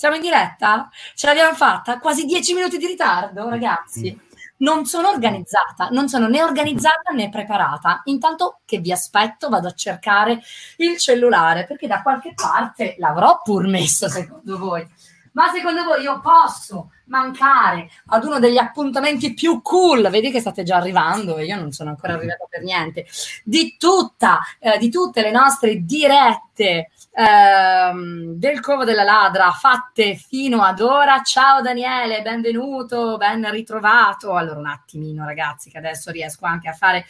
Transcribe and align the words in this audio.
Siamo? 0.00 0.14
In 0.14 0.22
diretta? 0.22 0.88
Ce 1.14 1.26
l'abbiamo 1.26 1.54
fatta? 1.54 1.98
Quasi 1.98 2.24
dieci 2.24 2.54
minuti 2.54 2.78
di 2.78 2.86
ritardo, 2.86 3.50
ragazzi. 3.50 4.18
Non 4.60 4.86
sono 4.86 5.10
organizzata, 5.10 5.88
non 5.90 6.08
sono 6.08 6.26
né 6.26 6.42
organizzata 6.42 7.12
né 7.14 7.28
preparata. 7.28 8.00
Intanto 8.04 8.60
che 8.64 8.78
vi 8.78 8.92
aspetto, 8.92 9.50
vado 9.50 9.68
a 9.68 9.74
cercare 9.74 10.40
il 10.76 10.96
cellulare 10.96 11.66
perché 11.66 11.86
da 11.86 12.00
qualche 12.00 12.32
parte 12.34 12.94
l'avrò 12.98 13.42
pur 13.42 13.66
messo, 13.66 14.08
secondo 14.08 14.56
voi. 14.56 14.88
Ma 15.32 15.50
secondo 15.52 15.84
voi 15.84 16.02
io 16.02 16.18
posso 16.20 16.92
mancare 17.06 17.90
ad 18.06 18.24
uno 18.24 18.38
degli 18.38 18.56
appuntamenti 18.56 19.34
più 19.34 19.60
cool? 19.60 20.08
Vedi 20.08 20.30
che 20.30 20.40
state 20.40 20.62
già 20.62 20.76
arrivando 20.76 21.36
e 21.36 21.44
io 21.44 21.56
non 21.56 21.72
sono 21.72 21.90
ancora 21.90 22.14
arrivata 22.14 22.46
per 22.48 22.62
niente. 22.62 23.06
Di 23.44 23.76
tutta, 23.78 24.40
eh, 24.58 24.78
di 24.78 24.90
tutte 24.90 25.20
le 25.20 25.30
nostre 25.30 25.84
dirette 25.84 26.90
ehm, 27.12 28.34
del 28.34 28.60
Covo 28.60 28.84
della 28.84 29.02
Ladra 29.02 29.50
fatte 29.50 30.14
fino 30.14 30.62
ad 30.62 30.80
ora. 30.80 31.22
Ciao 31.22 31.60
Daniele, 31.60 32.22
benvenuto, 32.22 33.16
ben 33.16 33.50
ritrovato. 33.50 34.34
Allora 34.34 34.58
un 34.58 34.66
attimino 34.66 35.24
ragazzi 35.24 35.70
che 35.70 35.78
adesso 35.78 36.10
riesco 36.10 36.46
anche 36.46 36.68
a 36.68 36.72
fare 36.72 37.04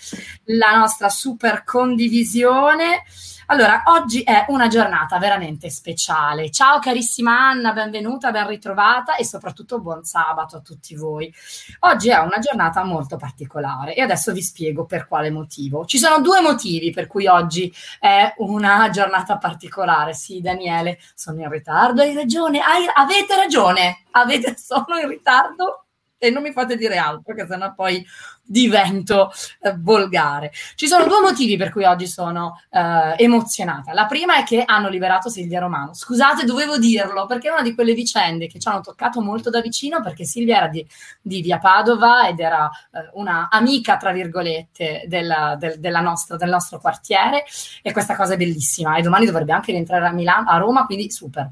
la 0.45 0.77
nostra 0.77 1.09
super 1.09 1.65
condivisione. 1.65 3.05
Allora, 3.51 3.83
oggi 3.87 4.23
è 4.23 4.45
una 4.47 4.69
giornata 4.69 5.19
veramente 5.19 5.71
speciale. 5.71 6.53
Ciao 6.53 6.79
carissima 6.79 7.49
Anna, 7.49 7.73
benvenuta, 7.73 8.31
ben 8.31 8.47
ritrovata 8.47 9.17
e 9.17 9.25
soprattutto 9.25 9.81
buon 9.81 10.05
sabato 10.05 10.59
a 10.59 10.61
tutti 10.61 10.95
voi. 10.95 11.35
Oggi 11.81 12.11
è 12.11 12.19
una 12.19 12.39
giornata 12.39 12.85
molto 12.85 13.17
particolare 13.17 13.97
e 13.97 14.03
adesso 14.03 14.33
vi 14.33 14.41
spiego 14.41 14.85
per 14.85 15.09
quale 15.09 15.31
motivo. 15.31 15.85
Ci 15.85 15.99
sono 15.99 16.21
due 16.21 16.41
motivi 16.41 16.93
per 16.93 17.09
cui 17.09 17.27
oggi 17.27 17.75
è 17.99 18.33
una 18.37 18.89
giornata 18.91 19.37
particolare. 19.37 20.15
Sì, 20.15 20.41
Daniele, 20.41 21.01
sono 21.17 21.41
in 21.41 21.51
ritardo, 21.51 22.03
hai 22.03 22.15
ragione, 22.15 22.61
hai, 22.61 22.87
avete 22.95 23.35
ragione, 23.35 24.05
avete, 24.13 24.55
sono 24.63 24.97
in 25.03 25.09
ritardo 25.09 25.87
e 26.23 26.29
non 26.29 26.43
mi 26.43 26.53
fate 26.53 26.77
dire 26.77 26.99
altro, 26.99 27.35
che 27.35 27.47
sennò 27.49 27.73
poi 27.75 28.07
divento 28.43 29.33
eh, 29.63 29.75
volgare. 29.79 30.53
Ci 30.75 30.87
sono 30.87 31.07
due 31.07 31.21
motivi 31.21 31.57
per 31.57 31.71
cui 31.71 31.85
oggi 31.85 32.07
sono 32.07 32.61
eh, 32.69 33.15
emozionata. 33.17 33.95
La 33.95 34.05
prima 34.05 34.37
è 34.37 34.45
che 34.45 34.63
hanno 34.67 34.91
liberato 34.91 35.31
Silvia 35.31 35.61
Romano. 35.61 35.95
Scusate, 35.95 36.45
dovevo 36.45 36.77
dirlo, 36.77 37.25
perché 37.25 37.49
è 37.49 37.53
una 37.53 37.63
di 37.63 37.75
quelle 37.75 37.95
vicende 37.95 38.49
che 38.49 38.59
ci 38.59 38.69
hanno 38.69 38.83
toccato 38.83 39.23
molto 39.23 39.49
da 39.49 39.63
vicino, 39.63 40.03
perché 40.03 40.25
Silvia 40.25 40.59
era 40.59 40.69
di, 40.69 40.87
di 41.23 41.41
Via 41.41 41.59
Padova 41.59 42.29
ed 42.29 42.39
era 42.39 42.69
eh, 42.93 43.09
una 43.15 43.49
amica, 43.51 43.97
tra 43.97 44.13
virgolette, 44.13 45.05
della, 45.07 45.57
del, 45.59 45.81
della 45.81 46.01
nostra, 46.01 46.37
del 46.37 46.51
nostro 46.51 46.81
quartiere, 46.81 47.45
e 47.81 47.93
questa 47.93 48.15
cosa 48.15 48.35
è 48.35 48.37
bellissima. 48.37 48.97
E 48.97 49.03
domani 49.03 49.25
dovrebbe 49.25 49.53
anche 49.53 49.73
rientrare 49.73 50.07
a, 50.07 50.13
Milano, 50.13 50.51
a 50.51 50.59
Roma, 50.59 50.85
quindi 50.85 51.11
super. 51.11 51.51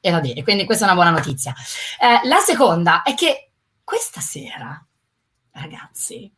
E 0.00 0.10
va 0.10 0.20
bene, 0.20 0.42
quindi 0.44 0.64
questa 0.64 0.84
è 0.84 0.88
una 0.88 0.96
buona 0.96 1.16
notizia. 1.16 1.54
Eh, 1.98 2.28
la 2.28 2.38
seconda 2.38 3.02
è 3.02 3.14
che 3.14 3.47
questa 3.88 4.20
sera, 4.20 4.86
ragazzi, 5.52 6.30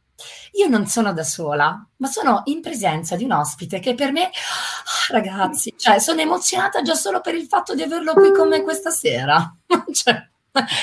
io 0.53 0.69
non 0.69 0.87
sono 0.87 1.13
da 1.13 1.25
sola, 1.25 1.85
ma 1.97 2.07
sono 2.07 2.43
in 2.45 2.61
presenza 2.61 3.17
di 3.17 3.25
un 3.25 3.33
ospite 3.33 3.81
che 3.81 3.97
per 3.97 4.13
me, 4.13 4.27
oh, 4.27 5.13
ragazzi, 5.13 5.75
cioè, 5.77 5.99
sono 5.99 6.21
emozionata 6.21 6.81
già 6.83 6.95
solo 6.95 7.21
per 7.21 7.35
il 7.35 7.47
fatto 7.47 7.75
di 7.75 7.83
averlo 7.83 8.13
qui 8.13 8.31
con 8.31 8.47
me 8.47 8.63
questa 8.63 8.91
sera. 8.91 9.53
cioè, 9.93 10.29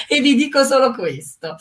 e 0.10 0.20
vi 0.20 0.36
dico 0.36 0.66
solo 0.66 0.94
questo. 0.94 1.56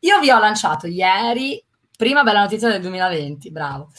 Io 0.00 0.20
vi 0.20 0.30
ho 0.30 0.38
lanciato 0.38 0.86
ieri, 0.86 1.64
prima 1.96 2.22
bella 2.22 2.40
notizia 2.40 2.68
del 2.68 2.82
2020, 2.82 3.50
bravo. 3.50 3.90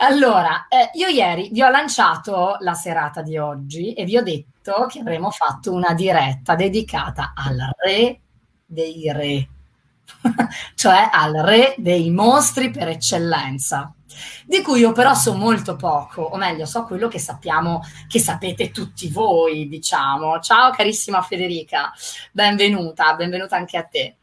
Allora, 0.00 0.66
eh, 0.68 0.90
io 0.92 1.08
ieri 1.08 1.48
vi 1.52 1.62
ho 1.62 1.70
lanciato 1.70 2.58
la 2.60 2.74
serata 2.74 3.22
di 3.22 3.38
oggi 3.38 3.94
e 3.94 4.04
vi 4.04 4.18
ho 4.18 4.22
detto 4.22 4.84
che 4.90 4.98
avremmo 4.98 5.30
fatto 5.30 5.72
una 5.72 5.94
diretta 5.94 6.54
dedicata 6.54 7.32
al 7.34 7.56
re 7.78 8.20
dei 8.66 9.10
re 9.10 9.48
cioè 10.74 11.08
al 11.12 11.32
re 11.34 11.74
dei 11.78 12.10
mostri 12.10 12.70
per 12.70 12.88
eccellenza. 12.88 13.92
di 14.46 14.62
cui 14.62 14.80
io 14.80 14.92
però 14.92 15.14
so 15.14 15.34
molto 15.34 15.76
poco, 15.76 16.22
o 16.22 16.36
meglio, 16.36 16.64
so 16.64 16.84
quello 16.84 17.08
che 17.08 17.18
sappiamo, 17.18 17.82
che 18.08 18.18
sapete 18.18 18.70
tutti 18.70 19.08
voi, 19.08 19.68
diciamo. 19.68 20.40
Ciao 20.40 20.70
carissima 20.70 21.20
Federica, 21.22 21.92
benvenuta, 22.32 23.14
benvenuta 23.14 23.56
anche 23.56 23.76
a 23.76 23.84
te. 23.84 24.16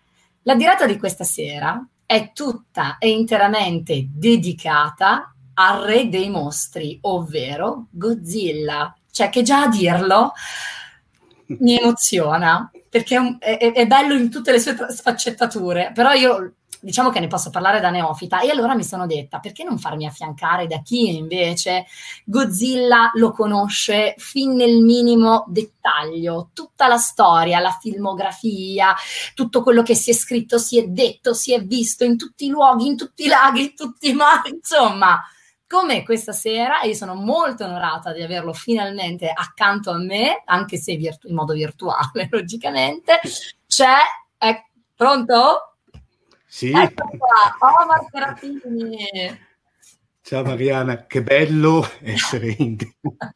La 0.43 0.55
diretta 0.55 0.85
di 0.85 0.97
questa 0.97 1.23
sera 1.23 1.85
è 2.05 2.31
tutta 2.33 2.97
e 2.97 3.09
interamente 3.09 4.07
dedicata 4.09 5.33
al 5.55 5.81
re 5.81 6.09
dei 6.09 6.29
mostri, 6.29 6.97
ovvero 7.01 7.87
Godzilla. 7.91 8.95
Cioè 9.11 9.29
che 9.29 9.43
già 9.43 9.63
a 9.63 9.67
dirlo 9.67 10.33
mi 11.59 11.77
emoziona, 11.77 12.69
perché 12.93 13.15
è, 13.15 13.17
un, 13.17 13.37
è, 13.39 13.57
è 13.57 13.87
bello 13.87 14.13
in 14.13 14.29
tutte 14.29 14.51
le 14.51 14.59
sue 14.59 14.75
sfaccettature, 14.87 15.91
però 15.95 16.11
io 16.11 16.57
diciamo 16.79 17.09
che 17.09 17.19
ne 17.19 17.25
posso 17.25 17.49
parlare 17.49 17.79
da 17.79 17.89
neofita 17.89 18.41
e 18.41 18.51
allora 18.51 18.75
mi 18.75 18.83
sono 18.83 19.07
detta 19.07 19.39
perché 19.39 19.63
non 19.63 19.79
farmi 19.79 20.05
affiancare 20.05 20.67
da 20.67 20.79
chi 20.83 21.15
invece 21.15 21.85
Godzilla 22.23 23.09
lo 23.15 23.31
conosce 23.31 24.13
fin 24.19 24.53
nel 24.53 24.83
minimo 24.83 25.45
dettaglio, 25.47 26.51
tutta 26.53 26.87
la 26.87 26.97
storia, 26.97 27.57
la 27.57 27.75
filmografia, 27.81 28.93
tutto 29.33 29.63
quello 29.63 29.81
che 29.81 29.95
si 29.95 30.11
è 30.11 30.13
scritto, 30.13 30.59
si 30.59 30.77
è 30.77 30.85
detto, 30.85 31.33
si 31.33 31.51
è 31.51 31.63
visto 31.63 32.03
in 32.03 32.15
tutti 32.15 32.45
i 32.45 32.49
luoghi, 32.49 32.85
in 32.85 32.95
tutti 32.95 33.23
i 33.23 33.27
laghi, 33.27 33.61
in 33.63 33.75
tutti 33.75 34.09
i 34.09 34.13
mari, 34.13 34.51
insomma 34.51 35.19
come 35.73 36.03
questa 36.03 36.33
sera 36.33 36.81
io 36.83 36.93
sono 36.93 37.15
molto 37.15 37.65
onorata 37.65 38.13
di 38.13 38.21
averlo 38.21 38.53
finalmente 38.53 39.27
accanto 39.27 39.89
a 39.89 39.97
me, 39.97 40.43
anche 40.45 40.77
se 40.77 40.95
virtu- 40.97 41.27
in 41.27 41.35
modo 41.35 41.53
virtuale, 41.53 42.27
logicamente. 42.29 43.19
C'è, 43.65 43.95
è 44.37 44.63
pronto? 44.95 45.77
Sì. 46.45 46.71
Ecco 46.71 47.09
qua, 47.17 47.57
Omar 47.81 48.05
Serafini. 48.11 48.95
Ciao 50.21 50.43
Mariana, 50.43 51.07
che 51.07 51.23
bello 51.23 51.89
essere 52.01 52.53
in, 52.55 52.77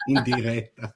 in 0.05 0.21
diretta. 0.21 0.95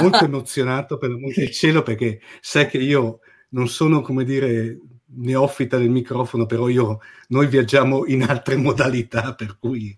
Molto 0.00 0.24
emozionato 0.24 0.96
per 0.96 1.10
l'amore 1.10 1.34
del 1.36 1.50
cielo 1.50 1.82
perché 1.82 2.22
sai 2.40 2.68
che 2.68 2.78
io 2.78 3.20
non 3.50 3.68
sono, 3.68 4.00
come 4.00 4.24
dire, 4.24 4.78
neofita 5.16 5.76
del 5.76 5.90
microfono, 5.90 6.46
però 6.46 6.68
io, 6.68 7.00
noi 7.28 7.48
viaggiamo 7.48 8.06
in 8.06 8.22
altre 8.22 8.56
modalità, 8.56 9.34
per 9.34 9.58
cui 9.58 9.96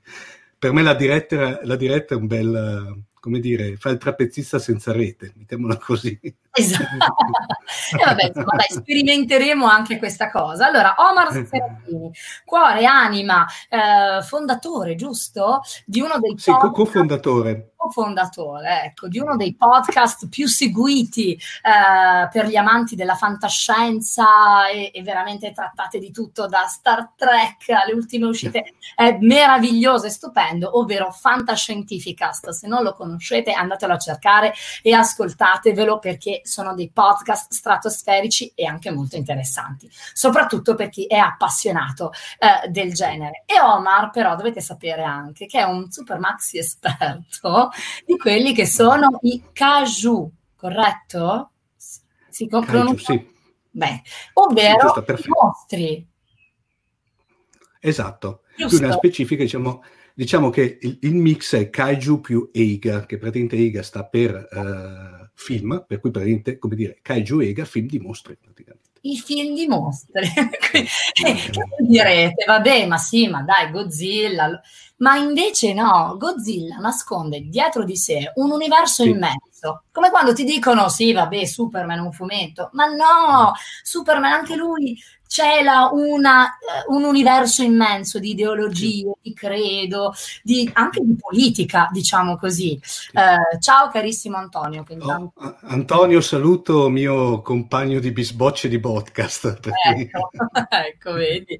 per 0.58 0.73
me 0.73 0.82
la 0.82 0.94
diretta, 0.94 1.61
la 1.64 1.76
diretta 1.76 2.14
è 2.14 2.19
un 2.19 2.26
bel, 2.26 3.05
come 3.20 3.41
dire, 3.41 3.76
fa 3.76 3.91
il 3.91 3.99
trapezzista 3.99 4.58
senza 4.58 4.93
rete, 4.93 5.32
mettiamola 5.37 5.76
così. 5.79 6.19
Esatto. 6.56 6.85
e 8.00 8.05
vabbè, 8.05 8.26
insomma, 8.29 8.56
dai, 8.56 8.67
sperimenteremo 8.70 9.67
anche 9.67 9.99
questa 9.99 10.31
cosa. 10.31 10.67
Allora, 10.67 10.94
Omar 10.97 11.32
Serafini, 11.32 12.11
cuore, 12.44 12.87
anima, 12.87 13.47
eh, 13.69 14.23
fondatore, 14.23 14.94
giusto? 14.94 15.61
Di 15.85 16.00
uno 16.00 16.19
dei 16.19 16.35
Sì, 16.38 16.50
podcast, 16.50 16.73
cofondatore. 16.73 17.70
Cofondatore, 17.76 18.85
ecco, 18.85 19.06
di 19.06 19.19
uno 19.19 19.37
dei 19.37 19.55
podcast 19.55 20.29
più 20.29 20.49
seguiti 20.49 21.35
eh, 21.35 22.29
per 22.32 22.47
gli 22.47 22.56
amanti 22.56 22.97
della 22.97 23.14
fantascienza 23.14 24.69
e, 24.69 24.91
e, 24.93 25.03
veramente 25.03 25.53
trattate 25.53 25.99
di 25.99 26.11
tutto, 26.11 26.47
da 26.47 26.67
Star 26.67 27.12
Trek 27.14 27.69
alle 27.69 27.93
ultime 27.93 28.26
uscite. 28.26 28.75
È 28.94 29.19
meraviglioso 29.20 30.06
e 30.06 30.11
stupendo, 30.11 30.79
ovvero 30.79 31.11
Fantascientificast. 31.12 32.49
Se 32.49 32.67
non 32.67 32.82
lo 32.82 32.94
conoscete, 32.94 33.53
andatelo 33.53 33.93
a 33.93 33.99
cercare 33.99 34.55
e 34.82 34.93
ascoltatevelo 34.93 35.99
perché 35.99 36.41
sono 36.46 36.75
dei 36.75 36.90
podcast 36.90 37.52
stratosferici 37.52 38.52
e 38.54 38.64
anche 38.66 38.90
molto 38.90 39.16
interessanti, 39.16 39.90
soprattutto 40.12 40.75
per 40.75 40.88
chi 40.88 41.06
è 41.06 41.16
appassionato 41.16 42.12
eh, 42.38 42.69
del 42.69 42.93
genere. 42.93 43.43
E 43.46 43.60
Omar, 43.60 44.10
però, 44.10 44.37
dovete 44.37 44.60
sapere 44.60 45.02
anche 45.02 45.46
che 45.46 45.60
è 45.60 45.64
un 45.64 45.90
super 45.90 46.19
maxi 46.19 46.58
esperto 46.58 47.70
di 48.04 48.16
quelli 48.16 48.54
che 48.54 48.66
sono 48.66 49.19
i 49.22 49.43
caju, 49.52 50.31
corretto? 50.56 51.50
Si 52.28 52.46
caju, 52.46 52.96
sì. 52.96 53.34
Beh, 53.70 54.02
ovvero 54.34 55.04
sì, 55.04 55.12
i 55.12 55.28
mostri. 55.28 56.08
Esatto. 57.81 58.43
Giusto. 58.56 58.76
Più 58.76 58.81
nella 58.81 58.96
specifica, 58.96 59.43
diciamo, 59.43 59.82
diciamo 60.14 60.50
che 60.50 60.78
il, 60.81 60.98
il, 61.02 61.14
mix 61.14 61.54
è 61.54 61.69
kaiju 61.69 62.20
più 62.20 62.50
eiga, 62.52 63.04
che 63.04 63.19
praticamente 63.19 63.56
eiga 63.56 63.82
sta 63.82 64.04
per... 64.04 64.48
Uh, 64.50 65.25
film, 65.37 65.85
per 65.87 66.00
cui 66.00 66.11
praticamente, 66.11 66.59
come 66.59 66.75
dire, 66.75 66.99
Kaiju 67.03 67.41
Ega, 67.41 67.65
film 67.65 67.87
di 67.87 67.99
mostri 67.99 68.37
praticamente. 68.37 68.85
I 69.03 69.19
film 69.19 69.55
di 69.55 69.69
mostri. 69.69 70.27
direte, 71.79 72.44
vabbè, 72.44 72.87
ma 72.87 72.97
sì, 72.97 73.29
ma 73.29 73.43
dai, 73.43 73.71
Godzilla. 73.71 74.61
Ma 74.99 75.17
invece 75.17 75.75
no, 75.75 76.17
Godzilla 76.19 76.77
nasconde 76.79 77.43
dietro 77.43 77.85
di 77.85 77.97
sé 77.97 78.33
un 78.37 78.50
universo 78.50 79.03
sì. 79.03 79.11
immenso. 79.11 79.85
Come 79.93 80.11
quando 80.11 80.33
ti 80.33 80.43
dicono, 80.43 80.88
sì, 80.88 81.12
vabbè, 81.12 81.44
Superman 81.44 81.99
è 81.99 82.00
un 82.00 82.12
fumetto. 82.12 82.71
Ma 82.73 82.87
no, 82.87 83.53
Superman 83.82 84.32
anche 84.32 84.56
lui 84.56 84.99
cela 85.26 85.90
una, 85.93 86.46
eh, 86.46 86.84
un 86.88 87.05
universo 87.05 87.62
immenso 87.62 88.19
di 88.19 88.31
ideologie, 88.31 89.12
di 89.20 89.34
credo, 89.34 90.14
di, 90.43 90.69
anche 90.73 91.00
di 91.02 91.17
politica, 91.19 91.88
diciamo 91.93 92.37
così. 92.37 92.81
Eh, 93.12 93.58
ciao 93.61 93.88
carissimo 93.90 94.37
Antonio. 94.37 94.84
Oh, 95.00 95.32
Antonio, 95.62 96.20
saluto 96.20 96.88
mio 96.88 97.43
compagno 97.43 97.99
di 97.99 98.12
bisbocce 98.12 98.69
di 98.69 98.81
podcast. 98.81 99.55
Ecco, 99.87 100.31
ecco, 100.69 101.12
vedi. 101.12 101.56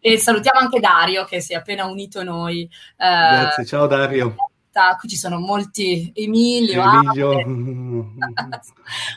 E 0.00 0.18
salutiamo 0.18 0.58
anche 0.60 0.80
Dario 0.80 1.24
che 1.24 1.40
si 1.40 1.52
è 1.52 1.56
appena 1.56 1.84
unito 1.86 2.20
a 2.20 2.24
noi. 2.24 2.62
Eh, 2.62 2.68
Grazie, 2.96 3.64
ciao 3.64 3.86
Dario 3.86 4.34
diretta, 4.72 4.96
qui 4.98 5.08
ci 5.08 5.16
sono 5.16 5.38
molti 5.38 6.10
Emilio, 6.14 6.82
Emilio. 6.82 7.30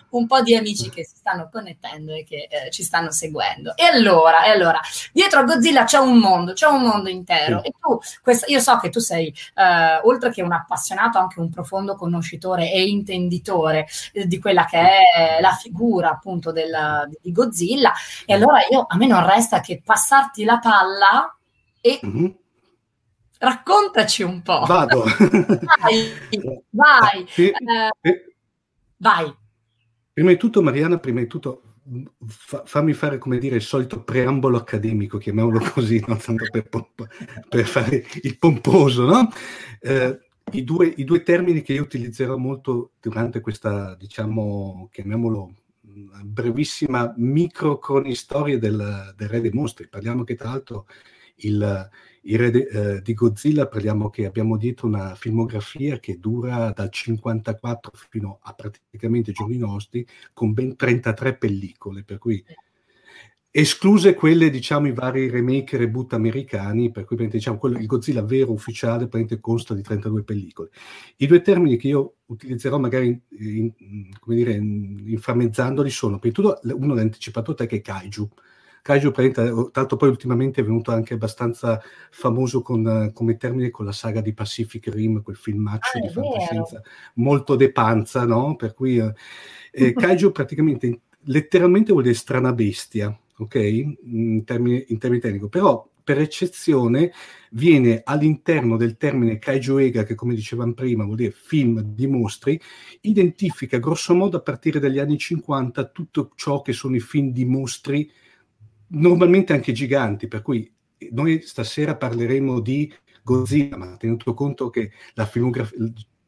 un 0.10 0.28
po' 0.28 0.42
di 0.42 0.56
amici 0.56 0.90
che 0.90 1.06
si 1.06 1.16
stanno 1.18 1.50
connettendo 1.52 2.14
e 2.14 2.24
che 2.24 2.48
eh, 2.50 2.70
ci 2.72 2.84
stanno 2.84 3.12
seguendo. 3.12 3.76
E 3.76 3.86
allora, 3.86 4.44
e 4.44 4.50
allora, 4.50 4.80
dietro 5.14 5.40
a 5.40 5.44
Godzilla 5.44 5.86
c'è 5.86 5.98
un 5.98 6.18
mondo, 6.18 6.54
c'è 6.54 6.68
un 6.68 6.82
mondo 6.82 7.10
intero. 7.10 7.62
Sì. 7.62 7.68
E 7.68 7.74
tu, 7.80 8.00
questa, 8.22 8.46
io 8.48 8.60
so 8.60 8.78
che 8.78 8.90
tu 8.90 9.00
sei, 9.00 9.34
eh, 9.56 10.00
oltre 10.04 10.32
che 10.32 10.42
un 10.42 10.52
appassionato, 10.52 11.18
anche 11.18 11.40
un 11.40 11.50
profondo 11.50 11.96
conoscitore 11.96 12.72
e 12.72 12.84
intenditore 12.88 13.88
eh, 14.14 14.28
di 14.28 14.40
quella 14.40 14.66
che 14.66 14.80
è 14.80 15.42
la 15.42 15.54
figura 15.54 16.10
appunto 16.12 16.52
del, 16.52 17.10
di 17.22 17.32
Godzilla. 17.32 17.94
E 18.26 18.34
allora 18.34 18.60
io, 18.70 18.86
a 18.88 18.98
me 18.98 19.08
non 19.08 19.26
resta 19.26 19.62
che 19.62 19.82
passarti 19.84 20.44
la 20.44 20.60
palla 20.60 21.36
e 21.82 22.00
mm-hmm 22.06 22.26
Raccontaci 23.38 24.24
un 24.24 24.42
po'. 24.42 24.66
Vado. 24.66 25.04
Vai, 25.04 26.12
vai. 26.70 27.26
E, 27.36 27.54
eh, 28.02 28.36
vai. 28.98 29.34
Prima 30.14 30.30
di 30.30 30.38
tutto, 30.38 30.62
Mariana, 30.62 30.98
prima 30.98 31.20
di 31.20 31.28
tutto, 31.28 31.76
fa, 32.26 32.64
fammi 32.66 32.94
fare, 32.94 33.18
come 33.18 33.38
dire, 33.38 33.58
il 33.58 33.62
solito 33.62 34.04
preambolo 34.04 34.58
accademico, 34.58 35.18
chiamiamolo 35.18 35.60
così, 35.74 36.04
no? 36.08 36.16
tanto 36.18 36.46
per, 36.50 36.70
per, 37.50 37.66
fare 37.66 38.06
il 38.22 38.38
pomposo, 38.38 39.06
no? 39.06 39.30
Eh, 39.82 40.20
i, 40.54 40.64
due, 40.64 40.94
I 40.96 41.04
due 41.04 41.22
termini 41.22 41.62
che 41.62 41.74
io 41.74 41.82
utilizzerò 41.82 42.38
molto 42.38 42.92
durante 43.00 43.42
questa, 43.42 43.96
diciamo, 43.96 44.90
chiamiamolo 44.92 45.54
brevissima 46.24 47.14
micro 47.18 47.78
cronistoria 47.78 48.58
del, 48.58 49.14
del 49.16 49.30
Re 49.30 49.42
dei 49.42 49.52
Mostri. 49.52 49.88
Parliamo 49.88 50.24
che 50.24 50.36
tra 50.36 50.50
l'altro 50.50 50.88
il, 51.38 51.90
il 52.28 52.38
re 52.38 52.52
de, 52.52 52.68
eh, 52.68 53.02
di 53.02 53.14
Godzilla 53.14 53.68
parliamo 53.68 54.10
che 54.10 54.26
abbiamo 54.26 54.58
dietro 54.58 54.88
una 54.88 55.16
filmografia 55.16 56.00
che 56.00 56.20
dura 56.20 56.72
dal 56.72 56.90
54 56.90 57.92
fino 58.10 58.40
a 58.42 58.54
praticamente 58.54 59.32
i 59.32 59.34
giorni 59.34 59.58
nostri 59.58 60.06
con 60.34 60.54
ben 60.54 60.76
33 60.76 61.38
pellicole, 61.38 62.04
per 62.04 62.18
cui 62.18 62.44
escluse 63.58 64.16
quelle, 64.16 64.50
diciamo, 64.50 64.88
i 64.88 64.94
vari 64.94 65.30
remake 65.30 65.76
e 65.76 65.80
reboot 65.80 66.14
americani, 66.14 66.92
per 66.92 67.06
cui 67.06 67.16
diciamo, 67.28 67.58
quello, 67.58 67.78
il 67.78 67.86
Godzilla 67.86 68.22
vero 68.22 68.52
ufficiale 68.52 69.08
consta 69.40 69.74
di 69.74 69.82
32 69.82 70.24
pellicole. 70.24 70.72
I 71.18 71.28
due 71.28 71.42
termini 71.42 71.78
che 71.78 71.88
io 71.88 72.16
utilizzerò 72.26 72.80
magari 72.80 73.08
in, 73.30 73.72
in, 73.78 74.10
dire, 74.26 74.56
inframmezzandoli 74.56 75.90
sono, 75.90 76.20
per 76.20 76.34
tutto, 76.34 76.60
uno 76.64 76.96
l'ha 76.96 77.02
anticipato 77.02 77.54
te 77.54 77.66
che 77.66 77.78
è 77.78 77.82
Kaiju, 77.82 78.30
Kaiju, 78.86 79.12
tra 79.32 79.52
l'altro 79.74 79.98
poi 79.98 80.10
ultimamente 80.10 80.62
è 80.62 80.64
venuto 80.64 80.92
anche 80.92 81.16
abbastanza 81.16 81.82
famoso 82.12 82.62
con, 82.62 83.10
come 83.16 83.36
termine 83.36 83.72
con 83.72 83.84
la 83.84 83.92
saga 83.92 84.22
di 84.22 84.32
Pacific 84.32 84.94
Rim, 84.94 85.24
quel 85.24 85.36
filmaccio 85.36 85.98
ah, 85.98 86.02
di 86.02 86.10
fantascienza 86.10 86.84
molto 87.16 87.56
de 87.56 87.72
panza, 87.72 88.26
no? 88.26 88.56
Per 88.56 88.76
cui 88.76 89.00
eh, 89.00 89.12
eh, 89.72 89.92
Kaiju 89.98 90.32
praticamente 90.32 91.00
letteralmente 91.24 91.94
vuol 91.94 92.04
dire 92.04 92.16
strana 92.16 92.54
bestia, 92.54 93.18
ok? 93.38 93.56
In 93.56 94.44
termini, 94.46 94.86
in 94.90 95.00
termini 95.00 95.20
tecnici, 95.20 95.50
però 95.50 95.90
per 96.04 96.20
eccezione 96.20 97.12
viene 97.54 98.02
all'interno 98.04 98.78
del 98.78 98.98
termine 98.98 99.40
kaiju 99.40 99.78
ega, 99.78 100.04
che 100.04 100.14
come 100.14 100.36
dicevamo 100.36 100.74
prima 100.74 101.06
vuol 101.06 101.16
dire 101.16 101.32
film 101.32 101.82
di 101.82 102.06
mostri, 102.06 102.62
identifica 103.02 103.80
grosso 103.80 104.14
modo 104.14 104.38
a 104.38 104.42
partire 104.42 104.80
dagli 104.80 105.00
anni 105.00 105.18
50 105.18 105.86
tutto 105.86 106.30
ciò 106.36 106.62
che 106.62 106.74
sono 106.74 106.96
i 106.96 107.00
film 107.00 107.32
di 107.32 107.46
mostri 107.46 108.08
normalmente 108.90 109.54
anche 109.54 109.72
giganti, 109.72 110.28
per 110.28 110.42
cui 110.42 110.72
noi 111.12 111.42
stasera 111.42 111.96
parleremo 111.96 112.60
di 112.60 112.92
Godzilla, 113.24 113.78
ma 113.78 113.98
tenuto 113.98 114.34
conto 114.34 114.70
che 114.70 114.92
la 115.14 115.26
filmografia, 115.26 115.78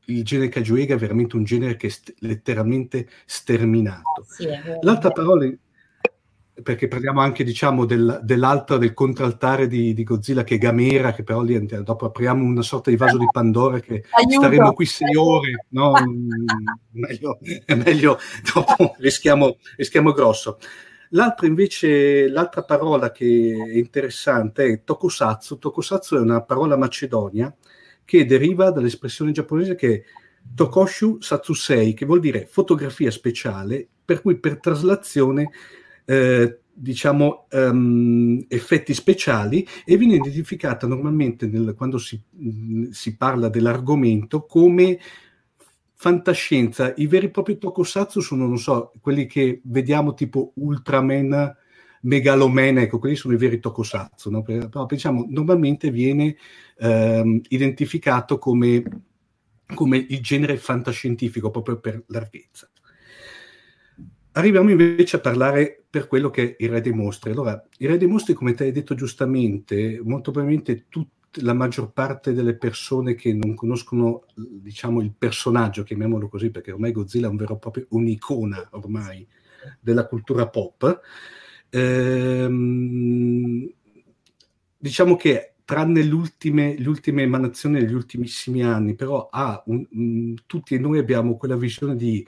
il 0.10 0.24
genere 0.24 0.50
Kajuega 0.50 0.96
è 0.96 0.98
veramente 0.98 1.36
un 1.36 1.44
genere 1.44 1.76
che 1.76 1.88
è 1.88 1.90
st- 1.90 2.14
letteralmente 2.20 3.08
sterminato. 3.26 4.26
Sì, 4.28 4.48
L'altra 4.82 5.12
parola, 5.12 5.50
perché 6.64 6.88
parliamo 6.88 7.22
anche 7.22 7.44
diciamo 7.44 7.86
del, 7.86 8.22
dell'altro, 8.24 8.78
del 8.78 8.94
contraltare 8.94 9.68
di, 9.68 9.94
di, 9.94 10.04
Godzilla 10.04 10.44
che 10.44 10.56
è 10.56 10.58
Gamera, 10.58 11.14
che 11.14 11.24
però 11.24 11.42
lì 11.42 11.64
dopo 11.84 12.06
apriamo 12.06 12.44
una 12.44 12.62
sorta 12.62 12.90
di 12.90 12.96
vaso 12.96 13.18
di 13.18 13.28
Pandora 13.32 13.80
che 13.80 14.06
Aiuto. 14.10 14.36
staremo 14.36 14.74
qui 14.74 14.86
sei 14.86 15.16
ore, 15.16 15.66
no? 15.70 15.94
meglio, 16.92 17.40
è 17.66 17.76
meglio, 17.76 18.18
dopo 18.54 18.96
rischiamo, 18.98 19.58
rischiamo 19.76 20.14
grosso. 20.14 20.58
L'altra 21.12 21.48
invece, 21.48 22.28
l'altra 22.28 22.64
parola 22.64 23.12
che 23.12 23.26
è 23.26 23.78
interessante 23.78 24.66
è 24.66 24.84
tokusatsu. 24.84 25.58
Tokusatsu 25.58 26.16
è 26.16 26.20
una 26.20 26.42
parola 26.42 26.78
macedonia 26.78 27.54
che 28.04 28.26
deriva 28.26 28.72
dall'espressione 28.72 29.32
giapponese 29.32 29.76
che 29.76 29.94
è 29.94 30.04
Tokoshu 30.56 31.18
Satsusei, 31.20 31.94
che 31.94 32.06
vuol 32.06 32.20
dire 32.20 32.46
fotografia 32.46 33.12
speciale, 33.12 33.88
per 34.04 34.22
cui 34.22 34.40
per 34.40 34.60
traslazione 34.60 35.50
eh, 36.06 36.60
diciamo 36.80 37.48
um, 37.52 38.46
effetti 38.48 38.94
speciali 38.94 39.68
e 39.84 39.98
viene 39.98 40.16
identificata 40.16 40.86
normalmente 40.86 41.48
nel, 41.48 41.74
quando 41.76 41.98
si, 41.98 42.22
mh, 42.30 42.90
si, 42.90 43.18
parla 43.18 43.50
dell'argomento 43.50 44.46
come 44.46 45.00
fantascienza. 45.98 46.94
I 46.96 47.08
veri 47.08 47.26
e 47.26 47.32
propri 47.32 47.58
tokusatsu 47.58 48.22
sono, 48.22 48.48
non 48.48 48.60
so, 48.60 48.94
quelli 49.02 49.26
che 49.26 49.62
vediamo 49.66 50.14
tipo 50.14 50.54
Ultraman 50.56 51.56
Megaloman, 52.02 52.78
ecco, 52.78 53.00
quelli 53.00 53.16
sono 53.16 53.34
i 53.34 53.38
veri 53.38 53.60
tokusatsu, 53.60 54.30
no? 54.30 54.44
però 54.44 54.86
diciamo, 54.86 55.26
normalmente 55.30 55.90
viene 55.90 56.38
ehm, 56.78 57.42
identificato 57.50 58.38
come, 58.38 58.84
come 59.74 59.98
il 59.98 60.22
genere 60.22 60.58
fantascientifico, 60.58 61.50
proprio 61.50 61.80
per 61.80 62.04
larghezza. 62.08 62.70
Arriviamo 64.34 64.70
invece 64.70 65.16
a 65.16 65.20
parlare 65.20 65.84
per 65.90 66.08
quello 66.08 66.30
che 66.30 66.44
è 66.44 66.64
il 66.64 66.70
Re 66.70 66.82
dei 66.82 66.94
Mostri. 66.94 67.32
Allora, 67.32 67.60
il 67.80 67.90
Re 67.90 67.98
dei 67.98 68.08
Mostri, 68.08 68.36
come 68.36 68.54
ti 68.54 68.62
hai 68.62 68.72
detto 68.72 68.94
giustamente, 68.94 70.00
molto 70.04 70.30
probabilmente 70.30 70.86
tut- 70.88 71.17
la 71.42 71.54
maggior 71.54 71.92
parte 71.92 72.34
delle 72.34 72.56
persone 72.56 73.16
che 73.16 73.34
non 73.34 73.56
conoscono, 73.56 74.26
diciamo, 74.36 75.02
il 75.02 75.14
personaggio, 75.18 75.84
chiamiamolo 75.84 76.30
così, 76.30 76.50
perché 76.50 76.72
ormai 76.72 76.92
Godzilla 76.92 77.28
è 77.28 77.30
un 77.30 77.38
vero 77.38 77.56
e 77.56 77.60
proprio 77.60 77.86
un'icona 77.90 78.70
ormai 78.72 79.28
della 79.80 80.08
cultura 80.08 80.48
pop, 80.48 81.02
Ehm, 81.70 83.70
diciamo 84.78 85.16
che 85.16 85.56
tranne 85.66 86.04
ultime 86.88 87.24
emanazioni 87.24 87.80
degli 87.80 87.94
ultimissimi 87.94 88.64
anni, 88.64 88.96
però 88.96 89.28
un, 89.66 89.86
un, 89.92 90.36
tutti 90.46 90.80
noi 90.80 91.00
abbiamo 91.00 91.36
quella 91.36 91.58
visione 91.58 91.96
di 91.96 92.26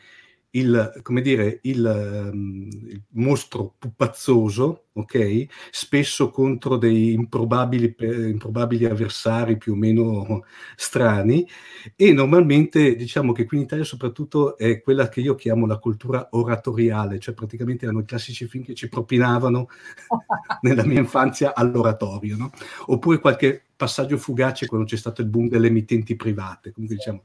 il, 0.52 1.00
come 1.04 1.22
dire, 1.22 1.60
il, 1.64 2.30
um, 2.32 2.68
il, 2.88 3.02
mostro 3.12 3.76
pupazzoso, 3.78 4.86
ok? 4.94 5.46
Spesso 5.70 6.30
contro 6.32 6.78
dei 6.78 7.14
improbabili, 7.14 7.94
eh, 8.00 8.30
improbabili, 8.30 8.86
avversari 8.86 9.58
più 9.58 9.74
o 9.74 9.76
meno 9.76 10.44
strani 10.76 11.48
e 11.96 12.12
normalmente 12.14 12.96
diciamo 12.96 13.32
che 13.32 13.46
qui 13.46 13.58
in 13.58 13.64
Italia 13.64 13.84
soprattutto 13.84 14.58
è 14.58 14.82
quella 14.82 15.08
che 15.08 15.22
io 15.22 15.36
chiamo 15.36 15.68
la 15.68 15.78
cultura 15.78 16.30
oratoriale, 16.32 17.20
cioè 17.20 17.36
praticamente 17.36 17.86
erano 17.86 18.02
i 18.02 18.06
classici 18.06 18.48
film 18.48 18.64
che 18.64 18.74
ci 18.74 18.90
propinavano 18.90 19.68
nella 20.62 20.86
mia 20.86 21.00
infanzia 21.00 21.54
all'oratorio, 21.54 22.36
no? 22.38 22.52
Oppure 22.88 23.20
qualche 23.20 23.64
passaggio 23.76 24.18
fugace 24.18 24.66
quando 24.66 24.88
c'è 24.88 24.98
stato 24.98 25.22
il 25.22 25.28
boom 25.28 25.48
delle 25.48 25.68
emittenti 25.68 26.16
private, 26.16 26.72
comunque 26.72 26.98
diciamo 26.98 27.24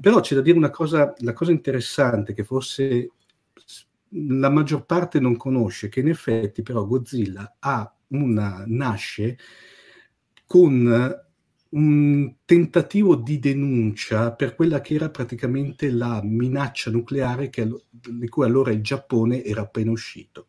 però 0.00 0.20
c'è 0.20 0.34
da 0.34 0.40
dire 0.40 0.56
una 0.56 0.70
cosa, 0.70 1.14
la 1.18 1.32
cosa 1.32 1.50
interessante 1.50 2.34
che 2.34 2.44
forse 2.44 3.10
la 4.10 4.48
maggior 4.48 4.84
parte 4.84 5.20
non 5.20 5.36
conosce, 5.36 5.88
che 5.88 6.00
in 6.00 6.08
effetti 6.08 6.62
però 6.62 6.84
Godzilla 6.84 7.56
ha 7.58 7.92
una, 8.08 8.64
nasce 8.66 9.38
con 10.46 11.26
un 11.70 12.34
tentativo 12.46 13.14
di 13.14 13.38
denuncia 13.38 14.32
per 14.32 14.54
quella 14.54 14.80
che 14.80 14.94
era 14.94 15.10
praticamente 15.10 15.90
la 15.90 16.20
minaccia 16.22 16.90
nucleare 16.90 17.50
che, 17.50 17.70
di 17.90 18.28
cui 18.28 18.46
allora 18.46 18.72
il 18.72 18.80
Giappone 18.80 19.44
era 19.44 19.62
appena 19.62 19.90
uscito. 19.90 20.46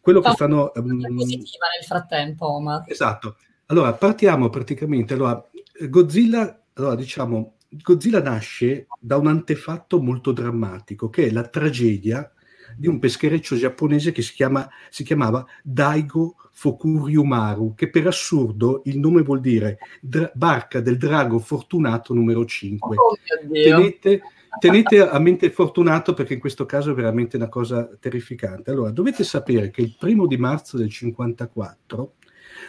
Quello 0.00 0.20
che 0.20 0.32
fanno... 0.34 0.72
Um, 0.74 1.14
positiva 1.14 1.66
nel 1.76 1.84
frattempo, 1.84 2.46
Omar. 2.46 2.84
Esatto. 2.86 3.36
Allora, 3.66 3.92
partiamo 3.92 4.48
praticamente... 4.48 5.12
Allora, 5.12 5.46
Godzilla, 5.88 6.64
allora, 6.74 6.94
diciamo, 6.94 7.55
Godzilla 7.68 8.22
nasce 8.22 8.86
da 8.98 9.16
un 9.16 9.26
antefatto 9.26 10.00
molto 10.00 10.32
drammatico, 10.32 11.10
che 11.10 11.26
è 11.26 11.30
la 11.30 11.46
tragedia 11.46 12.30
di 12.76 12.88
un 12.88 12.98
peschereccio 12.98 13.56
giapponese 13.56 14.12
che 14.12 14.22
si, 14.22 14.32
chiama, 14.32 14.68
si 14.90 15.04
chiamava 15.04 15.44
Daigo 15.62 16.36
Fokuryumaru, 16.52 17.74
che 17.74 17.90
per 17.90 18.06
assurdo 18.06 18.82
il 18.84 18.98
nome 18.98 19.22
vuol 19.22 19.40
dire 19.40 19.78
dra- 20.00 20.30
barca 20.34 20.80
del 20.80 20.96
drago 20.96 21.38
fortunato 21.38 22.14
numero 22.14 22.44
5. 22.44 22.96
Oh, 22.96 23.16
tenete, 23.52 24.22
tenete, 24.58 25.06
a 25.06 25.18
mente 25.18 25.50
fortunato 25.50 26.14
perché 26.14 26.34
in 26.34 26.40
questo 26.40 26.66
caso 26.66 26.90
è 26.90 26.94
veramente 26.94 27.36
una 27.36 27.48
cosa 27.48 27.88
terrificante. 28.00 28.70
Allora, 28.70 28.90
dovete 28.90 29.22
sapere 29.22 29.70
che 29.70 29.82
il 29.82 29.96
primo 29.98 30.26
di 30.26 30.36
marzo 30.36 30.76
del 30.76 30.90
54, 30.90 32.14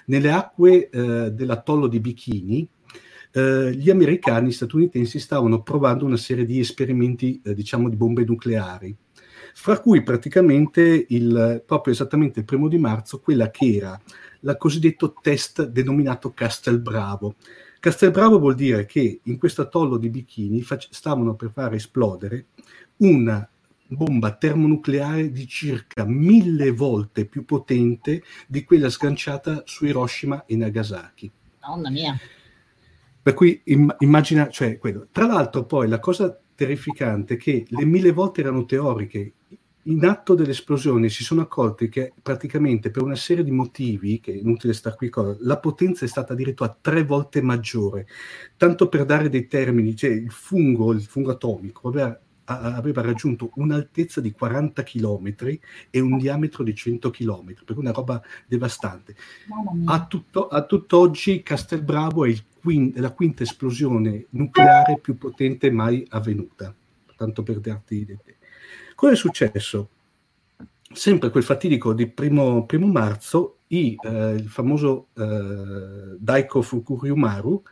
nelle 0.08 0.32
acque 0.32 0.90
eh, 0.90 1.32
dell'atollo 1.32 1.88
di 1.88 2.00
Bikini, 2.00 2.70
eh, 3.38 3.72
gli 3.76 3.92
americani 3.92 4.52
statunitensi 4.52 5.20
stavano 5.20 5.62
provando 5.62 6.06
una 6.06 6.18
serie 6.18 6.44
di 6.44 6.60
esperimenti, 6.60 7.40
eh, 7.44 7.54
diciamo, 7.54 7.88
di 7.88 7.96
bombe 7.96 8.26
nucleari, 8.26 8.96
fra 9.54 9.80
cui 9.80 10.02
praticamente 10.02 11.06
il, 11.10 11.62
proprio 11.64 11.94
esattamente 11.94 12.40
il 12.40 12.46
primo 12.46 12.68
di 12.68 12.80
marzo 12.80 13.20
quella 13.20 13.52
che 13.52 13.76
era 13.76 14.00
il 14.40 14.56
cosiddetto 14.58 15.14
test 15.22 15.68
denominato 15.68 16.32
Castelbravo. 16.32 17.36
Castelbravo 17.80 18.40
vuol 18.40 18.56
dire 18.56 18.88
che 18.88 19.20
in 19.22 19.38
questo 19.38 19.62
atollo 19.62 19.98
di 19.98 20.10
Bikini 20.10 20.64
fac- 20.64 20.88
stavano 20.90 21.36
per 21.36 21.52
far 21.54 21.76
esplodere 21.76 22.48
una 22.98 23.48
bomba 23.90 24.34
termonucleare 24.34 25.32
di 25.32 25.48
circa 25.48 26.06
mille 26.06 26.72
volte 26.72 27.26
più 27.26 27.46
potente 27.46 28.24
di 28.48 28.64
quella 28.64 28.90
sganciata 28.90 29.62
su 29.66 29.86
Hiroshima 29.86 30.46
e 30.46 30.56
Nagasaki. 30.56 31.32
Mamma 31.62 31.90
mia. 31.92 32.20
Per 33.28 33.36
cui 33.36 33.62
immagina, 33.98 34.48
cioè 34.48 34.78
quello. 34.78 35.10
Tra 35.12 35.26
l'altro 35.26 35.66
poi 35.66 35.90
la 35.90 36.00
cosa 36.00 36.40
terrificante 36.56 37.34
è 37.34 37.38
che 37.38 37.66
le 37.68 37.84
mille 37.84 38.14
volte 38.14 38.40
erano 38.40 38.64
teoriche, 38.64 39.34
in 39.84 40.06
atto 40.06 40.34
dell'esplosione 40.34 41.10
si 41.10 41.26
sono 41.26 41.42
accorti 41.42 41.90
che 41.90 42.14
praticamente 42.22 42.90
per 42.90 43.04
una 43.04 43.18
serie 43.18 43.44
di 43.44 43.52
motivi, 43.52 44.22
che 44.22 44.32
è 44.32 44.38
inutile 44.38 44.72
star 44.72 44.96
qui, 44.96 45.12
la 45.40 45.58
potenza 45.58 46.06
è 46.06 46.08
stata 46.08 46.32
addirittura 46.32 46.78
tre 46.80 47.04
volte 47.04 47.42
maggiore. 47.42 48.08
Tanto 48.56 48.88
per 48.88 49.04
dare 49.04 49.28
dei 49.28 49.48
termini, 49.48 49.94
cioè 49.94 50.12
il 50.12 50.32
fungo, 50.32 50.94
il 50.94 51.02
fungo 51.02 51.32
atomico, 51.32 51.90
aveva, 51.90 52.18
aveva 52.46 53.02
raggiunto 53.02 53.52
un'altezza 53.56 54.22
di 54.22 54.32
40 54.32 54.84
km 54.84 55.36
e 55.90 56.00
un 56.00 56.18
diametro 56.18 56.64
di 56.64 56.74
100 56.74 57.10
km, 57.10 57.56
per 57.66 57.78
una 57.78 57.92
roba 57.92 58.22
devastante. 58.48 59.18
A, 59.84 60.06
tutto, 60.06 60.48
a 60.48 60.64
tutt'oggi 60.64 61.44
Castelbravo 61.44 62.24
è 62.24 62.30
il 62.30 62.42
quinta, 62.68 63.00
la 63.00 63.12
quinta 63.12 63.44
esplosione 63.44 64.26
nucleare 64.32 65.00
più 65.00 65.18
potente 65.18 65.72
mai 65.72 66.06
avvenuta, 66.10 66.76
tanto 67.16 67.42
per 67.42 67.62
darti 67.62 67.96
idee. 67.96 68.38
Cosa 68.94 69.14
è 69.14 69.16
successo? 69.16 69.90
Sempre 70.92 71.30
quel 71.30 71.44
fatidico 71.44 71.94
di 71.94 72.08
primo, 72.08 72.66
primo 72.66 72.88
marzo, 72.88 73.60
i, 73.68 73.96
eh, 74.02 74.34
il 74.34 74.50
famoso 74.50 75.08
eh, 75.14 76.18
Daiko 76.20 76.62
Fukuryumaru 76.62 77.64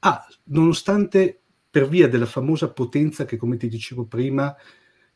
ha, 0.00 0.26
nonostante 0.44 1.40
per 1.68 1.88
via 1.88 2.08
della 2.08 2.26
famosa 2.26 2.70
potenza 2.70 3.24
che, 3.24 3.36
come 3.36 3.56
ti 3.56 3.66
dicevo 3.66 4.04
prima, 4.04 4.54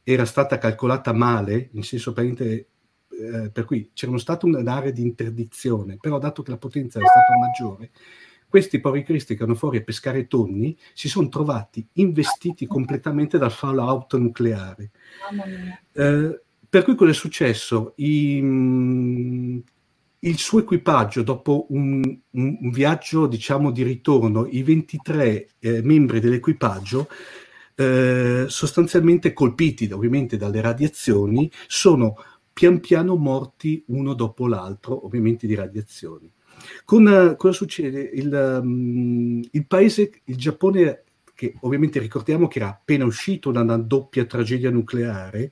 era 0.03 0.25
stata 0.25 0.59
calcolata 0.59 1.13
male, 1.13 1.69
in 1.73 1.85
senso 1.85 2.13
eh, 2.17 3.51
per 3.53 3.65
cui 3.65 3.91
c'era 3.93 4.19
stata 4.19 4.47
un'area 4.47 4.91
di 4.91 5.03
interdizione, 5.03 5.99
però 6.01 6.19
dato 6.19 6.43
che 6.43 6.51
la 6.51 6.59
potenza 6.59 6.99
è 6.99 7.03
stata 7.05 7.39
maggiore, 7.39 7.91
questi 8.51 8.81
poveri 8.81 9.05
cristi 9.05 9.35
che 9.35 9.45
vanno 9.45 9.57
fuori 9.57 9.79
a 9.79 9.83
pescare 9.83 10.27
tonni 10.27 10.77
si 10.93 11.09
sono 11.09 11.29
trovati 11.29 11.87
investiti 11.95 12.67
completamente 12.67 13.39
dal 13.39 13.53
fallout 13.53 14.17
nucleare. 14.19 14.91
Eh, 15.93 16.41
per 16.69 16.83
cui 16.83 16.97
cosa 16.97 17.13
è 17.13 17.15
successo? 17.15 17.95
I, 17.97 18.41
mm, 18.43 19.59
il 20.21 20.39
suo 20.39 20.59
equipaggio, 20.59 21.23
dopo 21.23 21.67
un, 21.71 22.03
un, 22.31 22.71
viaggio 22.71 23.27
diciamo 23.27 23.71
di 23.71 23.85
ritorno, 23.85 24.47
i 24.47 24.63
23 24.63 25.49
eh, 25.61 25.83
membri 25.83 26.21
dell'equipaggio, 26.21 27.09
eh, 27.77 28.47
sostanzialmente 28.49 29.33
colpiti 29.33 29.91
ovviamente 29.93 30.37
dalle 30.37 30.61
radiazioni, 30.61 31.51
sono 31.67 32.17
pian 32.53 32.81
piano 32.81 33.17
morti 33.17 33.83
uno 33.87 34.13
dopo 34.15 34.47
l'altro, 34.47 35.07
ovviamente 35.07 35.47
di 35.47 35.55
radiazioni. 35.55 36.31
Con, 36.85 37.35
cosa 37.37 37.53
succede? 37.55 38.01
Il, 38.01 38.61
um, 38.63 39.41
il 39.51 39.67
paese, 39.67 40.11
il 40.25 40.37
Giappone 40.37 41.05
che 41.41 41.55
ovviamente 41.61 41.99
ricordiamo 41.99 42.49
che 42.49 42.59
era 42.59 42.69
appena 42.69 43.07
uscito 43.07 43.51
da 43.51 43.63
una 43.63 43.79
doppia 43.79 44.27
tragedia 44.27 44.69
nucleare, 44.69 45.51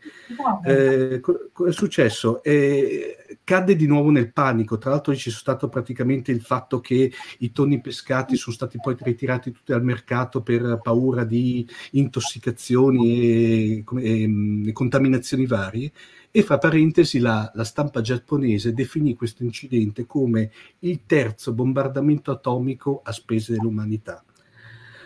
eh, 0.67 1.19
cosa 1.21 1.71
è 1.71 1.73
successo? 1.73 2.43
Eh, 2.43 3.17
cadde 3.43 3.75
di 3.75 3.87
nuovo 3.87 4.11
nel 4.11 4.31
panico, 4.31 4.77
tra 4.77 4.91
l'altro 4.91 5.15
sono 5.15 5.35
stato 5.35 5.71
praticamente 5.71 6.31
il 6.31 6.43
fatto 6.43 6.81
che 6.81 7.11
i 7.39 7.53
tonni 7.53 7.81
pescati 7.81 8.37
sono 8.37 8.55
stati 8.55 8.79
poi 8.79 8.97
ritirati 9.01 9.51
tutti 9.51 9.73
dal 9.73 9.83
mercato 9.83 10.43
per 10.43 10.79
paura 10.83 11.25
di 11.25 11.67
intossicazioni 11.93 13.21
e, 13.23 13.85
e, 13.97 14.67
e 14.67 14.73
contaminazioni 14.73 15.47
varie, 15.47 15.91
e 16.39 16.43
fra 16.45 16.59
parentesi 16.59 17.19
la, 17.19 17.51
la, 17.53 17.65
stampa 17.65 18.01
giapponese 18.01 18.73
definì 18.73 19.17
questo 19.17 19.43
incidente 19.43 20.07
come 20.07 20.53
il 20.81 21.01
terzo 21.05 21.53
bombardamento 21.53 22.31
atomico 22.31 23.01
a 23.03 23.11
spese 23.11 23.55
dell'umanità. 23.55 24.25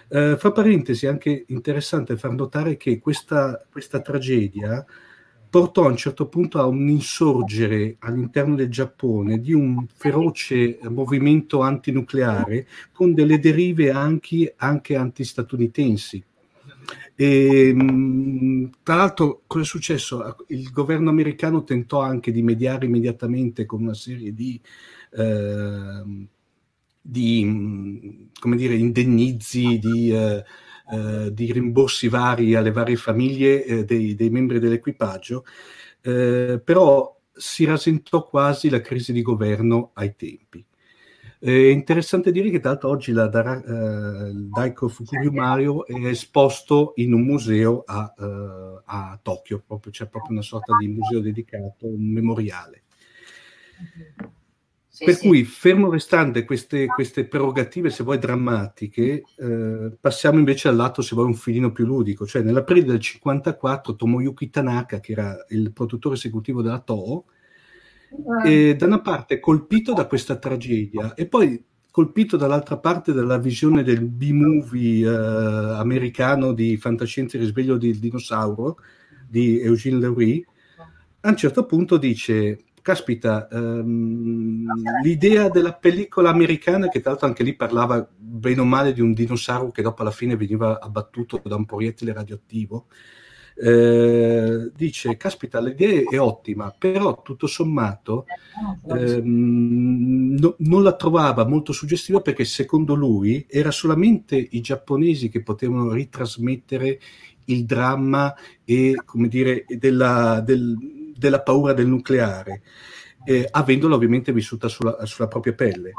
Eh, 0.09 0.37
fra 0.39 0.53
parentesi, 0.53 1.07
è 1.07 1.09
anche 1.09 1.47
interessante 1.49 2.19
far 2.19 2.33
notare 2.33 2.77
che 2.77 2.99
questa, 2.99 3.65
questa 3.71 4.01
tragedia 4.01 4.85
portò 5.49 5.85
a 5.85 5.89
un 5.89 5.97
certo 5.97 6.29
punto 6.29 6.59
a 6.59 6.67
un 6.67 6.87
insorgere 6.91 7.97
all'interno 8.01 8.55
del 8.55 8.69
Giappone 8.69 9.41
di 9.41 9.55
un 9.55 9.87
feroce 9.91 10.81
movimento 10.91 11.63
antinucleare 11.63 12.67
con 12.93 13.15
delle 13.15 13.39
derive 13.39 13.91
anche, 13.91 14.53
anche 14.59 14.97
antistatunitensi. 14.97 16.23
E, 17.15 17.75
tra 18.83 18.95
l'altro, 18.95 19.43
cosa 19.47 19.63
è 19.63 19.67
successo? 19.67 20.37
Il 20.49 20.71
governo 20.71 21.11
americano 21.11 21.65
tentò 21.65 22.01
anche 22.01 22.33
di 22.33 22.43
mediare 22.43 22.87
immediatamente 22.87 23.67
con 23.67 23.83
una 23.83 23.95
serie 23.95 24.33
di 24.33 24.61
eh, 25.15 26.29
di 27.03 28.29
dire, 28.55 28.75
indennizi, 28.75 29.79
di, 29.79 30.13
eh, 30.13 31.33
di, 31.33 31.53
rimborsi 31.53 32.09
vari 32.09 32.55
alle 32.55 32.71
varie 32.71 32.97
famiglie 32.97 33.65
eh, 33.65 33.85
dei, 33.85 34.15
dei, 34.15 34.31
membri 34.31 34.61
dell'equipaggio, 34.61 35.45
eh, 36.01 36.61
però 36.65 37.19
si 37.33 37.65
rasentò 37.65 38.27
quasi 38.27 38.69
la 38.69 38.81
crisi 38.81 39.13
di 39.13 39.23
governo 39.23 39.91
ai 39.95 40.15
tempi. 40.17 40.65
È 41.45 41.51
interessante 41.51 42.31
dire 42.31 42.51
che 42.51 42.61
tra 42.61 42.71
l'altro 42.71 42.91
oggi 42.91 43.11
la, 43.11 43.27
da, 43.27 43.61
uh, 43.67 44.27
il 44.29 44.49
Daiko 44.49 44.87
Fukuru 44.87 45.33
Mario 45.33 45.85
è 45.85 46.07
esposto 46.07 46.93
in 46.97 47.13
un 47.13 47.23
museo 47.23 47.83
a, 47.85 48.15
uh, 48.17 48.81
a 48.85 49.19
Tokyo, 49.21 49.61
proprio, 49.67 49.91
c'è 49.91 50.07
proprio 50.07 50.35
una 50.35 50.43
sorta 50.43 50.77
di 50.79 50.87
museo 50.87 51.19
dedicato, 51.19 51.89
un 51.89 52.13
memoriale. 52.13 52.85
Sì, 54.87 55.05
per 55.05 55.15
sì. 55.15 55.27
cui, 55.27 55.43
fermo 55.43 55.91
restante 55.91 56.45
queste, 56.45 56.87
queste, 56.87 57.27
prerogative, 57.27 57.91
se 57.91 58.05
vuoi, 58.05 58.19
drammatiche, 58.19 59.25
eh, 59.37 59.97
passiamo 60.01 60.39
invece 60.39 60.69
al 60.69 60.77
lato, 60.77 61.03
se 61.03 61.17
vuoi, 61.17 61.27
un 61.27 61.35
filino 61.35 61.73
più 61.73 61.87
ludico. 61.87 62.25
Cioè, 62.25 62.43
nell'aprile 62.43 62.85
del 62.85 63.01
54, 63.01 63.97
Tomoyuki 63.97 64.49
Tanaka, 64.49 65.01
che 65.01 65.11
era 65.11 65.45
il 65.49 65.73
produttore 65.73 66.15
esecutivo 66.15 66.63
della 66.63 66.79
Toho. 66.79 67.25
Eh, 68.45 68.77
da 68.77 68.87
una 68.87 69.01
parte 69.01 69.41
colpito 69.41 69.93
da 69.93 70.07
questa 70.07 70.37
tragedia 70.37 71.15
e 71.15 71.27
poi 71.27 71.63
colpito 71.91 72.37
dall'altra 72.37 72.79
parte 72.79 73.13
dalla 73.13 73.39
visione 73.39 73.83
del 73.83 74.03
B-movie 74.03 75.07
eh, 75.07 75.75
americano 75.79 76.53
di 76.53 76.77
fantascienza 76.77 77.37
e 77.37 77.41
risveglio 77.41 77.77
del 77.77 77.99
dinosauro 77.99 78.79
di 79.29 79.61
Eugene 79.61 79.99
Leury, 79.99 80.45
a 81.21 81.29
un 81.29 81.37
certo 81.37 81.65
punto 81.67 81.97
dice 81.97 82.65
caspita, 82.83 83.49
ehm, 83.49 84.67
l'idea 85.03 85.49
della 85.49 85.73
pellicola 85.73 86.31
americana, 86.31 86.89
che 86.89 87.01
tra 87.01 87.11
l'altro 87.11 87.29
anche 87.29 87.45
lì 87.45 87.55
parlava 87.55 88.07
bene 88.15 88.61
o 88.61 88.65
male 88.65 88.93
di 88.93 89.01
un 89.01 89.13
dinosauro 89.13 89.71
che 89.71 89.83
dopo 89.83 90.03
alla 90.03 90.11
fine 90.11 90.37
veniva 90.37 90.81
abbattuto 90.81 91.41
da 91.45 91.55
un 91.55 91.65
proiettile 91.65 92.13
radioattivo, 92.13 92.89
eh, 93.65 94.73
dice, 94.75 95.17
caspita, 95.17 95.61
l'idea 95.61 96.03
è 96.11 96.19
ottima, 96.19 96.75
però 96.77 97.23
tutto 97.23 97.47
sommato 97.47 98.27
ehm, 98.89 100.35
no, 100.37 100.57
non 100.59 100.83
la 100.83 100.97
trovava 100.97 101.47
molto 101.47 101.73
suggestiva 101.73 102.21
perché 102.21 102.45
secondo 102.45 102.95
lui 102.95 103.47
era 103.49 103.71
solamente 103.71 104.35
i 104.37 104.61
giapponesi 104.61 105.29
che 105.29 105.45
potevano 105.45 105.93
ritrasmettere 105.93 106.99
il 107.45 107.65
dramma 107.65 108.35
e, 108.65 109.01
come 109.05 109.29
dire, 109.29 109.65
della, 109.69 110.41
del, 110.45 111.13
della 111.17 111.43
paura 111.43 111.73
del 111.73 111.87
nucleare, 111.87 112.63
eh, 113.25 113.47
avendola 113.49 113.95
ovviamente 113.95 114.33
vissuta 114.33 114.67
sulla, 114.67 115.07
sulla 115.07 115.29
propria 115.29 115.53
pelle. 115.53 115.93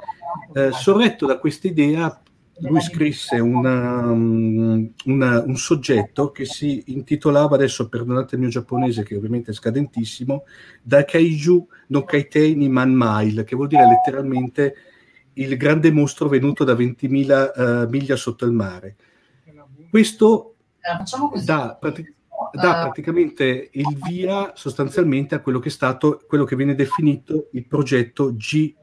Eh, 0.54 0.71
sorretto 0.73 1.26
da 1.26 1.38
questa 1.38 1.67
idea, 1.67 2.21
lui 2.59 2.81
scrisse 2.81 3.39
una, 3.39 4.11
una, 4.11 5.43
un 5.43 5.55
soggetto 5.55 6.31
che 6.31 6.45
si 6.45 6.83
intitolava, 6.87 7.55
adesso 7.55 7.89
perdonate 7.89 8.35
il 8.35 8.41
mio 8.41 8.49
giapponese 8.49 9.03
che 9.03 9.15
ovviamente 9.15 9.51
è 9.51 9.53
scadentissimo, 9.53 10.43
Da 10.81 11.03
Kaiju 11.03 11.67
no 11.87 12.03
Kaitei 12.03 12.55
ni 12.55 12.69
Man 12.69 12.93
Mail, 12.93 13.43
che 13.43 13.55
vuol 13.55 13.67
dire 13.67 13.87
letteralmente 13.87 14.75
il 15.33 15.57
grande 15.57 15.91
mostro 15.91 16.29
venuto 16.29 16.63
da 16.63 16.73
20.000 16.73 17.85
uh, 17.85 17.89
miglia 17.89 18.15
sotto 18.15 18.45
il 18.45 18.51
mare. 18.51 18.95
Questo 19.89 20.55
eh, 20.79 21.43
dà 21.43 21.79
dà 22.53 22.79
eh. 22.79 22.83
praticamente 22.83 23.69
il 23.71 23.97
via 24.07 24.51
sostanzialmente 24.55 25.35
a 25.35 25.39
quello 25.39 25.59
che 25.59 25.69
è 25.69 25.71
stato 25.71 26.21
quello 26.27 26.43
che 26.43 26.55
viene 26.55 26.75
definito 26.75 27.49
il 27.51 27.65
progetto 27.65 28.35
G 28.35 28.73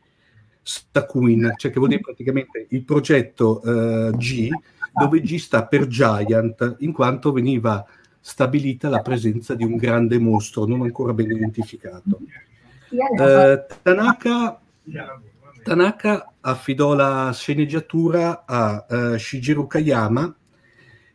Stakuin, 0.71 1.55
cioè 1.57 1.73
che 1.73 1.79
vuol 1.79 1.89
dire 1.89 2.01
praticamente 2.01 2.67
il 2.71 2.85
progetto 2.85 3.61
uh, 3.65 4.17
G, 4.17 4.49
dove 4.95 5.21
G 5.21 5.37
sta 5.37 5.67
per 5.67 5.89
Giant, 5.89 6.77
in 6.79 6.93
quanto 6.93 7.33
veniva 7.33 7.85
stabilita 8.21 8.89
la 8.89 9.01
presenza 9.01 9.55
di 9.55 9.65
un 9.65 9.77
grande 9.77 10.19
mostro 10.19 10.67
non 10.67 10.83
ancora 10.83 11.13
ben 11.13 11.31
identificato. 11.31 12.21
Uh, 12.91 13.65
Tanaka, 13.83 14.61
Tanaka, 15.65 16.33
affidò 16.41 16.95
la 16.95 17.33
sceneggiatura 17.33 18.45
a 18.47 18.87
uh, 18.89 19.17
Shigeru 19.17 19.67
Kayama, 19.67 20.35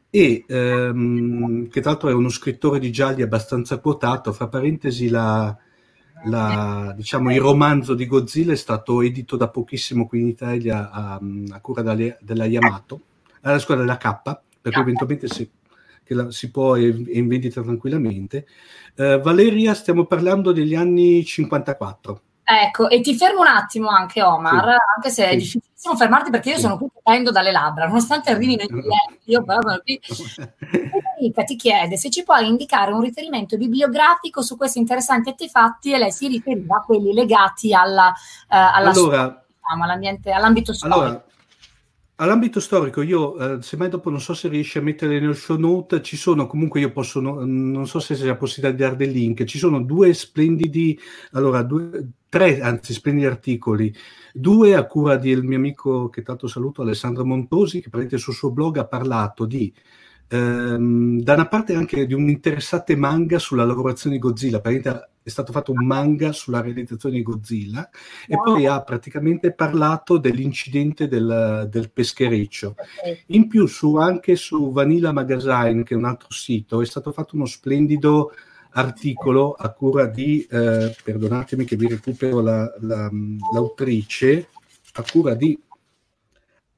e 0.10 0.46
ehm, 0.48 1.68
che 1.68 1.82
tra 1.82 1.92
l'altro 1.92 2.10
è 2.10 2.14
uno 2.14 2.30
scrittore 2.30 2.80
di 2.80 2.92
gialli 2.92 3.22
abbastanza 3.22 3.80
quotato, 3.80 4.32
fra 4.32 4.48
parentesi 4.48 5.10
la, 5.10 5.58
la, 6.24 6.94
diciamo, 6.96 7.32
il 7.32 7.40
romanzo 7.40 7.94
di 7.94 8.08
Godzilla 8.08 8.54
è 8.54 8.58
stato 8.58 9.02
edito 9.02 9.36
da 9.36 9.50
pochissimo 9.50 10.08
qui 10.08 10.22
in 10.22 10.28
Italia 10.28 10.90
a, 10.90 11.20
a 11.50 11.60
cura 11.60 11.82
della, 11.82 12.18
della 12.20 12.46
Yamato, 12.46 13.02
alla 13.42 13.60
scuola 13.60 13.82
della 13.82 13.98
K, 13.98 14.40
per 14.62 14.72
cui 14.72 14.82
eventualmente 14.82 15.28
si, 15.28 15.50
la, 16.08 16.32
si 16.32 16.50
può 16.50 16.76
è 16.76 16.82
in 16.82 17.28
vendita 17.28 17.62
tranquillamente. 17.62 18.48
Uh, 18.96 19.20
Valeria, 19.20 19.74
stiamo 19.74 20.06
parlando 20.06 20.52
degli 20.52 20.74
anni 20.74 21.24
54. 21.24 22.22
Ecco, 22.48 22.90
e 22.90 23.02
ti 23.02 23.16
fermo 23.16 23.42
un 23.42 23.48
attimo 23.48 23.88
anche 23.90 24.22
Omar, 24.22 24.64
sì. 24.64 24.78
anche 24.96 25.10
se 25.10 25.28
è 25.30 25.36
difficilissimo 25.36 25.96
fermarti 25.96 26.30
perché 26.30 26.50
io 26.50 26.56
sì. 26.58 26.62
sono 26.62 26.78
qui 26.78 26.88
prendo 27.02 27.32
dalle 27.32 27.52
labbra, 27.52 27.88
nonostante 27.88 28.30
arrivino 28.30 28.62
i 28.62 28.68
clienti, 28.68 29.20
io 29.24 29.44
però 29.44 29.62
sono 29.62 29.80
qui. 29.84 30.00
Enrica 31.18 31.44
ti 31.44 31.56
chiede 31.56 31.98
se 31.98 32.12
ci 32.12 32.24
puoi 32.24 32.48
indicare 32.48 32.92
un 32.92 33.02
riferimento 33.02 33.58
bibliografico 33.58 34.44
su 34.44 34.58
questi 34.58 34.78
interessanti 34.78 35.30
artefatti 35.30 35.92
e 35.92 35.98
lei 35.98 36.12
si 36.12 36.28
riferiva 36.28 36.78
a 36.78 36.82
quelli 36.82 37.14
legati 37.14 37.74
alla, 37.74 38.12
eh, 38.12 38.56
alla 38.56 38.92
allora, 38.92 39.44
diciamo, 39.58 40.36
all'ambito 40.36 40.72
storico. 40.72 41.00
Allora, 41.00 41.26
All'ambito 42.18 42.62
storico, 42.62 43.02
io, 43.02 43.38
eh, 43.38 43.62
semmai 43.62 43.90
dopo 43.90 44.10
non 44.10 44.22
so 44.22 44.34
se 44.34 44.48
riesci 44.48 44.78
a 44.78 44.82
mettere 44.82 45.20
nel 45.20 45.36
show 45.36 45.58
note, 45.58 46.02
ci 46.02 46.16
sono 46.16 46.48
comunque, 46.48 46.80
io 46.80 46.94
posso, 46.94 47.20
no, 47.20 47.44
non 47.44 47.86
so 47.88 48.00
se 48.00 48.16
c'è 48.16 48.28
la 48.28 48.38
possibilità 48.38 48.74
di 48.74 48.82
dare 48.84 48.96
del 48.96 49.12
link, 49.12 49.44
ci 49.44 49.58
sono 49.58 49.82
due 49.82 50.14
splendidi, 50.14 50.98
allora, 51.34 51.62
due, 51.62 52.08
tre, 52.36 52.60
anzi, 52.60 52.92
splendidi 52.92 53.26
articoli, 53.26 53.96
due 54.34 54.76
a 54.76 54.86
cura 54.86 55.16
del 55.16 55.44
mio 55.44 55.56
amico, 55.56 56.10
che 56.10 56.22
tanto 56.22 56.48
saluto, 56.48 56.82
Alessandro 56.82 57.24
Montosi, 57.24 57.80
che 57.80 57.90
praticamente 57.90 58.18
sul 58.18 58.34
suo 58.34 58.52
blog 58.52 58.76
ha 58.76 58.86
parlato 58.86 59.46
di 59.46 59.74
ehm, 60.28 61.22
da 61.22 61.34
una 61.34 61.48
parte 61.48 61.76
anche 61.76 62.06
di 62.06 62.14
un 62.14 62.28
interessante 62.28 62.98
manga 62.98 63.40
sulla 63.40 63.64
lavorazione 63.64 64.18
di 64.18 64.22
Godzilla, 64.22 64.60
praticamente 64.60 65.10
è 65.24 65.30
stato 65.30 65.54
fatto 65.54 65.72
un 65.72 65.86
manga 65.86 66.34
sulla 66.34 66.60
realizzazione 66.60 67.16
di 67.16 67.24
Godzilla 67.24 67.90
e 68.28 68.36
poi 68.36 68.68
ha 68.68 68.82
praticamente 68.82 69.54
parlato 69.54 70.18
dell'incidente 70.18 71.08
del, 71.08 71.70
del 71.72 71.90
peschereccio. 71.90 72.76
In 73.28 73.48
più 73.48 73.66
su, 73.66 73.96
anche 73.96 74.36
su 74.36 74.74
Vanilla 74.74 75.14
Magazine, 75.14 75.84
che 75.84 75.94
è 75.94 75.98
un 75.98 76.06
altro 76.06 76.28
sito, 76.32 76.82
è 76.82 76.86
stato 76.86 77.14
fatto 77.14 77.38
uno 77.38 77.46
splendido 77.46 78.34
articolo 78.76 79.54
a 79.54 79.72
cura 79.72 80.06
di, 80.08 80.46
eh, 80.50 80.96
perdonatemi 81.04 81.66
che 81.66 81.76
vi 81.76 81.88
recupero 81.88 82.42
la, 82.42 82.74
la, 82.82 83.10
l'autrice, 83.54 84.50
a 84.94 85.04
cura 85.10 85.34
di 85.34 85.58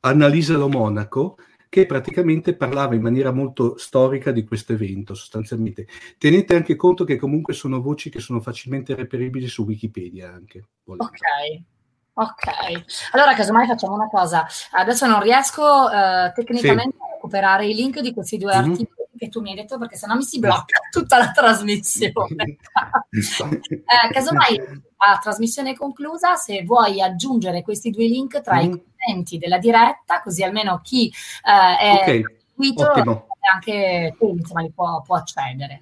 Annalisa 0.01 0.57
Lo 0.57 0.69
Monaco, 0.69 1.37
che 1.69 1.85
praticamente 1.85 2.55
parlava 2.55 2.95
in 2.95 3.01
maniera 3.01 3.31
molto 3.31 3.77
storica 3.77 4.31
di 4.31 4.45
questo 4.45 4.73
evento 4.73 5.13
sostanzialmente. 5.13 5.87
Tenete 6.17 6.55
anche 6.55 6.75
conto 6.75 7.03
che 7.03 7.17
comunque 7.17 7.53
sono 7.53 7.81
voci 7.81 8.09
che 8.09 8.19
sono 8.19 8.39
facilmente 8.39 8.95
reperibili 8.95 9.47
su 9.47 9.63
Wikipedia 9.63 10.31
anche. 10.31 10.65
Ok, 10.85 11.09
Ok, 12.19 12.47
allora 13.11 13.35
casomai 13.35 13.67
facciamo 13.67 13.93
una 13.93 14.09
cosa. 14.09 14.43
Adesso 14.71 15.05
non 15.05 15.21
riesco 15.21 15.87
eh, 15.87 16.31
tecnicamente 16.33 16.95
sì. 16.97 17.03
a 17.03 17.13
recuperare 17.13 17.67
i 17.67 17.75
link 17.75 17.99
di 17.99 18.11
questi 18.11 18.37
due 18.37 18.57
mm-hmm. 18.57 18.71
articoli 18.71 18.96
che 19.17 19.29
tu 19.29 19.41
mi 19.41 19.49
hai 19.49 19.55
detto 19.55 19.77
perché 19.77 19.95
sennò 19.95 20.15
mi 20.15 20.23
si 20.23 20.39
blocca 20.39 20.79
tutta 20.91 21.17
la 21.17 21.31
trasmissione. 21.31 22.13
eh, 23.09 24.11
casomai 24.11 24.83
a 24.97 25.17
trasmissione 25.17 25.75
conclusa, 25.75 26.35
se 26.35 26.63
vuoi 26.63 27.01
aggiungere 27.01 27.61
questi 27.61 27.89
due 27.89 28.05
link 28.07 28.41
tra 28.41 28.55
mm-hmm. 28.55 28.73
i 28.73 28.83
commenti 29.05 29.37
della 29.37 29.57
diretta, 29.57 30.21
così 30.21 30.43
almeno 30.43 30.79
chi 30.83 31.07
eh, 31.07 31.77
è 31.77 31.93
okay. 32.01 32.23
seguito 32.55 33.25
anche 33.53 34.15
insomma, 34.19 34.61
li 34.61 34.71
può, 34.71 35.01
può 35.01 35.15
accedere. 35.15 35.81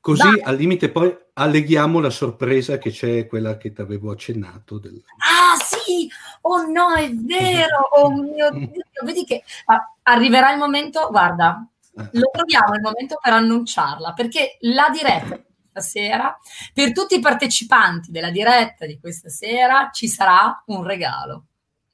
Così 0.00 0.22
Dai. 0.22 0.40
al 0.40 0.56
limite 0.56 0.90
poi 0.90 1.14
alleghiamo 1.34 2.00
la 2.00 2.08
sorpresa 2.08 2.78
che 2.78 2.90
c'è 2.90 3.26
quella 3.26 3.58
che 3.58 3.72
ti 3.72 3.82
avevo 3.82 4.10
accennato. 4.10 4.78
Del... 4.78 5.02
Ah 5.18 5.56
sì, 5.62 6.10
oh 6.42 6.66
no, 6.66 6.94
è 6.94 7.10
vero, 7.12 7.88
oh 7.96 8.10
mio 8.10 8.48
Dio, 8.56 8.70
vedi 9.04 9.24
che 9.24 9.42
ah, 9.66 9.94
arriverà 10.02 10.52
il 10.52 10.58
momento, 10.58 11.08
guarda. 11.10 11.66
Lo 11.92 12.30
troviamo 12.32 12.74
il 12.74 12.80
momento 12.80 13.18
per 13.20 13.32
annunciarla, 13.32 14.12
perché 14.12 14.56
la 14.60 14.88
diretta 14.92 15.48
sera, 15.80 16.36
per 16.72 16.92
tutti 16.92 17.16
i 17.16 17.20
partecipanti 17.20 18.10
della 18.10 18.30
diretta 18.30 18.86
di 18.86 18.98
questa 18.98 19.28
sera, 19.28 19.90
ci 19.92 20.08
sarà 20.08 20.62
un 20.66 20.82
regalo. 20.84 21.44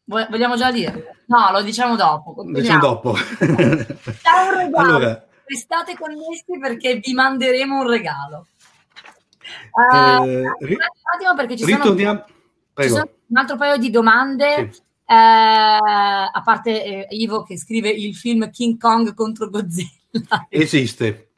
Vogliamo 0.05 0.57
già 0.57 0.71
dire? 0.71 1.23
No, 1.27 1.51
lo 1.51 1.63
diciamo 1.63 1.97
dopo. 1.97 2.35
Lo 2.37 2.61
diciamo 2.61 2.79
dopo. 2.79 3.13
C'è 3.13 3.47
un 3.49 4.57
regalo. 4.57 4.77
Allora, 4.77 5.27
restate 5.45 5.97
connessi 5.97 6.59
perché 6.61 6.97
vi 6.97 7.13
manderemo 7.13 7.81
un 7.81 7.89
regalo. 7.89 8.47
Uh, 9.73 10.25
eh, 10.25 10.57
ri- 10.61 10.75
un 10.75 10.81
attimo 11.15 11.35
perché 11.37 11.57
ci 11.57 11.65
sono, 11.65 11.97
ci 11.97 12.89
sono 12.89 13.09
un 13.27 13.37
altro 13.37 13.57
paio 13.57 13.77
di 13.77 13.91
domande. 13.91 14.71
Sì. 14.73 14.85
Eh, 15.09 15.15
a 15.15 16.43
parte 16.45 16.85
eh, 16.85 17.17
Ivo 17.17 17.45
che 17.45 17.57
scrive 17.57 17.91
il 17.91 18.15
film 18.17 18.51
King 18.51 18.79
Kong 18.79 19.15
contro 19.15 19.49
Godzilla. 19.49 20.47
Esiste. 20.49 21.31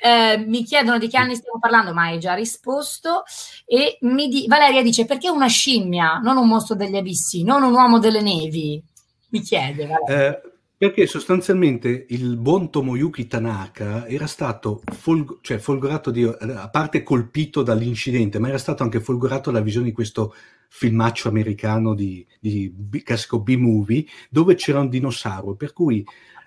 Eh, 0.00 0.38
mi 0.38 0.62
chiedono 0.64 0.98
di 0.98 1.08
che 1.08 1.16
anni 1.16 1.34
stiamo 1.34 1.58
parlando, 1.58 1.92
ma 1.92 2.04
hai 2.04 2.18
già 2.18 2.34
risposto. 2.34 3.24
E 3.66 3.98
di- 4.00 4.46
Valeria 4.48 4.82
dice: 4.82 5.04
perché 5.04 5.28
una 5.28 5.48
scimmia, 5.48 6.18
non 6.18 6.36
un 6.36 6.48
mostro 6.48 6.74
degli 6.74 6.96
abissi, 6.96 7.42
non 7.42 7.62
un 7.62 7.72
uomo 7.72 7.98
delle 7.98 8.22
nevi? 8.22 8.82
Mi 9.30 9.40
chiede. 9.40 9.88
Eh, 10.08 10.40
perché 10.76 11.06
sostanzialmente 11.06 12.06
il 12.10 12.36
buon 12.36 12.70
Tomoyuki 12.70 13.26
Tanaka 13.26 14.06
era 14.06 14.28
stato 14.28 14.80
folg- 14.92 15.38
cioè 15.42 15.58
folgorato, 15.58 16.12
di, 16.12 16.22
a 16.22 16.68
parte 16.70 17.02
colpito 17.02 17.62
dall'incidente, 17.62 18.38
ma 18.38 18.48
era 18.48 18.58
stato 18.58 18.84
anche 18.84 19.00
folgorato 19.00 19.50
dalla 19.50 19.64
visione 19.64 19.86
di 19.86 19.92
questo 19.92 20.34
filmaccio 20.68 21.28
americano 21.28 21.94
di, 21.94 22.24
di 22.38 22.72
classico 23.02 23.40
B-movie 23.40 24.04
dove 24.30 24.54
c'era 24.54 24.80
un 24.80 24.88
dinosauro, 24.88 25.54
per 25.54 25.72
cui 25.72 26.04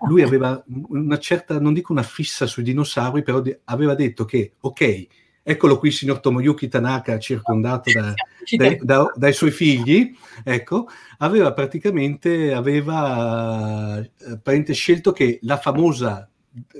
lui 0.07 0.21
aveva 0.21 0.63
una 0.89 1.19
certa, 1.19 1.59
non 1.59 1.73
dico 1.73 1.91
una 1.91 2.03
fissa 2.03 2.45
sui 2.45 2.63
dinosauri, 2.63 3.23
però 3.23 3.41
de- 3.41 3.61
aveva 3.65 3.93
detto 3.95 4.25
che, 4.25 4.53
ok, 4.59 5.07
Eccolo 5.43 5.79
qui, 5.79 5.89
signor 5.89 6.19
Tomoyuki 6.19 6.67
Tanaka, 6.67 7.17
circondato 7.17 7.91
da, 7.91 8.13
dai, 8.55 8.77
da, 8.79 9.11
dai, 9.15 9.33
suoi 9.33 9.49
figli, 9.49 10.15
ecco, 10.43 10.87
aveva 11.17 11.51
praticamente, 11.51 12.53
aveva, 12.53 13.99
eh, 13.99 14.73
scelto 14.73 15.11
che 15.11 15.39
la 15.41 15.57
famosa 15.57 16.29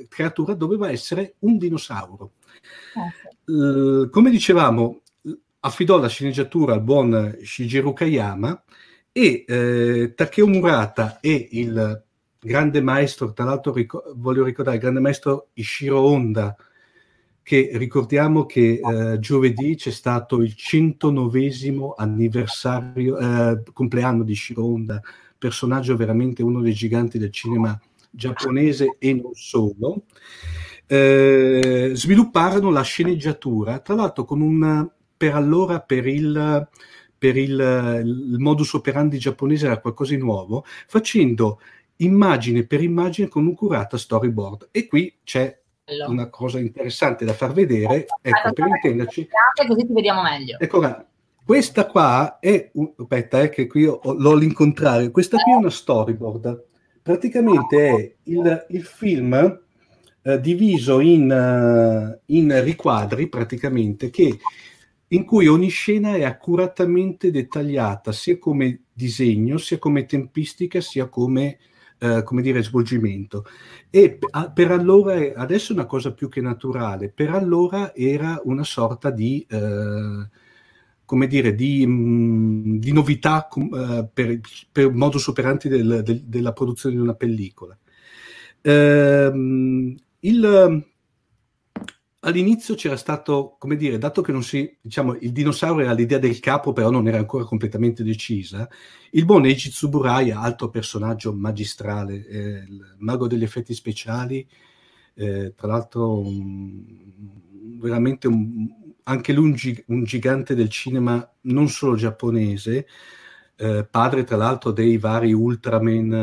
creatura 0.08 0.54
doveva 0.54 0.92
essere 0.92 1.36
un 1.40 1.58
dinosauro. 1.58 2.34
Okay. 2.94 4.10
come 4.10 4.30
dicevamo, 4.30 5.01
affidò 5.62 5.98
la 5.98 6.08
sceneggiatura 6.08 6.74
al 6.74 6.82
buon 6.82 7.40
Shigeru 7.44 7.94
Kayama 7.94 8.64
e 9.12 9.44
eh, 9.48 10.14
Takeo 10.16 10.48
Murata 10.48 11.20
e 11.20 11.50
il 11.52 12.04
grande 12.40 12.82
maestro, 12.82 13.34
tra 13.34 13.46
l'altro 13.46 13.74
ric- 13.74 14.14
voglio 14.16 14.44
ricordare, 14.44 14.78
il 14.78 14.82
grande 14.82 15.00
maestro 15.00 15.50
Ishiro 15.54 16.00
Honda, 16.00 16.56
che 17.44 17.72
ricordiamo 17.74 18.46
che 18.46 18.80
eh, 18.84 19.20
giovedì 19.20 19.76
c'è 19.76 19.92
stato 19.92 20.42
il 20.42 20.56
109 20.56 21.94
anniversario, 21.98 23.18
eh, 23.18 23.64
compleanno 23.74 24.24
di 24.24 24.36
Shiro 24.36 24.64
Honda, 24.64 25.02
personaggio 25.38 25.96
veramente 25.96 26.44
uno 26.44 26.62
dei 26.62 26.74
giganti 26.74 27.18
del 27.18 27.32
cinema 27.32 27.80
giapponese 28.10 28.96
e 29.00 29.14
non 29.14 29.34
solo. 29.34 30.04
Eh, 30.88 31.92
svilupparono 31.94 32.70
la 32.70 32.82
sceneggiatura, 32.82 33.80
tra 33.80 33.96
l'altro 33.96 34.26
con 34.26 34.42
un 34.42 34.90
per 35.22 35.36
allora 35.36 35.82
per 35.82 36.08
il, 36.08 36.68
per 37.16 37.38
il, 37.38 37.52
il 38.04 38.36
modus 38.40 38.74
operandi 38.74 39.20
giapponese 39.20 39.68
era 39.68 39.80
qualcosa 39.80 40.16
di 40.16 40.20
nuovo, 40.20 40.66
facendo 40.88 41.62
immagine 41.98 42.66
per 42.66 42.82
immagine 42.82 43.28
con 43.28 43.46
un 43.46 43.54
curata 43.54 44.00
storyboard. 44.00 44.70
E 44.72 44.88
qui 44.88 45.20
c'è 45.24 45.56
una 46.08 46.28
cosa 46.30 46.58
interessante 46.58 47.24
da 47.24 47.34
far 47.34 47.52
vedere, 47.52 48.08
ecco, 48.20 48.52
per 48.52 48.66
intenderci. 48.66 49.30
Così 49.68 49.86
ti 49.86 49.94
vediamo 49.94 50.24
meglio. 50.24 50.58
Ecco, 50.58 51.06
questa 51.46 51.86
qua 51.86 52.40
è, 52.40 52.72
un, 52.74 52.92
aspetta, 52.98 53.44
eh, 53.44 53.50
che 53.50 53.68
qui 53.68 53.86
ho, 53.86 54.00
l'ho 54.04 54.34
l'incontrario, 54.34 55.12
questa 55.12 55.38
qui 55.38 55.52
è 55.52 55.56
una 55.56 55.70
storyboard. 55.70 56.64
Praticamente 57.04 57.88
è 57.90 58.14
il, 58.24 58.66
il 58.70 58.84
film 58.84 59.60
eh, 60.24 60.40
diviso 60.40 61.00
in, 61.00 61.30
uh, 61.30 62.20
in 62.34 62.64
riquadri, 62.64 63.28
praticamente, 63.28 64.10
che, 64.10 64.40
in 65.12 65.26
cui 65.26 65.48
ogni 65.48 65.70
scena 65.70 66.16
è 66.16 66.24
accuratamente 66.24 67.32
dettagliata, 67.32 68.12
sia 68.12 68.38
come 68.38 68.82
disegno, 68.92 69.58
sia 69.58 69.78
come 69.78 70.06
tempistica, 70.06 70.82
sia 70.82 71.08
come 71.08 71.58
eh, 72.04 72.24
come 72.24 72.42
dire, 72.42 72.64
svolgimento. 72.64 73.46
E 73.92 74.18
per 74.56 74.72
allora, 74.72 75.14
adesso 75.36 75.72
è 75.72 75.76
una 75.76 75.86
cosa 75.86 76.12
più 76.14 76.30
che 76.30 76.42
naturale, 76.42 77.10
per 77.10 77.30
allora 77.30 77.94
era 77.94 78.42
una 78.46 78.64
sorta 78.64 79.12
di, 79.12 79.46
eh, 79.48 80.28
come 81.06 81.28
dire, 81.28 81.54
di, 81.54 81.86
mh, 81.86 81.92
mm, 81.92 82.78
di 82.78 82.92
novità 82.92 83.48
uh, 83.54 84.10
per, 84.12 84.40
per 84.72 84.92
modus 84.92 85.28
operandi 85.28 85.70
del, 85.70 86.02
del, 86.04 86.24
della 86.24 86.54
produzione 86.54 86.96
di 86.96 87.02
una 87.02 87.14
pellicola. 87.14 87.78
Uh, 88.64 89.96
il, 90.22 90.86
all'inizio 92.22 92.76
c'era 92.76 92.98
stato, 92.98 93.56
come 93.58 93.76
dire, 93.76 93.98
dato 93.98 94.22
che 94.22 94.32
non 94.32 94.44
si, 94.44 94.78
diciamo, 94.82 95.16
il 95.16 95.32
dinosauro 95.32 95.82
era 95.82 95.94
l'idea 95.94 96.20
del 96.20 96.40
capo, 96.40 96.74
però 96.74 96.90
non 96.90 97.08
era 97.08 97.18
ancora 97.18 97.44
completamente 97.46 98.04
decisa, 98.04 98.68
il 99.12 99.26
buon 99.26 99.46
Eiji 99.46 99.70
Tsuburaya, 99.70 100.40
altro 100.40 100.70
personaggio 100.70 101.34
magistrale, 101.34 102.26
eh, 102.28 102.64
mago 103.00 103.28
degli 103.28 103.44
effetti 103.44 103.74
speciali, 103.74 104.48
eh, 105.16 105.54
tra 105.56 105.68
l'altro 105.68 106.20
um, 106.20 106.86
veramente 107.80 108.28
un, 108.28 108.68
anche 109.04 109.34
lui 109.34 109.46
un, 109.50 109.54
gig- 109.54 109.84
un, 109.88 110.04
gigante 110.04 110.56
del 110.56 110.70
cinema 110.70 111.28
non 111.42 111.68
solo 111.70 111.96
giapponese, 111.96 112.88
eh, 113.56 113.86
padre 113.90 114.24
tra 114.24 114.38
l'altro 114.38 114.72
dei 114.72 114.98
vari 114.98 115.34
Ultraman, 115.34 116.14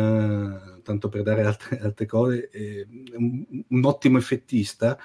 eh, 0.78 0.82
tanto 0.82 1.08
per 1.08 1.22
dare 1.22 1.44
altre, 1.44 1.78
altre 1.80 2.06
cose, 2.06 2.48
eh, 2.50 2.86
un, 3.16 3.44
un 3.68 3.84
ottimo 3.84 4.18
effettista, 4.18 4.98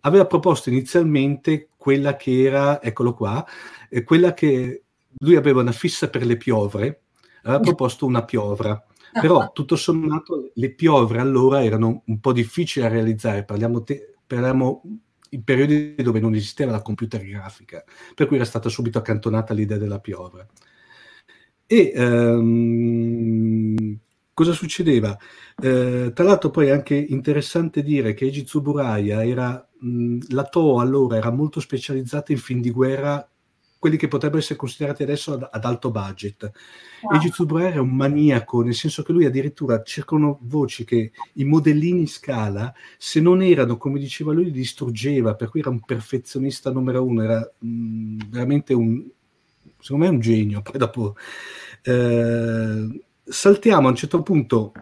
aveva 0.00 0.26
proposto 0.26 0.68
inizialmente 0.68 1.70
quella 1.76 2.16
che 2.16 2.42
era, 2.42 2.82
eccolo 2.82 3.14
qua, 3.14 3.44
eh, 3.88 4.04
quella 4.04 4.34
che 4.34 4.82
lui 5.18 5.36
aveva 5.36 5.60
una 5.60 5.72
fissa 5.72 6.08
per 6.08 6.24
le 6.24 6.36
piovre, 6.36 7.02
aveva 7.42 7.60
proposto 7.60 8.06
una 8.06 8.24
piovra, 8.24 8.82
però 9.12 9.50
tutto 9.52 9.76
sommato 9.76 10.50
le 10.54 10.74
piovre 10.74 11.20
allora 11.20 11.64
erano 11.64 12.02
un 12.06 12.20
po' 12.20 12.32
difficili 12.32 12.84
da 12.84 12.92
realizzare, 12.92 13.44
parliamo, 13.44 13.82
te, 13.82 14.14
parliamo 14.26 14.82
in 15.30 15.44
periodi 15.44 15.94
dove 15.96 16.20
non 16.20 16.34
esisteva 16.34 16.72
la 16.72 16.82
computer 16.82 17.24
grafica, 17.24 17.84
per 18.14 18.26
cui 18.26 18.36
era 18.36 18.44
stata 18.44 18.68
subito 18.68 18.98
accantonata 18.98 19.54
l'idea 19.54 19.78
della 19.78 20.00
piovra. 20.00 20.46
E 21.66 21.92
um, 21.96 23.98
cosa 24.32 24.52
succedeva? 24.52 25.16
Eh, 25.60 26.12
tra 26.14 26.24
l'altro 26.24 26.50
poi 26.50 26.68
è 26.68 26.70
anche 26.70 26.94
interessante 26.94 27.82
dire 27.82 28.14
che 28.14 28.24
Eiji 28.24 28.44
Tsuburaya 28.44 29.24
era 29.24 29.67
la 30.28 30.44
Toho 30.44 30.80
allora 30.80 31.16
era 31.16 31.30
molto 31.30 31.60
specializzata 31.60 32.32
in 32.32 32.38
film 32.38 32.60
di 32.60 32.70
guerra, 32.70 33.28
quelli 33.78 33.96
che 33.96 34.08
potrebbero 34.08 34.40
essere 34.40 34.58
considerati 34.58 35.04
adesso 35.04 35.34
ad, 35.34 35.48
ad 35.50 35.64
alto 35.64 35.90
budget. 35.90 36.50
Wow. 37.02 37.12
Eiji 37.14 37.30
Tsuburaya 37.30 37.68
era 37.68 37.80
un 37.80 37.94
maniaco, 37.94 38.62
nel 38.62 38.74
senso 38.74 39.02
che 39.02 39.12
lui 39.12 39.24
addirittura 39.24 39.82
cercano 39.82 40.38
voci 40.42 40.84
che 40.84 41.12
i 41.34 41.44
modellini 41.44 42.00
in 42.00 42.08
scala, 42.08 42.74
se 42.96 43.20
non 43.20 43.40
erano, 43.40 43.76
come 43.76 44.00
diceva 44.00 44.32
lui, 44.32 44.46
li 44.46 44.50
distruggeva, 44.50 45.34
per 45.34 45.48
cui 45.48 45.60
era 45.60 45.70
un 45.70 45.80
perfezionista 45.80 46.72
numero 46.72 47.04
uno, 47.04 47.22
era 47.22 47.52
mh, 47.58 48.28
veramente 48.28 48.74
un, 48.74 49.08
secondo 49.78 50.04
me 50.04 50.10
un 50.10 50.20
genio. 50.20 50.60
Poi 50.60 50.78
dopo 50.78 51.14
eh, 51.82 53.02
saltiamo 53.22 53.86
a 53.86 53.90
un 53.90 53.96
certo 53.96 54.22
punto 54.22 54.72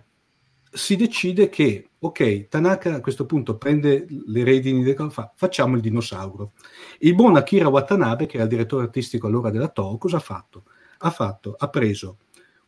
si 0.76 0.96
decide 0.96 1.48
che, 1.48 1.90
ok, 1.98 2.48
Tanaka 2.48 2.94
a 2.94 3.00
questo 3.00 3.26
punto 3.26 3.56
prende 3.56 4.06
le 4.26 4.44
redini 4.44 4.82
del 4.82 5.10
fa, 5.10 5.32
facciamo 5.34 5.74
il 5.74 5.80
dinosauro. 5.80 6.52
Il 6.98 7.14
buon 7.14 7.36
Akira 7.36 7.68
Watanabe, 7.68 8.26
che 8.26 8.36
era 8.36 8.44
il 8.44 8.50
direttore 8.50 8.84
artistico 8.84 9.26
allora 9.26 9.50
della 9.50 9.68
Toho, 9.68 9.98
cosa 9.98 10.18
ha 10.18 10.20
fatto? 10.20 10.64
ha 10.98 11.10
fatto, 11.10 11.54
ha 11.58 11.68
preso 11.68 12.18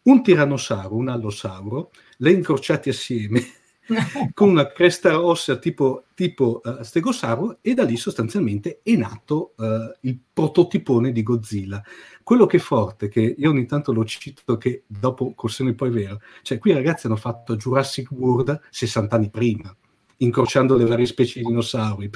un 0.03 0.23
tirannosauro, 0.23 0.95
un 0.95 1.09
allosauro, 1.09 1.91
le 2.19 2.33
incrociati 2.33 2.89
assieme 2.89 3.43
con 4.35 4.51
una 4.51 4.71
cresta 4.71 5.23
ossea 5.23 5.57
tipo, 5.57 6.05
tipo 6.15 6.61
uh, 6.63 6.83
stegosauro 6.83 7.59
e 7.61 7.75
da 7.75 7.85
lì 7.85 7.97
sostanzialmente 7.97 8.81
è 8.83 8.95
nato 8.97 9.55
uh, 9.57 9.65
il 10.03 10.19
prototipone 10.33 11.13
di 11.13 11.23
Godzilla. 11.23 11.83
Quello 12.29 12.45
che 12.45 12.59
è 12.59 12.61
forte, 12.61 13.09
che 13.09 13.37
io 13.39 13.49
ogni 13.49 13.65
tanto 13.65 13.91
lo 13.91 14.05
cito, 14.05 14.59
che 14.59 14.83
dopo 14.87 15.33
col 15.33 15.49
seno 15.49 15.75
poi 15.75 15.89
è 15.89 15.93
vero, 15.93 16.21
cioè 16.43 16.59
qui 16.59 16.73
i 16.73 16.75
ragazzi 16.75 17.07
hanno 17.07 17.17
fatto 17.17 17.57
Jurassic 17.57 18.11
World 18.11 18.61
60 18.69 19.17
anni 19.17 19.31
prima, 19.31 19.75
incrociando 20.19 20.77
le 20.77 20.85
varie 20.85 21.07
specie 21.07 21.41
di 21.41 21.47
dinosauri. 21.47 22.11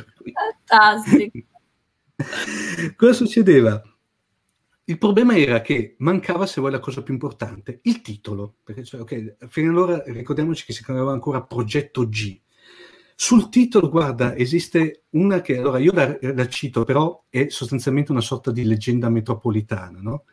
Fantastico. 0.67 1.39
Cosa 2.95 3.13
succedeva? 3.15 3.83
Il 4.85 4.99
problema 4.99 5.35
era 5.35 5.63
che 5.63 5.95
mancava, 6.01 6.45
se 6.45 6.61
vuoi, 6.61 6.73
la 6.73 6.79
cosa 6.79 7.03
più 7.03 7.15
importante, 7.15 7.81
il 7.85 8.03
titolo. 8.03 8.57
Perché, 8.63 8.85
cioè, 8.85 9.01
okay, 9.01 9.35
fino 9.49 9.71
allora 9.71 10.03
ricordiamoci 10.05 10.67
che 10.67 10.75
si 10.75 10.85
chiamava 10.85 11.13
ancora 11.13 11.43
Progetto 11.43 12.07
G. 12.07 12.39
Sul 13.15 13.49
titolo, 13.49 13.89
guarda, 13.89 14.35
esiste 14.37 15.05
una 15.11 15.41
che, 15.41 15.59
allora 15.59 15.79
io 15.79 15.93
la, 15.93 16.17
la 16.21 16.49
cito, 16.49 16.85
però 16.85 17.25
è 17.29 17.49
sostanzialmente 17.49 18.11
una 18.11 18.21
sorta 18.21 18.51
di 18.51 18.65
leggenda 18.65 19.09
metropolitana, 19.09 20.01
no? 20.01 20.25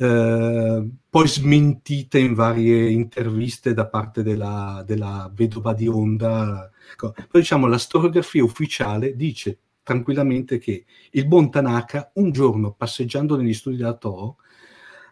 eh, 0.00 0.88
poi 1.10 1.28
smentita 1.28 2.18
in 2.18 2.34
varie 2.34 2.88
interviste 2.88 3.74
da 3.74 3.88
parte 3.88 4.22
della, 4.22 4.82
della 4.86 5.30
vedova 5.34 5.74
di 5.74 5.88
Onda. 5.88 6.70
Ecco, 6.92 7.12
poi 7.12 7.40
diciamo, 7.40 7.66
la 7.66 7.78
storiografia 7.78 8.44
ufficiale 8.44 9.16
dice 9.16 9.58
tranquillamente 9.82 10.58
che 10.58 10.84
il 11.12 11.26
buon 11.26 11.50
Tanaka 11.50 12.12
un 12.14 12.30
giorno 12.30 12.72
passeggiando 12.72 13.36
negli 13.36 13.54
studi 13.54 13.76
della 13.76 13.94
Toho 13.94 14.36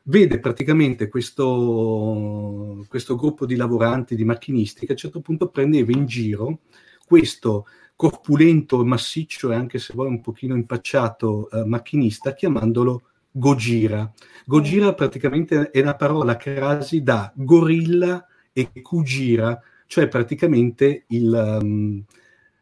vede 0.04 0.38
praticamente 0.38 1.08
questo, 1.08 2.84
questo 2.88 3.16
gruppo 3.16 3.46
di 3.46 3.56
lavoranti, 3.56 4.14
di 4.14 4.24
macchinisti 4.24 4.80
che 4.80 4.92
a 4.92 4.92
un 4.92 4.98
certo 4.98 5.20
punto 5.20 5.48
prendeva 5.48 5.90
in 5.92 6.06
giro 6.06 6.60
questo 7.06 7.66
corpulento, 7.94 8.84
massiccio 8.84 9.52
e 9.52 9.54
anche 9.54 9.78
se 9.78 9.94
vuoi 9.94 10.08
un 10.08 10.20
pochino 10.20 10.54
impacciato 10.54 11.48
eh, 11.50 11.64
macchinista 11.64 12.34
chiamandolo 12.34 13.02
Gojira. 13.30 14.12
Gojira 14.44 14.92
praticamente 14.94 15.70
è 15.70 15.80
una 15.80 15.94
parola 15.94 16.36
crasi 16.36 17.02
da 17.02 17.32
gorilla 17.34 18.26
e 18.52 18.70
Kujira, 18.82 19.60
cioè 19.86 20.08
praticamente 20.08 21.04
il... 21.08 21.58
Um, 21.62 22.04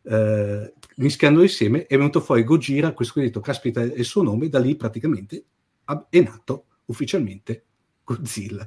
eh, 0.07 0.73
mischiandolo 0.97 1.45
insieme 1.45 1.87
è 1.87 1.97
venuto 1.97 2.21
fuori 2.21 2.45
Gojira, 2.45 2.93
questo 2.93 3.15
qui 3.15 3.23
ha 3.23 3.25
detto, 3.27 3.41
caspita, 3.41 3.81
è 3.81 3.93
il 3.97 4.05
suo 4.05 4.23
nome, 4.23 4.49
da 4.49 4.59
lì 4.59 4.77
praticamente 4.77 5.45
è 6.09 6.21
nato 6.21 6.67
ufficialmente 6.87 7.65
Godzilla. 8.05 8.67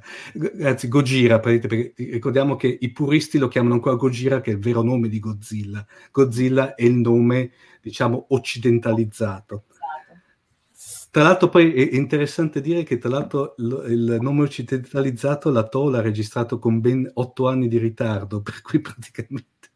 Anzi, 0.62 0.88
Gojira, 0.88 1.40
perché 1.40 1.94
ricordiamo 1.96 2.56
che 2.56 2.76
i 2.80 2.92
puristi 2.92 3.38
lo 3.38 3.48
chiamano 3.48 3.76
ancora 3.76 3.96
Gojira, 3.96 4.42
che 4.42 4.52
è 4.52 4.54
il 4.56 4.60
vero 4.60 4.82
nome 4.82 5.08
di 5.08 5.20
Godzilla. 5.20 5.86
Godzilla 6.12 6.74
è 6.74 6.84
il 6.84 6.96
nome, 6.96 7.52
diciamo, 7.82 8.26
occidentalizzato. 8.30 9.66
Tra 11.10 11.24
l'altro 11.24 11.50
poi 11.50 11.74
è 11.74 11.96
interessante 11.96 12.62
dire 12.62 12.84
che 12.84 12.98
tra 12.98 13.10
l'altro 13.10 13.56
il 13.58 14.18
nome 14.20 14.44
occidentalizzato 14.44 15.50
la 15.50 15.68
TOL 15.68 15.96
ha 15.96 16.02
registrato 16.02 16.60
con 16.60 16.80
ben 16.80 17.10
otto 17.16 17.48
anni 17.48 17.68
di 17.68 17.78
ritardo, 17.78 18.42
per 18.44 18.62
cui 18.62 18.82
praticamente 18.82 19.70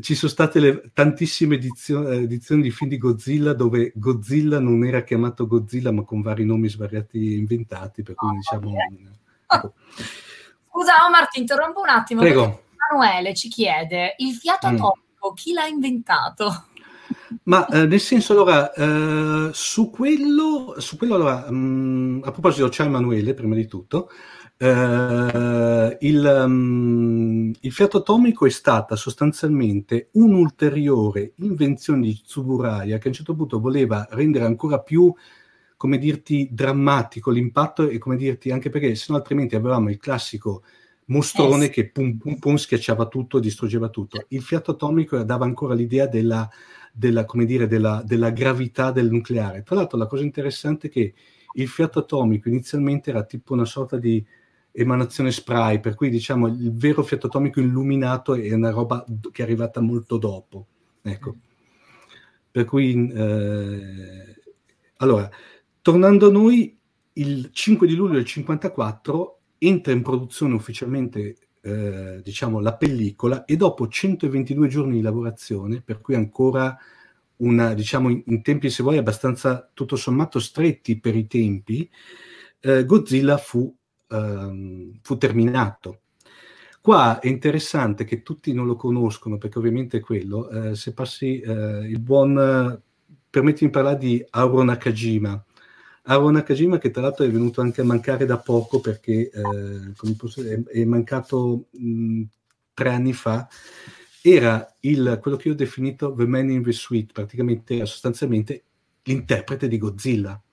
ci 0.00 0.14
sono 0.14 0.30
state 0.30 0.60
le, 0.60 0.90
tantissime 0.92 1.54
edizioni, 1.56 2.16
edizioni, 2.16 2.62
di 2.62 2.70
film 2.70 2.90
di 2.90 2.98
Godzilla 2.98 3.52
dove 3.52 3.92
Godzilla 3.94 4.58
non 4.58 4.84
era 4.84 5.02
chiamato 5.02 5.46
Godzilla 5.46 5.92
ma 5.92 6.02
con 6.02 6.20
vari 6.20 6.44
nomi 6.44 6.68
svariati 6.68 7.34
inventati, 7.34 8.02
per 8.02 8.14
cui 8.14 8.28
oh, 8.28 8.32
diciamo... 8.32 8.72
Ecco. 9.46 9.74
Scusa 10.68 11.06
Omar, 11.06 11.28
ti 11.28 11.38
interrompo 11.38 11.80
un 11.80 11.88
attimo. 11.88 12.20
Prego. 12.20 12.62
Emanuele 12.90 13.34
ci 13.34 13.48
chiede, 13.48 14.14
il 14.18 14.34
fiato 14.34 14.68
mm. 14.68 14.74
atomico, 14.74 15.32
chi 15.34 15.52
l'ha 15.52 15.66
inventato? 15.66 16.66
Ma 17.44 17.66
eh, 17.66 17.86
nel 17.86 18.00
senso, 18.00 18.32
allora, 18.32 18.72
eh, 18.72 19.50
su 19.52 19.90
quello, 19.90 20.74
su 20.78 20.96
quello 20.96 21.14
allora, 21.14 21.50
mh, 21.50 21.54
mm, 21.54 22.22
a 22.24 22.30
proposito, 22.30 22.70
ciao 22.70 22.86
Emanuele, 22.86 23.34
prima 23.34 23.54
di 23.54 23.66
tutto, 23.66 24.10
Uh, 24.64 25.94
il, 26.00 26.24
um, 26.24 27.52
il, 27.60 27.70
fiato 27.70 27.98
atomico 27.98 28.46
è 28.46 28.50
stata 28.50 28.96
sostanzialmente 28.96 30.08
un'ulteriore 30.12 31.34
invenzione 31.36 32.06
di 32.06 32.22
Tsuburaya 32.22 32.96
che 32.96 33.04
a 33.04 33.08
un 33.08 33.14
certo 33.14 33.34
punto 33.34 33.60
voleva 33.60 34.08
rendere 34.12 34.46
ancora 34.46 34.80
più, 34.80 35.12
come 35.76 35.98
dirti, 35.98 36.48
drammatico 36.50 37.30
l'impatto 37.30 37.90
e 37.90 37.98
come 37.98 38.16
dirti, 38.16 38.52
anche 38.52 38.70
perché 38.70 38.94
se 38.94 39.08
no 39.10 39.16
altrimenti 39.18 39.54
avevamo 39.54 39.90
il 39.90 39.98
classico 39.98 40.62
mostrone 41.06 41.66
eh 41.66 41.68
che 41.68 41.90
pum 41.90 42.16
pum 42.16 42.38
pum 42.38 42.54
schiacciava 42.54 43.06
tutto 43.08 43.36
e 43.36 43.42
distruggeva 43.42 43.90
tutto. 43.90 44.24
Il 44.28 44.40
fiato 44.40 44.70
atomico 44.70 45.22
dava 45.24 45.44
ancora 45.44 45.74
l'idea 45.74 46.06
della, 46.06 46.48
della, 46.90 47.26
come 47.26 47.44
dire, 47.44 47.66
della, 47.66 48.02
della 48.02 48.30
gravità 48.30 48.92
del 48.92 49.10
nucleare. 49.10 49.62
Tra 49.62 49.74
l'altro 49.74 49.98
la 49.98 50.06
cosa 50.06 50.22
interessante 50.22 50.86
è 50.86 50.90
che 50.90 51.12
il 51.52 51.68
fiato 51.68 51.98
atomico 51.98 52.48
inizialmente 52.48 53.10
era 53.10 53.24
tipo 53.24 53.52
una 53.52 53.66
sorta 53.66 53.98
di 53.98 54.24
emanazione 54.76 55.30
spray, 55.30 55.78
per 55.78 55.94
cui 55.94 56.10
diciamo 56.10 56.48
il 56.48 56.74
vero 56.74 57.04
fiato 57.04 57.28
atomico 57.28 57.60
illuminato 57.60 58.34
è 58.34 58.52
una 58.52 58.70
roba 58.70 59.04
che 59.30 59.42
è 59.42 59.44
arrivata 59.44 59.80
molto 59.80 60.18
dopo. 60.18 60.66
Ecco. 61.00 61.36
Per 62.50 62.64
cui, 62.64 63.10
eh, 63.12 64.34
allora, 64.96 65.30
tornando 65.80 66.28
a 66.28 66.32
noi, 66.32 66.76
il 67.14 67.50
5 67.52 67.86
di 67.86 67.94
luglio 67.94 68.14
del 68.14 68.24
54 68.24 69.38
entra 69.58 69.92
in 69.92 70.02
produzione 70.02 70.54
ufficialmente 70.54 71.36
eh, 71.60 72.20
diciamo, 72.22 72.58
la 72.60 72.74
pellicola 72.74 73.44
e 73.44 73.56
dopo 73.56 73.86
122 73.86 74.68
giorni 74.68 74.96
di 74.96 75.02
lavorazione, 75.02 75.82
per 75.82 76.00
cui 76.00 76.16
ancora 76.16 76.76
una, 77.36 77.74
diciamo, 77.74 78.08
in, 78.08 78.22
in 78.26 78.42
tempi, 78.42 78.70
se 78.70 78.82
vuoi, 78.82 78.98
abbastanza 78.98 79.70
tutto 79.72 79.94
sommato 79.94 80.40
stretti 80.40 80.98
per 80.98 81.14
i 81.14 81.26
tempi, 81.28 81.88
eh, 82.60 82.84
Godzilla 82.84 83.36
fu 83.36 83.72
um, 84.08 84.98
fu 85.02 85.16
terminato. 85.16 86.00
Qua 86.80 87.18
è 87.18 87.28
interessante 87.28 88.04
che 88.04 88.22
tutti 88.22 88.52
non 88.52 88.66
lo 88.66 88.76
conoscono, 88.76 89.38
perché 89.38 89.58
ovviamente 89.58 89.96
è 89.98 90.00
quello, 90.00 90.50
eh, 90.50 90.74
se 90.74 90.92
passi 90.92 91.40
eh, 91.40 91.86
il 91.88 91.98
buon... 91.98 92.80
permettimi 93.30 93.70
di 93.70 93.76
parlare 93.76 93.98
di 93.98 94.24
Auro 94.30 94.62
Nakajima. 94.62 95.44
Auro 96.04 96.30
Nakajima 96.30 96.78
che 96.78 96.90
tra 96.90 97.00
l'altro 97.00 97.24
è 97.24 97.30
venuto 97.30 97.62
anche 97.62 97.80
a 97.80 97.84
mancare 97.84 98.26
da 98.26 98.38
poco 98.38 98.80
perché 98.80 99.30
eh, 99.30 100.14
posso, 100.16 100.42
è, 100.42 100.62
è, 100.62 100.84
mancato 100.84 101.68
mh, 101.70 102.22
tre 102.74 102.90
anni 102.90 103.14
fa, 103.14 103.48
era 104.22 104.76
il, 104.80 105.18
quello 105.22 105.38
che 105.38 105.48
io 105.48 105.54
ho 105.54 105.56
definito 105.56 106.14
The 106.14 106.26
Man 106.26 106.50
in 106.50 106.62
the 106.62 106.72
Suite, 106.72 107.12
praticamente 107.12 107.76
era 107.76 107.86
sostanzialmente 107.86 108.62
l'interprete 109.04 109.68
di 109.68 109.78
Godzilla 109.78 110.43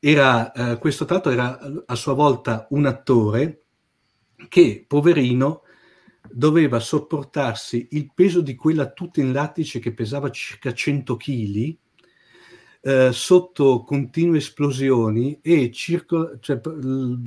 era, 0.00 0.52
eh, 0.52 0.78
questo 0.78 1.04
tratto 1.04 1.30
era 1.30 1.58
a 1.86 1.94
sua 1.94 2.14
volta 2.14 2.66
un 2.70 2.86
attore 2.86 3.64
che, 4.48 4.84
poverino, 4.88 5.62
doveva 6.32 6.80
sopportarsi 6.80 7.88
il 7.92 8.10
peso 8.14 8.40
di 8.40 8.54
quella 8.54 8.90
tuta 8.90 9.20
in 9.20 9.32
lattice 9.32 9.78
che 9.78 9.92
pesava 9.92 10.30
circa 10.30 10.72
100 10.72 11.16
kg 11.16 11.76
eh, 12.82 13.10
sotto 13.12 13.82
continue 13.82 14.38
esplosioni 14.38 15.38
e 15.42 15.70
circo, 15.70 16.38
cioè, 16.40 16.60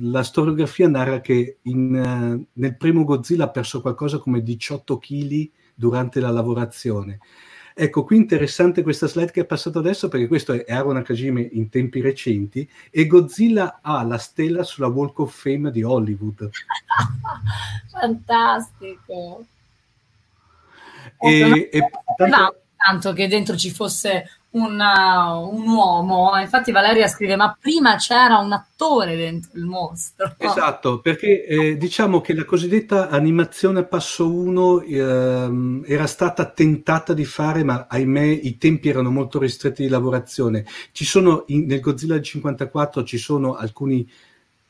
la 0.00 0.22
storiografia 0.24 0.88
narra 0.88 1.20
che 1.20 1.58
in, 1.62 1.94
uh, 1.94 2.46
nel 2.54 2.76
primo 2.76 3.04
Godzilla 3.04 3.44
ha 3.44 3.50
perso 3.50 3.80
qualcosa 3.80 4.18
come 4.18 4.42
18 4.42 4.98
kg 4.98 5.50
durante 5.76 6.18
la 6.18 6.30
lavorazione 6.30 7.20
Ecco, 7.76 8.04
qui 8.04 8.18
interessante 8.18 8.84
questa 8.84 9.08
slide 9.08 9.32
che 9.32 9.40
è 9.40 9.44
passata 9.44 9.80
adesso 9.80 10.06
perché 10.06 10.28
questo 10.28 10.52
è 10.52 10.64
Aaron 10.72 10.94
Nakajime 10.94 11.40
in 11.40 11.68
tempi 11.70 12.00
recenti 12.00 12.70
e 12.88 13.08
Godzilla 13.08 13.80
ha 13.82 14.04
la 14.04 14.16
stella 14.16 14.62
sulla 14.62 14.86
Walk 14.86 15.18
of 15.18 15.36
Fame 15.36 15.72
di 15.72 15.82
Hollywood. 15.82 16.50
Fantastico. 17.90 19.44
E, 21.18 21.68
e 21.72 21.90
tanto... 22.16 22.60
tanto 22.76 23.12
che 23.12 23.26
dentro 23.26 23.56
ci 23.56 23.72
fosse 23.72 24.30
un, 24.54 24.78
uh, 24.78 25.54
un, 25.54 25.68
uomo, 25.68 26.38
infatti 26.38 26.70
Valeria 26.70 27.08
scrive, 27.08 27.36
ma 27.36 27.56
prima 27.58 27.96
c'era 27.96 28.38
un 28.38 28.52
attore 28.52 29.16
dentro 29.16 29.50
il 29.54 29.64
mostro. 29.64 30.34
Esatto, 30.38 31.00
perché 31.00 31.44
eh, 31.44 31.76
diciamo 31.76 32.20
che 32.20 32.34
la 32.34 32.44
cosiddetta 32.44 33.08
animazione 33.08 33.80
a 33.80 33.84
passo 33.84 34.32
1 34.32 34.82
eh, 34.82 35.82
era 35.86 36.06
stata 36.06 36.44
tentata 36.46 37.14
di 37.14 37.24
fare, 37.24 37.64
ma 37.64 37.86
ahimè 37.88 38.22
i 38.22 38.56
tempi 38.56 38.88
erano 38.88 39.10
molto 39.10 39.38
ristretti 39.40 39.82
di 39.82 39.88
lavorazione. 39.88 40.64
Ci 40.92 41.04
sono, 41.04 41.44
in, 41.48 41.66
nel 41.66 41.80
Godzilla 41.80 42.14
del 42.14 42.22
54 42.22 43.02
ci 43.02 43.18
sono 43.18 43.54
alcuni 43.54 44.08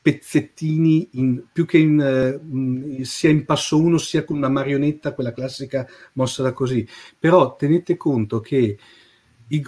pezzettini 0.00 1.08
in, 1.12 1.44
più 1.52 1.66
che 1.66 1.78
in, 1.78 2.00
eh, 2.00 3.04
sia 3.04 3.30
in 3.30 3.44
passo 3.44 3.78
1 3.78 3.98
sia 3.98 4.24
con 4.24 4.36
una 4.36 4.48
marionetta, 4.48 5.12
quella 5.12 5.32
classica 5.32 5.86
mossa 6.14 6.42
da 6.42 6.54
così. 6.54 6.86
Però 7.18 7.54
tenete 7.56 7.98
conto 7.98 8.40
che 8.40 8.78
i, 9.48 9.62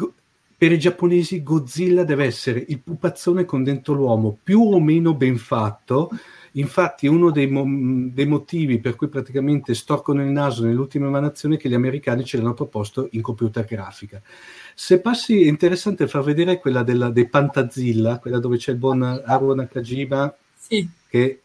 per 0.56 0.72
i 0.72 0.78
giapponesi 0.78 1.42
Godzilla 1.42 2.04
deve 2.04 2.24
essere 2.24 2.64
il 2.68 2.80
pupazzone 2.80 3.44
con 3.44 3.62
dentro 3.62 3.94
l'uomo, 3.94 4.36
più 4.42 4.62
o 4.62 4.80
meno 4.80 5.14
ben 5.14 5.36
fatto. 5.36 6.10
Infatti 6.52 7.06
uno 7.06 7.30
dei, 7.30 7.46
mo- 7.48 8.08
dei 8.10 8.24
motivi 8.24 8.78
per 8.78 8.96
cui 8.96 9.08
praticamente 9.08 9.74
storcono 9.74 10.22
il 10.22 10.30
naso 10.30 10.64
nell'ultima 10.64 11.06
emanazione 11.06 11.56
è 11.56 11.58
che 11.58 11.68
gli 11.68 11.74
americani 11.74 12.24
ce 12.24 12.38
l'hanno 12.38 12.54
proposto 12.54 13.08
in 13.10 13.20
computer 13.20 13.66
grafica. 13.66 14.22
Se 14.74 15.00
passi, 15.00 15.42
è 15.42 15.48
interessante 15.48 16.08
far 16.08 16.22
vedere 16.22 16.58
quella 16.58 16.82
della, 16.82 17.10
dei 17.10 17.28
Pantazilla, 17.28 18.18
quella 18.18 18.38
dove 18.38 18.56
c'è 18.56 18.72
il 18.72 18.78
buon 18.78 19.02
Haru 19.02 19.54
Nakajima, 19.54 20.34
Sì. 20.56 20.88
che 21.08 21.42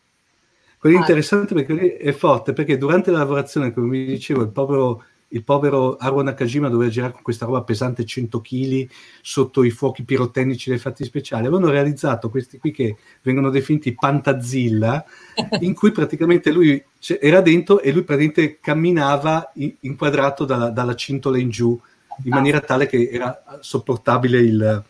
quello 0.77 0.95
è 0.95 0.99
Ah. 0.99 1.01
interessante 1.01 1.53
perché 1.53 1.97
è 1.97 2.11
forte, 2.13 2.53
perché 2.53 2.77
durante 2.77 3.11
la 3.11 3.19
lavorazione, 3.19 3.73
come 3.73 3.89
vi 3.89 4.05
dicevo, 4.05 4.41
il 4.43 4.49
povero, 4.49 5.03
il 5.33 5.43
povero 5.43 5.95
Haru 5.97 6.21
Nakajima 6.21 6.69
doveva 6.69 6.89
girare 6.89 7.13
con 7.13 7.21
questa 7.21 7.45
roba 7.45 7.63
pesante 7.63 8.05
100 8.05 8.41
kg 8.41 8.87
sotto 9.21 9.63
i 9.63 9.69
fuochi 9.69 10.03
pirotecnici 10.03 10.69
dei 10.69 10.79
fatti 10.79 11.03
speciali. 11.03 11.45
Avevano 11.45 11.69
realizzato 11.69 12.29
questi 12.29 12.57
qui 12.57 12.71
che 12.71 12.97
vengono 13.21 13.49
definiti 13.49 13.93
Pantazilla, 13.93 15.03
in 15.61 15.73
cui 15.73 15.91
praticamente 15.91 16.51
lui 16.51 16.83
cioè, 16.99 17.19
era 17.21 17.41
dentro 17.41 17.81
e 17.81 17.91
lui 17.91 18.03
praticamente 18.03 18.59
camminava 18.59 19.51
inquadrato 19.81 20.45
dalla, 20.45 20.69
dalla 20.69 20.95
cintola 20.95 21.37
in 21.37 21.49
giù, 21.49 21.79
in 22.23 22.29
maniera 22.29 22.59
tale 22.59 22.87
che 22.87 23.09
era 23.11 23.41
sopportabile 23.61 24.39
il- 24.39 24.83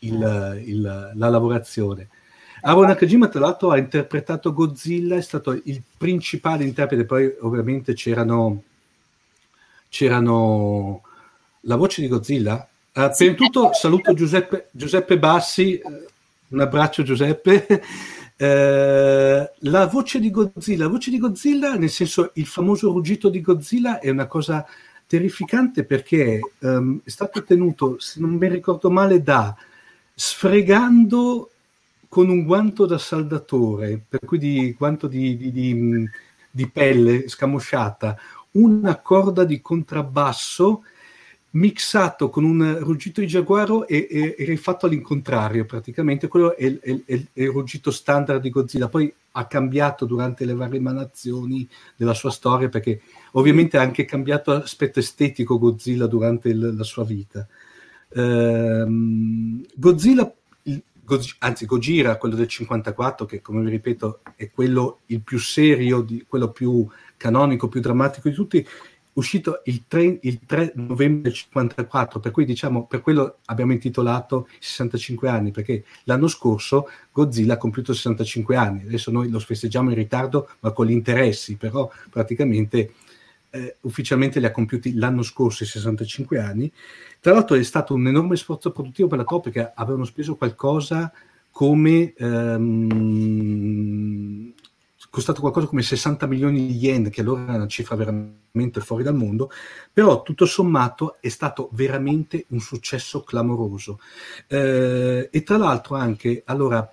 il- 0.00 0.62
il- 0.66 1.12
la 1.14 1.28
lavorazione. 1.28 2.08
Haru 2.62 2.82
Nakajima, 2.82 3.28
tra 3.28 3.40
l'altro, 3.40 3.70
ha 3.70 3.78
interpretato 3.78 4.52
Godzilla, 4.52 5.16
è 5.16 5.22
stato 5.22 5.58
il 5.64 5.82
principale 5.96 6.64
interprete, 6.64 7.06
poi 7.06 7.34
ovviamente 7.40 7.94
c'erano, 7.94 8.62
c'erano 9.90 11.02
la 11.62 11.76
voce 11.76 12.00
di 12.00 12.08
Godzilla. 12.08 12.66
Eh, 12.92 13.10
Sì. 13.12 13.24
prima 13.26 13.30
di 13.32 13.36
tutto 13.36 13.70
saluto 13.74 14.14
Giuseppe, 14.14 14.68
Giuseppe 14.70 15.18
Bassi, 15.18 15.74
eh, 15.76 15.82
un 16.48 16.60
abbraccio 16.60 17.02
Giuseppe. 17.02 17.66
Eh, 18.42 19.50
la 19.54 19.86
voce 19.86 20.18
di 20.18 20.30
Godzilla, 20.30 20.84
la 20.84 20.90
voce 20.90 21.10
di 21.10 21.18
Godzilla, 21.18 21.74
nel 21.74 21.90
senso 21.90 22.30
il 22.36 22.46
famoso 22.46 22.90
ruggito 22.90 23.28
di 23.28 23.42
Godzilla 23.42 23.98
è 23.98 24.08
una 24.08 24.24
cosa 24.24 24.64
terrificante 25.06 25.84
perché 25.84 26.40
ehm, 26.60 27.00
è 27.04 27.10
stato 27.10 27.40
ottenuto, 27.40 27.96
se 27.98 28.18
non 28.18 28.30
mi 28.30 28.48
ricordo 28.48 28.90
male, 28.90 29.22
da 29.22 29.54
sfregando 30.14 31.50
con 32.08 32.30
un 32.30 32.44
guanto 32.44 32.86
da 32.86 32.96
saldatore, 32.96 34.00
per 34.08 34.20
cui 34.24 34.38
di 34.38 34.72
guanto 34.72 35.06
di, 35.06 35.36
di- 35.36 35.52
di- 35.52 36.08
di 36.50 36.66
pelle 36.68 37.28
scamosciata, 37.28 38.16
una 38.52 38.96
corda 39.00 39.44
di 39.44 39.60
contrabbasso 39.60 40.82
mixato 41.52 42.30
con 42.30 42.44
un 42.44 42.78
ruggito 42.80 43.20
di 43.20 43.26
giaguaro 43.26 43.86
e, 43.86 44.06
e, 44.08 44.34
e 44.38 44.44
rifatto 44.44 44.86
all'incontrario 44.86 45.64
praticamente. 45.64 46.28
Quello 46.28 46.56
è, 46.56 46.78
è 46.78 47.00
è 47.04 47.22
è 47.32 47.42
il 47.42 47.50
ruggito 47.50 47.90
standard 47.90 48.40
di 48.40 48.50
Godzilla. 48.50 48.88
Poi 48.88 49.12
ha 49.32 49.46
cambiato 49.46 50.04
durante 50.06 50.44
le 50.44 50.54
varie 50.54 50.78
emanazioni 50.78 51.68
della 51.96 52.14
sua 52.14 52.30
storia 52.30 52.68
perché 52.68 53.00
ovviamente 53.32 53.78
ha 53.78 53.82
anche 53.82 54.04
cambiato 54.04 54.52
aspetto 54.52 54.98
estetico 55.00 55.58
Godzilla 55.58 56.06
durante 56.06 56.48
il- 56.48 56.74
la 56.76 56.84
sua 56.84 57.04
vita. 57.04 57.46
Ehm, 58.12 59.64
Godzilla 59.76 60.32
anzi 61.38 61.66
Gojira 61.66 62.16
quello 62.16 62.34
del 62.34 62.48
54 62.48 63.26
che 63.26 63.40
come 63.40 63.62
vi 63.62 63.70
ripeto 63.70 64.20
è 64.36 64.50
quello 64.50 65.00
il 65.06 65.22
più 65.22 65.38
serio 65.38 66.02
di, 66.02 66.24
quello 66.28 66.50
più 66.50 66.86
canonico 67.16 67.68
più 67.68 67.80
drammatico 67.80 68.28
di 68.28 68.34
tutti 68.34 68.66
uscito 69.12 69.62
il 69.64 69.84
3, 69.86 70.18
il 70.22 70.40
3 70.46 70.72
novembre 70.76 71.22
del 71.22 71.34
54, 71.34 72.20
per 72.20 72.30
cui 72.32 72.44
diciamo 72.44 72.86
per 72.86 73.00
quello 73.00 73.38
abbiamo 73.46 73.72
intitolato 73.72 74.48
65 74.58 75.28
anni, 75.28 75.50
perché 75.50 75.84
l'anno 76.04 76.28
scorso 76.28 76.88
Godzilla 77.12 77.54
ha 77.54 77.58
compiuto 77.58 77.92
65 77.92 78.56
anni, 78.56 78.82
adesso 78.82 79.10
noi 79.10 79.28
lo 79.28 79.38
festeggiamo 79.38 79.90
in 79.90 79.96
ritardo, 79.96 80.48
ma 80.60 80.70
con 80.72 80.86
gli 80.86 80.92
interessi, 80.92 81.56
però 81.56 81.90
praticamente 82.08 82.94
eh, 83.50 83.76
ufficialmente 83.82 84.40
li 84.40 84.46
ha 84.46 84.50
compiuti 84.50 84.94
l'anno 84.94 85.22
scorso 85.22 85.62
i 85.62 85.66
65 85.66 86.38
anni. 86.38 86.72
Tra 87.20 87.32
l'altro 87.32 87.56
è 87.56 87.62
stato 87.62 87.94
un 87.94 88.06
enorme 88.06 88.36
sforzo 88.36 88.72
produttivo 88.72 89.08
per 89.08 89.18
la 89.18 89.24
Top 89.24 89.42
perché 89.44 89.72
avevano 89.74 90.04
speso 90.04 90.36
qualcosa 90.36 91.12
come 91.50 92.14
ehm, 92.16 93.28
costato 95.10 95.40
qualcosa 95.40 95.66
come 95.66 95.82
60 95.82 96.26
milioni 96.26 96.66
di 96.66 96.76
yen, 96.76 97.10
che 97.10 97.20
allora 97.20 97.42
era 97.42 97.54
una 97.54 97.66
cifra 97.66 97.96
veramente 97.96 98.80
fuori 98.80 99.02
dal 99.02 99.16
mondo, 99.16 99.50
però 99.92 100.22
tutto 100.22 100.46
sommato 100.46 101.16
è 101.20 101.28
stato 101.28 101.68
veramente 101.72 102.46
un 102.50 102.60
successo 102.60 103.22
clamoroso. 103.22 103.98
Eh, 104.46 105.28
e 105.30 105.42
tra 105.42 105.56
l'altro 105.56 105.96
anche, 105.96 106.42
allora, 106.46 106.88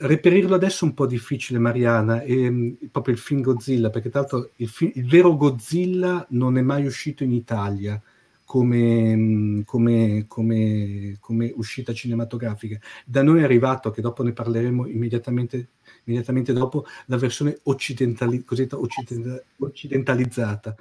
reperirlo 0.00 0.54
adesso 0.54 0.84
è 0.84 0.88
un 0.88 0.94
po' 0.94 1.06
difficile, 1.06 1.58
Mariana, 1.58 2.22
e, 2.22 2.76
proprio 2.90 3.14
il 3.14 3.20
film 3.20 3.40
Godzilla, 3.42 3.90
perché 3.90 4.08
tra 4.08 4.20
l'altro 4.20 4.50
il, 4.56 4.68
fi- 4.68 4.92
il 4.94 5.06
vero 5.06 5.36
Godzilla 5.36 6.26
non 6.30 6.56
è 6.58 6.62
mai 6.62 6.86
uscito 6.86 7.24
in 7.24 7.32
Italia. 7.32 8.00
Come, 8.44 9.62
come, 9.64 10.24
come, 10.26 11.16
come 11.20 11.52
uscita 11.54 11.92
cinematografica. 11.92 12.80
Da 13.06 13.22
noi 13.22 13.42
è 13.42 13.44
arrivato, 13.44 13.92
che 13.92 14.00
dopo 14.00 14.24
ne 14.24 14.32
parleremo 14.32 14.88
immediatamente, 14.88 15.68
immediatamente 16.02 16.52
dopo, 16.52 16.84
la 17.06 17.16
versione 17.16 17.60
occidentali- 17.62 18.42
cosiddetta 18.42 18.76
occidenta- 18.76 19.40
occidentalizzata. 19.58 20.74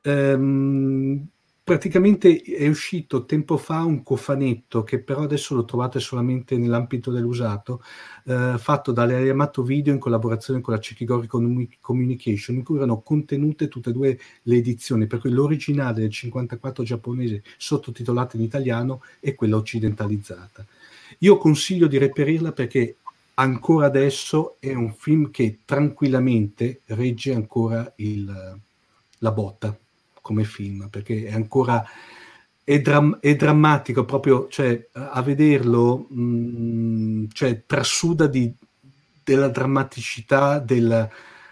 Ehm, 0.00 1.28
praticamente 1.72 2.42
è 2.42 2.68
uscito 2.68 3.24
tempo 3.24 3.56
fa 3.56 3.82
un 3.82 4.02
cofanetto 4.02 4.82
che 4.82 4.98
però 4.98 5.22
adesso 5.22 5.54
lo 5.54 5.64
trovate 5.64 6.00
solamente 6.00 6.58
nell'ambito 6.58 7.10
dell'usato, 7.10 7.82
eh, 8.26 8.56
fatto 8.58 8.92
dalle 8.92 9.18
Yamato 9.20 9.62
Video 9.62 9.94
in 9.94 9.98
collaborazione 9.98 10.60
con 10.60 10.74
la 10.74 11.26
Communi- 11.26 11.78
Communication, 11.80 12.56
in 12.56 12.62
cui 12.62 12.76
erano 12.76 13.00
contenute 13.00 13.68
tutte 13.68 13.88
e 13.88 13.92
due 13.94 14.18
le 14.42 14.56
edizioni, 14.56 15.06
per 15.06 15.20
cui 15.20 15.30
l'originale 15.30 16.00
del 16.00 16.10
54 16.10 16.84
giapponese 16.84 17.42
sottotitolata 17.56 18.36
in 18.36 18.42
italiano 18.42 19.00
e 19.18 19.34
quella 19.34 19.56
occidentalizzata. 19.56 20.66
Io 21.20 21.38
consiglio 21.38 21.86
di 21.86 21.96
reperirla 21.96 22.52
perché 22.52 22.96
ancora 23.34 23.86
adesso 23.86 24.56
è 24.60 24.74
un 24.74 24.92
film 24.92 25.30
che 25.30 25.60
tranquillamente 25.64 26.82
regge 26.84 27.32
ancora 27.32 27.90
il- 27.96 28.60
la 29.18 29.32
botta 29.32 29.74
come 30.22 30.44
film, 30.44 30.88
perché 30.88 31.26
è 31.26 31.34
ancora 31.34 31.84
è, 32.64 32.80
dram- 32.80 33.18
è 33.18 33.34
drammatico 33.34 34.04
proprio, 34.04 34.46
cioè 34.48 34.88
a 34.92 35.20
vederlo, 35.22 36.06
mh, 36.08 37.26
cioè 37.32 37.62
trasuda 37.66 38.26
di, 38.26 38.52
della 39.24 39.48
drammaticità 39.48 40.58
del, 40.58 41.08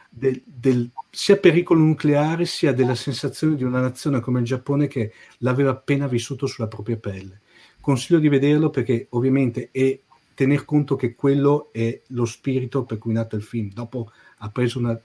del- 0.08 0.42
del- 0.44 0.88
sia 1.10 1.36
pericolo 1.36 1.80
nucleare 1.80 2.46
sia 2.46 2.72
della 2.72 2.94
sensazione 2.94 3.56
di 3.56 3.64
una 3.64 3.80
nazione 3.80 4.20
come 4.20 4.38
il 4.38 4.46
Giappone 4.46 4.86
che 4.86 5.12
l'aveva 5.38 5.72
appena 5.72 6.06
vissuto 6.06 6.46
sulla 6.46 6.68
propria 6.68 6.96
pelle. 6.96 7.40
Consiglio 7.80 8.20
di 8.20 8.28
vederlo 8.28 8.70
perché 8.70 9.06
ovviamente 9.10 9.70
è 9.72 9.98
tener 10.34 10.64
conto 10.64 10.94
che 10.94 11.14
quello 11.16 11.70
è 11.72 12.00
lo 12.08 12.24
spirito 12.24 12.84
per 12.84 12.98
cui 12.98 13.10
è 13.10 13.14
nato 13.14 13.34
il 13.34 13.42
film. 13.42 13.72
Dopo 13.72 14.12
ha 14.38 14.48
preso 14.50 14.78
una, 14.78 14.98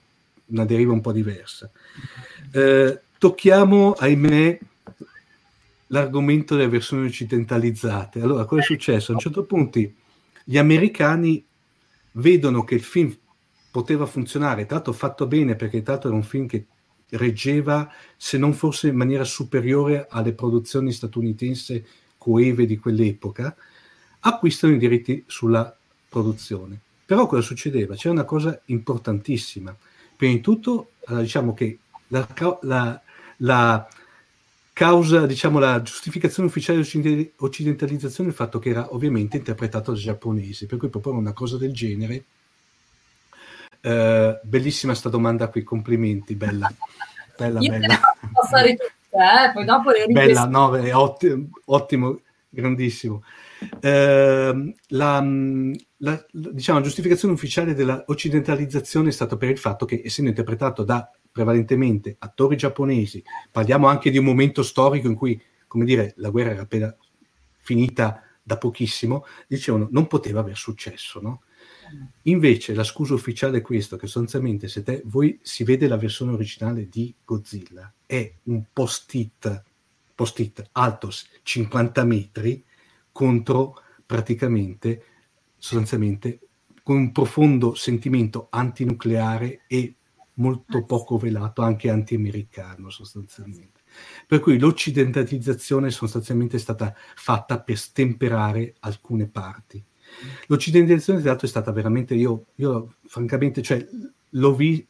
una 0.48 0.66
deriva 0.66 0.94
un 0.94 1.02
po' 1.02 1.12
diversa. 1.12 1.70
Eh, 2.52 3.00
tocchiamo, 3.18 3.94
ahimè, 3.94 4.60
l'argomento 5.88 6.56
delle 6.56 6.70
versioni 6.70 7.08
occidentalizzate. 7.08 8.22
Allora, 8.22 8.46
cosa 8.46 8.62
è 8.62 8.66
successo? 8.66 9.12
A 9.12 9.16
un 9.16 9.22
certo 9.22 9.44
punto 9.44 9.80
gli 10.44 10.58
americani 10.58 11.44
vedono 12.14 12.64
che 12.64 12.76
il 12.76 12.84
film 12.84 13.16
poteva 13.72 14.06
funzionare, 14.06 14.66
l'altro 14.70 14.94
fatto 14.94 15.28
bene 15.28 15.56
perché 15.56 15.84
l'altro 15.86 16.10
era 16.10 16.18
un 16.18 16.24
film 16.24 16.48
che 16.48 16.66
reggeva, 17.10 17.92
se 18.16 18.38
non 18.38 18.54
fosse 18.54 18.88
in 18.88 18.96
maniera 18.96 19.24
superiore 19.24 20.08
alle 20.10 20.34
produzioni 20.34 20.92
statunitensi 20.92 21.84
coeve 22.18 22.66
di 22.66 22.78
quell'epoca, 22.78 23.56
acquistano 24.22 24.74
i 24.74 24.78
diritti 24.78 25.24
sulla 25.28 25.76
produzione. 26.10 26.80
Però 27.06 27.28
cosa 27.28 27.42
succedeva? 27.42 27.96
C'era 27.96 28.14
una 28.14 28.24
cosa 28.24 28.60
importantissima. 28.66 29.76
Prima 30.16 30.34
di 30.34 30.42
tutto, 30.42 30.92
allora, 31.06 31.24
diciamo 31.24 31.54
che 31.54 31.78
la, 32.08 32.28
la- 32.62 33.02
la 33.38 33.88
causa, 34.74 35.26
diciamo, 35.26 35.60
la 35.60 35.82
giustificazione 35.82 36.50
ufficiale 36.50 36.82
di 36.82 37.32
occidentalizzazione 37.38 38.30
è 38.30 38.32
il 38.32 38.38
fatto 38.38 38.60
che 38.60 38.70
era 38.70 38.94
ovviamente 38.94 39.38
interpretato 39.38 39.94
da 39.94 39.98
giapponesi, 39.98 40.66
per 40.66 40.78
cui 40.78 40.90
proporre 40.90 41.18
una 41.18 41.34
cosa 41.34 41.58
del 41.58 41.74
genere. 41.74 42.26
eh, 43.82 44.40
bellissima 44.44 44.94
sta 44.94 45.10
domanda 45.10 45.48
qui, 45.48 45.64
complimenti, 45.64 46.36
bella, 46.36 46.70
bella, 47.38 47.60
Io 47.62 47.70
bella. 47.70 48.00
tutte, 48.20 48.94
eh, 49.12 49.52
poi 49.54 49.64
dopo 49.64 49.92
le 49.92 50.08
Bella, 50.08 50.46
no, 50.46 50.76
è 50.76 50.94
ottimo, 50.94 51.48
ottimo 51.66 52.20
grandissimo. 52.50 53.24
Ehm, 53.82 54.74
la, 54.88 55.24
la- 55.98 56.26
diciamo, 56.32 56.80
la 56.80 56.86
giustificazione 56.86 57.34
ufficiale 57.34 57.74
della 57.74 58.04
occidentalizzazione 58.08 59.10
è 59.10 59.12
stata 59.12 59.38
per 59.38 59.50
il 59.50 59.58
fatto 59.58 59.86
che, 59.86 60.02
essendo 60.04 60.32
interpretato 60.32 60.84
da 60.84 61.10
prevalentemente 61.36 62.16
attori 62.18 62.56
giapponesi, 62.56 63.22
parliamo 63.52 63.88
anche 63.88 64.10
di 64.10 64.18
un 64.18 64.24
momento 64.24 64.64
storico 64.64 65.08
in 65.08 65.16
cui, 65.16 65.38
come 65.68 65.84
dire, 65.84 66.14
la 66.16 66.30
guerra 66.30 66.52
era 66.52 66.62
appena 66.62 66.96
finita 67.58 68.24
da 68.42 68.58
pochissimo, 68.58 69.26
dicevano 69.46 69.90
non 69.92 70.08
poteva 70.08 70.40
aver 70.40 70.56
successo, 70.56 71.20
no? 71.20 71.42
Invece 72.22 72.74
la 72.74 72.86
scusa 72.86 73.16
ufficiale 73.16 73.58
è 73.58 73.62
questa, 73.62 73.98
che 73.98 74.08
sostanzialmente 74.08 74.70
se 74.70 74.82
te, 74.82 75.02
voi 75.08 75.38
si 75.42 75.66
vede 75.66 75.90
la 75.90 75.98
versione 75.98 76.32
originale 76.32 76.88
di 76.88 77.14
Godzilla, 77.26 77.94
è 78.06 78.34
un 78.44 78.64
post-it, 78.72 79.64
post-it 80.16 80.70
alto 80.72 81.10
50 81.44 82.04
metri 82.06 82.64
contro 83.12 83.82
praticamente, 84.06 85.04
sostanzialmente, 85.58 86.40
con 86.82 86.96
un 86.96 87.12
profondo 87.12 87.76
sentimento 87.76 88.48
antinucleare 88.52 89.64
e 89.68 89.96
molto 90.36 90.84
poco 90.86 91.18
velato, 91.18 91.62
anche 91.62 91.90
anti-americano 91.90 92.90
sostanzialmente. 92.90 93.82
Per 94.28 94.40
cui 94.40 94.58
l'occidentalizzazione 94.58 95.90
sostanzialmente 95.92 96.58
è 96.58 96.60
stata 96.60 96.94
fatta 97.16 97.62
per 97.62 97.78
stemperare 97.78 98.76
alcune 98.80 99.28
parti. 99.28 99.84
L'occidentalizzazione 100.48 101.20
tra 101.20 101.30
l'altro 101.30 101.48
è 101.48 101.50
stata 101.50 101.72
veramente, 101.72 102.16
io, 102.16 102.48
io 102.56 102.96
francamente, 103.06 103.62
cioè, 103.62 103.86
l'ho 104.30 104.56
vi, 104.56 104.88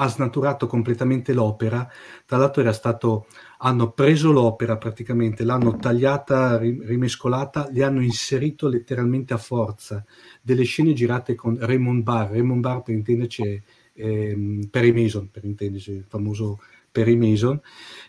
ha 0.00 0.06
snaturato 0.06 0.66
completamente 0.66 1.32
l'opera, 1.32 1.86
tra 2.24 2.36
l'altro 2.36 2.62
era 2.62 2.72
stato, 2.72 3.26
hanno 3.58 3.90
preso 3.90 4.30
l'opera 4.30 4.76
praticamente, 4.76 5.42
l'hanno 5.44 5.76
tagliata, 5.76 6.56
rimescolata, 6.58 7.68
li 7.70 7.82
hanno 7.82 8.00
inserito 8.00 8.68
letteralmente 8.68 9.34
a 9.34 9.38
forza, 9.38 10.04
delle 10.40 10.62
scene 10.62 10.92
girate 10.92 11.34
con 11.34 11.58
Raymond 11.60 12.04
Barr, 12.04 12.30
Raymond 12.30 12.60
Barr 12.60 12.82
per 12.82 12.94
intenderci 12.94 13.62
ehm, 13.98 14.68
Perry 14.70 14.92
Mason, 14.92 15.30
per 15.30 15.44
intenderci, 15.44 15.90
il 15.92 16.04
famoso 16.08 16.58
Perry 16.90 17.16
Mason, 17.16 17.60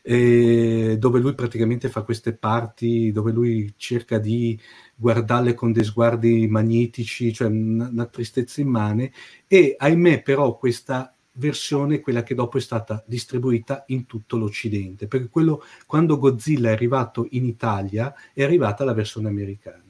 eh, 0.02 0.96
dove 0.98 1.20
lui 1.20 1.36
praticamente 1.36 1.90
fa 1.90 2.04
queste 2.04 2.34
parti, 2.34 3.12
dove 3.12 3.32
lui 3.32 3.74
cerca 3.78 4.18
di 4.18 4.60
guardarle 4.96 5.54
con 5.54 5.72
dei 5.72 5.84
sguardi 5.84 6.48
magnetici, 6.48 7.34
cioè 7.34 7.48
una, 7.48 7.90
una 7.90 8.06
tristezza 8.06 8.62
immane, 8.62 9.12
e 9.48 9.76
ahimè 9.78 10.22
però 10.24 10.58
questa 10.58 11.14
versione 11.34 12.02
quella 12.02 12.24
che 12.24 12.36
dopo 12.36 12.58
è 12.58 12.62
stata 12.62 13.04
distribuita 13.08 13.84
in 13.88 14.06
tutto 14.06 14.38
l'Occidente, 14.38 15.08
perché 15.08 15.30
quello, 15.30 15.64
quando 15.86 16.18
Godzilla 16.18 16.70
è 16.70 16.74
arrivato 16.74 17.28
in 17.32 17.46
Italia 17.46 18.14
è 18.34 18.44
arrivata 18.44 18.84
la 18.84 18.94
versione 18.94 19.30
americana. 19.30 19.89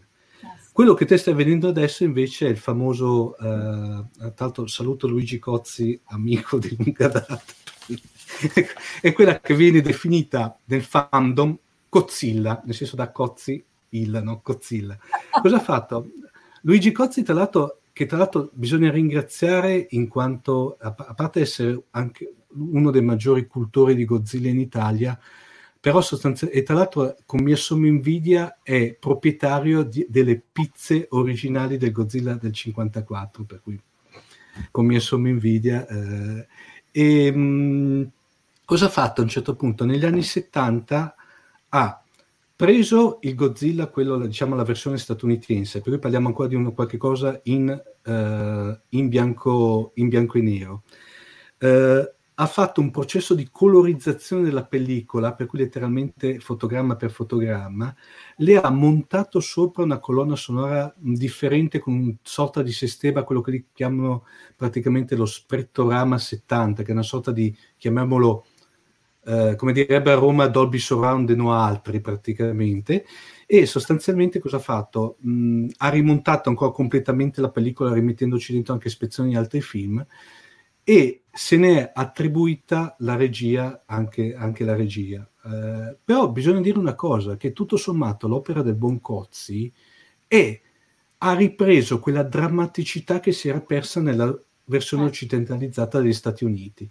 Quello 0.80 0.94
che 0.94 1.04
te 1.04 1.18
stai 1.18 1.34
vedendo 1.34 1.68
adesso 1.68 2.06
invece 2.06 2.48
è 2.48 2.50
il 2.50 2.58
famoso, 2.58 3.36
eh, 3.38 4.06
l'altro 4.38 4.66
saluto 4.68 5.10
Luigi 5.10 5.38
Cozzi, 5.38 6.00
amico 6.06 6.58
di 6.58 6.74
lunga 6.80 7.10
data, 7.10 7.42
è 9.02 9.12
quella 9.12 9.42
che 9.42 9.56
viene 9.56 9.82
definita 9.82 10.58
nel 10.64 10.82
fandom 10.82 11.58
Godzilla, 11.90 12.62
nel 12.64 12.74
senso 12.74 12.96
da 12.96 13.12
Cozzi 13.12 13.62
il, 13.90 14.22
no? 14.24 14.40
Godzilla. 14.42 14.98
Cosa 15.42 15.58
ha 15.58 15.60
fatto? 15.60 16.12
Luigi 16.62 16.94
Cozzi, 16.94 17.24
tra 17.24 17.34
l'altro, 17.34 17.82
che 17.92 18.06
tra 18.06 18.16
l'altro 18.16 18.50
bisogna 18.54 18.90
ringraziare 18.90 19.86
in 19.90 20.08
quanto, 20.08 20.78
a, 20.80 20.94
parte 20.94 21.42
essere 21.42 21.78
anche 21.90 22.36
uno 22.54 22.90
dei 22.90 23.04
maggiori 23.04 23.48
cultori 23.48 23.96
di 23.96 24.06
Godzilla 24.06 24.48
in 24.48 24.62
Italia, 24.62 25.20
però 25.80 26.02
sostanzialmente, 26.02 26.62
e 26.62 26.66
tra 26.66 26.76
l'altro 26.76 27.16
con 27.26 27.42
mia 27.42 27.56
somma 27.56 27.88
invidia 27.88 28.60
è 28.62 28.94
proprietario 29.00 29.84
di, 29.84 30.06
delle 30.10 30.42
pizze 30.52 31.08
originali 31.12 31.78
del 31.78 31.92
Godzilla 31.92 32.34
del 32.34 32.52
54, 32.52 33.44
per 33.46 33.62
cui 33.62 33.80
con 34.72 34.86
mia 34.86 35.00
somma 35.00 35.30
invidia. 35.30 35.88
Eh, 35.88 36.48
e, 36.92 37.32
mh, 37.32 38.12
cosa 38.66 38.88
ha 38.88 38.90
fatto 38.90 39.22
a 39.22 39.24
un 39.24 39.30
certo 39.30 39.56
punto? 39.56 39.86
Negli 39.86 40.06
anni 40.06 40.24
70 40.24 41.16
ha 41.70 42.04
preso 42.56 43.20
il 43.22 43.36
Godzilla, 43.36 43.88
quello, 43.88 44.18
diciamo 44.26 44.56
la 44.56 44.66
versione 44.66 44.98
statunitense, 44.98 45.80
per 45.80 45.94
cui 45.94 46.00
parliamo 46.02 46.28
ancora 46.28 46.50
di 46.50 46.56
uno, 46.56 46.74
qualche 46.74 46.98
cosa 46.98 47.40
in, 47.44 47.70
uh, 47.70 48.80
in, 48.90 49.08
bianco, 49.08 49.92
in 49.96 50.10
bianco 50.10 50.38
e 50.38 50.42
nero. 50.42 50.84
Uh, 51.60 52.18
ha 52.42 52.46
fatto 52.46 52.80
un 52.80 52.90
processo 52.90 53.36
di 53.36 53.50
colorizzazione 53.52 54.44
della 54.44 54.66
pellicola, 54.66 55.34
per 55.34 55.46
cui 55.46 55.60
letteralmente 55.60 56.40
fotogramma 56.40 56.96
per 56.96 57.12
fotogramma, 57.12 57.94
le 58.38 58.58
ha 58.58 58.70
montato 58.70 59.42
sopra 59.42 59.84
una 59.84 60.00
colonna 60.00 60.38
sonora 60.38 60.94
differente 60.98 61.80
con 61.80 61.96
una 61.96 62.16
sorta 62.22 62.62
di 62.62 62.72
sistema, 62.72 63.24
quello 63.24 63.42
che 63.42 63.66
chiamano 63.74 64.26
praticamente 64.56 65.18
lo 65.18 65.26
sprettorama 65.26 66.18
70, 66.18 66.84
che 66.84 66.90
è 66.90 66.94
una 66.94 67.04
sorta 67.04 67.34
di, 67.34 67.54
chiamiamolo, 67.76 68.46
eh, 69.26 69.56
come 69.58 69.74
direbbe 69.74 70.12
a 70.14 70.16
Roma, 70.16 70.48
Dolby 70.48 70.80
Surround 70.80 71.30
e 71.30 71.36
no 71.36 71.54
altri 71.54 72.00
praticamente, 72.00 73.06
e 73.46 73.66
sostanzialmente 73.66 74.40
cosa 74.40 74.56
ha 74.58 74.60
fatto? 74.60 75.18
Mh, 75.20 75.68
ha 75.80 75.90
rimontato 75.90 76.48
ancora 76.48 76.72
completamente 76.72 77.42
la 77.42 77.50
pellicola, 77.50 77.92
rimettendoci 77.94 78.54
dentro 78.54 78.72
anche 78.72 78.88
spezzoni 78.88 79.32
di 79.32 79.36
altri 79.36 79.60
film, 79.60 80.06
e 80.90 81.26
se 81.32 81.56
ne 81.56 81.82
è 81.82 81.92
attribuita 81.94 82.96
la 83.02 83.16
regia, 83.16 83.84
anche, 83.86 84.34
anche 84.34 84.64
la 84.64 84.76
regia. 84.76 85.30
Eh, 85.46 85.96
però 86.04 86.32
bisogna 86.32 86.62
dire 86.62 86.80
una 86.80 86.96
cosa, 86.96 87.38
che 87.38 87.54
tutto 87.54 87.78
sommato 87.78 88.28
l'opera 88.28 88.64
del 88.64 88.74
Boncozzi 88.74 89.72
è, 90.26 90.60
ha 91.20 91.34
ripreso 91.36 92.00
quella 92.00 92.24
drammaticità 92.24 93.20
che 93.20 93.32
si 93.34 93.50
era 93.50 93.62
persa 93.62 94.02
nella 94.02 94.36
versione 94.64 95.04
occidentalizzata 95.04 96.02
degli 96.02 96.12
Stati 96.12 96.44
Uniti. 96.44 96.90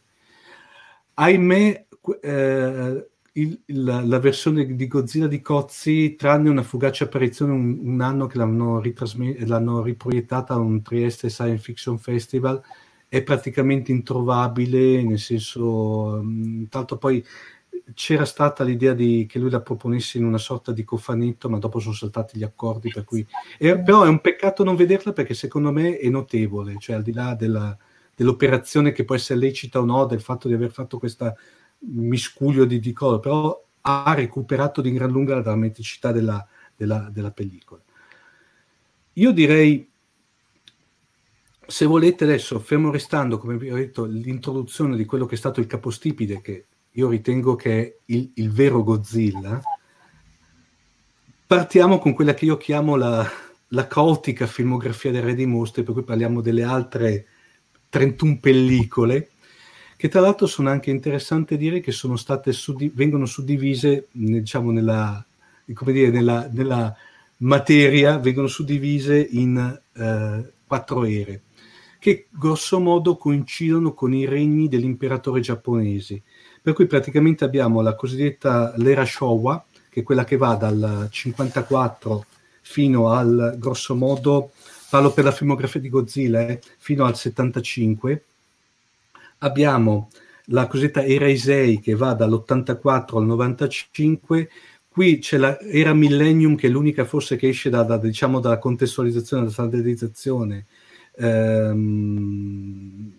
Ahimè, 1.14 1.86
eh, 2.20 3.08
il, 3.32 3.60
la, 3.66 4.00
la, 4.04 4.18
versione 4.20 4.76
di 4.76 4.86
Godzilla 4.86 5.26
di 5.26 5.40
Cozzi, 5.40 6.14
tranne 6.14 6.50
una 6.50 6.62
fugace 6.62 7.02
apparizione 7.02 7.50
un, 7.50 7.80
un 7.82 8.00
anno 8.00 8.28
che 8.28 8.38
l'hanno, 8.38 8.80
l'hanno 8.80 9.82
riproiettata 9.82 10.54
a 10.54 10.58
un 10.58 10.82
Trieste 10.82 11.28
Science 11.28 11.64
Fiction 11.64 11.98
Festival, 11.98 12.62
è 13.08 13.22
praticamente 13.22 13.90
introvabile, 13.90 15.02
nel 15.02 15.18
senso, 15.18 16.20
mm, 16.22 16.64
tanto 16.64 16.98
poi 16.98 17.24
c'era 17.94 18.26
stata 18.26 18.64
l'idea 18.64 18.92
di, 18.92 19.26
che 19.28 19.38
lui 19.38 19.50
la 19.50 19.62
proponesse 19.62 20.18
in 20.18 20.24
una 20.24 20.38
sorta 20.38 20.72
di 20.72 20.84
cofanetto, 20.84 21.48
ma 21.48 21.58
dopo 21.58 21.78
sono 21.78 21.94
saltati 21.94 22.38
gli 22.38 22.42
accordi, 22.42 22.90
per 22.90 23.04
cui... 23.04 23.26
E, 23.58 23.80
però 23.80 24.04
è 24.04 24.08
un 24.08 24.20
peccato 24.20 24.62
non 24.62 24.76
vederla 24.76 25.12
perché 25.12 25.34
secondo 25.34 25.72
me 25.72 25.96
è 25.96 26.08
notevole, 26.08 26.76
cioè 26.78 26.96
al 26.96 27.02
di 27.02 27.12
là 27.12 27.34
della, 27.34 27.76
dell'operazione 28.14 28.92
che 28.92 29.04
può 29.04 29.14
essere 29.14 29.38
lecita 29.38 29.80
o 29.80 29.84
no, 29.84 30.04
del 30.04 30.20
fatto 30.20 30.48
di 30.48 30.54
aver 30.54 30.70
fatto 30.70 30.98
questo 30.98 31.34
miscuglio 31.78 32.64
di, 32.66 32.78
di 32.78 32.92
cose, 32.92 33.20
però 33.20 33.64
ha 33.80 34.12
recuperato 34.14 34.82
di 34.82 34.92
gran 34.92 35.10
lunga 35.10 35.34
la 35.34 35.40
drammaticità 35.40 36.12
della, 36.12 36.46
della, 36.76 37.08
della 37.10 37.30
pellicola. 37.30 37.80
Io 39.14 39.32
direi 39.32 39.87
se 41.70 41.84
volete 41.84 42.24
adesso, 42.24 42.58
fermo 42.60 42.90
restando, 42.90 43.36
come 43.36 43.58
vi 43.58 43.70
ho 43.70 43.74
detto, 43.74 44.06
l'introduzione 44.06 44.96
di 44.96 45.04
quello 45.04 45.26
che 45.26 45.34
è 45.34 45.38
stato 45.38 45.60
il 45.60 45.66
capostipite, 45.66 46.40
che 46.40 46.64
io 46.92 47.10
ritengo 47.10 47.56
che 47.56 47.78
è 47.82 47.94
il, 48.06 48.30
il 48.36 48.50
vero 48.50 48.82
Godzilla, 48.82 49.60
partiamo 51.46 51.98
con 51.98 52.14
quella 52.14 52.32
che 52.32 52.46
io 52.46 52.56
chiamo 52.56 52.96
la, 52.96 53.30
la 53.68 53.86
caotica 53.86 54.46
filmografia 54.46 55.10
del 55.10 55.20
Re 55.20 55.34
dei 55.34 55.44
Mostri, 55.44 55.82
per 55.82 55.92
cui 55.92 56.04
parliamo 56.04 56.40
delle 56.40 56.62
altre 56.62 57.26
31 57.90 58.38
pellicole, 58.40 59.32
che 59.98 60.08
tra 60.08 60.20
l'altro 60.20 60.46
sono 60.46 60.70
anche 60.70 60.88
interessanti 60.88 61.58
dire 61.58 61.80
che 61.80 61.92
sono 61.92 62.16
state 62.16 62.52
suddi- 62.52 62.90
vengono 62.94 63.26
suddivise, 63.26 64.06
diciamo, 64.10 64.70
nella, 64.70 65.22
dire, 65.66 66.08
nella, 66.08 66.48
nella 66.50 66.96
materia, 67.38 68.16
vengono 68.16 68.46
suddivise 68.46 69.18
in 69.18 69.80
eh, 69.92 70.52
quattro 70.66 71.04
ere 71.04 71.42
che 71.98 72.26
grosso 72.30 72.78
modo 72.78 73.16
coincidono 73.16 73.92
con 73.92 74.14
i 74.14 74.24
regni 74.24 74.68
dell'imperatore 74.68 75.40
giapponese. 75.40 76.22
Per 76.62 76.72
cui 76.72 76.86
praticamente 76.86 77.44
abbiamo 77.44 77.80
la 77.80 77.94
cosiddetta 77.94 78.72
l'era 78.76 79.04
Showa, 79.04 79.64
che 79.88 80.00
è 80.00 80.02
quella 80.02 80.24
che 80.24 80.36
va 80.36 80.54
dal 80.54 81.08
54 81.10 82.24
fino 82.60 83.10
al 83.10 83.56
grosso 83.58 83.94
modo, 83.94 84.50
parlo 84.90 85.12
per 85.12 85.24
la 85.24 85.32
filmografia 85.32 85.80
di 85.80 85.88
Godzilla, 85.88 86.46
eh, 86.46 86.60
fino 86.78 87.04
al 87.04 87.16
75. 87.16 88.24
Abbiamo 89.38 90.10
la 90.50 90.66
cosiddetta 90.66 91.04
era 91.04 91.28
Isei 91.28 91.80
che 91.80 91.94
va 91.94 92.14
dall'84 92.14 93.16
al 93.16 93.26
95, 93.26 94.50
qui 94.88 95.18
c'è 95.18 95.38
l'era 95.38 95.94
Millennium 95.94 96.56
che 96.56 96.68
è 96.68 96.70
l'unica 96.70 97.04
forse 97.04 97.36
che 97.36 97.48
esce 97.48 97.70
da, 97.70 97.82
da, 97.82 97.96
diciamo, 97.98 98.40
dalla 98.40 98.58
contestualizzazione, 98.58 99.42
dalla 99.42 99.54
standardizzazione 99.54 100.66
ehm, 101.18 103.12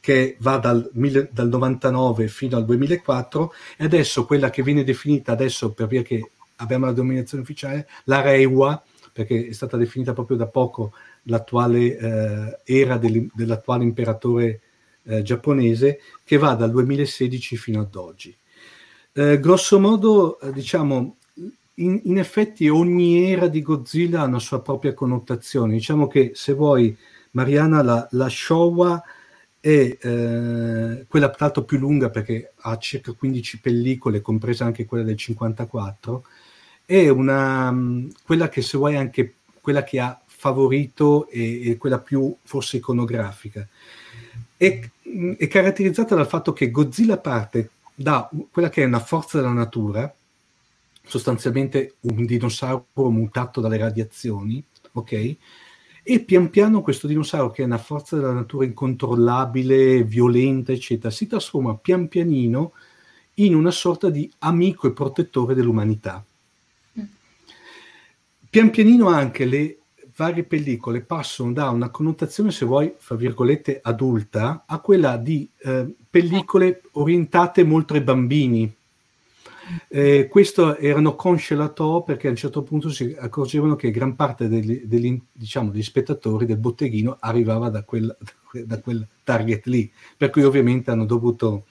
che 0.00 0.36
va 0.40 0.58
dal, 0.58 0.88
dal, 1.32 1.48
99 1.48 2.28
fino 2.28 2.56
al 2.56 2.64
2004 2.64 3.52
e 3.76 3.84
adesso 3.84 4.24
quella 4.24 4.50
che 4.50 4.62
viene 4.62 4.84
definita 4.84 5.32
adesso 5.32 5.72
per 5.72 5.88
via 5.88 6.02
che 6.02 6.30
abbiamo 6.56 6.86
la 6.86 6.92
dominazione 6.92 7.42
ufficiale, 7.42 7.88
la 8.04 8.20
Reiwa, 8.20 8.82
perché 9.12 9.48
è 9.48 9.52
stata 9.52 9.76
definita 9.76 10.12
proprio 10.12 10.36
da 10.36 10.46
poco 10.46 10.92
l'attuale 11.24 11.96
eh, 11.96 12.58
era 12.64 12.98
dell'attuale 12.98 13.84
imperatore 13.84 14.60
eh, 15.04 15.22
giapponese, 15.22 16.00
che 16.24 16.36
va 16.36 16.54
dal 16.54 16.70
2016 16.70 17.56
fino 17.56 17.80
ad 17.80 17.94
oggi. 17.94 18.36
Eh, 19.12 19.40
grosso 19.40 19.80
modo, 19.80 20.38
eh, 20.40 20.52
diciamo, 20.52 21.16
in, 21.74 22.00
in, 22.04 22.18
effetti 22.18 22.68
ogni 22.68 23.30
era 23.32 23.48
di 23.48 23.62
Godzilla 23.62 24.20
ha 24.20 24.24
una 24.24 24.38
sua 24.38 24.60
propria 24.60 24.94
connotazione. 24.94 25.72
Diciamo 25.72 26.06
che 26.06 26.32
se 26.34 26.52
vuoi, 26.52 26.96
Mariana, 27.36 27.82
la, 27.82 28.08
la 28.12 28.28
Showa 28.30 29.02
è 29.60 29.68
eh, 30.00 31.04
quella 31.06 31.28
tra 31.28 31.44
l'altro 31.44 31.64
più 31.64 31.78
lunga 31.78 32.08
perché 32.08 32.52
ha 32.56 32.78
circa 32.78 33.12
15 33.12 33.60
pellicole, 33.60 34.22
compresa 34.22 34.64
anche 34.64 34.86
quella 34.86 35.04
del 35.04 35.18
54, 35.18 36.24
è 36.86 37.08
una, 37.08 37.70
mm, 37.70 38.08
quella 38.24 38.48
che 38.48 38.62
se 38.62 38.78
vuoi 38.78 38.96
anche 38.96 39.34
quella 39.60 39.84
che 39.84 40.00
ha 40.00 40.18
favorito 40.24 41.28
e, 41.28 41.70
e 41.70 41.76
quella 41.76 41.98
più 41.98 42.34
forse 42.42 42.78
iconografica. 42.78 43.66
È, 44.56 44.80
mm, 45.08 45.32
è 45.32 45.46
caratterizzata 45.46 46.14
dal 46.14 46.26
fatto 46.26 46.54
che 46.54 46.70
Godzilla 46.70 47.18
parte 47.18 47.70
da 47.94 48.30
quella 48.50 48.70
che 48.70 48.82
è 48.82 48.86
una 48.86 49.00
forza 49.00 49.36
della 49.38 49.52
natura, 49.52 50.12
sostanzialmente 51.04 51.96
un 52.00 52.24
dinosauro 52.24 53.10
mutato 53.10 53.60
dalle 53.60 53.76
radiazioni, 53.76 54.64
ok? 54.92 55.36
E 56.08 56.20
pian 56.20 56.50
piano 56.50 56.82
questo 56.82 57.08
dinosauro, 57.08 57.50
che 57.50 57.62
è 57.62 57.64
una 57.64 57.78
forza 57.78 58.14
della 58.14 58.30
natura 58.30 58.64
incontrollabile, 58.64 60.04
violenta, 60.04 60.70
eccetera, 60.70 61.10
si 61.10 61.26
trasforma 61.26 61.74
pian 61.74 62.06
pianino 62.06 62.74
in 63.34 63.56
una 63.56 63.72
sorta 63.72 64.08
di 64.08 64.30
amico 64.38 64.86
e 64.86 64.92
protettore 64.92 65.56
dell'umanità. 65.56 66.24
Mm. 67.00 67.04
Pian 68.48 68.70
pianino 68.70 69.08
anche 69.08 69.46
le 69.46 69.78
varie 70.14 70.44
pellicole 70.44 71.00
passano 71.00 71.52
da 71.52 71.70
una 71.70 71.90
connotazione, 71.90 72.52
se 72.52 72.66
vuoi, 72.66 72.94
fra 72.96 73.16
virgolette, 73.16 73.80
adulta, 73.82 74.62
a 74.64 74.78
quella 74.78 75.16
di 75.16 75.50
eh, 75.58 75.92
pellicole 76.08 76.82
orientate 76.92 77.64
molto 77.64 77.94
ai 77.94 78.02
bambini, 78.02 78.72
eh, 79.88 80.28
questo 80.28 80.76
erano 80.76 81.16
conscelato 81.16 82.02
perché 82.02 82.28
a 82.28 82.30
un 82.30 82.36
certo 82.36 82.62
punto 82.62 82.90
si 82.90 83.16
accorgevano 83.18 83.74
che 83.76 83.90
gran 83.90 84.14
parte 84.14 84.48
degli, 84.48 84.82
degli, 84.84 85.18
diciamo, 85.32 85.70
degli 85.70 85.82
spettatori 85.82 86.46
del 86.46 86.58
botteghino 86.58 87.16
arrivava 87.20 87.68
da 87.68 87.82
quel, 87.82 88.16
da 88.64 88.80
quel, 88.80 89.06
target 89.24 89.66
lì, 89.66 89.92
per 90.16 90.30
cui 90.30 90.44
ovviamente 90.44 90.92
hanno 90.92 91.04
dovuto, 91.04 91.64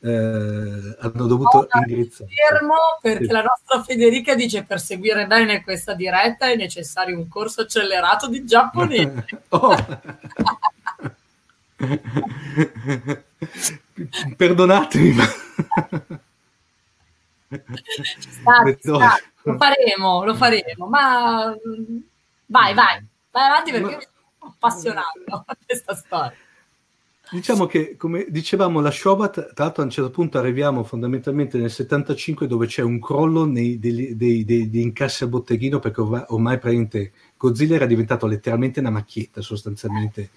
eh, 0.00 0.08
hanno 0.08 1.26
dovuto 1.26 1.66
indirizzare. 1.72 2.30
Fermo 2.30 2.76
perché 3.02 3.24
sì. 3.24 3.32
la 3.32 3.42
nostra 3.42 3.82
Federica 3.82 4.36
dice 4.36 4.62
per 4.62 4.80
seguire 4.80 5.26
bene 5.26 5.64
questa 5.64 5.94
diretta 5.94 6.48
è 6.48 6.54
necessario 6.54 7.18
un 7.18 7.26
corso 7.26 7.62
accelerato 7.62 8.28
di 8.28 8.44
giapponese. 8.44 9.26
oh. 9.50 9.74
Perdonatemi, 14.36 15.12
ma 15.12 15.24
sta, 17.62 18.76
sta. 18.78 19.18
Lo 19.42 19.56
faremo, 19.56 20.24
lo 20.24 20.34
faremo, 20.34 20.86
ma 20.86 21.54
vai, 22.46 22.74
vai, 22.74 23.06
vai 23.30 23.46
avanti 23.46 23.70
perché 23.70 23.90
ma... 23.90 23.96
mi 23.96 24.02
sto 24.02 24.46
appassionando 24.46 25.44
a 25.46 25.56
questa 25.64 25.94
storia. 25.94 26.36
Diciamo 27.30 27.66
che, 27.66 27.96
come 27.96 28.26
dicevamo, 28.28 28.80
la 28.80 28.90
Showa, 28.90 29.28
tra 29.28 29.48
l'altro 29.56 29.82
a 29.82 29.86
un 29.86 29.90
certo 29.90 30.10
punto 30.10 30.38
arriviamo 30.38 30.84
fondamentalmente 30.84 31.58
nel 31.58 31.70
75 31.70 32.46
dove 32.46 32.66
c'è 32.66 32.82
un 32.82 33.00
crollo 33.00 33.46
nei, 33.46 33.78
dei, 33.78 34.14
dei, 34.14 34.44
dei, 34.44 34.70
dei 34.70 34.82
incassi 34.82 35.24
al 35.24 35.30
botteghino 35.30 35.78
perché 35.78 36.00
ormai, 36.02 36.24
ormai 36.28 36.58
praticamente 36.58 37.12
Godzilla 37.36 37.74
era 37.76 37.86
diventato 37.86 38.26
letteralmente 38.26 38.80
una 38.80 38.90
macchietta 38.90 39.40
sostanzialmente 39.40 40.30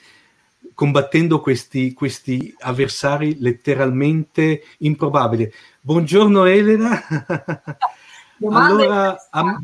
combattendo 0.77 1.41
questi, 1.41 1.91
questi 1.93 2.53
avversari 2.59 3.37
letteralmente 3.39 4.61
improbabili. 4.77 5.51
Buongiorno 5.81 6.45
Elena. 6.45 7.01
allora, 8.51 9.27
am- 9.31 9.59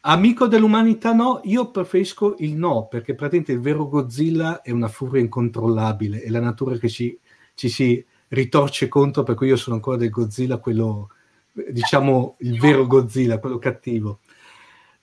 amico 0.00 0.46
dell'umanità 0.48 1.14
no, 1.14 1.40
io 1.44 1.70
preferisco 1.70 2.34
il 2.40 2.56
no, 2.56 2.88
perché 2.88 3.14
praticamente 3.14 3.52
il 3.52 3.60
vero 3.60 3.88
Godzilla 3.88 4.60
è 4.60 4.70
una 4.70 4.88
furia 4.88 5.22
incontrollabile, 5.22 6.20
è 6.20 6.28
la 6.28 6.40
natura 6.40 6.76
che 6.76 6.90
ci, 6.90 7.18
ci 7.54 7.70
si 7.70 8.04
ritorce 8.28 8.88
contro, 8.88 9.22
per 9.22 9.34
cui 9.34 9.46
io 9.46 9.56
sono 9.56 9.76
ancora 9.76 9.96
del 9.96 10.10
Godzilla, 10.10 10.58
quello, 10.58 11.08
diciamo, 11.52 12.36
il 12.40 12.60
vero 12.60 12.86
Godzilla, 12.86 13.38
quello 13.38 13.56
cattivo. 13.56 14.18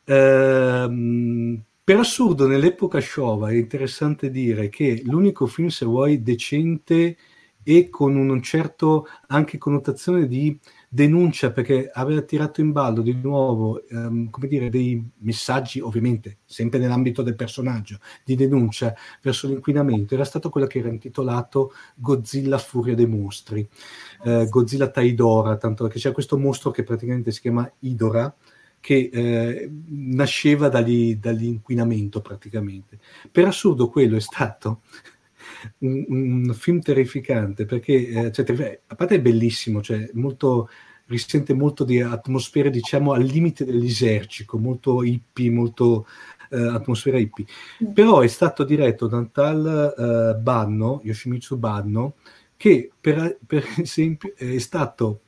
Ehm, 0.04 1.64
per 1.90 1.98
assurdo, 1.98 2.46
nell'epoca 2.46 3.02
Showa 3.02 3.50
è 3.50 3.56
interessante 3.56 4.30
dire 4.30 4.70
che 4.70 5.02
l'unico 5.06 5.48
film, 5.48 5.70
se 5.70 5.88
vuoi, 5.88 6.22
decente 6.22 7.18
e 7.64 7.90
con 7.90 8.16
un 8.16 8.44
certo 8.44 9.08
anche 9.26 9.58
connotazione 9.58 10.28
di 10.28 10.56
denuncia, 10.88 11.52
perché 11.52 11.90
aveva 11.92 12.22
tirato 12.22 12.62
in 12.62 12.74
ballo 12.74 13.02
di 13.02 13.14
nuovo, 13.16 13.88
ehm, 13.88 14.30
come 14.30 14.48
dire, 14.48 14.70
dei 14.70 15.04
messaggi, 15.22 15.80
ovviamente, 15.80 16.38
sempre 16.46 16.78
nell'ambito 16.78 17.24
del 17.24 17.34
personaggio, 17.34 17.98
di 18.24 18.36
denuncia 18.36 18.94
verso 19.24 19.48
l'inquinamento, 19.48 20.14
era 20.14 20.26
stato 20.26 20.52
quello 20.52 20.68
che 20.68 20.78
era 20.78 20.90
intitolato 20.90 21.72
Godzilla 21.96 22.60
Furia 22.60 22.94
dei 22.94 23.08
Mostri, 23.08 23.68
eh, 24.26 24.46
Godzilla 24.48 24.92
Taidora, 24.92 25.58
tanto 25.58 25.88
che 25.88 25.98
c'è 25.98 26.12
questo 26.12 26.38
mostro 26.38 26.70
che 26.70 26.84
praticamente 26.84 27.32
si 27.32 27.42
chiama 27.42 27.68
Idora, 27.80 28.32
che 28.80 29.10
eh, 29.12 29.70
nasceva 29.88 30.70
dagli, 30.70 31.16
dall'inquinamento 31.16 32.22
praticamente. 32.22 33.00
Per 33.32 33.46
assurdo 33.46 33.90
quello 33.90 34.16
è 34.16 34.22
stato 34.22 34.82
un, 35.80 36.06
un 36.08 36.54
film 36.54 36.82
terrificante 36.82 37.66
perché, 37.66 38.08
eh, 38.08 38.32
cioè, 38.32 38.80
a 38.88 38.96
parte 38.96 39.16
è 39.16 39.22
bellissimo, 39.22 39.82
cioè, 39.82 40.10
molto, 40.14 40.70
risente 41.10 41.54
molto 41.54 41.84
di 41.84 42.00
atmosfere 42.02 42.70
diciamo 42.70 43.14
al 43.14 43.24
limite 43.24 43.66
dell'isercico, 43.66 44.58
molto 44.58 45.04
hippie, 45.04 45.50
molto 45.52 46.08
eh, 46.50 46.62
atmosfera 46.62 47.18
hippie. 47.18 47.46
Mm. 47.84 47.92
Però 47.92 48.22
è 48.22 48.28
stato 48.28 48.64
diretto 48.64 49.08
da 49.08 49.18
un 49.18 49.32
tal 49.32 49.94
eh, 49.98 50.40
Banno, 50.40 51.02
Yoshimitsu 51.04 51.58
Banno, 51.58 52.16
che 52.56 52.92
per, 53.00 53.38
per 53.46 53.66
esempio 53.78 54.34
è 54.36 54.58
stato 54.60 55.22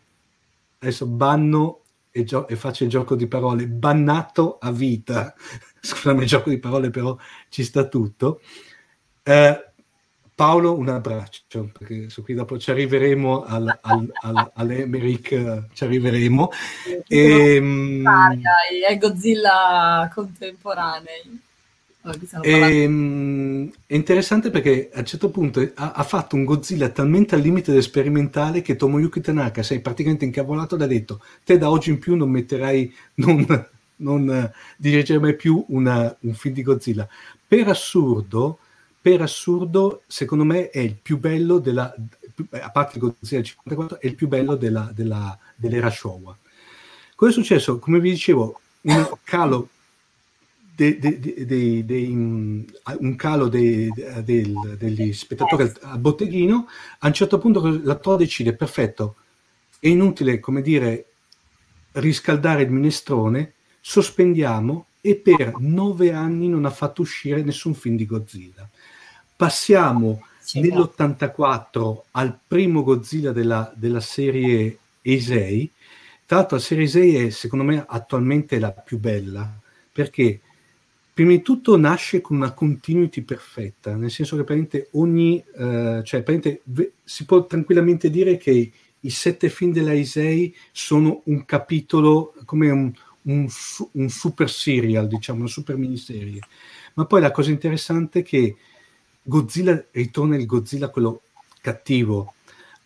adesso 0.80 1.06
Banno 1.08 1.81
e, 2.12 2.24
gio- 2.24 2.48
e 2.48 2.56
faccio 2.56 2.84
il 2.84 2.90
gioco 2.90 3.16
di 3.16 3.28
parole, 3.28 3.68
bannato 3.68 4.58
a 4.60 4.72
vita, 4.72 5.34
scusami 5.80 6.22
il 6.22 6.28
gioco 6.28 6.50
di 6.50 6.60
parole 6.60 6.90
però 6.90 7.18
ci 7.50 7.64
sta 7.64 7.88
tutto. 7.88 8.42
Eh, 9.24 9.66
Paolo, 10.34 10.76
un 10.76 10.90
abbraccio, 10.90 11.70
perché 11.78 12.10
su 12.10 12.24
qui 12.24 12.34
dopo 12.34 12.58
ci 12.58 12.72
arriveremo 12.72 13.44
al, 13.44 13.78
al, 13.82 14.12
al, 14.22 14.52
all'Emerick, 14.56 15.68
ci 15.72 15.84
arriveremo. 15.84 16.50
E, 17.08 17.56
ehm, 17.56 18.08
e 18.90 18.98
Godzilla 18.98 20.10
contemporanei. 20.12 21.50
E, 22.42 22.82
ehm, 22.82 23.72
è 23.86 23.94
interessante 23.94 24.50
perché 24.50 24.90
a 24.92 25.00
un 25.00 25.06
certo 25.06 25.30
punto 25.30 25.60
ha, 25.76 25.92
ha, 25.92 26.04
fatto 26.04 26.36
un 26.36 26.46
Godzilla 26.46 26.90
talmente 26.90 27.36
al 27.36 27.42
limite 27.42 27.72
del 27.72 27.84
sperimentale 27.84 28.64
che 28.64 28.76
Tomoyuki 28.76 29.22
Tanaka 29.22 29.62
è 29.62 29.80
praticamente 29.82 30.26
incavolato 30.26 30.76
ed 30.76 30.82
ha 30.82 30.88
detto 30.88 31.22
te 31.44 31.60
da 31.60 31.70
oggi 31.70 31.92
in 31.92 32.00
più 32.00 32.16
non 32.16 32.32
metterai 32.32 32.92
non, 33.16 33.46
non 33.98 34.52
dirigerai 34.78 35.22
mai 35.22 35.36
più 35.36 35.64
una, 35.68 36.16
un 36.22 36.34
film 36.34 36.56
di 36.56 36.64
Godzilla. 36.64 37.08
Per 37.48 37.68
assurdo 37.68 38.58
per 39.00 39.22
assurdo 39.22 40.02
secondo 40.08 40.44
me 40.44 40.70
è 40.70 40.80
il 40.80 40.96
più 40.96 41.20
bello 41.20 41.60
della 41.60 41.94
a 42.50 42.70
parte 42.72 42.98
Godzilla 42.98 43.44
54 43.44 44.00
è 44.00 44.08
il 44.08 44.16
più 44.16 44.28
bello 44.28 44.56
della, 44.56 44.90
della, 44.92 45.38
dell'era 45.56 45.92
Showa. 45.92 46.36
Cosa 47.14 47.30
è 47.30 47.34
successo? 47.34 47.78
come 47.78 48.00
vi 48.00 48.10
dicevo 48.10 48.60
un 48.82 49.08
calo 49.24 49.70
de, 50.76 50.98
de, 50.98 51.86
de, 51.86 52.08
un 52.08 53.16
calo 53.16 53.48
degli 53.48 55.14
spettatori 55.14 55.72
al, 55.82 56.00
botteghino, 56.00 56.68
a 57.00 57.08
un 57.08 57.14
certo 57.14 57.38
punto 57.38 57.80
l'attore 57.84 58.18
decide, 58.18 58.56
perfetto, 58.56 59.16
è 59.80 59.88
inutile, 59.88 60.40
come 60.40 60.62
dire, 60.62 61.06
riscaldare 61.94 62.64
il 62.64 62.72
minestrone, 62.72 63.54
sospendiamo 63.80 64.86
e 65.02 65.16
per 65.16 65.56
nove 65.60 66.14
anni 66.14 66.48
non 66.48 66.66
ha 66.66 66.70
fatto 66.70 67.02
uscire 67.02 67.42
nessun 67.42 67.74
film 67.74 67.96
di 67.96 68.06
Godzilla. 68.06 68.68
Passiamo 69.36 70.24
nell'84 70.54 72.02
al 72.12 72.38
primo 72.48 72.84
Godzilla 72.84 73.32
della, 73.32 73.72
della 73.76 74.00
serie 74.00 74.78
Eisei. 75.02 75.70
Tra 76.26 76.38
l'altro 76.38 76.58
la 76.58 76.64
serie 76.64 76.84
Eisei 76.84 77.16
è 77.16 77.30
secondo 77.32 77.66
me 77.66 77.84
attualmente 77.88 78.60
la 78.60 78.72
più 78.72 79.00
bella 79.00 79.60
perché 79.92 80.40
prima 81.14 81.32
di 81.32 81.42
tutto 81.42 81.78
nasce 81.78 82.22
con 82.22 82.38
una 82.38 82.54
continuity 82.54 83.22
perfetta, 83.22 83.96
nel 83.96 84.12
senso 84.12 84.42
che 84.44 84.88
ogni, 84.92 85.44
eh, 85.58 86.02
cioè 86.04 86.24
si 87.04 87.26
può 87.26 87.46
tranquillamente 87.46 88.10
dire 88.10 88.38
che 88.38 88.72
i 89.04 89.10
sette 89.10 89.50
film 89.50 89.72
della 89.72 89.94
Isei 89.94 90.56
sono 90.72 91.22
un 91.26 91.44
capitolo 91.46 92.34
come 92.46 92.70
un, 92.70 92.92
un, 93.24 93.48
un, 93.92 94.10
super 94.10 94.50
serial, 94.50 95.08
diciamo, 95.08 95.40
una 95.40 95.48
super 95.48 95.76
miniserie. 95.76 96.40
Ma 96.94 97.06
poi 97.06 97.22
la 97.22 97.32
cosa 97.32 97.52
interessante 97.52 98.20
è 98.20 98.24
che 98.24 98.56
Godzilla 99.24 99.84
ritorna 99.92 100.36
il 100.36 100.46
Godzilla 100.46 100.90
quello 100.90 101.22
cattivo, 101.62 102.34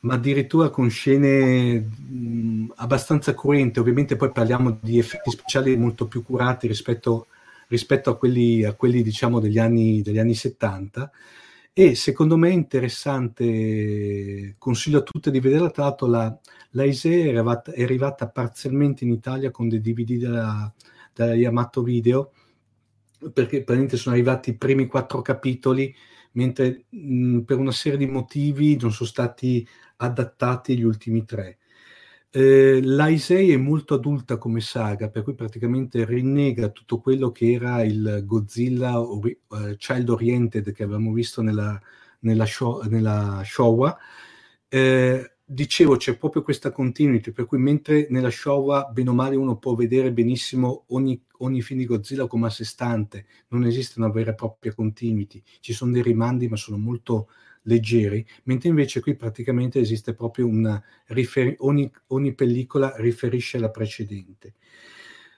ma 0.02 0.16
addirittura 0.16 0.70
con 0.70 0.90
scene 0.90 1.80
mh, 1.80 2.74
abbastanza 2.76 3.34
cruente. 3.34 3.80
Ovviamente 3.80 4.16
poi 4.16 4.32
parliamo 4.32 4.78
di 4.82 4.98
effetti 4.98 5.32
speciali 5.32 5.76
molto 5.76 6.08
più 6.08 6.24
curati 6.24 6.68
rispetto, 6.68 7.28
rispetto 7.68 8.10
a, 8.10 8.18
quelli, 8.18 8.64
a 8.64 8.74
quelli 8.74 9.02
diciamo 9.02 9.40
degli 9.40 9.60
anni, 9.60 10.02
degli 10.02 10.20
anni 10.20 10.36
70 10.36 11.12
e 11.78 11.94
secondo 11.96 12.38
me 12.38 12.52
è 12.52 12.54
interessante, 12.54 14.56
consiglio 14.58 15.00
a 15.00 15.02
tutti 15.02 15.30
di 15.30 15.42
vederla, 15.42 15.70
tra 15.72 15.84
l'altro 15.84 16.08
la, 16.08 16.40
la 16.70 16.84
ISE 16.86 17.24
è 17.24 17.28
arrivata, 17.28 17.74
è 17.74 17.84
arrivata, 17.84 18.30
parzialmente 18.30 19.04
in 19.04 19.12
Italia 19.12 19.52
con 19.52 19.68
dei 19.68 19.82
DVD 19.82 20.18
della, 20.18 20.74
della 21.14 21.34
Yamato 21.34 21.84
Video, 21.84 22.32
perché 23.34 23.58
praticamente 23.58 23.98
sono 23.98 24.16
arrivati 24.16 24.52
i 24.52 24.58
primi 24.58 24.88
quattro 24.88 25.22
capitoli, 25.22 25.94
mentre 26.34 26.86
mh, 26.88 27.40
per 27.40 27.58
una 27.58 27.74
serie 27.74 27.98
di 27.98 28.08
motivi 28.08 28.78
non 28.80 28.94
sono 28.94 29.10
stati 29.10 29.68
adattati 29.98 30.78
gli 30.78 30.84
ultimi 30.84 31.26
tre. 31.26 31.58
Eh, 32.38 32.82
L'Aisei 32.84 33.52
è 33.52 33.56
molto 33.56 33.94
adulta 33.94 34.38
come 34.38 34.60
saga, 34.60 35.10
per 35.10 35.24
cui 35.24 35.36
praticamente 35.36 36.04
rinnega 36.04 36.68
tutto 36.68 37.00
quello 37.00 37.32
che 37.32 37.54
era 37.54 37.82
il 37.82 38.24
Godzilla 38.26 39.00
ori- 39.00 39.40
uh, 39.48 39.78
Child 39.78 40.10
Oriented 40.10 40.74
che 40.74 40.84
avevamo 40.84 41.14
visto 41.14 41.42
nella, 41.42 41.80
nella, 42.20 42.46
show, 42.46 42.84
nella 42.90 43.42
Showa. 43.46 43.98
Eh, 44.68 45.36
dicevo, 45.46 45.96
c'è 45.96 46.18
proprio 46.18 46.42
questa 46.42 46.72
continuity, 46.72 47.32
per 47.32 47.46
cui 47.46 47.58
mentre 47.58 48.08
nella 48.10 48.30
Showa, 48.30 48.90
bene 48.92 49.12
o 49.12 49.14
male, 49.14 49.38
uno 49.38 49.58
può 49.58 49.74
vedere 49.74 50.12
benissimo 50.12 50.84
ogni, 50.90 51.24
ogni 51.38 51.62
film 51.62 51.80
di 51.80 51.86
Godzilla 51.86 52.28
come 52.28 52.48
a 52.48 52.50
sé 52.50 52.66
stante, 52.66 53.28
non 53.50 53.64
esiste 53.64 53.98
una 53.98 54.10
vera 54.10 54.32
e 54.32 54.36
propria 54.36 54.74
continuity, 54.74 55.42
ci 55.62 55.72
sono 55.72 55.94
dei 55.94 56.02
rimandi, 56.02 56.50
ma 56.50 56.58
sono 56.58 56.78
molto 56.78 57.30
leggeri, 57.66 58.26
mentre 58.44 58.70
invece 58.70 59.00
qui 59.02 59.16
praticamente 59.16 59.80
esiste 59.80 60.14
proprio 60.14 60.48
una 60.48 60.82
rifer- 61.08 61.56
ogni, 61.60 61.92
ogni 62.08 62.34
pellicola 62.34 62.94
riferisce 62.98 63.58
alla 63.58 63.70
precedente. 63.72 64.56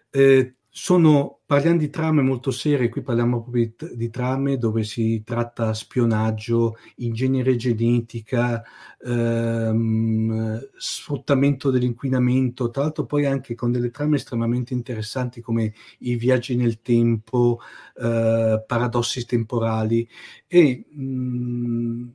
Eh, 0.09 0.55
sono, 0.78 1.39
parliamo 1.47 1.80
di 1.80 1.89
trame 1.89 2.21
molto 2.21 2.51
serie, 2.51 2.89
qui 2.89 3.01
parliamo 3.01 3.41
proprio 3.41 3.73
di, 3.75 3.95
di 3.95 4.09
trame 4.11 4.59
dove 4.59 4.84
si 4.84 5.23
tratta 5.25 5.73
spionaggio, 5.73 6.78
ingegneria 6.97 7.55
genetica, 7.55 8.63
ehm, 9.03 10.69
sfruttamento 10.78 11.71
dell'inquinamento, 11.71 12.69
tra 12.69 12.84
l'altro 12.84 13.07
poi 13.07 13.25
anche 13.25 13.55
con 13.55 13.71
delle 13.71 13.89
trame 13.89 14.17
estremamente 14.17 14.75
interessanti 14.75 15.41
come 15.41 15.73
i 16.01 16.15
viaggi 16.15 16.55
nel 16.55 16.80
tempo, 16.84 17.59
eh, 17.99 18.63
paradossi 18.65 19.25
temporali 19.25 20.07
e 20.45 20.86
mh, 20.91 21.01
mm, 21.01 22.07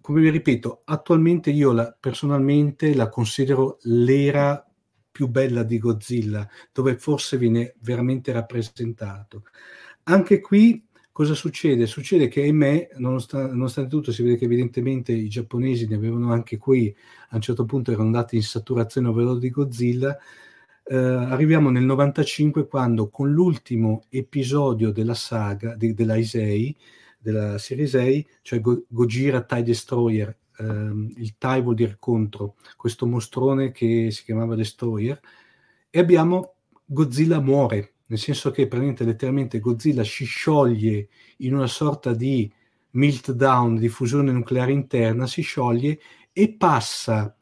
come 0.00 0.20
vi 0.20 0.30
ripeto, 0.30 0.82
attualmente 0.84 1.50
io 1.50 1.72
la, 1.72 1.92
personalmente 1.98 2.94
la 2.94 3.08
considero 3.08 3.78
l'era 3.82 4.65
più 5.16 5.28
bella 5.28 5.62
di 5.62 5.78
Godzilla, 5.78 6.46
dove 6.70 6.98
forse 6.98 7.38
viene 7.38 7.74
veramente 7.80 8.32
rappresentato. 8.32 9.44
Anche 10.04 10.42
qui 10.42 10.86
cosa 11.10 11.32
succede? 11.32 11.86
Succede 11.86 12.28
che, 12.28 12.42
ahimè, 12.42 12.90
nonostante, 12.98 13.54
nonostante 13.54 13.88
tutto, 13.88 14.12
si 14.12 14.22
vede 14.22 14.36
che 14.36 14.44
evidentemente 14.44 15.12
i 15.12 15.28
giapponesi 15.28 15.86
ne 15.86 15.94
avevano 15.94 16.34
anche 16.34 16.58
qui, 16.58 16.94
a 17.30 17.36
un 17.36 17.40
certo 17.40 17.64
punto 17.64 17.92
erano 17.92 18.08
andati 18.08 18.36
in 18.36 18.42
saturazione 18.42 19.08
ovvero 19.08 19.36
di 19.36 19.48
Godzilla. 19.48 20.18
Eh, 20.84 20.94
arriviamo 20.94 21.70
nel 21.70 21.84
95 21.84 22.66
quando 22.68 23.08
con 23.08 23.32
l'ultimo 23.32 24.04
episodio 24.10 24.90
della 24.92 25.14
saga, 25.14 25.76
di, 25.76 25.94
della 25.94 26.16
Isei, 26.16 26.76
della 27.18 27.56
serie 27.56 27.86
6, 27.86 28.28
cioè 28.42 28.60
Go- 28.60 28.84
Gojira 28.86 29.42
TIE 29.42 29.62
Destroyer 29.62 30.36
ehm, 30.58 31.12
il 31.16 31.36
TIE 31.38 31.62
vuol 31.62 31.74
dire 31.74 31.96
contro, 31.98 32.56
questo 32.76 33.06
mostrone 33.06 33.72
che 33.72 34.10
si 34.10 34.24
chiamava 34.24 34.54
Destroyer, 34.54 35.20
e 35.90 35.98
abbiamo 35.98 36.54
Godzilla 36.84 37.40
muore, 37.40 37.94
nel 38.06 38.18
senso 38.18 38.50
che 38.50 38.66
praticamente 38.66 39.04
letteralmente 39.04 39.60
Godzilla 39.60 40.04
si 40.04 40.24
scioglie 40.24 41.08
in 41.38 41.54
una 41.54 41.66
sorta 41.66 42.12
di 42.12 42.50
meltdown, 42.90 43.76
di 43.76 43.88
fusione 43.88 44.32
nucleare 44.32 44.72
interna, 44.72 45.26
si 45.26 45.42
scioglie 45.42 45.98
e 46.32 46.52
passa 46.52 47.34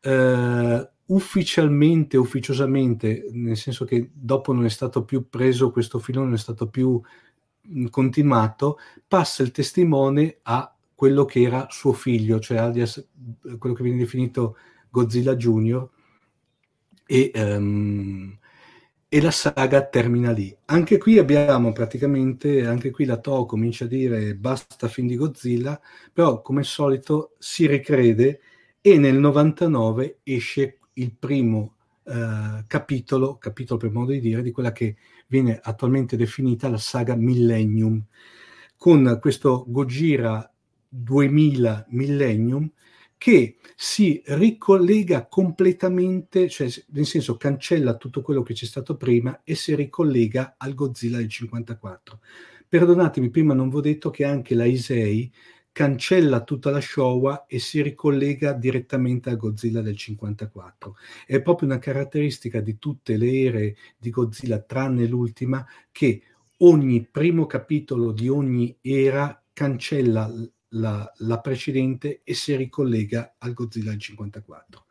eh, 0.00 0.90
ufficialmente, 1.06 2.16
ufficiosamente, 2.16 3.28
nel 3.32 3.56
senso 3.56 3.84
che 3.84 4.10
dopo 4.12 4.52
non 4.52 4.64
è 4.64 4.70
stato 4.70 5.04
più 5.04 5.28
preso 5.28 5.70
questo 5.70 5.98
filone, 5.98 6.26
non 6.26 6.34
è 6.34 6.38
stato 6.38 6.68
più 6.68 7.00
continuato, 7.90 8.78
passa 9.06 9.42
il 9.42 9.50
testimone 9.50 10.38
a 10.42 10.74
quello 11.02 11.24
che 11.24 11.42
era 11.42 11.66
suo 11.68 11.92
figlio, 11.92 12.38
cioè 12.38 12.58
alias 12.58 13.04
quello 13.58 13.74
che 13.74 13.82
viene 13.82 13.98
definito 13.98 14.56
Godzilla 14.88 15.34
Junior, 15.34 15.90
e, 17.04 17.32
um, 17.34 18.38
e 19.08 19.20
la 19.20 19.32
saga 19.32 19.84
termina 19.84 20.30
lì. 20.30 20.56
Anche 20.66 20.98
qui 20.98 21.18
abbiamo 21.18 21.72
praticamente, 21.72 22.64
anche 22.64 22.92
qui 22.92 23.04
la 23.04 23.16
Toho 23.16 23.46
comincia 23.46 23.86
a 23.86 23.88
dire 23.88 24.36
basta 24.36 24.86
fin 24.86 25.08
di 25.08 25.16
Godzilla, 25.16 25.80
però 26.12 26.40
come 26.40 26.60
al 26.60 26.66
solito 26.66 27.34
si 27.36 27.66
ricrede 27.66 28.38
e 28.80 28.96
nel 28.96 29.16
99 29.16 30.20
esce 30.22 30.78
il 30.92 31.16
primo 31.18 31.74
uh, 32.04 32.62
capitolo, 32.68 33.38
capitolo 33.38 33.80
per 33.80 33.90
modo 33.90 34.12
di 34.12 34.20
dire, 34.20 34.40
di 34.40 34.52
quella 34.52 34.70
che 34.70 34.94
viene 35.26 35.58
attualmente 35.60 36.16
definita 36.16 36.68
la 36.68 36.78
saga 36.78 37.16
Millennium, 37.16 38.00
con 38.76 39.18
questo 39.20 39.64
Gojira 39.66 40.51
2000 40.94 41.86
Millennium 41.90 42.70
che 43.16 43.58
si 43.76 44.20
ricollega 44.26 45.26
completamente, 45.28 46.48
cioè 46.48 46.68
nel 46.88 47.06
senso 47.06 47.36
cancella 47.36 47.96
tutto 47.96 48.20
quello 48.20 48.42
che 48.42 48.52
c'è 48.52 48.64
stato 48.64 48.96
prima 48.96 49.42
e 49.44 49.54
si 49.54 49.76
ricollega 49.76 50.56
al 50.58 50.74
Godzilla 50.74 51.18
del 51.18 51.28
54. 51.28 52.18
Perdonatemi, 52.68 53.30
prima 53.30 53.54
non 53.54 53.68
vi 53.68 53.76
ho 53.76 53.80
detto 53.80 54.10
che 54.10 54.24
anche 54.24 54.56
la 54.56 54.64
Isei 54.64 55.32
cancella 55.70 56.42
tutta 56.42 56.70
la 56.70 56.80
Showa 56.80 57.46
e 57.46 57.58
si 57.58 57.80
ricollega 57.80 58.52
direttamente 58.52 59.30
al 59.30 59.36
Godzilla 59.36 59.80
del 59.80 59.96
54. 59.96 60.96
È 61.24 61.40
proprio 61.40 61.68
una 61.68 61.78
caratteristica 61.78 62.60
di 62.60 62.78
tutte 62.78 63.16
le 63.16 63.32
ere 63.32 63.76
di 63.96 64.10
Godzilla, 64.10 64.60
tranne 64.60 65.06
l'ultima, 65.06 65.64
che 65.92 66.22
ogni 66.58 67.06
primo 67.10 67.46
capitolo 67.46 68.10
di 68.10 68.28
ogni 68.28 68.76
era 68.80 69.42
cancella 69.52 70.28
la, 70.72 71.10
la, 71.18 71.40
precedente 71.40 72.20
e 72.24 72.34
si 72.34 72.54
ricollega 72.56 73.34
al 73.38 73.54
Godzilla 73.54 73.90
del 73.90 74.00
54. 74.00 74.84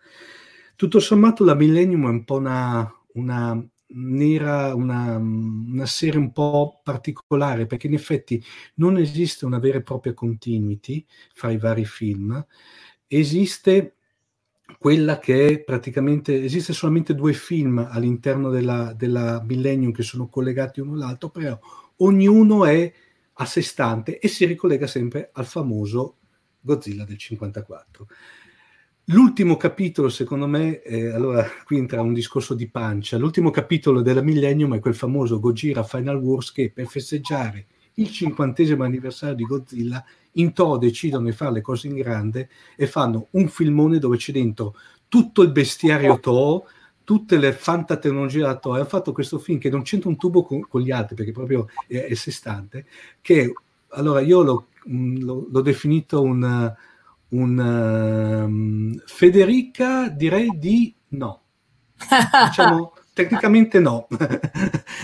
Tutto 0.75 0.99
sommato 0.99 1.43
la 1.43 1.55
Millennium 1.55 2.05
è 2.05 2.09
un 2.09 2.23
po' 2.23 2.35
una, 2.35 2.91
una 3.13 3.63
nera, 3.93 4.73
una, 4.73 5.17
una, 5.17 5.85
serie 5.85 6.19
un 6.19 6.31
po' 6.31 6.81
particolare 6.83 7.65
perché 7.65 7.87
in 7.87 7.93
effetti 7.93 8.43
non 8.75 8.97
esiste 8.97 9.45
una 9.45 9.59
vera 9.59 9.77
e 9.77 9.83
propria 9.83 10.13
continuity 10.13 11.05
fra 11.33 11.51
i 11.51 11.57
vari 11.57 11.85
film, 11.85 12.45
esiste 13.07 13.95
quella 14.77 15.19
che 15.19 15.47
è 15.47 15.59
praticamente, 15.59 16.43
esiste 16.43 16.73
solamente 16.73 17.13
due 17.13 17.33
film 17.33 17.85
all'interno 17.89 18.49
della, 18.49 18.93
della 18.93 19.43
Millennium 19.45 19.91
che 19.91 20.03
sono 20.03 20.27
collegati 20.27 20.79
uno 20.79 20.93
all'altro, 20.93 21.29
però 21.29 21.59
ognuno 21.97 22.65
è 22.65 22.91
a 23.33 23.45
sé 23.45 23.61
stante 23.61 24.19
e 24.19 24.27
si 24.27 24.45
ricollega 24.45 24.87
sempre 24.87 25.29
al 25.33 25.45
famoso 25.45 26.17
Godzilla 26.59 27.03
del 27.03 27.17
54. 27.17 28.07
L'ultimo 29.05 29.57
capitolo, 29.57 30.09
secondo 30.09 30.47
me, 30.47 30.81
eh, 30.83 31.07
allora 31.07 31.45
qui 31.65 31.77
entra 31.77 32.01
un 32.01 32.13
discorso 32.13 32.53
di 32.53 32.69
pancia, 32.69 33.17
l'ultimo 33.17 33.49
capitolo 33.49 34.01
della 34.01 34.21
Millennium 34.21 34.75
è 34.75 34.79
quel 34.79 34.95
famoso 34.95 35.39
Gojira 35.39 35.83
Final 35.83 36.17
Wars 36.17 36.51
che 36.51 36.71
per 36.71 36.87
festeggiare 36.87 37.65
il 37.95 38.09
cinquantesimo 38.09 38.83
anniversario 38.83 39.35
di 39.35 39.43
Godzilla 39.43 40.03
in 40.33 40.53
Toho 40.53 40.77
decidono 40.77 41.25
di 41.25 41.31
fare 41.33 41.51
le 41.53 41.61
cose 41.61 41.87
in 41.87 41.95
grande 41.95 42.49
e 42.77 42.87
fanno 42.87 43.27
un 43.31 43.49
filmone 43.49 43.99
dove 43.99 44.17
c'è 44.17 44.31
dentro 44.31 44.75
tutto 45.09 45.41
il 45.41 45.51
bestiario 45.51 46.19
Toho, 46.19 46.67
tutte 47.11 47.37
le 47.37 47.51
fantatecnologie 47.51 48.39
della 48.39 48.55
Toei 48.55 48.79
hanno 48.79 48.87
fatto 48.87 49.11
questo 49.11 49.37
film 49.37 49.59
che 49.59 49.69
non 49.69 49.81
c'entra 49.81 50.07
un 50.07 50.15
tubo 50.15 50.43
con, 50.43 50.61
con 50.61 50.79
gli 50.79 50.91
altri 50.91 51.13
perché 51.13 51.33
proprio 51.33 51.67
è, 51.85 52.05
è 52.05 52.13
sé 52.13 52.31
stante 52.31 52.85
che 53.19 53.53
allora 53.89 54.21
io 54.21 54.41
l'ho, 54.43 54.67
mm, 54.89 55.17
l'ho, 55.17 55.47
l'ho 55.51 55.61
definito 55.61 56.21
un, 56.21 56.73
un 57.27 57.57
um, 57.59 58.97
Federica 59.05 60.07
direi 60.07 60.57
di 60.57 60.95
no. 61.09 61.41
Diciamo 62.47 62.93
tecnicamente 63.21 63.79
no 63.79 64.07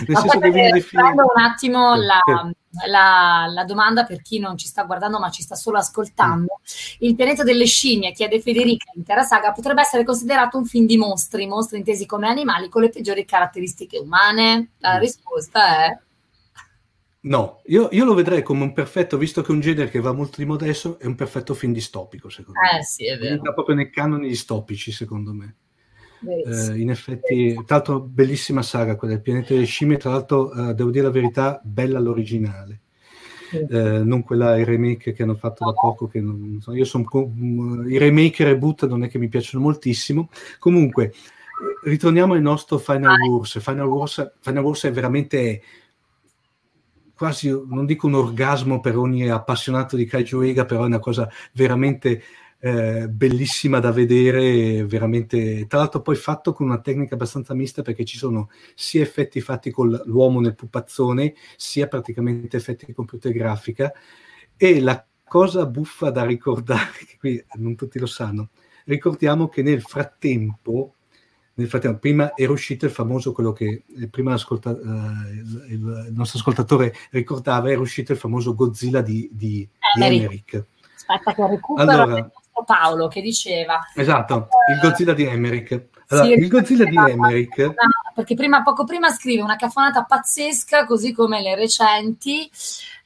nel 0.06 0.16
senso 0.16 0.38
che 0.38 0.50
viene 0.50 0.70
definito 0.70 1.22
un 1.34 1.42
attimo 1.42 1.94
la, 1.94 2.20
la, 2.86 3.50
la, 3.52 3.64
domanda 3.64 4.04
per 4.04 4.22
chi 4.22 4.38
non 4.38 4.56
ci 4.56 4.66
sta 4.66 4.84
guardando 4.84 5.18
ma 5.18 5.30
ci 5.30 5.42
sta 5.42 5.54
solo 5.54 5.78
ascoltando. 5.78 6.60
Mm. 6.60 7.06
Il 7.06 7.14
pianeta 7.14 7.42
delle 7.42 7.66
scimmie, 7.66 8.12
chiede 8.12 8.40
Federica, 8.40 8.90
l'intera 8.94 9.22
saga, 9.22 9.52
potrebbe 9.52 9.80
essere 9.80 10.04
considerato 10.04 10.58
un 10.58 10.64
film 10.64 10.86
di 10.86 10.96
mostri, 10.96 11.46
mostri 11.46 11.78
intesi 11.78 12.06
come 12.06 12.28
animali 12.28 12.68
con 12.68 12.82
le 12.82 12.90
peggiori 12.90 13.24
caratteristiche 13.24 13.98
umane? 13.98 14.72
La 14.78 14.96
mm. 14.96 15.00
risposta 15.00 15.84
è... 15.84 15.98
No, 17.20 17.60
io, 17.66 17.88
io, 17.90 18.04
lo 18.04 18.14
vedrei 18.14 18.42
come 18.42 18.62
un 18.62 18.72
perfetto, 18.72 19.18
visto 19.18 19.42
che 19.42 19.48
è 19.48 19.54
un 19.54 19.60
genere 19.60 19.90
che 19.90 20.00
va 20.00 20.12
molto 20.12 20.36
di 20.38 20.44
moda 20.44 20.64
adesso, 20.64 20.98
è 20.98 21.06
un 21.06 21.16
perfetto 21.16 21.52
film 21.52 21.72
distopico, 21.72 22.28
secondo 22.28 22.60
eh, 22.60 22.76
me. 22.76 22.84
sì, 22.84 23.06
è 23.06 23.18
vero. 23.18 23.34
Entra 23.34 23.52
proprio 23.52 23.74
nei 23.74 23.90
canoni 23.90 24.28
distopici, 24.28 24.92
secondo 24.92 25.32
me. 25.32 25.56
Eh, 26.26 26.78
in 26.78 26.90
effetti, 26.90 27.54
tra 27.54 27.76
l'altro, 27.76 28.00
bellissima 28.00 28.62
saga 28.62 28.96
quella 28.96 29.14
del 29.14 29.22
pianeta 29.22 29.54
delle 29.54 29.66
scimmie. 29.66 29.96
Tra 29.96 30.10
l'altro, 30.10 30.52
eh, 30.52 30.74
devo 30.74 30.90
dire 30.90 31.04
la 31.04 31.10
verità, 31.10 31.60
bella 31.62 31.98
l'originale, 31.98 32.80
eh, 33.52 34.02
non 34.02 34.22
quella 34.22 34.58
il 34.58 34.66
remake 34.66 35.12
che 35.12 35.22
hanno 35.22 35.34
fatto 35.34 35.64
da 35.64 35.72
poco. 35.72 36.08
Che 36.08 36.20
non, 36.20 36.58
so, 36.60 36.74
io 36.74 36.84
sono 36.84 37.06
i 37.86 37.98
remake 37.98 38.42
e 38.42 38.46
reboot 38.46 38.86
non 38.86 39.04
è 39.04 39.08
che 39.08 39.18
mi 39.18 39.28
piacciono 39.28 39.62
moltissimo. 39.62 40.30
Comunque, 40.58 41.12
ritorniamo 41.84 42.34
al 42.34 42.40
nostro 42.40 42.78
Final 42.78 43.18
Wars. 43.20 43.60
Final 43.60 43.86
Wars, 43.86 44.32
Final 44.40 44.64
Wars 44.64 44.84
è 44.84 44.92
veramente 44.92 45.62
quasi, 47.14 47.48
non 47.48 47.84
dico 47.84 48.06
un 48.06 48.14
orgasmo 48.14 48.78
per 48.78 48.96
ogni 48.96 49.28
appassionato 49.28 49.96
di 49.96 50.04
Kaiju 50.04 50.40
Ega, 50.42 50.64
però 50.64 50.84
è 50.84 50.86
una 50.86 51.00
cosa 51.00 51.28
veramente 51.52 52.22
eh, 52.60 53.08
bellissima 53.08 53.78
da 53.78 53.92
vedere, 53.92 54.84
veramente, 54.84 55.66
tra 55.66 55.78
l'altro 55.78 56.02
poi 56.02 56.16
fatto 56.16 56.52
con 56.52 56.66
una 56.66 56.80
tecnica 56.80 57.14
abbastanza 57.14 57.54
mista 57.54 57.82
perché 57.82 58.04
ci 58.04 58.16
sono 58.18 58.50
sia 58.74 59.02
effetti 59.02 59.40
fatti 59.40 59.70
con 59.70 59.88
l'uomo 60.06 60.40
nel 60.40 60.54
pupazzone, 60.54 61.34
sia 61.56 61.86
praticamente 61.86 62.56
effetti 62.56 62.92
computer 62.92 63.32
grafica. 63.32 63.92
E 64.56 64.80
la 64.80 65.04
cosa 65.24 65.66
buffa 65.66 66.10
da 66.10 66.24
ricordare, 66.24 66.98
che 67.06 67.16
qui 67.18 67.44
non 67.54 67.76
tutti 67.76 67.98
lo 67.98 68.06
sanno, 68.06 68.50
ricordiamo 68.84 69.48
che 69.48 69.62
nel 69.62 69.82
frattempo 69.82 70.94
nel 71.58 71.68
frattempo, 71.68 71.98
prima 71.98 72.36
era 72.36 72.52
uscito 72.52 72.84
il 72.84 72.92
famoso, 72.92 73.32
quello 73.32 73.52
che 73.52 73.82
eh, 74.00 74.06
prima 74.06 74.32
uh, 74.32 74.36
il, 74.36 75.66
il, 75.70 76.12
nostro 76.12 76.38
ascoltatore 76.38 76.94
ricordava, 77.10 77.68
era 77.68 77.80
uscito 77.80 78.12
il 78.12 78.18
famoso 78.18 78.54
Godzilla 78.54 79.00
di, 79.00 79.28
di, 79.32 79.68
di 79.96 80.02
Emmerich. 80.04 80.64
Aspetta 80.94 81.34
che 81.34 81.46
recupero 81.48 81.90
allora, 81.90 82.30
Paolo 82.64 83.08
che 83.08 83.20
diceva... 83.20 83.80
Esatto, 83.94 84.48
il 84.72 84.80
Godzilla 84.80 85.12
di 85.12 85.24
Emmerich. 85.24 85.88
Allora, 86.08 86.26
sì, 86.26 86.32
il 86.32 86.48
Godzilla 86.48 86.84
di 86.84 86.96
Emmerich... 86.96 87.74
Perché 88.14 88.34
prima, 88.34 88.62
poco 88.62 88.84
prima 88.84 89.10
scrive 89.10 89.42
una 89.42 89.54
cafonata 89.54 90.02
pazzesca, 90.02 90.86
così 90.86 91.12
come 91.12 91.40
le 91.40 91.54
recenti, 91.54 92.50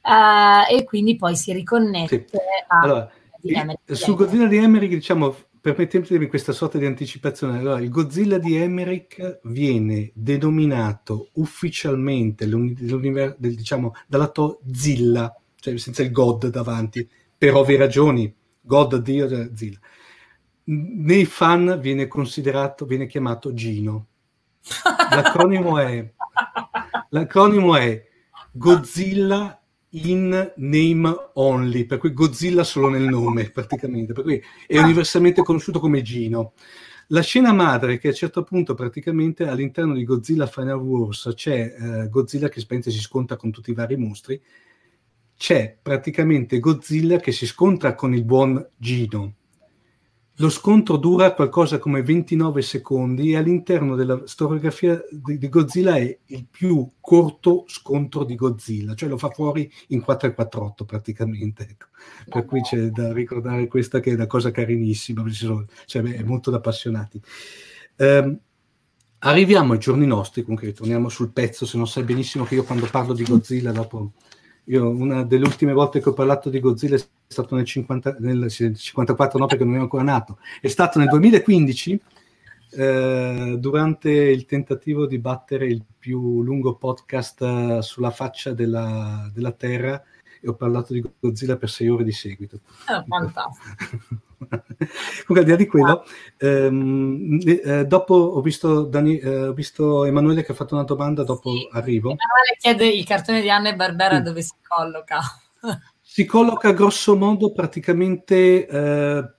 uh, 0.05 0.73
e 0.75 0.85
quindi 0.85 1.17
poi 1.17 1.37
si 1.37 1.53
riconnette 1.53 2.27
sì. 2.31 2.37
a... 2.69 2.79
Allora, 2.79 3.11
il, 3.43 3.79
su 3.85 4.15
Godzilla 4.17 4.47
di 4.47 4.57
Emmerich, 4.57 4.95
diciamo, 4.95 5.37
permettetemi 5.61 6.29
questa 6.29 6.53
sorta 6.53 6.79
di 6.79 6.87
anticipazione. 6.87 7.59
Allora, 7.59 7.79
il 7.81 7.91
Godzilla 7.91 8.39
di 8.39 8.57
Emmerich 8.57 9.41
viene 9.43 10.11
denominato 10.15 11.29
ufficialmente 11.35 12.49
del, 12.49 13.37
diciamo, 13.37 13.95
dalla 14.07 14.29
to 14.29 14.61
Zilla, 14.73 15.31
cioè 15.61 15.77
senza 15.77 16.03
il 16.03 16.11
God 16.11 16.47
davanti, 16.47 17.07
per 17.37 17.55
ovvie 17.55 17.77
ragioni. 17.77 18.35
God, 18.63 18.97
Dio, 18.97 19.29
cioè 19.29 19.51
Zilla. 19.55 19.79
Nei 20.65 21.25
fan 21.25 21.79
viene 21.81 22.07
considerato, 22.07 22.87
viene 22.87 23.07
chiamato 23.07 23.53
Gino. 23.53 24.07
L'acronimo 25.11 25.79
è, 25.79 26.13
l'acronimo 27.11 27.77
è 27.77 28.09
Godzilla 28.53 29.61
in 29.95 30.53
name 30.57 31.31
only, 31.35 31.85
per 31.85 31.99
cui 31.99 32.13
Godzilla 32.13 32.65
solo 32.65 32.89
nel 32.89 33.03
nome 33.03 33.51
praticamente, 33.51 34.13
per 34.13 34.23
cui 34.23 34.43
è 34.67 34.79
universalmente 34.79 35.43
conosciuto 35.43 35.81
come 35.81 36.03
Gino. 36.03 36.53
La 37.09 37.21
scena 37.21 37.53
madre 37.53 37.99
che 37.99 38.07
a 38.07 38.11
un 38.11 38.17
certo 38.17 38.43
punto 38.43 38.75
praticamente 38.75 39.47
all'interno 39.47 39.93
di 39.93 40.05
Godzilla 40.05 40.47
Final 40.47 40.79
Wars 40.79 41.33
c'è 41.35 41.75
eh, 41.79 42.09
Godzilla 42.09 42.49
che 42.49 42.61
si 42.61 43.01
scontra 43.01 43.37
con 43.37 43.51
tutti 43.51 43.71
i 43.71 43.75
vari 43.75 43.97
mostri, 43.97 44.41
c'è 45.43 45.77
praticamente 45.83 46.61
Godzilla 46.61 47.17
che 47.17 47.33
si 47.33 47.47
scontra 47.47 47.97
con 47.97 48.15
il 48.15 48.23
buon 48.23 48.65
Gino 48.77 49.35
lo 50.37 50.49
scontro 50.49 50.99
dura 50.99 51.35
qualcosa 51.35 51.81
come 51.81 52.05
29 52.05 52.63
secondi 52.63 53.33
e 53.33 53.39
all'interno 53.39 53.97
della 53.97 54.23
storiografia 54.25 55.03
di, 55.11 55.39
di, 55.39 55.49
Godzilla 55.49 55.97
è 55.97 56.17
il 56.27 56.47
più 56.49 56.93
corto 57.01 57.65
scontro 57.67 58.23
di 58.23 58.37
Godzilla, 58.37 58.95
cioè 58.95 59.09
lo 59.09 59.19
fa 59.19 59.31
fuori 59.31 59.69
in 59.89 59.99
4,48 60.07 60.85
praticamente. 60.87 61.69
Ecco. 61.69 61.87
Per 62.29 62.45
cui 62.45 62.61
c'è 62.61 62.91
da 62.91 63.13
ricordare 63.13 63.67
questa 63.67 63.99
che 63.99 64.13
è 64.13 64.15
una 64.15 64.29
cosa 64.29 64.53
carinissima, 64.53 65.29
sono, 65.29 65.67
cioè, 65.87 66.03
è 66.03 66.23
molto 66.23 66.53
da 66.53 66.59
appassionati. 66.59 67.21
Um, 67.97 68.39
arriviamo 69.19 69.73
ai 69.73 69.81
giorni 69.81 70.07
nostri, 70.07 70.43
comunque 70.43 70.69
ritorniamo 70.69 71.09
sul 71.09 71.33
pezzo, 71.33 71.67
se 71.67 71.77
non 71.77 71.89
sai 71.89 72.05
benissimo 72.05 72.45
che 72.45 72.55
io 72.55 72.65
quando 72.65 72.87
parlo 72.87 73.13
di 73.13 73.25
Godzilla 73.25 73.73
dopo 73.73 74.13
io 74.65 74.89
una 74.89 75.25
delle 75.25 75.45
ultime 75.45 75.73
volte 75.73 76.01
che 76.01 76.09
ho 76.09 76.13
parlato 76.13 76.49
di 76.51 76.61
Godzilla 76.61 76.97
è 76.97 77.03
stato 77.27 77.57
nel, 77.57 77.65
50, 77.65 78.17
nel 78.21 78.51
54, 78.51 79.39
no 79.39 79.47
perché 79.47 79.65
non 79.65 79.75
ero 79.75 79.83
ancora 79.83 80.03
nato, 80.03 80.39
è 80.61 80.69
stato 80.69 80.99
nel 80.99 81.09
2015 81.09 82.01
eh, 82.75 83.57
durante 83.59 84.11
il 84.11 84.47
tentativo 84.47 85.07
di 85.07 85.19
battere 85.19 85.67
il 85.67 85.85
più 85.99 86.43
lungo 86.43 86.77
podcast 86.77 87.43
eh, 87.43 87.79
sulla 87.83 88.11
faccia 88.11 88.53
della, 88.53 89.31
della 89.33 89.53
Terra 89.53 90.03
e 90.43 90.49
ho 90.49 90.55
parlato 90.55 90.93
di 90.93 91.05
Godzilla 91.21 91.57
per 91.57 91.71
sei 91.71 91.89
ore 91.89 92.03
di 92.03 92.11
seguito. 92.11 92.61
Oh, 92.89 93.05
fantastico. 93.07 94.21
Comunque, 95.27 95.39
al 95.39 95.45
di 95.45 95.51
là 95.51 95.57
di 95.57 95.67
quello, 95.67 96.05
ehm, 96.39 97.39
eh, 97.45 97.87
dopo 97.87 98.15
ho 98.15 98.41
visto, 98.41 98.83
Dani, 98.83 99.19
eh, 99.19 99.47
ho 99.47 99.53
visto, 99.53 100.05
Emanuele 100.05 100.43
che 100.43 100.51
ha 100.51 100.57
fatto 100.57 100.75
una 100.75 100.83
domanda, 100.83 101.23
dopo 101.23 101.53
sì, 101.53 101.69
arrivo. 101.71 102.11
Emanuele 102.11 102.57
chiede 102.59 102.89
il 102.89 103.05
cartone 103.05 103.41
di 103.41 103.51
Anna 103.51 103.69
e 103.69 103.77
Barbera 103.77 104.17
sì. 104.17 104.23
dove 104.23 104.43
si 104.43 104.55
colloca. 104.67 105.21
si 106.01 106.25
colloca 106.25 106.73
grosso 106.73 107.17
modo 107.17 107.53
praticamente 107.53 108.67
eh, 108.67 109.31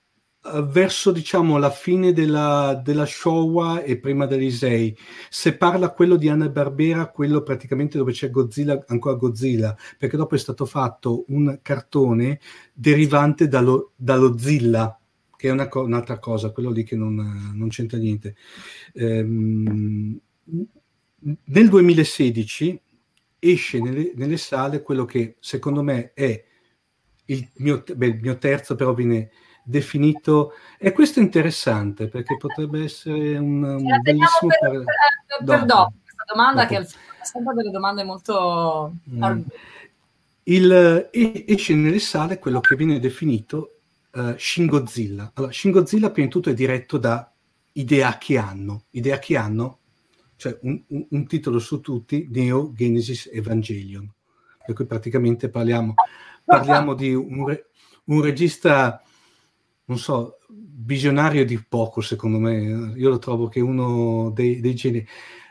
verso 0.66 1.12
diciamo 1.12 1.58
la 1.58 1.70
fine 1.70 2.12
della, 2.12 2.80
della 2.84 3.06
Showa 3.06 3.82
e 3.82 3.98
prima 3.98 4.26
dell'Isei. 4.26 4.96
Se 5.30 5.56
parla 5.56 5.92
quello 5.92 6.18
di 6.18 6.28
Anna 6.28 6.50
Barbera, 6.50 7.10
quello 7.10 7.44
praticamente 7.44 7.98
dove 7.98 8.12
c'è 8.12 8.30
Godzilla, 8.30 8.84
ancora 8.88 9.16
Godzilla, 9.16 9.76
perché 9.98 10.18
dopo 10.18 10.36
è 10.36 10.38
stato 10.38 10.66
fatto 10.66 11.24
un 11.30 11.60
cartone 11.62 12.40
derivante 12.74 13.48
dallo, 13.48 13.94
dallo 13.96 14.38
Zilla, 14.38 15.00
che 15.38 15.48
è 15.48 15.52
una, 15.52 15.70
un'altra 15.72 16.20
cosa, 16.20 16.52
quello 16.52 16.72
lì 16.72 16.84
che 16.84 16.98
non, 16.98 17.52
non 17.54 17.70
c'entra 17.70 17.98
niente. 17.98 18.36
Ehm, 18.94 20.20
nel 21.46 21.70
2016 21.70 22.82
esce 23.40 23.80
nelle, 23.80 24.12
nelle, 24.16 24.38
sale 24.38 24.82
quello 24.82 25.06
che 25.06 25.36
secondo 25.40 25.82
me 25.84 26.12
è 26.14 26.44
il 27.26 27.50
mio, 27.56 27.84
beh, 27.96 28.06
il 28.08 28.20
mio 28.22 28.38
terzo, 28.38 28.76
però 28.76 28.94
viene 28.94 29.32
definito 29.64 30.54
e 30.78 30.92
questo 30.92 31.20
è 31.20 31.24
interessante 31.24 32.08
perché 32.08 32.38
potrebbe 32.38 32.84
essere 32.84 33.38
un, 33.38 33.64
un 33.64 34.02
bellissimo 34.02 34.52
per, 34.60 34.72
per, 34.72 34.84
per, 35.26 35.46
per 35.46 35.66
dopo. 35.66 35.94
questa 36.04 36.24
domanda 36.34 36.66
dopo. 36.66 36.74
che 36.74 36.82
è 36.82 36.88
sempre 37.26 37.54
delle 37.56 37.72
domande 37.72 38.04
molto 38.04 38.96
mm. 39.10 39.42
il, 40.44 41.10
esce 41.12 41.76
nelle 41.76 42.00
sale 42.00 42.40
quello 42.40 42.60
che 42.60 42.76
viene 42.76 43.00
definito 43.00 43.80
uh, 44.12 44.36
Shin 44.38 44.66
Godzilla 44.66 45.32
allora 45.36 45.52
Shin 45.52 45.72
Godzilla 45.72 46.12
prima 46.12 46.28
di 46.28 46.34
tutto 46.34 46.50
è 46.50 46.54
diretto 46.54 46.98
da 46.98 47.32
Hideaki 47.72 48.38
Anno 48.38 48.84
Hideaki 48.90 49.36
Anno 49.36 49.80
cioè 50.36 50.58
un, 50.64 50.82
un, 50.88 51.06
un 51.10 51.28
titolo 51.28 51.60
su 51.60 51.80
tutti 51.80 52.28
Neo 52.30 52.74
Genesis 52.74 53.30
Evangelion 53.32 54.12
per 54.66 54.76
cui 54.76 54.86
praticamente 54.86 55.50
parliamo, 55.50 55.94
parliamo 56.46 56.94
di 56.94 57.14
un, 57.14 57.46
un 58.06 58.22
regista 58.22 59.03
non 59.86 59.98
so, 59.98 60.40
visionario 60.48 61.46
di 61.46 61.62
poco, 61.68 62.02
secondo 62.02 62.40
me. 62.40 62.94
Io 62.96 63.10
lo 63.10 63.20
trovo 63.20 63.48
che 63.48 63.60
uno 63.60 64.32
dei, 64.32 64.60
dei 64.60 64.76
geni. 64.76 65.06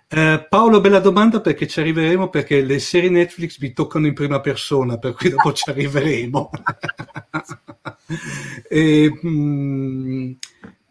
Eh, 0.09 0.47
Paolo, 0.49 0.81
bella 0.81 1.01
domanda 1.01 1.41
perché 1.41 1.67
ci 1.67 1.81
arriveremo 1.81 2.29
perché 2.29 2.63
le 2.63 2.79
serie 2.79 3.09
Netflix 3.09 3.59
mi 3.59 3.73
toccano 3.73 4.07
in 4.07 4.15
prima 4.15 4.41
persona, 4.41 4.99
per 4.99 5.15
cui 5.15 5.31
dopo 5.31 5.53
ci 5.53 5.69
arriveremo. 5.71 6.51
e, 8.69 9.19
mh, 9.23 9.29
mm, 9.29 10.33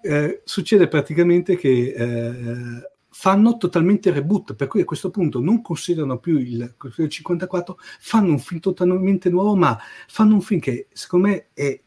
eh, 0.02 0.42
succede 0.44 0.88
praticamente 0.88 1.56
che 1.56 1.94
eh, 1.96 2.92
fanno 3.10 3.58
totalmente 3.58 4.12
reboot, 4.12 4.56
per 4.56 4.68
cui 4.68 4.82
a 4.82 4.86
questo 4.86 5.12
punto 5.12 5.39
non 5.39 5.62
considerano 5.62 6.18
più 6.18 6.39
il, 6.39 6.76
il 6.98 7.10
54, 7.10 7.78
fanno 8.00 8.32
un 8.32 8.39
film 8.39 8.60
totalmente 8.60 9.30
nuovo, 9.30 9.56
ma 9.56 9.78
fanno 10.08 10.34
un 10.34 10.42
film 10.42 10.60
che 10.60 10.88
secondo 10.92 11.28
me 11.28 11.50
è, 11.54 11.80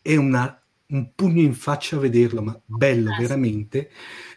è 0.00 0.14
una 0.14 0.63
un 0.94 1.12
pugno 1.14 1.42
in 1.42 1.54
faccia 1.54 1.96
a 1.96 1.98
vederlo, 1.98 2.40
ma 2.40 2.58
bello 2.64 3.12
ah, 3.12 3.18
veramente. 3.18 3.90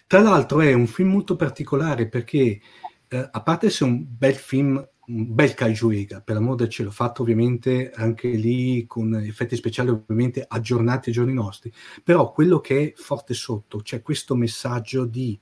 Tra 0.07 0.21
l'altro 0.21 0.59
è 0.61 0.73
un 0.73 0.87
film 0.87 1.11
molto 1.11 1.35
particolare 1.35 2.07
perché, 2.09 2.59
eh, 3.07 3.29
a 3.31 3.41
parte 3.41 3.67
essere 3.67 3.91
un 3.91 4.05
bel 4.07 4.33
film, 4.33 4.75
un 5.07 5.35
bel 5.35 5.53
kaiju 5.53 5.89
ega, 5.91 6.21
per 6.21 6.35
l'amor 6.35 6.55
del 6.55 6.69
cielo, 6.69 6.89
fatto 6.91 7.21
ovviamente 7.21 7.91
anche 7.91 8.27
lì 8.29 8.85
con 8.87 9.15
effetti 9.15 9.55
speciali 9.55 9.89
ovviamente 9.89 10.43
aggiornati 10.47 11.09
ai 11.09 11.15
giorni 11.15 11.33
nostri, 11.33 11.71
però 12.03 12.31
quello 12.31 12.59
che 12.59 12.89
è 12.89 12.93
forte 12.95 13.33
sotto, 13.33 13.79
c'è 13.79 14.01
questo 14.01 14.35
messaggio 14.35 15.05
di, 15.05 15.39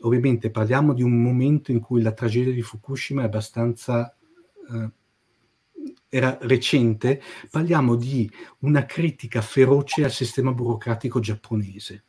ovviamente 0.00 0.50
parliamo 0.50 0.94
di 0.94 1.02
un 1.02 1.20
momento 1.20 1.70
in 1.70 1.80
cui 1.80 2.02
la 2.02 2.12
tragedia 2.12 2.52
di 2.52 2.62
Fukushima 2.62 3.22
è 3.22 3.26
abbastanza... 3.26 4.16
Eh, 4.72 4.90
era 6.08 6.38
recente, 6.42 7.22
parliamo 7.50 7.96
di 7.96 8.30
una 8.60 8.84
critica 8.86 9.40
feroce 9.40 10.04
al 10.04 10.10
sistema 10.10 10.52
burocratico 10.52 11.20
giapponese. 11.20 12.04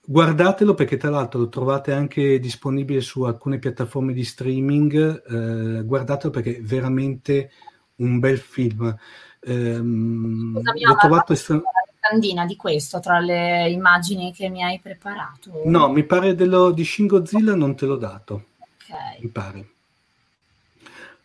Guardatelo 0.00 0.74
perché 0.74 0.96
tra 0.96 1.10
l'altro 1.10 1.40
lo 1.40 1.48
trovate 1.48 1.92
anche 1.92 2.38
disponibile 2.38 3.02
su 3.02 3.22
alcune 3.22 3.58
piattaforme 3.58 4.14
di 4.14 4.24
streaming, 4.24 5.22
eh, 5.28 5.82
guardatelo 5.82 6.32
perché 6.32 6.56
è 6.56 6.62
veramente 6.62 7.50
un 7.96 8.18
bel 8.18 8.38
film. 8.38 8.96
Ehm, 9.40 10.54
Scusami, 10.54 10.80
l'ho 10.80 10.96
trovato 10.96 11.32
estra- 11.34 11.60
locandina 12.08 12.46
di 12.46 12.56
questo 12.56 13.00
tra 13.00 13.18
le 13.18 13.68
immagini 13.68 14.32
che 14.32 14.48
mi 14.48 14.62
hai 14.62 14.80
preparato? 14.80 15.62
No, 15.64 15.90
mi 15.90 16.04
pare 16.04 16.34
dello, 16.34 16.70
di 16.70 16.84
Shin 16.84 17.06
Godzilla 17.06 17.54
non 17.54 17.76
te 17.76 17.86
l'ho 17.86 17.96
dato. 17.96 18.44
Ok. 18.60 19.20
Mi 19.20 19.28
pare. 19.28 19.68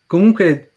Comunque 0.05 0.72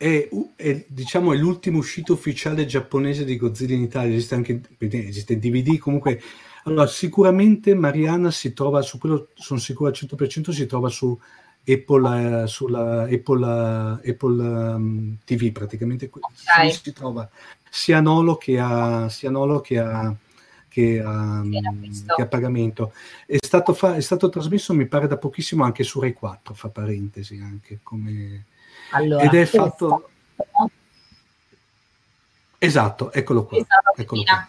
è, 0.00 0.30
è, 0.56 0.84
diciamo, 0.88 1.34
è 1.34 1.36
l'ultimo 1.36 1.76
uscito 1.76 2.14
ufficiale 2.14 2.64
giapponese 2.64 3.22
di 3.26 3.36
Godzilla 3.36 3.74
in 3.74 3.82
Italia, 3.82 4.16
esiste 4.16 4.34
anche 4.34 4.62
esiste 4.78 5.38
DVD, 5.38 5.76
comunque 5.76 6.22
allora, 6.64 6.86
sicuramente 6.86 7.74
Mariana 7.74 8.30
si 8.30 8.54
trova 8.54 8.80
su 8.80 8.96
quello, 8.96 9.28
sono 9.34 9.60
sicuro 9.60 9.90
al 9.90 9.96
100%, 9.96 10.52
si 10.52 10.64
trova 10.64 10.88
su 10.88 11.18
Apple, 11.66 12.44
eh, 12.44 12.46
sulla 12.46 13.02
Apple, 13.02 14.00
eh, 14.02 14.10
Apple 14.10 14.42
um, 14.42 15.16
TV 15.22 15.52
praticamente 15.52 16.08
okay. 16.10 16.72
si, 16.72 16.94
trova 16.94 17.28
sia 17.68 18.00
Nolo 18.00 18.36
che 18.36 18.58
a, 18.58 19.06
sia 19.10 19.28
Nolo 19.28 19.60
che 19.60 19.78
a, 19.78 20.14
che 20.66 21.02
a, 21.04 21.42
che 22.16 22.22
a 22.22 22.26
pagamento. 22.26 22.94
È 23.26 23.36
stato, 23.38 23.74
fa, 23.74 23.96
è 23.96 24.00
stato, 24.00 24.30
trasmesso, 24.30 24.72
mi 24.72 24.86
pare, 24.86 25.06
da 25.06 25.18
pochissimo 25.18 25.62
anche 25.62 25.82
su 25.82 26.00
Rai 26.00 26.14
4, 26.14 26.54
fa 26.54 26.70
parentesi 26.70 27.38
anche 27.38 27.80
come... 27.82 28.46
Allora, 28.90 29.24
Ed 29.24 29.34
è 29.34 29.44
fatto... 29.44 30.08
Esatto, 32.58 33.12
eccolo 33.12 33.44
qua. 33.44 33.58
Eccolo 33.96 34.22
qua. 34.22 34.48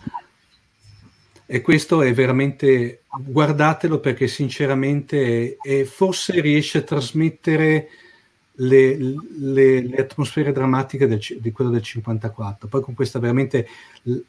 E 1.45 1.61
questo 1.61 2.01
è 2.01 2.13
veramente, 2.13 3.03
guardatelo 3.09 3.99
perché 3.99 4.27
sinceramente 4.27 5.57
è, 5.61 5.81
è, 5.81 5.83
forse 5.83 6.39
riesce 6.39 6.77
a 6.77 6.83
trasmettere 6.83 7.89
le, 8.55 8.97
le, 8.97 9.81
le 9.81 9.97
atmosfere 9.97 10.51
drammatiche 10.51 11.07
del, 11.07 11.19
di 11.39 11.51
quello 11.51 11.69
del 11.69 11.81
54. 11.81 12.67
Poi 12.67 12.81
con 12.81 12.93
questa 12.93 13.19
veramente 13.19 13.67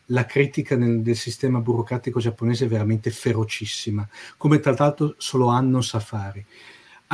la 0.07 0.25
critica 0.25 0.77
nel, 0.77 1.01
del 1.01 1.17
sistema 1.17 1.61
burocratico 1.61 2.21
giapponese 2.21 2.65
è 2.65 2.69
veramente 2.69 3.11
ferocissima, 3.11 4.07
come 4.37 4.61
tra 4.61 4.75
l'altro 4.77 5.15
solo 5.19 5.47
Anno 5.47 5.81
sa 5.81 6.01
fare. 6.01 6.45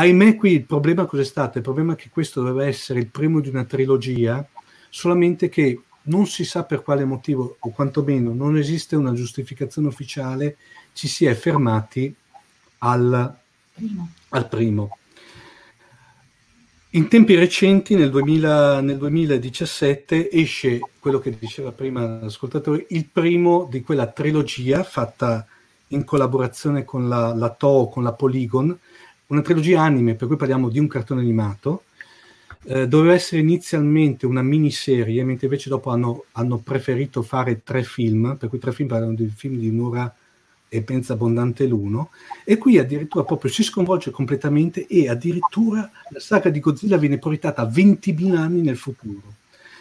Ahimè 0.01 0.37
qui 0.37 0.53
il 0.53 0.65
problema 0.65 1.07
cos'è 1.07 1.25
stato? 1.25 1.59
Il 1.59 1.65
problema 1.65 1.95
è 1.95 1.97
che 1.97 2.09
questo 2.09 2.41
doveva 2.41 2.69
essere 2.69 3.01
il 3.01 3.09
primo 3.09 3.41
di 3.41 3.49
una 3.49 3.65
trilogia, 3.65 4.47
solamente 4.89 5.49
che 5.49 5.81
non 6.03 6.29
si 6.29 6.45
sa 6.45 6.63
per 6.63 6.83
quale 6.83 7.05
motivo, 7.05 7.57
o 7.59 7.71
quantomeno 7.71 8.33
non 8.33 8.57
esiste 8.57 8.95
una 8.95 9.13
giustificazione 9.13 9.89
ufficiale, 9.89 10.57
ci 10.93 11.09
si 11.09 11.27
è 11.27 11.35
fermati 11.35 12.15
al 12.79 13.37
primo. 13.75 14.13
Al 14.29 14.49
primo. 14.49 14.97
In 16.91 17.09
tempi 17.09 17.35
recenti, 17.35 17.97
nel, 17.97 18.11
2000, 18.11 18.81
nel, 18.81 18.99
2017, 18.99 20.31
esce 20.31 20.79
quello 21.01 21.19
che 21.19 21.37
diceva 21.37 21.73
prima 21.73 22.21
l'ascoltatore, 22.21 22.87
il 22.91 23.07
primo 23.07 23.67
di 23.69 23.83
quella 23.83 24.07
trilogia 24.07 24.85
fatta 24.85 25.45
in 25.89 26.05
collaborazione 26.05 26.85
con 26.85 27.09
la, 27.09 27.35
la 27.35 27.51
Toho, 27.51 27.89
con 27.89 28.05
la 28.05 28.13
Polygon, 28.13 28.79
una 29.29 29.43
trilogia 29.43 29.83
anime, 29.83 30.15
per 30.15 30.27
cui 30.27 30.37
parliamo 30.37 30.69
di 30.69 30.79
un 30.79 30.87
cartone 30.87 31.21
animato, 31.21 31.85
eh, 32.65 32.89
doveva 32.89 33.15
essere 33.15 33.41
inizialmente 33.41 34.27
una 34.27 34.43
miniserie, 34.43 35.25
mentre 35.25 35.47
invece 35.47 35.69
dopo 35.69 35.91
hanno, 35.91 36.25
hanno, 36.33 36.59
preferito 36.59 37.23
fare 37.23 37.63
tre 37.63 37.83
film, 37.83 38.37
per 38.39 38.49
cui 38.49 38.59
tre 38.59 38.73
film 38.73 38.93
erano 38.93 39.15
dei 39.15 39.33
film 39.35 39.59
di 39.59 39.69
un'ora 39.69 40.15
e 40.71 40.83
pensa 40.83 41.15
abbondante 41.15 41.67
l'uno, 41.67 42.11
e 42.45 42.59
qui 42.59 42.79
addirittura 42.79 43.25
proprio 43.25 43.51
si 43.51 43.63
sconvolge 43.63 44.11
completamente 44.11 44.87
e 44.87 45.09
addirittura 45.09 45.91
la 46.11 46.21
saga 46.21 46.51
di 46.51 46.61
Godzilla 46.61 46.99
viene 46.99 47.19
portata 47.19 47.63
a 47.63 47.67
20.000 47.67 48.37
anni 48.37 48.61
nel 48.61 48.77
futuro. 48.77 49.37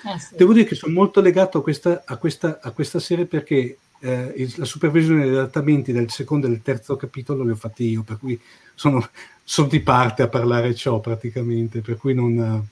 Eh 0.06 0.20
sì. 0.20 0.36
Devo 0.38 0.54
dire 0.54 0.66
che 0.66 0.76
sono 0.76 0.94
molto 0.94 1.20
legato 1.20 1.58
a 1.58 1.62
questa, 1.64 2.04
a 2.06 2.16
questa, 2.18 2.60
a 2.62 2.72
questa 2.72 3.00
serie 3.00 3.26
perché 3.26 3.78
eh, 4.00 4.50
la 4.56 4.66
supervisione 4.66 5.26
degli 5.26 5.36
adattamenti 5.36 5.92
del 5.92 6.10
secondo 6.12 6.48
e 6.48 6.50
del 6.50 6.62
terzo 6.62 6.96
capitolo 6.96 7.44
li 7.44 7.52
ho 7.52 7.56
fatti 7.56 7.90
io, 7.90 8.04
per 8.04 8.18
cui 8.18 8.40
sono, 8.76 9.08
sono 9.44 9.68
di 9.68 9.80
parte 9.80 10.24
a 10.24 10.28
parlare 10.28 10.76
ciò 10.76 11.00
praticamente, 11.00 11.82
per 11.82 11.98
cui 11.98 12.14
non, 12.14 12.68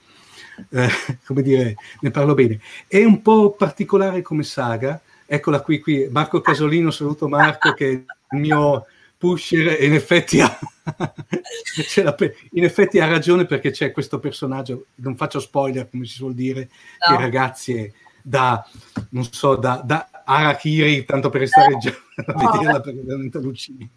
eh, 0.70 0.90
come 1.26 1.42
dire, 1.42 1.76
ne 2.02 2.12
parlo 2.12 2.34
bene. 2.34 2.60
È 2.88 3.04
un 3.04 3.22
po' 3.22 3.52
particolare 3.52 4.22
come 4.22 4.44
saga, 4.44 5.02
eccola 5.26 5.62
qui, 5.62 5.80
qui 5.80 6.08
Marco 6.10 6.42
Casolino, 6.42 6.92
saluto 6.92 7.28
Marco 7.28 7.74
che 7.74 7.88
è 7.88 7.92
il 8.36 8.40
mio 8.40 8.86
pusher 9.18 9.78
e 9.80 9.86
in 9.86 9.94
effetti 9.94 10.42
ha, 10.42 10.60
in 12.52 12.64
effetti 12.64 13.00
ha 13.00 13.08
ragione 13.08 13.46
perché 13.46 13.72
c'è 13.72 13.92
questo 13.92 14.20
personaggio, 14.20 14.88
non 14.96 15.16
faccio 15.16 15.40
spoiler 15.40 15.90
come 15.90 16.06
si 16.06 16.14
suol 16.14 16.34
dire, 16.34 16.70
no. 17.10 17.16
che 17.16 17.22
ragazzi 17.22 17.76
è 17.76 17.92
da, 18.28 18.68
non 19.10 19.24
so, 19.32 19.56
da, 19.56 19.82
da 19.86 20.10
Arakiri, 20.26 21.06
tanto 21.06 21.30
per 21.30 21.42
restare 21.42 21.78
già 21.78 21.92
a 22.26 22.34
vederla 22.34 22.82
perché 22.82 23.00
è 23.00 23.04
veramente 23.04 23.38
allucinante. 23.38 23.90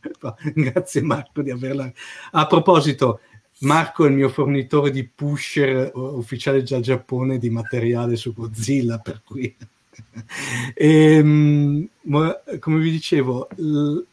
Grazie 0.54 1.02
Marco 1.02 1.42
di 1.42 1.50
averla. 1.50 1.90
A 2.30 2.46
proposito, 2.46 3.20
Marco 3.60 4.04
è 4.04 4.08
il 4.08 4.14
mio 4.14 4.28
fornitore 4.28 4.92
di 4.92 5.04
pusher 5.04 5.90
ufficiale 5.94 6.62
già 6.62 6.78
Giappone 6.78 7.38
di 7.38 7.50
materiale 7.50 8.14
su 8.14 8.32
Godzilla, 8.32 8.98
per 8.98 9.22
cui... 9.24 9.54
e, 10.74 11.14
ehm, 11.16 11.88
come 12.60 12.78
vi 12.78 12.90
dicevo, 12.90 13.48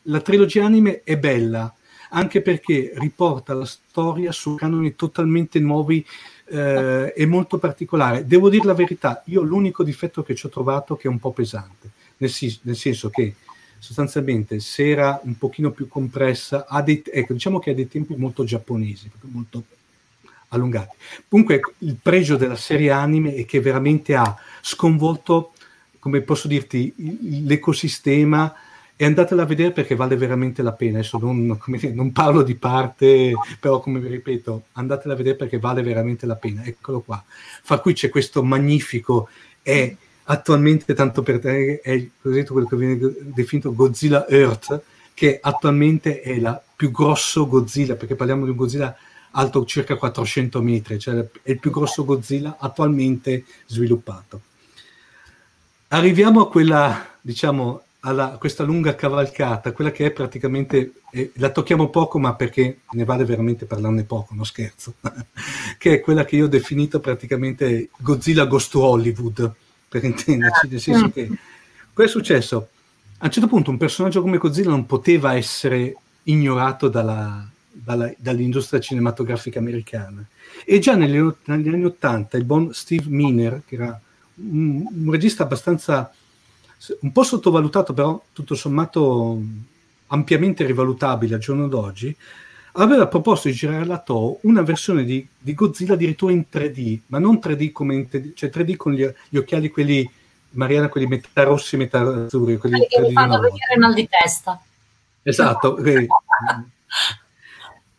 la 0.03 0.21
trilogia 0.21 0.65
anime 0.65 1.03
è 1.03 1.17
bella 1.17 1.71
anche 2.09 2.41
perché 2.41 2.93
riporta 2.95 3.53
la 3.53 3.65
storia 3.65 4.31
su 4.31 4.55
canoni 4.55 4.95
totalmente 4.95 5.59
nuovi 5.59 6.05
eh, 6.49 7.13
e 7.15 7.25
molto 7.25 7.57
particolare. 7.57 8.25
Devo 8.25 8.49
dire 8.49 8.65
la 8.65 8.73
verità, 8.73 9.21
io 9.25 9.41
l'unico 9.41 9.83
difetto 9.83 10.23
che 10.23 10.35
ci 10.35 10.45
ho 10.45 10.49
trovato 10.49 10.95
è 10.95 10.97
che 10.97 11.07
è 11.07 11.11
un 11.11 11.19
po' 11.19 11.31
pesante, 11.31 11.91
nel, 12.17 12.31
nel 12.61 12.75
senso 12.75 13.09
che 13.09 13.35
sostanzialmente 13.79 14.59
se 14.59 14.89
era 14.89 15.19
un 15.23 15.37
pochino 15.37 15.71
più 15.71 15.87
compressa, 15.87 16.65
dei, 16.83 17.03
ecco, 17.05 17.33
diciamo 17.33 17.59
che 17.59 17.71
ha 17.71 17.75
dei 17.75 17.87
tempi 17.87 18.15
molto 18.15 18.43
giapponesi, 18.43 19.09
molto 19.21 19.63
allungati. 20.49 20.95
Comunque 21.27 21.59
il 21.79 21.97
pregio 22.01 22.37
della 22.37 22.55
serie 22.55 22.91
anime 22.91 23.35
è 23.35 23.45
che 23.45 23.59
veramente 23.59 24.15
ha 24.15 24.35
sconvolto, 24.61 25.51
come 25.99 26.21
posso 26.21 26.47
dirti, 26.47 26.93
l'ecosistema 27.45 28.53
e 28.99 29.05
andatela 29.05 29.43
a 29.43 29.45
vedere 29.45 29.71
perché 29.71 29.93
vale 29.95 30.17
veramente 30.17 30.63
la 30.63 30.73
pena. 30.73 30.97
Adesso 30.97 31.19
non, 31.19 31.59
dire, 31.67 31.93
non, 31.93 32.11
parlo 32.11 32.41
di 32.41 32.55
parte, 32.55 33.33
però 33.59 33.79
come 33.79 33.99
vi 33.99 34.07
ripeto, 34.07 34.65
andatela 34.73 35.13
a 35.13 35.17
vedere 35.17 35.35
perché 35.35 35.59
vale 35.59 35.83
veramente 35.83 36.25
la 36.25 36.35
pena. 36.35 36.63
Eccolo 36.63 37.01
qua. 37.01 37.23
Fra 37.27 37.77
cui 37.77 37.93
c'è 37.93 38.09
questo 38.09 38.43
magnifico, 38.43 39.29
è 39.61 39.95
attualmente, 40.23 40.95
tanto 40.95 41.21
per 41.21 41.39
te, 41.39 41.79
è 41.79 42.07
cosiddetto 42.19 42.53
quello 42.53 42.67
che 42.67 42.75
viene 42.75 43.13
definito 43.21 43.75
Godzilla 43.75 44.27
Earth, 44.27 44.81
che 45.13 45.37
attualmente 45.39 46.21
è 46.21 46.39
la 46.39 46.59
più 46.75 46.89
grosso 46.89 47.47
Godzilla, 47.47 47.95
perché 47.95 48.15
parliamo 48.15 48.45
di 48.45 48.49
un 48.49 48.57
Godzilla 48.57 48.97
alto 49.31 49.63
circa 49.65 49.95
400 49.95 50.59
metri, 50.63 50.97
cioè 50.97 51.23
è 51.43 51.51
il 51.51 51.59
più 51.59 51.69
grosso 51.69 52.03
Godzilla 52.03 52.57
attualmente 52.59 53.45
sviluppato. 53.67 54.41
Arriviamo 55.89 56.41
a 56.41 56.49
quella, 56.49 57.15
diciamo, 57.21 57.83
a 58.07 58.37
questa 58.37 58.63
lunga 58.63 58.95
cavalcata, 58.95 59.71
quella 59.71 59.91
che 59.91 60.05
è 60.05 60.11
praticamente, 60.11 60.93
eh, 61.11 61.31
la 61.35 61.49
tocchiamo 61.49 61.89
poco 61.89 62.19
ma 62.19 62.35
perché 62.35 62.79
ne 62.91 63.03
vale 63.03 63.25
veramente 63.25 63.65
parlarne 63.65 64.03
poco, 64.03 64.33
no 64.33 64.43
scherzo, 64.43 64.95
che 65.77 65.93
è 65.93 65.99
quella 65.99 66.25
che 66.25 66.35
io 66.35 66.45
ho 66.45 66.49
definito 66.49 66.99
praticamente 66.99 67.89
Godzilla 67.97 68.45
Ghost 68.45 68.75
Hollywood, 68.75 69.53
per 69.89 70.03
intenderci, 70.03 70.67
nel 70.69 70.81
senso 70.81 71.11
che 71.11 71.29
cosa 71.93 72.07
è 72.07 72.11
successo? 72.11 72.69
A 73.19 73.25
un 73.25 73.31
certo 73.31 73.47
punto 73.47 73.71
un 73.71 73.77
personaggio 73.77 74.21
come 74.21 74.37
Godzilla 74.37 74.69
non 74.69 74.85
poteva 74.85 75.35
essere 75.35 75.95
ignorato 76.23 76.87
dalla, 76.87 77.47
dalla, 77.71 78.11
dall'industria 78.17 78.79
cinematografica 78.79 79.59
americana. 79.59 80.25
E 80.65 80.79
già 80.79 80.95
negli, 80.95 81.19
negli, 81.45 81.67
anni 81.69 81.85
Ottanta 81.85 82.37
il 82.37 82.43
buon 82.43 82.73
Steve 82.73 83.05
Miner, 83.07 83.61
che 83.65 83.75
era 83.75 83.99
un, 84.35 84.85
un, 84.89 85.11
regista 85.11 85.43
abbastanza, 85.43 86.13
un 87.01 87.11
po' 87.11 87.23
sottovalutato, 87.23 87.93
però 87.93 88.21
tutto 88.34 88.55
sommato 88.55 89.39
ampiamente 90.07 90.65
rivalutabile 90.65 91.36
al 91.36 91.41
giorno 91.41 91.67
d'oggi, 91.67 92.15
aveva 92.73 93.07
proposto 93.07 93.47
di 93.47 93.53
girare 93.53 93.84
alla 93.84 93.99
Toho 93.99 94.39
una 94.43 94.61
versione 94.61 95.03
di, 95.03 95.28
di, 95.38 95.53
Godzilla 95.53 95.93
addirittura 95.93 96.32
in 96.32 96.45
3D, 96.51 96.99
ma 97.07 97.19
non 97.19 97.39
3D 97.41 97.71
come 97.71 97.95
in 97.95 98.07
3D, 98.09 98.34
cioè 98.36 98.49
3D 98.53 98.75
con 98.75 98.93
gli, 98.93 99.07
gli 99.30 99.38
occhiali 99.38 99.69
quelli, 99.69 100.09
Mariana, 100.51 100.89
quelli 100.89 101.07
metà 101.07 101.43
rossi 101.43 101.75
e 101.75 101.80
metà 101.80 102.01
azzurri. 102.01 102.57
Quelli 102.57 102.86
che 102.88 103.01
mi 103.01 103.11
fanno 103.11 103.39
venire 103.39 103.78
mal 103.78 103.93
di 103.93 104.07
testa. 104.07 104.61
Esatto. 105.23 105.78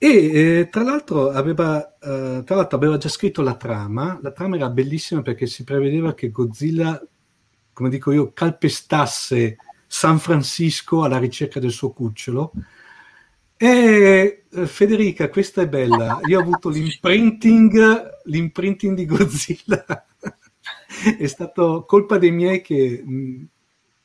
E 0.01 0.07
eh, 0.09 0.69
tra, 0.71 0.85
l'altro 0.85 1.31
aveva, 1.31 1.97
eh, 2.01 2.43
tra 2.45 2.55
l'altro 2.55 2.77
aveva 2.77 2.99
già 2.99 3.09
scritto 3.09 3.43
la 3.43 3.57
trama, 3.57 4.17
la 4.23 4.31
trama 4.31 4.55
era 4.55 4.69
bellissima 4.69 5.23
perché 5.23 5.47
si 5.47 5.65
prevedeva 5.65 6.15
che 6.15 6.31
Godzilla, 6.31 7.03
come 7.79 7.91
dico 7.91 8.11
io, 8.11 8.33
calpestasse 8.33 9.57
San 9.87 10.19
Francisco 10.19 11.05
alla 11.05 11.19
ricerca 11.19 11.61
del 11.61 11.71
suo 11.71 11.93
cucciolo. 11.93 12.53
E 13.57 14.47
eh, 14.51 14.67
Federica, 14.67 15.29
questa 15.29 15.63
è 15.63 15.69
bella. 15.69 16.19
Io 16.25 16.41
ho 16.41 16.43
avuto 16.43 16.71
l'imprinting, 16.71 18.23
l'imprinting 18.25 18.97
di 18.97 19.07
Godzilla. 19.07 20.07
è 21.19 21.27
stato 21.29 21.85
colpa 21.87 22.19
dei 22.19 22.33
miei 22.33 22.63
che 22.63 23.01
un 23.07 23.47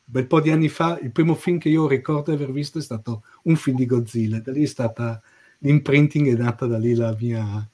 bel 0.04 0.28
po' 0.28 0.40
di 0.40 0.52
anni 0.52 0.70
fa 0.70 1.00
il 1.02 1.12
primo 1.12 1.34
film 1.34 1.58
che 1.58 1.70
io 1.70 1.88
ricordo 1.88 2.30
di 2.30 2.44
aver 2.44 2.52
visto 2.54 2.78
è 2.78 2.82
stato 2.82 3.24
un 3.46 3.56
film 3.56 3.78
di 3.78 3.88
Godzilla. 3.88 4.40
Da 4.40 4.52
lì 4.52 4.62
è 4.62 4.68
stata 4.68 5.20
l'imprinting, 5.58 6.28
è 6.28 6.38
nata 6.38 6.68
da 6.68 6.78
lì 6.78 6.94
la 6.94 7.16
mia, 7.20 7.68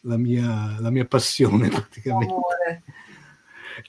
la 0.00 0.16
mia, 0.18 0.76
la 0.78 0.90
mia 0.90 1.06
passione 1.06 1.70
praticamente. 1.72 2.34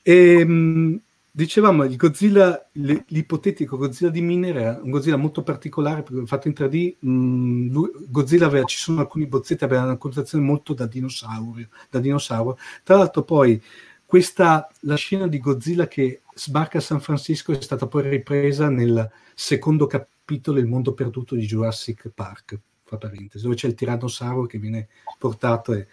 E, 0.01 0.39
ehm, 0.39 1.01
dicevamo 1.32 1.84
il 1.84 1.95
Godzilla, 1.95 2.69
l'ipotetico 2.73 3.77
Godzilla 3.77 4.09
di 4.09 4.21
Miner 4.21 4.57
era 4.57 4.80
un 4.82 4.89
Godzilla 4.89 5.17
molto 5.17 5.43
particolare 5.43 6.03
fatto 6.25 6.47
in 6.47 6.53
3D. 6.53 6.95
Mh, 6.99 7.11
mm, 7.11 7.71
lui, 7.71 7.91
Godzilla 8.07 8.45
aveva, 8.45 8.65
ci 8.65 8.77
sono 8.77 8.99
alcuni 8.99 9.25
bozzetti, 9.27 9.63
aveva 9.63 9.84
una 9.84 9.97
connotazione 9.97 10.43
molto 10.43 10.73
da 10.73 10.86
dinosauro, 10.86 11.67
da 11.89 11.99
dinosauro. 11.99 12.57
Tra 12.84 12.97
l'altro, 12.97 13.23
poi 13.23 13.61
questa, 14.05 14.67
la 14.82 14.95
scena 14.95 15.27
di 15.27 15.39
Godzilla 15.39 15.88
che 15.88 16.21
sbarca 16.34 16.80
a 16.80 16.82
San 16.82 16.99
Francisco 16.99 17.51
è 17.51 17.61
stata 17.61 17.88
poi 17.88 18.09
ripresa 18.09 18.69
nel 18.69 19.09
secondo 19.36 19.86
capitolo 19.86 20.59
Il 20.59 20.67
mondo 20.67 20.93
perduto 20.93 21.36
di 21.36 21.45
Jurassic 21.45 22.09
Park, 22.09 22.59
fra 22.84 22.97
parentesi, 22.97 23.43
dove 23.43 23.55
c'è 23.55 23.67
il 23.67 23.75
tirannosauro 23.75 24.47
che 24.47 24.57
viene 24.57 24.88
portato. 25.17 25.73
E, 25.73 25.88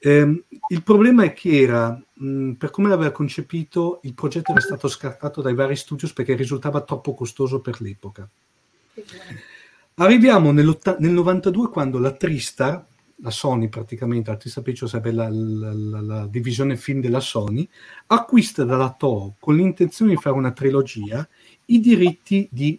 ehm, 0.00 0.42
il 0.68 0.82
problema 0.82 1.24
è 1.24 1.32
che 1.32 1.60
era, 1.60 2.00
mh, 2.14 2.52
per 2.52 2.70
come 2.70 2.88
l'aveva 2.88 3.10
concepito, 3.10 4.00
il 4.02 4.14
progetto 4.14 4.52
era 4.52 4.60
stato 4.60 4.88
scartato 4.88 5.40
dai 5.42 5.54
vari 5.54 5.76
studios 5.76 6.12
perché 6.12 6.34
risultava 6.34 6.82
troppo 6.82 7.14
costoso 7.14 7.60
per 7.60 7.80
l'epoca. 7.80 8.28
Arriviamo 9.94 10.52
nel 10.52 10.76
92 10.98 11.68
quando 11.70 11.98
la 11.98 12.12
Tristar, 12.12 12.84
la 13.16 13.30
Sony 13.30 13.68
praticamente, 13.68 14.30
Artista 14.30 14.62
Pictures 14.62 14.92
sarebbe 14.92 15.12
la, 15.12 15.28
la, 15.28 15.72
la, 15.72 16.00
la, 16.00 16.26
divisione 16.26 16.76
film 16.76 17.00
della 17.00 17.18
Sony, 17.18 17.68
acquista 18.06 18.64
dalla 18.64 18.94
Toho 18.96 19.34
con 19.40 19.56
l'intenzione 19.56 20.12
di 20.12 20.20
fare 20.20 20.36
una 20.36 20.52
trilogia 20.52 21.26
i 21.66 21.80
diritti 21.80 22.48
di 22.50 22.78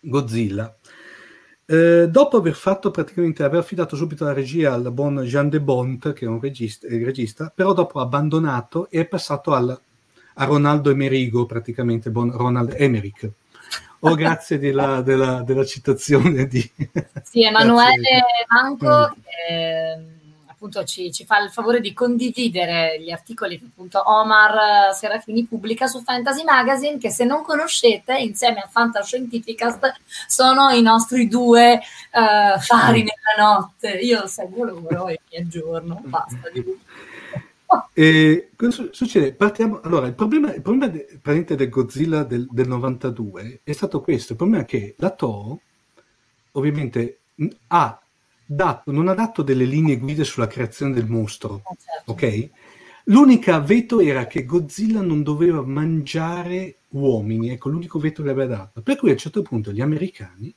Godzilla. 0.00 0.76
Eh, 1.70 2.08
dopo 2.08 2.38
aver 2.38 2.54
fatto 2.54 2.90
praticamente, 2.90 3.42
aver 3.42 3.60
affidato 3.60 3.94
subito 3.94 4.24
la 4.24 4.32
regia 4.32 4.72
al 4.72 4.90
buon 4.90 5.18
Jean 5.18 5.50
de 5.50 5.60
Bont, 5.60 6.14
che 6.14 6.24
è 6.24 6.28
un 6.28 6.40
regista, 6.40 6.86
è 6.86 7.04
regista 7.04 7.52
però 7.54 7.74
dopo 7.74 7.98
ha 7.98 8.04
abbandonato 8.04 8.88
e 8.88 9.00
è 9.00 9.06
passato 9.06 9.52
al, 9.52 9.78
a 10.34 10.44
Ronaldo 10.46 10.88
Emerigo, 10.88 11.44
praticamente, 11.44 12.10
buon 12.10 12.34
Ronald 12.34 12.74
Emmerich 12.74 13.30
Oh, 14.00 14.14
grazie 14.14 14.58
della, 14.58 15.02
della, 15.04 15.42
della 15.42 15.64
citazione 15.64 16.46
di... 16.46 16.60
Sì, 17.22 17.44
Emanuele 17.44 18.22
Manco 18.48 19.14
che 19.22 20.17
appunto 20.58 20.82
ci, 20.82 21.12
ci, 21.12 21.24
fa 21.24 21.40
il 21.40 21.50
favore 21.50 21.80
di 21.80 21.92
condividere 21.92 23.00
gli 23.00 23.12
articoli 23.12 23.60
che 23.60 23.66
appunto 23.66 24.02
Omar 24.04 24.92
Serafini 24.92 25.44
pubblica 25.44 25.86
su 25.86 26.02
Fantasy 26.02 26.42
Magazine 26.42 26.98
che 26.98 27.10
se 27.10 27.24
non 27.24 27.44
conoscete 27.44 28.18
insieme 28.18 28.58
a 28.58 28.68
Fantascientificast 28.68 29.94
sono 30.26 30.70
i 30.70 30.82
nostri 30.82 31.28
due 31.28 31.74
uh, 31.74 32.58
fari 32.58 33.04
nella 33.04 33.50
notte. 33.54 33.90
Io 33.98 34.26
seguo 34.26 34.64
loro 34.64 35.06
e 35.06 35.20
mi 35.30 35.38
aggiorno, 35.38 36.00
basta 36.04 36.50
di 36.52 36.64
e 37.92 38.50
cosa 38.56 38.88
succede? 38.92 39.34
Partiamo, 39.34 39.80
allora, 39.82 40.06
il 40.06 40.14
problema, 40.14 40.54
il 40.54 40.62
problema 40.62 40.88
de, 40.88 41.54
del 41.54 41.68
Godzilla 41.68 42.24
del, 42.24 42.46
del, 42.50 42.66
92 42.66 43.60
è 43.62 43.72
stato 43.72 44.00
questo: 44.00 44.32
il 44.32 44.38
problema 44.38 44.62
è 44.62 44.66
che 44.66 44.94
la 44.98 45.10
Toho, 45.10 45.60
ovviamente, 46.52 47.18
ha 47.66 48.00
dato, 48.50 48.90
non 48.90 49.08
ha 49.08 49.14
dato 49.14 49.42
delle 49.42 49.66
linee 49.66 49.98
guida 49.98 50.24
sulla 50.24 50.46
creazione 50.46 50.94
del 50.94 51.06
mostro, 51.06 51.60
oh, 51.62 51.76
certo. 51.78 52.12
ok? 52.12 52.50
L'unica 53.04 53.58
veto 53.60 54.00
era 54.00 54.26
che 54.26 54.44
Godzilla 54.44 55.02
non 55.02 55.22
doveva 55.22 55.62
mangiare 55.62 56.76
uomini, 56.90 57.50
ecco, 57.50 57.68
l'unico 57.68 57.98
veto 57.98 58.22
che 58.22 58.30
aveva 58.30 58.56
dato. 58.56 58.80
Per 58.80 58.96
cui 58.96 59.10
a 59.10 59.12
un 59.12 59.18
certo 59.18 59.42
punto 59.42 59.70
gli 59.72 59.80
americani 59.82 60.54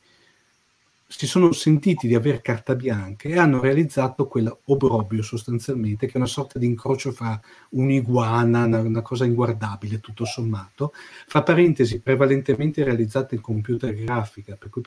si 1.06 1.28
sono 1.28 1.52
sentiti 1.52 2.08
di 2.08 2.16
avere 2.16 2.40
carta 2.40 2.74
bianca 2.76 3.28
e 3.28 3.38
hanno 3.38 3.60
realizzato 3.60 4.28
quell'obrobio 4.28 5.22
sostanzialmente, 5.22 6.06
che 6.06 6.14
è 6.14 6.18
una 6.18 6.26
sorta 6.26 6.58
di 6.60 6.66
incrocio 6.66 7.12
fra 7.12 7.40
un'iguana, 7.72 8.64
una, 8.64 8.80
una 8.80 9.02
cosa 9.02 9.26
inguardabile 9.26 10.00
tutto 10.00 10.24
sommato, 10.24 10.94
fra 11.28 11.44
parentesi 11.44 12.00
prevalentemente 12.00 12.86
realizzata 12.86 13.36
in 13.36 13.42
computer 13.42 13.94
grafica, 13.94 14.56
per 14.56 14.70
cui 14.70 14.82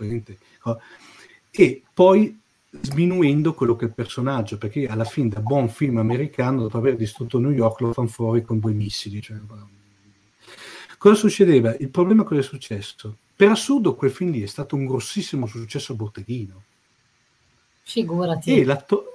e 1.50 1.82
poi 1.92 2.40
sminuendo 2.80 3.54
quello 3.54 3.76
che 3.76 3.84
è 3.84 3.88
il 3.88 3.94
personaggio, 3.94 4.58
perché 4.58 4.86
alla 4.86 5.04
fine 5.04 5.28
da 5.28 5.40
buon 5.40 5.68
film 5.68 5.98
americano, 5.98 6.62
dopo 6.62 6.78
aver 6.78 6.96
distrutto 6.96 7.38
New 7.38 7.50
York, 7.50 7.80
lo 7.80 7.92
fanno 7.92 8.08
fuori 8.08 8.42
con 8.42 8.58
due 8.58 8.72
missili. 8.72 9.20
Cioè, 9.20 9.36
cosa 10.98 11.14
succedeva? 11.14 11.74
Il 11.76 11.90
problema 11.90 12.22
cosa 12.24 12.40
è 12.40 12.44
successo? 12.44 13.16
Per 13.36 13.48
assurdo 13.48 13.94
quel 13.94 14.10
film 14.10 14.30
lì 14.30 14.42
è 14.42 14.46
stato 14.46 14.76
un 14.76 14.86
grossissimo 14.86 15.46
successo 15.46 15.94
botteghino. 15.94 16.62
Figurati. 17.82 18.58
E 18.58 18.64
l'atto- 18.64 19.08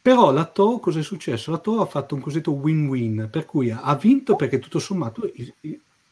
però 0.00 0.32
la 0.32 0.44
To, 0.46 0.78
cosa 0.78 1.00
è 1.00 1.02
successo? 1.02 1.50
La 1.50 1.58
To 1.58 1.80
ha 1.80 1.86
fatto 1.86 2.14
un 2.14 2.20
cosiddetto 2.20 2.52
win-win, 2.52 3.28
per 3.30 3.44
cui 3.44 3.70
ha 3.70 3.94
vinto 3.96 4.36
perché 4.36 4.58
tutto 4.58 4.78
sommato 4.78 5.30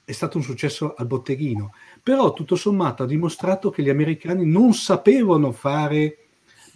è 0.04 0.12
stato 0.12 0.36
un 0.36 0.42
successo 0.42 0.94
al 0.94 1.06
botteghino, 1.06 1.72
però 2.02 2.32
tutto 2.32 2.56
sommato 2.56 3.02
ha 3.02 3.06
dimostrato 3.06 3.70
che 3.70 3.82
gli 3.82 3.88
americani 3.88 4.44
non 4.44 4.74
sapevano 4.74 5.50
fare 5.52 6.25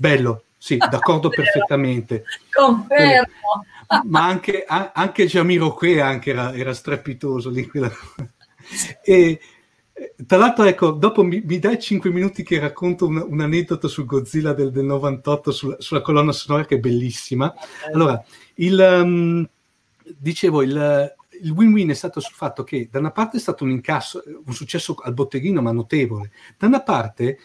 bello, 0.01 0.45
sì, 0.57 0.79
d'accordo 0.91 1.29
perfettamente. 1.29 2.25
Confermo. 2.51 3.67
Ma 4.05 4.25
anche, 4.25 4.65
anche 4.67 5.27
Jamiroquai 5.27 6.01
anche 6.01 6.31
era, 6.31 6.55
era 6.55 6.73
strepitoso 6.73 7.51
lì. 7.51 7.71
E, 9.03 9.41
tra 10.25 10.39
l'altro, 10.39 10.63
ecco, 10.63 10.93
dopo 10.93 11.25
mi, 11.25 11.43
mi 11.45 11.59
dai 11.59 11.81
5 11.81 12.09
minuti 12.11 12.45
che 12.45 12.61
racconto 12.61 13.09
un, 13.09 13.17
un 13.17 13.41
aneddoto 13.41 13.89
sul 13.89 14.05
Godzilla 14.05 14.53
del, 14.53 14.71
del 14.71 14.85
98, 14.85 15.51
sul, 15.51 15.77
sulla 15.81 16.03
colonna 16.03 16.31
sonora 16.31 16.65
che 16.67 16.77
è 16.77 16.79
bellissima. 16.79 17.53
Allora, 17.93 18.23
il, 18.55 18.79
um, 19.03 19.49
dicevo, 20.17 20.63
il, 20.63 21.15
il 21.43 21.51
win-win 21.51 21.91
è 21.91 21.95
stato 21.95 22.21
sul 22.21 22.35
fatto 22.35 22.63
che 22.63 22.89
da 22.89 23.01
una 23.01 23.11
parte 23.11 23.39
è 23.39 23.41
stato 23.41 23.65
un 23.65 23.71
incasso, 23.71 24.23
un 24.45 24.53
successo 24.53 24.95
al 25.03 25.15
botteghino, 25.15 25.61
ma 25.61 25.73
notevole, 25.73 26.31
da 26.57 26.69
una 26.69 26.83
parte 26.83 27.39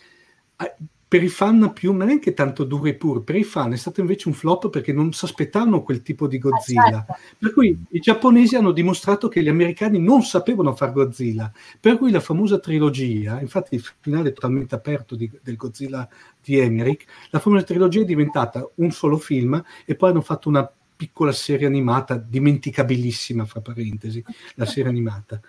per 1.08 1.22
i 1.22 1.30
fan 1.30 1.72
più, 1.72 1.94
ma 1.94 2.04
neanche 2.04 2.34
tanto 2.34 2.64
duro 2.64 2.86
e 2.86 2.96
puro, 2.96 3.22
per 3.22 3.36
i 3.36 3.44
fan 3.44 3.74
è 3.74 3.78
stato 3.78 4.02
invece 4.02 4.28
un 4.28 4.34
flop 4.34 4.70
perché 4.70 4.92
non 4.92 5.14
si 5.14 5.26
aspettavano 5.26 5.84
quel 5.84 6.02
tipo 6.02 6.28
di 6.28 6.40
Godzilla. 6.40 7.06
certo. 7.06 7.16
Per 7.38 7.54
cui 7.54 7.86
i 7.92 8.00
giapponesi 8.00 8.56
hanno 8.56 8.72
dimostrato 8.72 9.28
che 9.28 9.44
gli 9.44 9.48
americani 9.48 10.00
non 10.00 10.24
sapevano 10.24 10.76
fare 10.76 10.92
Godzilla. 10.92 11.52
Per 11.80 11.98
cui 11.98 12.10
la 12.10 12.20
famosa 12.20 12.58
trilogia, 12.60 13.40
infatti 13.40 13.76
il 13.76 13.84
finale 14.00 14.30
è 14.30 14.34
totalmente 14.34 14.74
aperto 14.74 15.16
di, 15.16 15.30
del 15.42 15.56
Godzilla 15.56 16.08
di 16.44 16.58
Emmerich, 16.58 17.06
la 17.30 17.40
famosa 17.40 17.64
trilogia 17.64 18.02
è 18.02 18.06
diventata 18.06 18.68
un 18.76 18.92
solo 18.92 19.18
film 19.18 19.64
e 19.86 19.96
poi 19.96 20.10
hanno 20.10 20.22
fatto 20.22 20.50
una 20.50 20.70
piccola 20.96 21.32
serie 21.32 21.68
animata, 21.68 22.16
dimenticabilissima, 22.16 23.46
fra 23.46 23.62
parentesi, 23.62 24.24
la 24.56 24.66
serie 24.66 24.90
animata. 24.90 25.40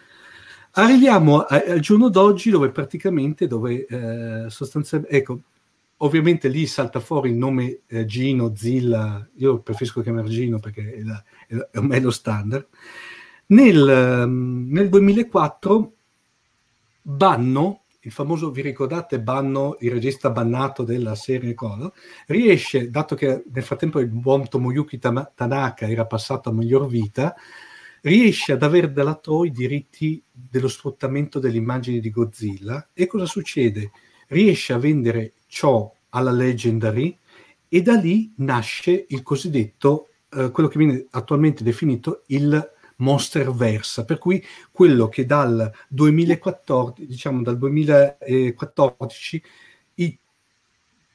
Arriviamo 0.79 1.45
al 1.47 1.81
giorno 1.81 2.11
d'oggi 2.11 2.51
dove 2.51 2.71
praticamente, 2.71 3.47
dove 3.47 3.87
eh, 3.87 4.51
sostanzialmente, 4.51 5.17
ecco, 5.17 5.41
ovviamente 5.99 6.49
lì 6.49 6.67
salta 6.67 7.01
fuori 7.01 7.31
il 7.31 7.37
nome 7.37 7.81
eh, 7.87 8.05
Gino, 8.05 8.55
Zilla, 8.55 9.27
io 9.37 9.61
preferisco 9.61 10.03
chiamare 10.03 10.29
Gino 10.29 10.59
perché 10.59 10.97
è, 10.97 11.03
la, 11.03 11.23
è, 11.47 11.79
è 11.79 12.01
lo 12.01 12.11
standard. 12.11 12.67
Nel, 13.47 14.25
um, 14.27 14.67
nel 14.69 14.91
2004 14.91 15.93
Banno, 17.01 17.85
il 18.01 18.11
famoso, 18.13 18.51
vi 18.51 18.61
ricordate, 18.61 19.19
Banno, 19.19 19.79
il 19.81 19.91
regista 19.91 20.29
bannato 20.29 20.83
della 20.83 21.15
serie 21.15 21.55
Color, 21.55 21.91
riesce, 22.27 22.91
dato 22.91 23.15
che 23.15 23.45
nel 23.51 23.63
frattempo 23.63 23.99
il 23.99 24.09
buon 24.09 24.47
Tomoyuki 24.47 24.99
Tanaka 24.99 25.89
era 25.89 26.05
passato 26.05 26.51
a 26.51 26.53
miglior 26.53 26.87
vita, 26.87 27.35
riesce 28.07 28.53
ad 28.53 28.63
avere 28.63 28.93
dalla 28.93 29.15
Toei 29.15 29.49
i 29.49 29.53
diritti 29.53 30.23
dello 30.31 30.69
sfruttamento 30.69 31.39
delle 31.41 31.57
immagini 31.57 31.99
di 31.99 32.11
Godzilla 32.11 32.91
e 32.93 33.07
cosa 33.07 33.27
succede? 33.27 33.91
Riesce 34.29 34.73
a 34.73 34.79
vendere 34.79 35.33
ciò 35.49 35.93
alla 36.11 36.31
Legendary 36.31 37.17
e 37.69 37.83
da 37.83 37.97
lì 37.97 38.33
nasce 38.37 39.07
il 39.09 39.23
cosiddetto, 39.23 40.09
eh, 40.31 40.51
quello 40.51 40.69
che 40.69 40.79
viene 40.79 41.07
attualmente 41.11 41.65
definito 41.65 42.23
il 42.27 42.75
Monsterverse, 42.99 44.05
per 44.05 44.19
cui 44.19 44.43
quello 44.71 45.09
che 45.09 45.27
dal 45.27 45.71
2014, 45.89 47.07
diciamo 47.07 47.43
dal 47.43 47.59
2014, 47.59 49.43
i 49.95 50.19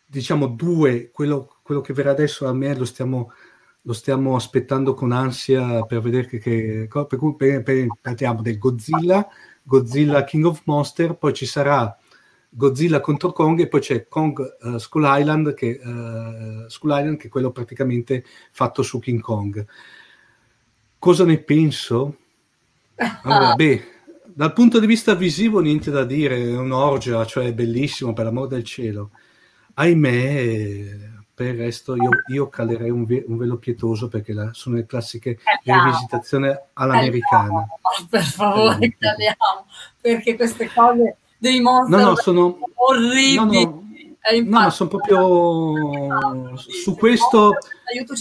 diciamo 0.05 0.47
due, 0.47 1.09
quello, 1.09 1.55
quello, 1.63 1.79
che 1.79 1.93
verrà 1.93 2.11
adesso 2.11 2.45
a 2.47 2.53
me 2.53 2.75
lo 2.75 2.83
stiamo, 2.83 3.31
lo 3.84 3.93
stiamo 3.93 4.36
aspettando 4.36 4.93
con 4.93 5.11
ansia 5.11 5.84
per 5.86 6.01
vedere 6.01 6.27
che, 6.27 6.39
che 6.39 6.88
per 6.89 7.17
cui 7.17 7.36
parliamo 8.01 8.41
del 8.41 8.57
Godzilla, 8.57 9.27
Godzilla 9.63 10.23
King 10.23 10.45
of 10.45 10.61
Monster, 10.65 11.15
poi 11.15 11.34
ci 11.34 11.45
sarà 11.45 11.95
Godzilla 12.53 12.99
contro 12.99 13.32
Kong 13.32 13.59
e 13.61 13.67
poi 13.67 13.79
c'è 13.79 14.07
Kong 14.07 14.57
uh, 14.59 14.77
Skull, 14.77 15.05
Island 15.07 15.53
che, 15.53 15.79
uh, 15.82 16.67
Skull 16.67 16.91
Island 16.91 17.17
che 17.17 17.27
è 17.27 17.29
quello 17.29 17.51
praticamente 17.51 18.25
fatto 18.51 18.84
su 18.84 18.99
King 18.99 19.21
Kong. 19.21 19.65
Cosa 20.99 21.23
ne 21.23 21.39
penso? 21.39 22.17
Allora, 23.23 23.55
beh, 23.55 23.84
dal 24.25 24.53
punto 24.53 24.79
di 24.79 24.86
vista 24.86 25.15
visivo 25.15 25.59
niente 25.59 25.91
da 25.91 26.03
dire, 26.03 26.38
è 26.38 26.57
un'orgia, 26.57 27.25
cioè 27.25 27.47
è 27.47 27.53
bellissimo 27.53 28.13
per 28.13 28.25
l'amor 28.25 28.47
del 28.47 28.63
cielo. 28.63 29.11
Ahimè, 29.75 31.11
per 31.41 31.55
il 31.55 31.59
resto 31.59 31.95
io, 31.95 32.09
io 32.27 32.49
calerei 32.49 32.91
un, 32.91 33.03
ve- 33.03 33.25
un, 33.27 33.35
velo 33.35 33.57
pietoso 33.57 34.07
perché 34.07 34.31
la, 34.31 34.49
sono 34.53 34.75
le 34.75 34.85
classiche 34.85 35.31
eh, 35.31 35.39
rivisitazioni 35.63 36.53
all'americana. 36.73 37.63
Eh, 37.63 38.05
per 38.07 38.23
favore, 38.23 38.95
caliamo, 38.99 39.65
perché 39.99 40.35
queste 40.35 40.69
cose 40.71 41.17
dei 41.39 41.59
mostri 41.59 41.95
no, 41.95 42.09
no, 42.09 42.15
sono 42.15 42.59
orribili. 42.75 43.65
No, 43.65 43.83
no, 44.43 44.59
no, 44.59 44.69
sono 44.69 44.89
proprio 44.89 46.55
su 46.57 46.95
questo... 46.95 47.57
Aiuto, 47.91 48.13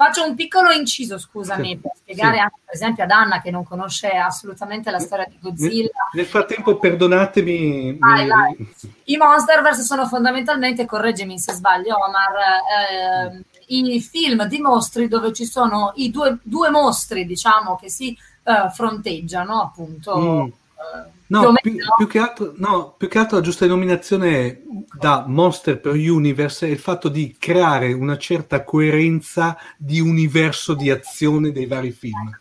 Faccio 0.00 0.24
un 0.24 0.34
piccolo 0.34 0.70
inciso, 0.70 1.18
scusami, 1.18 1.76
per 1.76 1.90
spiegare 1.94 2.36
sì. 2.36 2.40
anche 2.40 2.56
per 2.64 2.74
esempio 2.74 3.04
ad 3.04 3.10
Anna 3.10 3.42
che 3.42 3.50
non 3.50 3.64
conosce 3.64 4.08
assolutamente 4.08 4.90
la 4.90 4.98
storia 4.98 5.26
di 5.28 5.36
Godzilla. 5.38 5.90
Nel, 6.14 6.24
frattempo, 6.24 6.78
perdonatemi. 6.78 7.98
Vai, 7.98 8.22
mi... 8.22 8.28
vai. 8.30 8.74
I 9.04 9.18
Monsterverse 9.18 9.82
sono 9.82 10.06
fondamentalmente, 10.06 10.86
correggimi 10.86 11.38
se 11.38 11.52
sbaglio, 11.52 11.96
Omar, 11.98 13.34
eh, 13.36 13.44
i 13.66 14.00
film 14.00 14.46
di 14.46 14.58
mostri 14.58 15.06
dove 15.06 15.34
ci 15.34 15.44
sono 15.44 15.92
i 15.96 16.10
due, 16.10 16.38
due 16.44 16.70
mostri, 16.70 17.26
diciamo, 17.26 17.76
che 17.76 17.90
si 17.90 18.16
eh, 18.44 18.70
fronteggiano, 18.70 19.60
appunto. 19.60 20.16
Mm. 20.16 20.46
Eh, 20.46 21.19
No 21.30 21.52
più, 21.62 21.76
più, 21.96 22.06
che 22.08 22.18
altro, 22.18 22.54
no, 22.56 22.94
più 22.98 23.06
che 23.06 23.18
altro 23.18 23.36
la 23.36 23.42
giusta 23.42 23.64
denominazione 23.64 24.62
da 24.98 25.24
Monster 25.28 25.80
per 25.80 25.94
Universe 25.94 26.66
è 26.66 26.70
il 26.70 26.78
fatto 26.78 27.08
di 27.08 27.36
creare 27.38 27.92
una 27.92 28.18
certa 28.18 28.64
coerenza 28.64 29.56
di 29.76 30.00
universo 30.00 30.74
di 30.74 30.90
azione 30.90 31.52
dei 31.52 31.66
vari 31.66 31.92
film. 31.92 32.36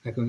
Ecco, 0.00 0.22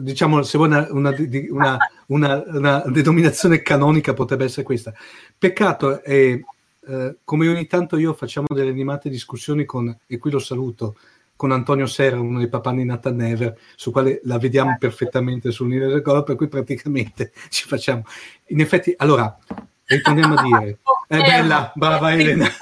diciamo, 0.00 0.42
se 0.42 0.58
vuoi 0.58 0.68
una, 0.68 0.86
una, 0.90 1.78
una, 2.08 2.44
una, 2.46 2.84
denominazione 2.88 3.62
canonica 3.62 4.12
potrebbe 4.12 4.44
essere 4.44 4.62
questa. 4.62 4.92
Peccato 5.36 6.02
è, 6.02 6.38
eh, 6.86 7.16
come 7.24 7.48
ogni 7.48 7.66
tanto 7.66 7.96
io 7.96 8.12
facciamo 8.12 8.48
delle 8.50 8.68
animate 8.68 9.08
discussioni 9.08 9.64
con, 9.64 9.96
e 10.06 10.18
qui 10.18 10.30
lo 10.30 10.38
saluto, 10.38 10.96
con 11.36 11.52
Antonio 11.52 11.86
Serra, 11.86 12.20
uno 12.20 12.38
dei 12.38 12.48
papà 12.48 12.72
di 12.72 12.84
Nathan 12.84 13.16
Never, 13.16 13.58
su 13.74 13.90
quale 13.90 14.20
la 14.24 14.38
vediamo 14.38 14.70
certo. 14.70 14.86
perfettamente 14.86 15.50
sull'Universo 15.50 16.02
Color, 16.02 16.22
per 16.22 16.36
cui 16.36 16.48
praticamente 16.48 17.32
ci 17.50 17.66
facciamo. 17.66 18.04
In 18.48 18.60
effetti, 18.60 18.94
allora, 18.96 19.36
ritorniamo 19.84 20.34
a 20.34 20.42
dire, 20.42 20.78
è 21.08 21.18
bella, 21.18 21.72
brava 21.74 22.12
Elena. 22.12 22.48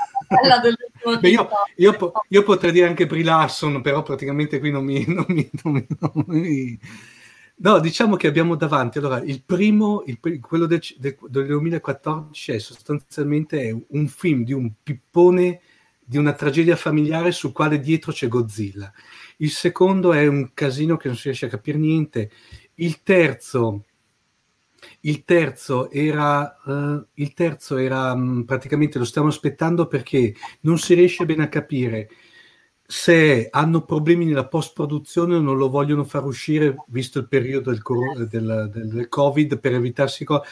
Beh, 1.20 1.28
io, 1.28 1.48
io, 1.76 2.12
io, 2.28 2.42
potrei 2.44 2.72
dire 2.72 2.86
anche 2.86 3.06
Brie 3.06 3.24
Larson, 3.24 3.82
però 3.82 4.02
praticamente 4.02 4.60
qui 4.60 4.70
non 4.70 4.84
mi, 4.84 5.04
non 5.06 5.26
mi, 5.28 5.50
non 5.62 5.72
mi, 5.74 5.86
non 5.98 6.24
mi... 6.26 6.78
No, 7.56 7.78
diciamo 7.80 8.16
che 8.16 8.28
abbiamo 8.28 8.54
davanti, 8.54 8.98
allora, 8.98 9.20
il 9.20 9.42
primo, 9.44 10.04
il, 10.06 10.18
quello 10.40 10.66
del, 10.66 10.80
del, 10.96 11.18
del 11.28 11.46
2014 11.46 12.52
è 12.52 12.58
sostanzialmente 12.58 13.84
un 13.88 14.06
film 14.08 14.44
di 14.44 14.52
un 14.52 14.72
pippone 14.82 15.60
di 16.12 16.18
una 16.18 16.34
tragedia 16.34 16.76
familiare 16.76 17.32
sul 17.32 17.52
quale 17.52 17.80
dietro 17.80 18.12
c'è 18.12 18.28
Godzilla. 18.28 18.92
Il 19.38 19.50
secondo 19.50 20.12
è 20.12 20.26
un 20.26 20.50
casino 20.52 20.98
che 20.98 21.08
non 21.08 21.16
si 21.16 21.22
riesce 21.24 21.46
a 21.46 21.48
capire 21.48 21.78
niente. 21.78 22.30
Il 22.74 23.02
terzo, 23.02 23.86
il 25.00 25.24
terzo 25.24 25.90
era, 25.90 26.54
uh, 26.64 27.02
il 27.14 27.32
terzo 27.32 27.78
era 27.78 28.12
um, 28.12 28.44
praticamente 28.44 28.98
lo 28.98 29.06
stiamo 29.06 29.28
aspettando 29.28 29.86
perché 29.86 30.34
non 30.60 30.76
si 30.78 30.92
riesce 30.92 31.24
bene 31.24 31.44
a 31.44 31.48
capire 31.48 32.10
se 32.84 33.48
hanno 33.50 33.86
problemi 33.86 34.26
nella 34.26 34.46
post-produzione 34.46 35.36
o 35.36 35.40
non 35.40 35.56
lo 35.56 35.70
vogliono 35.70 36.04
far 36.04 36.26
uscire, 36.26 36.74
visto 36.88 37.20
il 37.20 37.26
periodo 37.26 37.70
del, 37.70 38.28
del, 38.28 38.70
del, 38.70 39.08
Covid, 39.08 39.58
per 39.60 39.72
evitarsi 39.72 40.26
cose. 40.26 40.46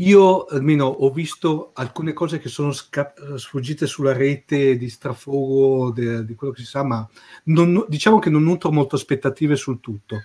Io 0.00 0.44
almeno 0.46 0.86
ho 0.86 1.10
visto 1.10 1.72
alcune 1.74 2.14
cose 2.14 2.38
che 2.38 2.48
sono 2.48 2.72
sca- 2.72 3.12
sfuggite 3.36 3.86
sulla 3.86 4.14
rete 4.14 4.76
di 4.76 4.88
strafogo, 4.88 5.90
de- 5.90 6.24
di 6.24 6.34
quello 6.34 6.54
che 6.54 6.62
si 6.62 6.66
sa, 6.66 6.82
ma 6.82 7.06
non, 7.44 7.84
diciamo 7.86 8.18
che 8.18 8.30
non 8.30 8.42
nutro 8.42 8.72
molto 8.72 8.96
aspettative 8.96 9.56
sul 9.56 9.78
tutto. 9.78 10.22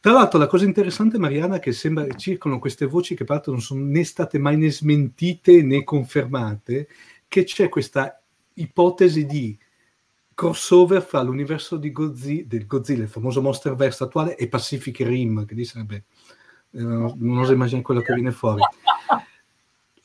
Tra 0.00 0.12
l'altro, 0.12 0.38
la 0.38 0.46
cosa 0.46 0.64
interessante, 0.64 1.18
Mariana, 1.18 1.56
è 1.56 1.58
che 1.58 1.72
sembra 1.72 2.04
che 2.04 2.16
circolano 2.16 2.60
queste 2.60 2.86
voci 2.86 3.14
che 3.14 3.24
peraltro 3.24 3.52
non 3.52 3.60
sono 3.60 3.84
né 3.84 4.02
state 4.02 4.38
mai 4.38 4.56
né 4.56 4.70
smentite 4.70 5.62
né 5.62 5.84
confermate, 5.84 6.88
che 7.28 7.44
c'è 7.44 7.68
questa 7.68 8.22
ipotesi 8.54 9.26
di 9.26 9.58
crossover 10.34 11.02
fra 11.02 11.20
l'universo 11.22 11.78
Godzilla, 11.78 12.44
del 12.46 12.66
Godzilla, 12.66 13.02
il 13.02 13.08
famoso 13.10 13.42
Monsterverse 13.42 14.04
attuale, 14.04 14.36
e 14.36 14.48
Pacific 14.48 15.00
Rim, 15.00 15.44
che 15.44 15.54
lì 15.54 15.64
sarebbe 15.64 16.04
eh, 16.76 16.82
non 16.82 17.38
oso 17.38 17.52
immaginare 17.52 17.82
quello 17.82 18.00
che 18.00 18.14
viene 18.14 18.32
fuori. 18.32 18.60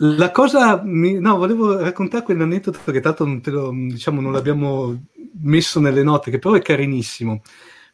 La 0.03 0.31
cosa, 0.31 0.81
no, 0.83 1.37
volevo 1.37 1.77
raccontare 1.77 2.23
quell'aneddoto 2.23 2.91
che 2.91 3.01
tanto 3.01 3.23
non, 3.23 3.39
lo, 3.43 3.69
diciamo, 3.69 4.19
non 4.19 4.31
l'abbiamo 4.31 4.99
messo 5.41 5.79
nelle 5.79 6.01
note, 6.01 6.31
che 6.31 6.39
però 6.39 6.55
è 6.55 6.61
carinissimo. 6.63 7.43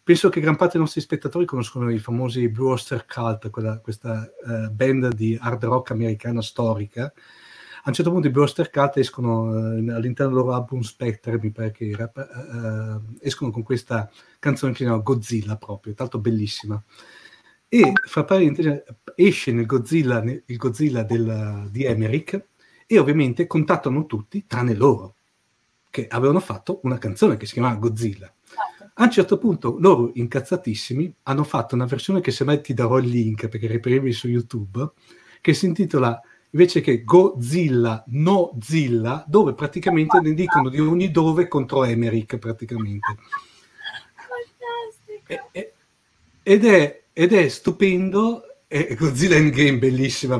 Penso 0.04 0.30
che 0.30 0.40
gran 0.40 0.56
parte 0.56 0.74
dei 0.74 0.82
nostri 0.82 1.02
spettatori 1.02 1.44
conoscono 1.44 1.92
i 1.92 2.00
famosi 2.00 2.48
Blue 2.48 2.72
Oyster 2.72 3.06
Cult, 3.06 3.50
quella, 3.50 3.80
questa 3.80 4.32
uh, 4.42 4.70
band 4.72 5.16
di 5.16 5.38
hard 5.38 5.66
rock 5.66 5.92
americana 5.92 6.42
storica. 6.42 7.12
A 7.84 7.90
un 7.90 7.94
certo 7.94 8.12
punto 8.12 8.28
i 8.28 8.32
Blue 8.32 8.44
Oyster 8.44 8.70
Cult 8.70 8.96
escono 8.96 9.42
uh, 9.50 9.90
all'interno 9.90 10.34
del 10.34 10.44
loro 10.44 10.54
album 10.54 10.80
Spectre, 10.80 11.38
mi 11.42 11.52
pare 11.52 11.72
che 11.72 11.90
era, 11.90 12.10
uh, 12.16 13.02
escono 13.20 13.52
con 13.52 13.64
questa 13.64 14.10
canzone 14.40 14.72
che 14.72 14.78
si 14.78 14.84
chiama 14.86 15.02
Godzilla 15.02 15.58
proprio, 15.58 15.94
tanto 15.94 16.20
bellissima 16.20 16.82
e 17.70 17.92
fra 18.06 18.24
parentesi 18.24 18.82
esce 19.16 19.52
nel 19.52 19.66
Godzilla, 19.66 20.22
nel, 20.22 20.44
il 20.46 20.58
Godzilla 20.58 21.04
del, 21.04 21.68
di 21.70 21.84
Emmerich 21.84 22.46
e 22.86 22.98
ovviamente 23.00 23.48
contattano 23.48 24.06
tutti 24.06 24.46
tranne 24.48 24.74
loro 24.74 25.16
che 25.90 26.08
avevano 26.08 26.40
fatto 26.40 26.80
una 26.84 26.98
canzone 26.98 27.38
che 27.38 27.46
si 27.46 27.54
chiamava 27.54 27.76
Godzilla. 27.76 28.32
Certo. 28.48 28.92
a 28.94 29.04
un 29.04 29.12
certo 29.12 29.38
punto 29.38 29.76
loro 29.78 30.12
incazzatissimi 30.14 31.14
hanno 31.24 31.44
fatto 31.44 31.76
una 31.76 31.86
versione 31.86 32.22
che 32.22 32.32
se 32.32 32.46
mai 32.46 32.62
ti 32.62 32.74
darò 32.74 32.98
il 32.98 33.10
link 33.10 33.50
perché 33.50 33.68
reperibile 33.68 34.14
su 34.14 34.30
YouTube 34.30 34.90
che 35.42 35.54
si 35.54 35.66
intitola 35.66 36.18
invece 36.52 36.80
che 36.80 37.04
Godzilla 37.04 38.04
no 38.08 38.58
Zilla 38.62 39.26
dove 39.28 39.54
praticamente 39.54 40.22
ne 40.22 40.34
dicono 40.34 40.70
di 40.70 40.80
ogni 40.80 41.12
dove 41.12 41.48
contro 41.48 41.84
Emmerich 41.84 42.38
praticamente. 42.38 43.16
E, 45.52 45.74
ed 46.42 46.64
è 46.64 47.04
ed 47.18 47.34
è 47.34 47.48
stupendo. 47.48 48.44
E 48.68 48.96
Godzilla 48.96 49.36
Endgame, 49.36 49.80
bellissima, 49.80 50.40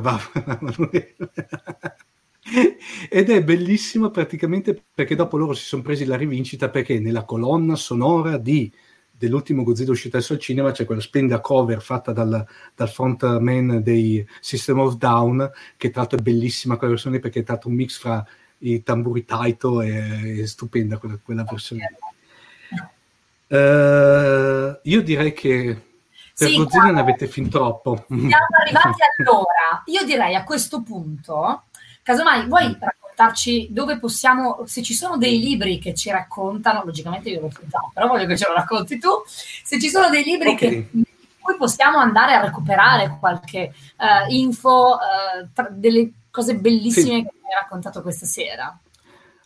ed 3.10 3.30
è 3.30 3.42
bellissima 3.42 4.10
praticamente 4.10 4.84
perché 4.94 5.16
dopo 5.16 5.36
loro 5.38 5.54
si 5.54 5.64
sono 5.64 5.82
presi 5.82 6.04
la 6.04 6.16
rivincita 6.16 6.68
perché 6.68 7.00
nella 7.00 7.24
colonna 7.24 7.74
sonora 7.74 8.36
di, 8.36 8.70
dell'ultimo 9.10 9.64
Godzilla 9.64 9.92
uscito 9.92 10.18
adesso 10.18 10.34
al 10.34 10.38
cinema 10.38 10.70
c'è 10.70 10.84
quella 10.84 11.00
splendida 11.00 11.40
cover 11.40 11.82
fatta 11.82 12.12
dal, 12.12 12.46
dal 12.74 12.88
frontman 12.88 13.82
dei 13.82 14.24
System 14.40 14.78
of 14.78 14.96
Down 14.96 15.50
che 15.76 15.90
tra 15.90 16.02
l'altro 16.02 16.18
è 16.18 16.22
bellissima 16.22 16.76
quella 16.76 16.92
versione 16.92 17.18
perché 17.18 17.40
è 17.40 17.44
stato 17.44 17.68
un 17.68 17.74
mix 17.74 17.98
fra 17.98 18.24
i 18.58 18.82
tamburi 18.82 19.24
Taito 19.24 19.80
e 19.80 20.42
è 20.42 20.46
stupenda 20.46 20.98
quella, 20.98 21.18
quella 21.22 21.44
versione 21.48 21.96
uh, 23.48 24.78
io 24.82 25.02
direi 25.02 25.32
che 25.32 25.86
per 26.38 26.48
sì, 26.50 26.56
Godzilla 26.56 26.92
ne 26.92 27.00
avete 27.00 27.26
fin 27.26 27.50
troppo. 27.50 28.04
Siamo 28.06 28.28
arrivati 28.62 29.00
allora. 29.18 29.82
Io 29.86 30.04
direi 30.04 30.36
a 30.36 30.44
questo 30.44 30.82
punto, 30.82 31.64
casomai 32.00 32.46
vuoi 32.46 32.76
raccontarci 32.78 33.72
dove 33.72 33.98
possiamo, 33.98 34.62
se 34.64 34.80
ci 34.82 34.94
sono 34.94 35.16
dei 35.16 35.40
libri 35.40 35.80
che 35.80 35.94
ci 35.94 36.10
raccontano, 36.10 36.84
logicamente 36.84 37.30
io 37.30 37.40
lo 37.40 37.50
so 37.50 37.62
già, 37.68 37.80
però 37.92 38.06
voglio 38.06 38.26
che 38.26 38.36
ce 38.36 38.46
lo 38.46 38.54
racconti 38.54 39.00
tu, 39.00 39.08
se 39.26 39.80
ci 39.80 39.88
sono 39.88 40.08
dei 40.10 40.22
libri 40.22 40.50
okay. 40.50 40.88
che 40.90 41.06
possiamo 41.58 41.98
andare 41.98 42.34
a 42.34 42.40
recuperare 42.40 43.16
qualche 43.18 43.72
uh, 43.96 44.32
info, 44.32 44.96
uh, 44.96 45.48
tra, 45.52 45.66
delle 45.72 46.12
cose 46.30 46.54
bellissime 46.54 47.16
sì. 47.16 47.22
che 47.24 47.32
mi 47.42 47.52
hai 47.52 47.60
raccontato 47.60 48.00
questa 48.00 48.26
sera. 48.26 48.78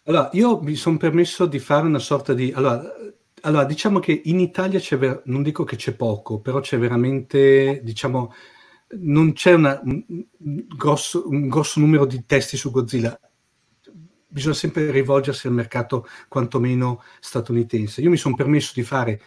Allora, 0.05 0.29
io 0.33 0.61
mi 0.61 0.75
sono 0.75 0.99
permesso 0.99 1.47
di 1.47 1.61
fare 1.61 1.87
una 1.87 2.01
sorta 2.01 2.35
di... 2.35 2.53
Allora, 2.55 2.83
allora, 3.43 3.65
diciamo 3.65 3.99
che 3.99 4.23
in 4.25 4.41
Italia 4.41 4.79
c'è, 4.79 4.97
ver- 4.97 5.23
non 5.27 5.43
dico 5.43 5.65
che 5.65 5.77
c'è 5.77 5.95
poco, 5.95 6.41
però 6.41 6.61
c'è 6.61 6.79
veramente, 6.79 7.81
diciamo, 7.83 8.33
non 9.01 9.33
c'è 9.33 9.55
una, 9.55 9.81
un, 9.83 10.27
grosso, 10.77 11.29
un 11.29 11.49
grosso 11.49 11.81
numero 11.81 12.05
di 12.07 12.25
testi 12.27 12.57
su 12.57 12.71
Godzilla. 12.71 13.19
bisogna 14.29 14.55
sempre 14.55 14.91
rivolgersi 14.91 15.47
al 15.47 15.55
mercato 15.55 16.07
quantomeno 16.29 17.03
statunitense. 17.21 18.01
Io 18.01 18.11
mi 18.11 18.17
sono 18.17 18.35
permesso 18.35 18.73
di 18.75 18.83
fare 18.83 19.21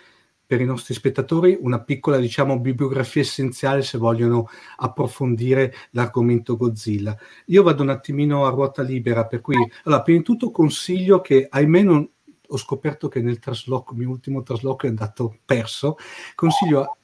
per 0.46 0.62
i 0.62 0.66
nostri 0.66 0.94
spettatori 0.94 1.58
una 1.60 1.82
piccola, 1.82 2.18
diciamo, 2.18 2.60
bibliografia 2.60 3.22
essenziale 3.22 3.82
se 3.82 3.98
vogliono 3.98 4.48
approfondire 4.78 5.74
l'argomento 5.92 6.56
Godzilla. 6.56 7.18
Io 7.48 7.64
vado 7.64 7.84
un 7.84 7.90
attimino 7.90 8.46
a 8.46 8.50
ruota 8.50 8.82
libera, 8.82 9.26
per 9.26 9.42
cui, 9.42 9.56
allora, 9.84 10.04
prima 10.04 10.20
di 10.20 10.26
tutto 10.26 10.52
consiglio 10.52 11.20
che, 11.22 11.48
ahimè, 11.50 11.82
non, 11.82 12.10
ho 12.56 12.58
scoperto 12.58 13.08
che 13.08 13.22
nel 13.22 13.40
trasloco, 13.40 13.94
mio 13.94 14.10
ultimo 14.10 14.44
trasloco 14.44 14.86
è 14.86 14.90
andato 14.90 15.38
perso. 15.46 15.98
Consiglio 16.34 16.98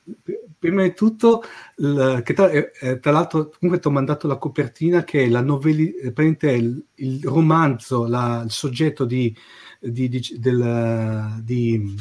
prima 0.62 0.84
di 0.84 0.94
tutto, 0.94 1.42
l, 1.78 2.22
che 2.22 2.34
tra, 2.34 2.52
eh, 2.52 3.00
tra, 3.00 3.12
l'altro, 3.12 3.50
comunque 3.60 3.80
ti 3.82 3.88
ho 3.88 3.92
mandato 3.92 4.28
la 4.28 4.38
copertina 4.38 5.04
che 5.04 5.24
è 5.24 5.28
la 5.28 5.42
novelli, 5.42 5.92
eh, 5.94 6.14
il, 6.56 6.86
il 6.96 7.24
romanzo, 7.24 8.06
la, 8.06 8.44
il 8.46 8.52
soggetto 8.52 9.06
di, 9.06 9.36
di, 9.80 10.08
di, 10.08 10.36
del, 10.38 11.42
di, 11.42 11.96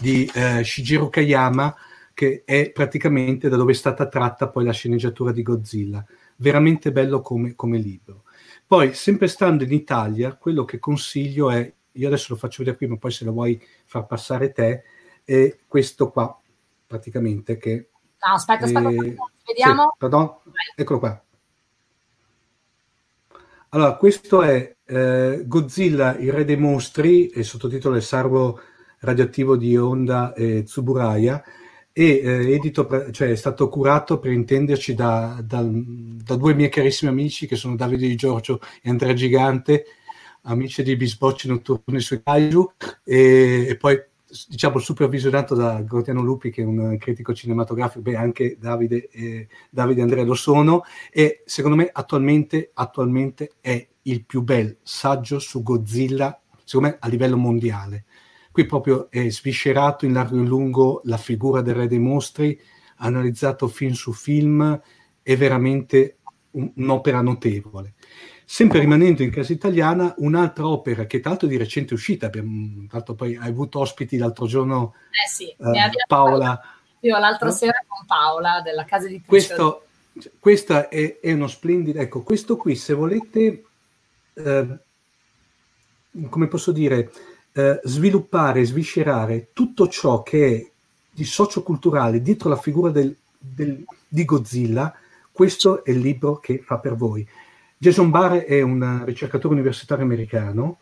di 0.00 0.30
eh, 0.34 0.64
Shigeru 0.64 1.08
Kayama, 1.08 1.72
che 2.12 2.42
è 2.44 2.70
praticamente 2.70 3.48
da 3.48 3.56
dove 3.56 3.70
è 3.72 3.76
stata 3.76 4.08
tratta 4.08 4.48
poi 4.48 4.64
la 4.64 4.72
sceneggiatura 4.72 5.30
di 5.30 5.42
Godzilla. 5.42 6.04
Veramente 6.36 6.90
bello 6.90 7.20
come, 7.20 7.54
come 7.54 7.78
libro. 7.78 8.24
Poi, 8.66 8.92
sempre 8.94 9.28
stando 9.28 9.62
in 9.62 9.72
Italia, 9.72 10.34
quello 10.34 10.64
che 10.64 10.80
consiglio 10.80 11.50
è 11.52 11.72
io 11.96 12.06
adesso 12.06 12.32
lo 12.32 12.38
faccio 12.38 12.58
vedere 12.58 12.76
qui, 12.76 12.86
ma 12.86 12.96
poi 12.96 13.10
se 13.10 13.24
lo 13.24 13.32
vuoi 13.32 13.60
far 13.84 14.06
passare 14.06 14.52
te, 14.52 14.82
è 15.24 15.58
questo 15.66 16.10
qua, 16.10 16.40
praticamente, 16.86 17.56
che... 17.56 17.88
No, 18.26 18.32
aspetta, 18.34 18.64
aspetta, 18.64 18.88
eh, 18.88 19.16
vediamo. 19.46 19.82
Sì, 19.92 19.98
pardon, 19.98 20.36
eccolo 20.74 20.98
qua. 20.98 21.24
Allora, 23.70 23.96
questo 23.96 24.42
è 24.42 24.76
eh, 24.84 25.42
Godzilla, 25.44 26.16
il 26.16 26.32
re 26.32 26.44
dei 26.44 26.56
mostri, 26.56 27.32
il 27.34 27.44
sottotitolo 27.44 27.96
è 27.96 28.00
Sarvo 28.00 28.60
radioattivo 29.00 29.56
di 29.56 29.76
Honda 29.76 30.32
e 30.32 30.62
Tsuburaya, 30.62 31.42
e 31.92 32.20
eh, 32.22 32.52
edito, 32.52 32.86
cioè, 33.10 33.30
è 33.30 33.34
stato 33.36 33.68
curato 33.68 34.18
per 34.18 34.30
intenderci 34.30 34.94
da, 34.94 35.40
da, 35.42 35.62
da, 35.62 36.36
due 36.36 36.52
miei 36.52 36.68
carissimi 36.68 37.10
amici 37.10 37.46
che 37.46 37.56
sono 37.56 37.74
Davide 37.74 38.06
Di 38.06 38.16
Giorgio 38.16 38.60
e 38.82 38.90
Andrea 38.90 39.14
Gigante, 39.14 39.86
amici 40.46 40.82
di 40.82 40.96
Bisbocci 40.96 41.48
Notturni 41.48 42.00
sui 42.00 42.22
Kaiju 42.22 42.72
e, 43.04 43.66
e, 43.68 43.76
poi 43.76 44.00
diciamo 44.48 44.78
supervisionato 44.78 45.54
da 45.54 45.80
Gordiano 45.82 46.22
Lupi 46.22 46.50
che 46.50 46.62
è 46.62 46.64
un 46.64 46.96
critico 46.98 47.32
cinematografico, 47.32 48.02
beh 48.02 48.16
anche 48.16 48.56
Davide 48.58 49.08
e, 49.10 49.48
Davide 49.70 50.02
Andrea 50.02 50.24
lo 50.24 50.34
sono 50.34 50.82
e 51.10 51.42
secondo 51.44 51.76
me 51.76 51.88
attualmente, 51.92 52.70
attualmente 52.74 53.52
è 53.60 53.86
il 54.02 54.24
più 54.24 54.42
bel 54.42 54.78
saggio 54.82 55.38
su 55.38 55.62
Godzilla 55.62 56.40
secondo 56.64 56.88
me 56.88 56.96
a 56.98 57.08
livello 57.08 57.36
mondiale. 57.36 58.04
Qui 58.50 58.66
proprio 58.66 59.10
è 59.10 59.28
sviscerato 59.28 60.06
in 60.06 60.14
largo 60.14 60.36
e 60.36 60.40
in 60.40 60.46
lungo 60.46 61.02
la 61.04 61.18
figura 61.18 61.60
del 61.60 61.74
re 61.74 61.88
dei 61.88 61.98
mostri, 61.98 62.58
analizzato 62.96 63.68
film 63.68 63.92
su 63.92 64.12
film, 64.12 64.80
è 65.22 65.36
veramente 65.36 66.18
un, 66.52 66.72
un'opera 66.74 67.20
notevole. 67.20 67.95
Sempre 68.48 68.78
rimanendo 68.78 69.24
in 69.24 69.30
casa 69.32 69.52
italiana, 69.52 70.14
un'altra 70.18 70.68
opera 70.68 71.04
che 71.06 71.18
tra 71.18 71.30
l'altro 71.30 71.48
di 71.48 71.56
recente 71.56 71.94
uscita, 71.94 72.26
abbiamo, 72.26 72.86
tra 72.88 73.02
poi 73.02 73.34
hai 73.34 73.48
avuto 73.48 73.80
ospiti 73.80 74.18
l'altro 74.18 74.46
giorno, 74.46 74.94
eh 75.10 75.28
sì, 75.28 75.48
eh, 75.48 75.90
Paola. 76.06 76.60
Io 77.00 77.18
l'altra 77.18 77.48
eh? 77.48 77.52
sera 77.52 77.84
con 77.84 78.06
Paola 78.06 78.60
della 78.62 78.84
casa 78.84 79.08
di 79.08 79.20
Questo, 79.26 79.86
Questa 80.38 80.88
è, 80.88 81.18
è, 81.18 81.32
uno 81.32 81.48
splendido, 81.48 81.98
ecco, 81.98 82.22
questo 82.22 82.56
qui 82.56 82.76
se 82.76 82.94
volete, 82.94 83.64
eh, 84.34 84.78
come 86.28 86.46
posso 86.46 86.70
dire, 86.70 87.10
eh, 87.52 87.80
sviluppare, 87.82 88.64
sviscerare 88.64 89.48
tutto 89.52 89.88
ciò 89.88 90.22
che 90.22 90.54
è 90.54 90.70
di 91.10 91.24
socioculturale 91.24 92.22
dietro 92.22 92.48
la 92.48 92.56
figura 92.56 92.92
del, 92.92 93.14
del, 93.36 93.84
di 94.06 94.24
Godzilla, 94.24 94.94
questo 95.32 95.84
è 95.84 95.90
il 95.90 95.98
libro 95.98 96.36
che 96.38 96.62
fa 96.64 96.78
per 96.78 96.94
voi. 96.94 97.26
Jason 97.78 98.10
Barr 98.10 98.38
è 98.38 98.62
un 98.62 99.02
ricercatore 99.04 99.54
universitario 99.54 100.04
americano 100.04 100.78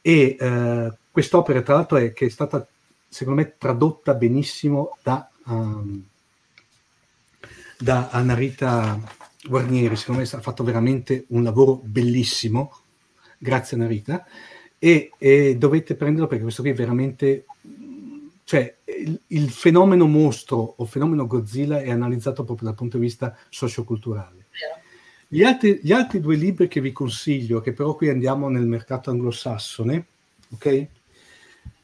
e 0.00 0.36
eh, 0.38 0.92
quest'opera 1.10 1.62
tra 1.62 1.74
l'altro 1.74 1.96
è, 1.96 2.12
che 2.12 2.26
è 2.26 2.28
stata 2.28 2.66
secondo 3.08 3.40
me 3.40 3.54
tradotta 3.58 4.14
benissimo 4.14 4.96
da, 5.02 5.28
um, 5.46 6.04
da 7.78 8.08
Anarita 8.10 9.00
Guarnieri, 9.44 9.96
secondo 9.96 10.20
me 10.20 10.28
ha 10.30 10.40
fatto 10.40 10.62
veramente 10.62 11.24
un 11.28 11.42
lavoro 11.42 11.80
bellissimo, 11.82 12.72
grazie 13.38 13.76
Anarita, 13.76 14.26
e, 14.78 15.10
e 15.16 15.56
dovete 15.56 15.94
prenderlo 15.94 16.26
perché 16.26 16.42
questo 16.42 16.62
qui 16.62 16.72
è 16.72 16.74
veramente, 16.74 17.46
cioè 18.44 18.76
il, 18.84 19.18
il 19.28 19.50
fenomeno 19.50 20.06
mostro 20.06 20.74
o 20.76 20.84
fenomeno 20.84 21.26
Godzilla 21.26 21.80
è 21.80 21.90
analizzato 21.90 22.44
proprio 22.44 22.68
dal 22.68 22.76
punto 22.76 22.98
di 22.98 23.04
vista 23.04 23.36
socioculturale. 23.48 24.37
Gli 25.30 25.44
altri, 25.44 25.78
gli 25.82 25.92
altri, 25.92 26.20
due 26.20 26.36
libri 26.36 26.68
che 26.68 26.80
vi 26.80 26.90
consiglio, 26.90 27.60
che 27.60 27.74
però 27.74 27.94
qui 27.94 28.08
andiamo 28.08 28.48
nel 28.48 28.64
mercato 28.64 29.10
anglosassone, 29.10 30.06
ok? 30.54 30.86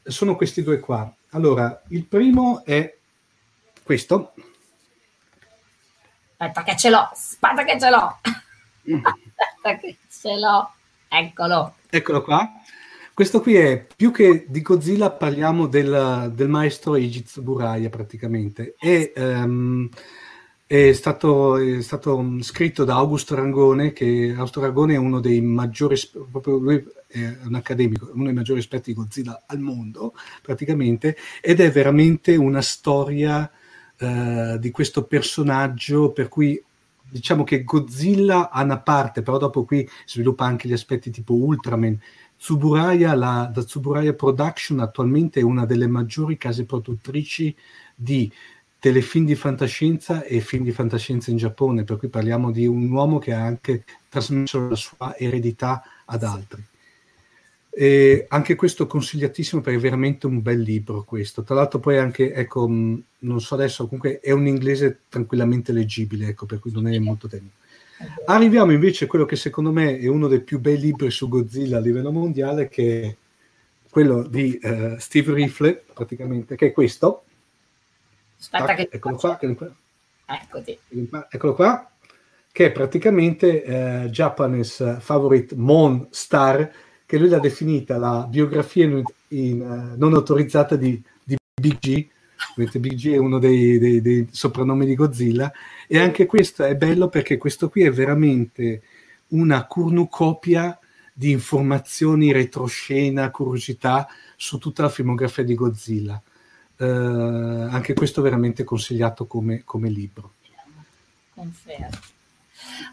Sono 0.01 0.35
questi 0.35 0.63
due 0.63 0.79
qua. 0.79 1.13
Allora, 1.29 1.83
il 1.89 2.05
primo 2.05 2.65
è 2.65 2.97
questo. 3.83 4.33
Aspetta 6.37 6.63
che 6.63 6.75
ce 6.75 6.89
l'ho, 6.89 7.07
aspetta 7.11 7.63
che 7.63 7.79
ce 7.79 7.89
l'ho. 7.91 8.19
aspetta 9.05 9.77
che 9.79 9.97
ce 10.09 10.35
l'ho. 10.39 10.73
Eccolo. 11.07 11.75
Eccolo 11.87 12.23
qua. 12.23 12.51
Questo 13.13 13.41
qui 13.41 13.55
è 13.55 13.85
più 13.95 14.11
che 14.11 14.45
di 14.47 14.61
Godzilla, 14.63 15.11
parliamo 15.11 15.67
del, 15.67 16.31
del 16.33 16.49
maestro 16.49 16.95
Eiji 16.95 17.23
Tsuburaya 17.23 17.89
praticamente. 17.89 18.75
E 18.79 19.13
um, 19.15 19.87
è 20.67 20.93
stato, 20.93 21.57
è 21.57 21.81
stato, 21.81 22.19
mm, 22.21 22.39
scritto 22.39 22.83
da 22.83 22.95
Augusto 22.95 23.35
Rangone, 23.35 23.93
che 23.93 24.33
Augusto 24.35 24.61
Rangone 24.61 24.95
è 24.95 24.97
uno 24.97 25.19
dei 25.19 25.39
maggiori, 25.41 25.95
proprio 26.31 26.57
lui 26.57 26.83
è 27.07 27.19
un 27.43 27.53
accademico, 27.53 28.09
uno 28.13 28.25
dei 28.25 28.33
maggiori 28.33 28.59
esperti 28.59 28.91
di 28.91 28.97
Godzilla 28.97 29.43
al 29.45 29.59
mondo, 29.59 30.13
praticamente, 30.41 31.15
ed 31.41 31.59
è 31.59 31.71
veramente 31.71 32.35
una 32.35 32.61
storia 32.61 33.49
uh, 33.99 34.57
di 34.57 34.71
questo 34.71 35.05
personaggio 35.05 36.11
per 36.11 36.29
cui 36.29 36.61
diciamo 37.07 37.43
che 37.43 37.63
Godzilla 37.63 38.49
ha 38.49 38.63
una 38.63 38.79
parte, 38.79 39.21
però 39.21 39.37
dopo 39.37 39.65
qui 39.65 39.87
sviluppa 40.05 40.45
anche 40.45 40.67
gli 40.67 40.73
aspetti 40.73 41.11
tipo 41.11 41.35
Ultraman. 41.35 41.99
Tsuburaya, 42.37 43.13
la, 43.15 43.51
la 43.53 43.63
Tsuburaya 43.63 44.13
Production 44.13 44.79
attualmente 44.79 45.39
è 45.39 45.43
una 45.43 45.65
delle 45.65 45.87
maggiori 45.87 46.37
case 46.37 46.65
produttrici 46.65 47.55
di 47.95 48.29
telefilm 48.85 49.25
di 49.25 49.33
fantascienza 49.33 50.23
e 50.23 50.41
film 50.41 50.63
di 50.63 50.71
fantascienza 50.71 51.31
in 51.31 51.37
Giappone, 51.37 51.83
per 51.85 51.97
cui 51.97 52.07
parliamo 52.07 52.51
di 52.51 52.67
un 52.67 52.87
uomo 52.91 53.17
che 53.17 53.33
ha 53.33 53.41
anche 53.41 53.83
trasmesso 54.07 54.67
la 54.69 54.75
sua 54.75 55.17
eredità 55.17 55.81
ad 56.05 56.21
altri. 56.21 56.63
E 57.71 58.27
anche 58.29 58.53
questo 58.53 58.85
consigliatissimo 58.85 59.63
perché 59.63 59.79
è 59.79 59.81
veramente 59.81 60.27
un 60.27 60.39
bel 60.39 60.59
libro 60.59 61.03
questo. 61.03 61.41
Tra 61.41 61.55
l'altro 61.55 61.79
poi 61.79 61.97
anche, 61.97 62.31
ecco, 62.31 62.67
non 62.67 63.41
so 63.41 63.55
adesso, 63.55 63.85
comunque 63.85 64.19
è 64.19 64.29
un 64.29 64.45
inglese 64.45 64.99
tranquillamente 65.09 65.71
leggibile, 65.71 66.27
ecco, 66.27 66.45
per 66.45 66.59
cui 66.59 66.71
non 66.71 66.87
è 66.87 66.99
molto 66.99 67.27
tecnico. 67.27 67.55
Arriviamo 68.27 68.71
invece 68.71 69.05
a 69.05 69.07
quello 69.07 69.25
che 69.25 69.35
secondo 69.35 69.71
me 69.71 69.97
è 69.97 70.05
uno 70.05 70.27
dei 70.27 70.41
più 70.41 70.59
bei 70.59 70.77
libri 70.77 71.09
su 71.09 71.27
Godzilla 71.27 71.77
a 71.77 71.81
livello 71.81 72.11
mondiale, 72.11 72.69
che 72.69 73.01
è 73.01 73.15
quello 73.89 74.21
di 74.21 74.59
uh, 74.61 74.95
Steve 74.99 75.33
Rifle, 75.33 75.83
praticamente, 75.91 76.55
che 76.55 76.67
è 76.67 76.71
questo, 76.71 77.23
Aspetta 78.51 78.71
ah, 78.71 78.75
che... 78.75 78.89
Eccolo 78.91 79.15
qua, 79.15 79.37
che... 79.37 79.55
Eccoti. 80.25 80.79
Eccolo 81.29 81.53
qua, 81.53 81.89
che 82.51 82.65
è 82.65 82.71
praticamente 82.71 83.63
eh, 83.63 84.09
Japanese 84.09 84.97
Favorite 84.99 85.55
Mon 85.55 86.07
Star, 86.11 86.71
che 87.05 87.17
lui 87.17 87.29
l'ha 87.29 87.39
definita 87.39 87.97
la 87.97 88.25
biografia 88.29 88.85
in, 88.85 89.03
in, 89.29 89.61
uh, 89.61 89.97
non 89.97 90.13
autorizzata 90.13 90.75
di, 90.75 91.01
di 91.23 91.35
Big 91.59 91.79
G, 91.79 92.07
mentre 92.55 92.79
Big 92.79 92.93
G 92.93 93.11
è 93.11 93.17
uno 93.17 93.39
dei, 93.39 93.77
dei, 93.77 94.01
dei, 94.01 94.27
soprannomi 94.31 94.85
di 94.85 94.95
Godzilla, 94.95 95.51
e 95.87 95.99
anche 95.99 96.25
questo 96.25 96.63
è 96.63 96.75
bello 96.75 97.09
perché 97.09 97.37
questo 97.37 97.69
qui 97.69 97.83
è 97.83 97.91
veramente 97.91 98.81
una 99.29 99.67
cornucopia 99.67 100.77
di 101.13 101.31
informazioni, 101.31 102.31
retroscena, 102.31 103.31
curiosità 103.31 104.07
su 104.35 104.57
tutta 104.57 104.83
la 104.83 104.89
filmografia 104.89 105.43
di 105.43 105.55
Godzilla 105.55 106.21
eh, 106.77 106.85
anche 106.85 107.93
questo 107.93 108.21
veramente 108.21 108.63
consigliato 108.63 109.25
come, 109.25 109.63
come 109.63 109.89
libro. 109.89 110.33
Confermo. 111.33 111.99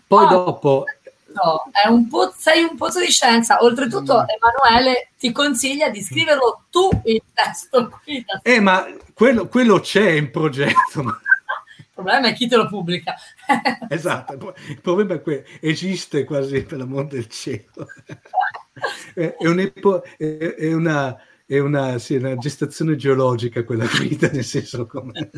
Poi 0.06 0.24
oh, 0.24 0.28
dopo... 0.28 0.84
No, 1.32 1.70
è 1.72 1.88
un 1.88 2.08
po', 2.08 2.30
sei 2.36 2.62
un 2.62 2.76
pozzo 2.76 3.00
di 3.00 3.10
scienza. 3.10 3.62
Oltretutto, 3.62 4.20
mm. 4.20 4.26
Emanuele 4.28 5.10
ti 5.18 5.32
consiglia 5.32 5.88
di 5.88 6.02
scriverlo 6.02 6.64
tu 6.70 6.90
il 7.04 7.22
testo 7.32 8.00
qui. 8.04 8.22
Eh, 8.42 8.60
ma 8.60 8.84
quello, 9.14 9.48
quello 9.48 9.80
c'è 9.80 10.10
in 10.10 10.30
progetto. 10.30 11.00
il 11.00 11.86
problema 11.94 12.28
è 12.28 12.34
chi 12.34 12.48
te 12.48 12.56
lo 12.56 12.68
pubblica. 12.68 13.14
esatto, 13.88 14.54
il 14.68 14.80
problema 14.82 15.14
è 15.14 15.22
che 15.22 15.46
esiste 15.60 16.24
quasi 16.24 16.62
per 16.64 16.76
l'amor 16.76 17.06
del 17.06 17.26
cielo. 17.28 17.86
è, 19.14 19.34
un'epo- 19.38 20.02
è 20.18 20.72
una, 20.72 21.16
è 21.52 21.58
una, 21.58 21.98
sì, 21.98 22.14
una, 22.14 22.34
gestazione 22.36 22.96
geologica 22.96 23.62
quella 23.62 23.84
vita, 24.00 24.28
nel 24.28 24.44
senso 24.44 24.86
come... 24.86 25.12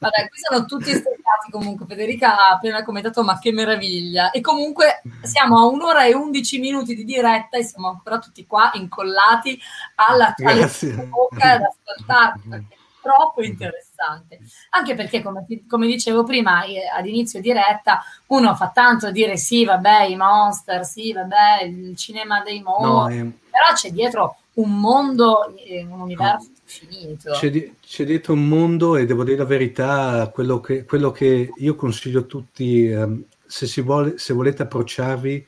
Vabbè, 0.00 0.28
qui 0.28 0.38
sono 0.40 0.64
tutti 0.64 0.90
estercati 0.90 1.52
comunque. 1.52 1.86
Federica 1.86 2.36
ha 2.36 2.54
appena 2.54 2.82
commentato, 2.82 3.22
ma 3.22 3.38
che 3.38 3.52
meraviglia. 3.52 4.32
E 4.32 4.40
comunque 4.40 5.02
siamo 5.22 5.60
a 5.60 5.66
un'ora 5.66 6.04
e 6.04 6.14
undici 6.16 6.58
minuti 6.58 6.96
di 6.96 7.04
diretta 7.04 7.56
e 7.56 7.62
siamo 7.62 7.90
ancora 7.90 8.18
tutti 8.18 8.44
qua 8.44 8.72
incollati 8.74 9.56
alla, 9.94 10.34
bocca 10.36 11.52
ad 11.52 11.62
ascoltarti, 11.62 12.48
perché 12.48 12.74
è 12.74 12.76
troppo 13.00 13.44
interessante. 13.44 14.40
Anche 14.70 14.96
perché, 14.96 15.22
come, 15.22 15.46
come 15.68 15.86
dicevo 15.86 16.24
prima, 16.24 16.64
eh, 16.64 16.88
ad 16.88 17.06
inizio 17.06 17.40
diretta, 17.40 18.02
uno 18.26 18.56
fa 18.56 18.70
tanto 18.70 19.12
dire 19.12 19.36
sì, 19.36 19.64
vabbè, 19.64 20.06
i 20.06 20.16
monster, 20.16 20.84
sì, 20.84 21.12
vabbè, 21.12 21.62
il 21.62 21.96
cinema 21.96 22.42
dei 22.42 22.60
mostri, 22.60 23.18
no, 23.18 23.28
eh... 23.28 23.32
però 23.48 23.72
c'è 23.72 23.92
dietro 23.92 24.38
un 24.56 24.80
mondo, 24.80 25.54
eh, 25.56 25.84
un 25.84 26.00
universo 26.00 26.50
finito. 26.64 27.32
C'è, 27.32 27.72
c'è, 27.80 28.04
dietro 28.04 28.32
un 28.32 28.46
mondo 28.48 28.96
e 28.96 29.04
devo 29.04 29.24
dire 29.24 29.38
la 29.38 29.44
verità, 29.44 30.30
quello 30.32 30.60
che, 30.60 30.84
quello 30.84 31.10
che 31.10 31.50
io 31.54 31.74
consiglio 31.74 32.20
a 32.20 32.24
tutti, 32.24 32.88
um, 32.88 33.22
se, 33.44 33.82
vuole, 33.82 34.18
se, 34.18 34.32
volete 34.32 34.62
approcciarvi 34.62 35.46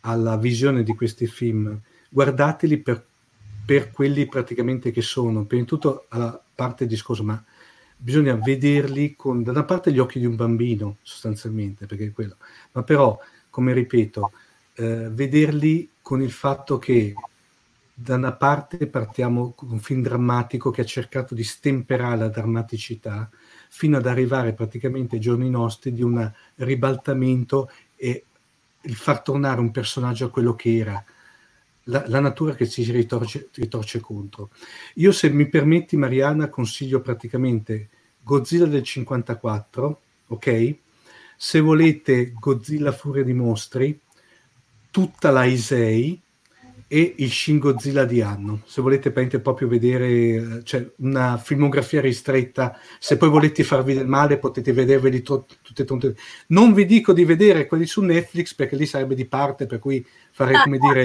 alla 0.00 0.36
visione 0.36 0.82
di 0.82 0.94
questi 0.94 1.26
film, 1.26 1.78
guardateli 2.08 2.78
per, 2.78 3.04
per 3.64 3.90
quelli 3.90 4.26
praticamente 4.26 4.90
che 4.90 5.02
sono, 5.02 5.44
prima 5.44 5.62
di 5.62 5.68
tutto 5.68 6.06
a 6.08 6.40
parte 6.54 6.86
discorso, 6.86 7.24
ma 7.24 7.42
bisogna 7.96 8.34
vederli 8.36 9.16
con, 9.16 9.42
da 9.42 9.50
una 9.50 9.64
parte 9.64 9.92
gli 9.92 9.98
occhi 9.98 10.20
di 10.20 10.26
un 10.26 10.36
bambino, 10.36 10.98
sostanzialmente, 11.02 11.86
perché 11.86 12.06
è 12.06 12.12
quello, 12.12 12.36
ma 12.72 12.84
però, 12.84 13.18
come 13.50 13.72
ripeto, 13.72 14.30
eh, 14.74 15.08
vederli 15.10 15.90
con 16.00 16.22
il 16.22 16.30
fatto 16.30 16.78
che 16.78 17.14
da 18.00 18.14
una 18.14 18.32
parte 18.32 18.86
partiamo 18.86 19.50
con 19.56 19.72
un 19.72 19.80
film 19.80 20.02
drammatico 20.02 20.70
che 20.70 20.82
ha 20.82 20.84
cercato 20.84 21.34
di 21.34 21.42
stemperare 21.42 22.16
la 22.16 22.28
drammaticità 22.28 23.28
fino 23.70 23.96
ad 23.96 24.06
arrivare 24.06 24.52
praticamente 24.52 25.16
ai 25.16 25.20
giorni 25.20 25.50
nostri 25.50 25.92
di 25.92 26.02
un 26.02 26.32
ribaltamento 26.54 27.68
e 27.96 28.24
il 28.82 28.94
far 28.94 29.20
tornare 29.20 29.58
un 29.58 29.72
personaggio 29.72 30.26
a 30.26 30.30
quello 30.30 30.54
che 30.54 30.76
era, 30.76 31.04
la, 31.84 32.04
la 32.06 32.20
natura 32.20 32.54
che 32.54 32.68
ci 32.68 32.88
ritorce, 32.92 33.48
ritorce, 33.54 33.98
contro. 33.98 34.50
Io 34.94 35.10
se 35.10 35.28
mi 35.30 35.48
permetti 35.48 35.96
Mariana 35.96 36.48
consiglio 36.48 37.00
praticamente 37.00 37.88
Godzilla 38.22 38.66
del 38.66 38.84
54, 38.84 40.00
ok? 40.28 40.76
Se 41.36 41.58
volete 41.58 42.32
Godzilla 42.32 42.92
Furia 42.92 43.24
di 43.24 43.32
Mostri, 43.32 43.98
tutta 44.88 45.30
la 45.32 45.44
Isei, 45.44 46.22
e 46.88 47.14
il 47.18 47.30
Shin 47.30 47.58
Godzilla 47.58 48.04
di 48.04 48.22
anno. 48.22 48.62
Se 48.64 48.80
volete 48.80 49.12
proprio 49.12 49.68
vedere 49.68 50.64
cioè, 50.64 50.90
una 50.96 51.36
filmografia 51.36 52.00
ristretta, 52.00 52.78
se 52.98 53.18
poi 53.18 53.28
volete 53.28 53.62
farvi 53.62 53.92
del 53.92 54.08
male 54.08 54.38
potete 54.38 54.72
vederveli 54.72 55.20
to- 55.20 55.46
tutte 55.62 55.82
e 55.82 55.84
tutte. 55.84 56.16
Non 56.48 56.72
vi 56.72 56.86
dico 56.86 57.12
di 57.12 57.26
vedere 57.26 57.66
quelli 57.66 57.84
su 57.84 58.00
Netflix 58.00 58.54
perché 58.54 58.74
lì 58.74 58.86
sarebbe 58.86 59.14
di 59.14 59.26
parte, 59.26 59.66
per 59.66 59.78
cui 59.78 60.04
farei 60.32 60.60
come 60.62 60.78
dire... 60.78 61.04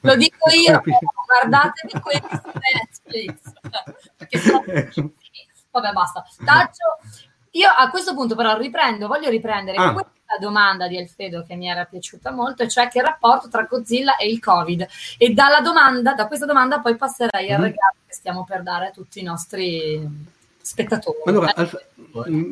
Lo 0.00 0.16
dico 0.16 0.50
io, 0.50 0.82
guardatevi 0.82 2.00
quelli 2.00 2.28
su 2.30 2.50
Netflix. 2.54 3.52
perché 4.16 4.38
sono... 4.38 4.62
Vabbè, 5.72 5.92
basta. 5.92 6.24
Taccio. 6.44 6.98
Io 7.54 7.68
a 7.68 7.90
questo 7.90 8.14
punto 8.14 8.34
però 8.34 8.56
riprendo, 8.56 9.06
voglio 9.06 9.30
riprendere 9.30 9.76
ah 9.76 9.94
la 10.26 10.38
domanda 10.40 10.88
di 10.88 10.96
Alfredo 10.98 11.44
che 11.46 11.54
mi 11.54 11.68
era 11.68 11.84
piaciuta 11.84 12.30
molto, 12.30 12.66
cioè 12.66 12.88
che 12.88 13.02
rapporto 13.02 13.48
tra 13.48 13.66
Godzilla 13.68 14.16
e 14.16 14.28
il 14.28 14.40
Covid. 14.40 14.86
E 15.18 15.30
dalla 15.30 15.60
domanda, 15.60 16.14
da 16.14 16.26
questa 16.26 16.46
domanda 16.46 16.80
poi 16.80 16.96
passerei 16.96 17.50
al 17.50 17.60
mm-hmm. 17.60 17.70
regalo 17.70 17.94
che 18.06 18.14
stiamo 18.14 18.44
per 18.44 18.62
dare 18.62 18.88
a 18.88 18.90
tutti 18.90 19.20
i 19.20 19.22
nostri 19.22 20.02
spettatori. 20.60 21.18
Allora, 21.26 21.48
eh. 21.48 21.52
Alf- 21.56 21.88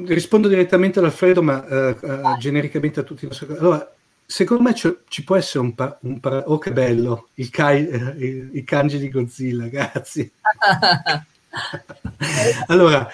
rispondo 0.07 0.49
direttamente 0.49 0.99
ad 0.99 1.07
Alfredo, 1.07 1.43
ma 1.43 1.65
uh, 1.66 1.97
uh, 2.01 2.37
genericamente 2.37 3.01
a 3.01 3.05
tutti 3.05 3.24
i 3.24 3.29
nostri. 3.29 3.47
Allora, 3.57 3.91
secondo 4.24 4.62
me 4.62 4.74
c- 4.74 4.99
ci 5.09 5.24
può 5.24 5.37
essere 5.37 5.65
un, 5.65 5.74
pa- 5.74 5.99
un 6.03 6.20
para- 6.20 6.45
oh 6.47 6.59
che 6.59 6.73
bello 6.73 7.29
il, 7.35 7.51
kai- 7.51 7.89
eh, 7.89 8.51
i 8.53 8.65
kanji 8.65 8.99
di 8.99 9.11
Godzilla 9.11 9.66
grazie 9.69 10.31
allora 12.69 13.07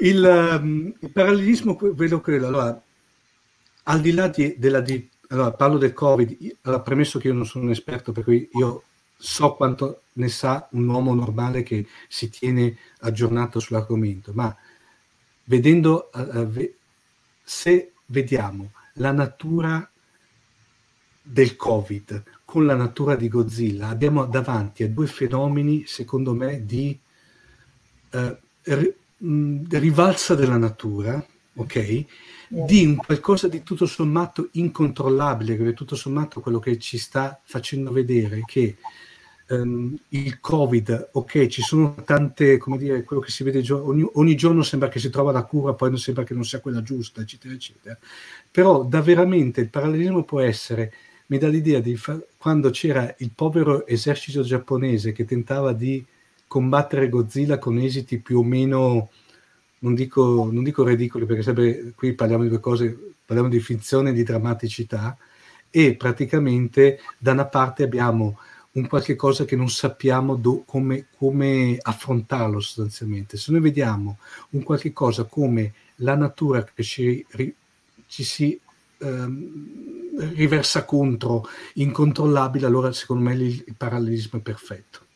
il, 0.00 0.58
um, 0.60 0.94
il 0.98 1.10
parallelismo 1.10 1.78
vedo 1.94 2.20
quello. 2.20 2.46
Allora 2.46 2.82
al 3.84 4.00
di 4.00 4.12
là 4.12 4.28
di, 4.28 4.54
della... 4.58 4.80
Di, 4.80 5.08
allora, 5.30 5.52
parlo 5.52 5.76
del 5.76 5.92
Covid, 5.92 6.56
allora, 6.62 6.80
premesso 6.80 7.18
che 7.18 7.28
io 7.28 7.34
non 7.34 7.44
sono 7.44 7.64
un 7.64 7.70
esperto, 7.70 8.12
per 8.12 8.24
cui 8.24 8.48
io 8.54 8.84
so 9.14 9.54
quanto 9.54 10.02
ne 10.14 10.28
sa 10.28 10.68
un 10.72 10.88
uomo 10.88 11.12
normale 11.12 11.62
che 11.62 11.86
si 12.08 12.30
tiene 12.30 12.78
aggiornato 13.00 13.60
sull'argomento, 13.60 14.32
ma 14.32 14.54
vedendo, 15.44 16.08
uh, 16.14 16.72
se 17.42 17.92
vediamo 18.06 18.72
la 18.94 19.12
natura 19.12 19.90
del 21.20 21.56
Covid 21.56 22.22
con 22.44 22.64
la 22.64 22.74
natura 22.74 23.14
di 23.14 23.28
Godzilla, 23.28 23.88
abbiamo 23.88 24.24
davanti 24.24 24.82
a 24.82 24.88
due 24.88 25.06
fenomeni, 25.06 25.84
secondo 25.86 26.32
me, 26.32 26.64
di 26.64 26.98
uh, 28.12 28.36
rivalsa 29.18 30.34
della 30.34 30.56
natura, 30.56 31.24
ok? 31.54 32.06
di 32.48 32.86
un 32.86 32.96
qualcosa 32.96 33.46
di 33.46 33.62
tutto 33.62 33.86
sommato 33.86 34.48
incontrollabile, 34.52 35.56
che 35.56 35.68
è 35.68 35.74
tutto 35.74 35.94
sommato 35.94 36.40
quello 36.40 36.58
che 36.58 36.78
ci 36.78 36.96
sta 36.96 37.38
facendo 37.44 37.92
vedere 37.92 38.42
che 38.46 38.76
um, 39.48 39.96
il 40.10 40.40
Covid, 40.40 41.10
ok, 41.12 41.46
ci 41.46 41.60
sono 41.60 41.94
tante, 42.04 42.56
come 42.56 42.78
dire, 42.78 43.04
quello 43.04 43.20
che 43.20 43.30
si 43.30 43.44
vede 43.44 43.62
ogni, 43.72 44.08
ogni, 44.14 44.34
giorno 44.34 44.62
sembra 44.62 44.88
che 44.88 44.98
si 44.98 45.10
trova 45.10 45.30
la 45.30 45.44
cura, 45.44 45.74
poi 45.74 45.90
non 45.90 45.98
sembra 45.98 46.24
che 46.24 46.34
non 46.34 46.44
sia 46.44 46.60
quella 46.60 46.82
giusta, 46.82 47.20
eccetera, 47.20 47.52
eccetera. 47.52 47.98
Però 48.50 48.84
da 48.84 49.02
veramente 49.02 49.60
il 49.60 49.68
parallelismo 49.68 50.24
può 50.24 50.40
essere, 50.40 50.92
mi 51.26 51.36
dà 51.36 51.48
l'idea 51.48 51.80
di 51.80 51.96
fa- 51.96 52.20
quando 52.38 52.70
c'era 52.70 53.14
il 53.18 53.30
povero 53.34 53.86
esercito 53.86 54.40
giapponese 54.42 55.12
che 55.12 55.26
tentava 55.26 55.74
di 55.74 56.04
combattere 56.48 57.08
Godzilla 57.08 57.58
con 57.58 57.78
esiti 57.78 58.18
più 58.18 58.38
o 58.38 58.42
meno 58.42 59.10
non 59.80 59.94
dico, 59.94 60.48
non 60.50 60.64
dico 60.64 60.84
ridicoli 60.84 61.26
perché 61.26 61.42
sempre 61.42 61.92
qui 61.94 62.14
parliamo 62.14 62.42
di 62.42 62.48
due 62.48 62.60
cose, 62.60 63.14
parliamo 63.24 63.50
di 63.50 63.60
finzione 63.60 64.10
e 64.10 64.12
di 64.12 64.22
drammaticità 64.22 65.16
e 65.70 65.94
praticamente 65.94 66.98
da 67.18 67.32
una 67.32 67.46
parte 67.46 67.82
abbiamo 67.82 68.38
un 68.72 68.86
qualche 68.86 69.16
cosa 69.16 69.44
che 69.44 69.56
non 69.56 69.68
sappiamo 69.68 70.36
do, 70.36 70.62
come, 70.64 71.06
come, 71.16 71.78
affrontarlo 71.80 72.60
sostanzialmente. 72.60 73.36
Se 73.36 73.50
noi 73.50 73.60
vediamo 73.60 74.18
un 74.50 74.62
qualche 74.62 74.92
cosa 74.92 75.24
come 75.24 75.72
la 75.96 76.14
natura 76.14 76.64
che 76.64 76.82
ci, 76.82 77.24
ci 78.06 78.24
si 78.24 78.58
ehm, 78.98 80.32
riversa 80.34 80.84
contro, 80.84 81.48
incontrollabile, 81.74 82.66
allora 82.66 82.92
secondo 82.92 83.24
me 83.24 83.34
il, 83.34 83.64
il 83.66 83.74
parallelismo 83.76 84.38
è 84.38 84.42
perfetto. 84.42 85.06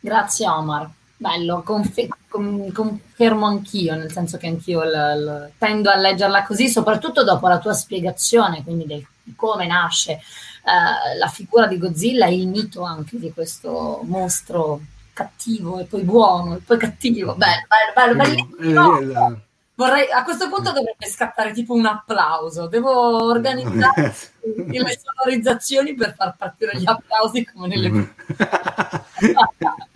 Grazie 0.00 0.48
Omar. 0.48 0.90
Bello, 1.16 1.62
confe- 1.62 2.08
con- 2.28 2.72
confermo 2.72 3.44
anch'io, 3.46 3.94
nel 3.94 4.10
senso 4.10 4.38
che 4.38 4.46
anch'io 4.46 4.82
l- 4.82 4.88
l- 4.88 5.50
tendo 5.58 5.90
a 5.90 5.96
leggerla 5.96 6.44
così, 6.44 6.68
soprattutto 6.70 7.22
dopo 7.24 7.46
la 7.46 7.58
tua 7.58 7.74
spiegazione, 7.74 8.62
quindi 8.62 8.86
del, 8.86 9.06
di 9.22 9.34
come 9.36 9.66
nasce 9.66 10.12
eh, 10.12 11.18
la 11.18 11.28
figura 11.28 11.66
di 11.66 11.76
Godzilla 11.76 12.24
e 12.26 12.36
il 12.36 12.48
mito 12.48 12.82
anche 12.84 13.18
di 13.18 13.30
questo 13.34 14.00
mostro 14.04 14.80
cattivo 15.12 15.78
e 15.78 15.84
poi 15.84 16.02
buono 16.04 16.54
e 16.54 16.60
poi 16.64 16.78
cattivo. 16.78 17.34
Bello, 17.34 17.66
bello, 17.94 18.14
bello, 18.16 18.46
bellissimo. 18.56 19.40
Vorrei, 19.74 20.10
a 20.10 20.22
questo 20.24 20.48
punto 20.48 20.72
dovrebbe 20.72 21.06
scattare 21.06 21.52
tipo 21.52 21.74
un 21.74 21.84
applauso. 21.86 22.66
Devo 22.66 23.24
organizzare 23.26 24.14
le 24.66 25.00
sonorizzazioni 25.02 25.94
per 25.94 26.14
far 26.14 26.34
partire 26.36 26.78
gli 26.78 26.86
applausi 26.86 27.44
come 27.44 27.66
nelle 27.66 28.14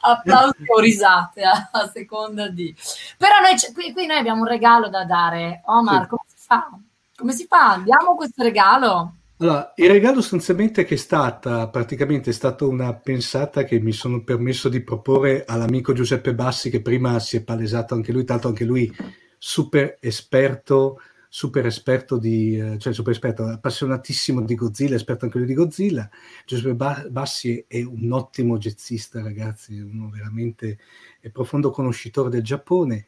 applausi 0.00 0.64
o 0.66 0.80
risate 0.80 1.42
a, 1.42 1.68
a, 1.72 1.90
seconda 1.92 2.48
di. 2.48 2.74
Però 3.16 3.40
noi 3.40 3.54
qui, 3.74 3.92
qui, 3.92 4.06
noi 4.06 4.18
abbiamo 4.18 4.42
un 4.42 4.48
regalo 4.48 4.88
da 4.88 5.04
dare. 5.04 5.62
Omar, 5.66 6.02
sì. 6.02 6.08
come 6.08 6.22
si 6.26 6.36
fa? 6.46 6.70
Come 7.16 7.32
si 7.32 7.46
fa? 7.46 7.80
Diamo 7.84 8.14
questo 8.14 8.42
regalo? 8.42 9.14
Allora, 9.40 9.72
il 9.76 9.88
regalo 9.88 10.20
sostanzialmente 10.20 10.84
che 10.84 10.94
è 10.94 10.98
stata, 10.98 11.68
praticamente 11.68 12.30
è 12.30 12.32
stata 12.32 12.64
una 12.64 12.92
pensata 12.94 13.62
che 13.62 13.78
mi 13.78 13.92
sono 13.92 14.24
permesso 14.24 14.68
di 14.68 14.82
proporre 14.82 15.44
all'amico 15.46 15.92
Giuseppe 15.92 16.34
Bassi, 16.34 16.70
che 16.70 16.82
prima 16.82 17.20
si 17.20 17.36
è 17.36 17.42
palesato 17.42 17.94
anche 17.94 18.10
lui, 18.10 18.24
tanto 18.24 18.48
anche 18.48 18.64
lui 18.64 18.92
super 19.38 19.96
esperto 20.00 21.00
super 21.28 21.66
esperto 21.66 22.18
di, 22.18 22.58
eh, 22.58 22.78
cioè 22.78 22.92
super 22.92 23.12
esperto, 23.12 23.44
appassionatissimo 23.44 24.42
di 24.42 24.54
Godzilla, 24.54 24.96
esperto 24.96 25.26
anche 25.26 25.38
lui 25.38 25.46
di 25.46 25.54
Godzilla. 25.54 26.08
Giuseppe 26.46 27.08
Bassi 27.10 27.64
è 27.68 27.82
un 27.82 28.10
ottimo 28.12 28.58
jazzista, 28.58 29.22
ragazzi, 29.22 29.78
uno 29.78 30.08
veramente 30.08 30.78
profondo 31.30 31.70
conoscitore 31.70 32.30
del 32.30 32.42
Giappone 32.42 33.04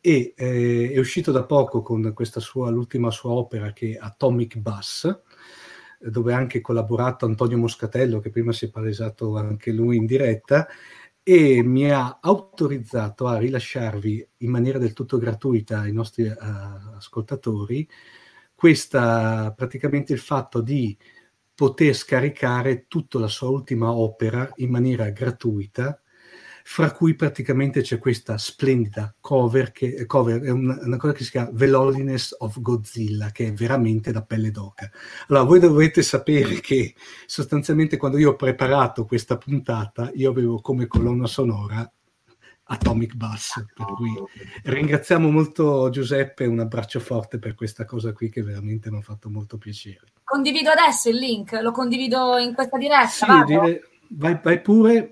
e 0.00 0.34
eh, 0.36 0.90
è 0.92 0.98
uscito 0.98 1.30
da 1.32 1.44
poco 1.44 1.80
con 1.80 2.12
questa 2.12 2.40
sua, 2.40 2.70
l'ultima 2.70 3.10
sua 3.10 3.30
opera 3.30 3.72
che 3.72 3.92
è 3.92 3.98
Atomic 4.00 4.56
Bass, 4.58 5.20
dove 6.00 6.34
ha 6.34 6.36
anche 6.36 6.60
collaborato 6.60 7.24
Antonio 7.24 7.56
Moscatello, 7.56 8.18
che 8.18 8.30
prima 8.30 8.52
si 8.52 8.66
è 8.66 8.70
palesato 8.70 9.36
anche 9.36 9.70
lui 9.70 9.96
in 9.96 10.06
diretta, 10.06 10.66
e 11.24 11.62
mi 11.62 11.88
ha 11.90 12.18
autorizzato 12.20 13.26
a 13.28 13.38
rilasciarvi 13.38 14.28
in 14.38 14.50
maniera 14.50 14.78
del 14.78 14.92
tutto 14.92 15.18
gratuita 15.18 15.80
ai 15.80 15.92
nostri 15.92 16.24
uh, 16.24 16.36
ascoltatori 16.96 17.88
questa 18.54 19.52
praticamente 19.56 20.12
il 20.12 20.18
fatto 20.18 20.60
di 20.60 20.96
poter 21.54 21.94
scaricare 21.94 22.86
tutta 22.88 23.20
la 23.20 23.28
sua 23.28 23.48
ultima 23.50 23.92
opera 23.92 24.50
in 24.56 24.70
maniera 24.70 25.10
gratuita 25.10 26.01
fra 26.64 26.92
cui 26.92 27.14
praticamente 27.14 27.80
c'è 27.80 27.98
questa 27.98 28.38
splendida 28.38 29.14
cover, 29.20 29.72
che, 29.72 30.06
cover 30.06 30.40
è 30.40 30.50
una, 30.50 30.78
una, 30.80 30.96
cosa 30.96 31.12
che 31.12 31.24
si 31.24 31.30
chiama 31.30 31.50
The 31.52 31.66
Loneliness 31.66 32.34
of 32.38 32.60
Godzilla, 32.60 33.30
che 33.30 33.48
è 33.48 33.52
veramente 33.52 34.12
da 34.12 34.22
pelle 34.22 34.50
d'oca. 34.50 34.90
Allora, 35.28 35.44
voi 35.44 35.60
dovete 35.60 36.02
sapere 36.02 36.60
che 36.60 36.94
sostanzialmente 37.26 37.96
quando 37.96 38.18
io 38.18 38.30
ho 38.30 38.36
preparato 38.36 39.04
questa 39.04 39.36
puntata, 39.36 40.10
io 40.14 40.30
avevo 40.30 40.60
come 40.60 40.86
colonna 40.86 41.26
sonora 41.26 41.90
Atomic 42.64 43.14
Bass, 43.14 43.64
per 43.74 43.86
cui 43.94 44.14
ringraziamo 44.64 45.30
molto 45.30 45.90
Giuseppe, 45.90 46.46
un 46.46 46.60
abbraccio 46.60 47.00
forte 47.00 47.38
per 47.38 47.54
questa 47.54 47.84
cosa 47.84 48.12
qui 48.12 48.30
che 48.30 48.42
veramente 48.42 48.90
mi 48.90 48.98
ha 48.98 49.02
fatto 49.02 49.28
molto 49.28 49.58
piacere. 49.58 50.00
Condivido 50.24 50.70
adesso 50.70 51.10
il 51.10 51.16
link, 51.16 51.52
lo 51.60 51.72
condivido 51.72 52.38
in 52.38 52.54
questa 52.54 52.78
diretta. 52.78 53.08
Sì, 53.08 53.26
dire, 53.44 53.88
vai, 54.08 54.38
vai 54.42 54.60
pure. 54.60 55.10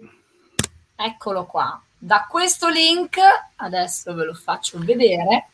Eccolo 1.03 1.47
qua. 1.47 1.81
Da 1.97 2.27
questo 2.29 2.69
link, 2.69 3.19
adesso 3.57 4.13
ve 4.13 4.27
lo 4.27 4.35
faccio 4.35 4.79
vedere, 4.81 5.49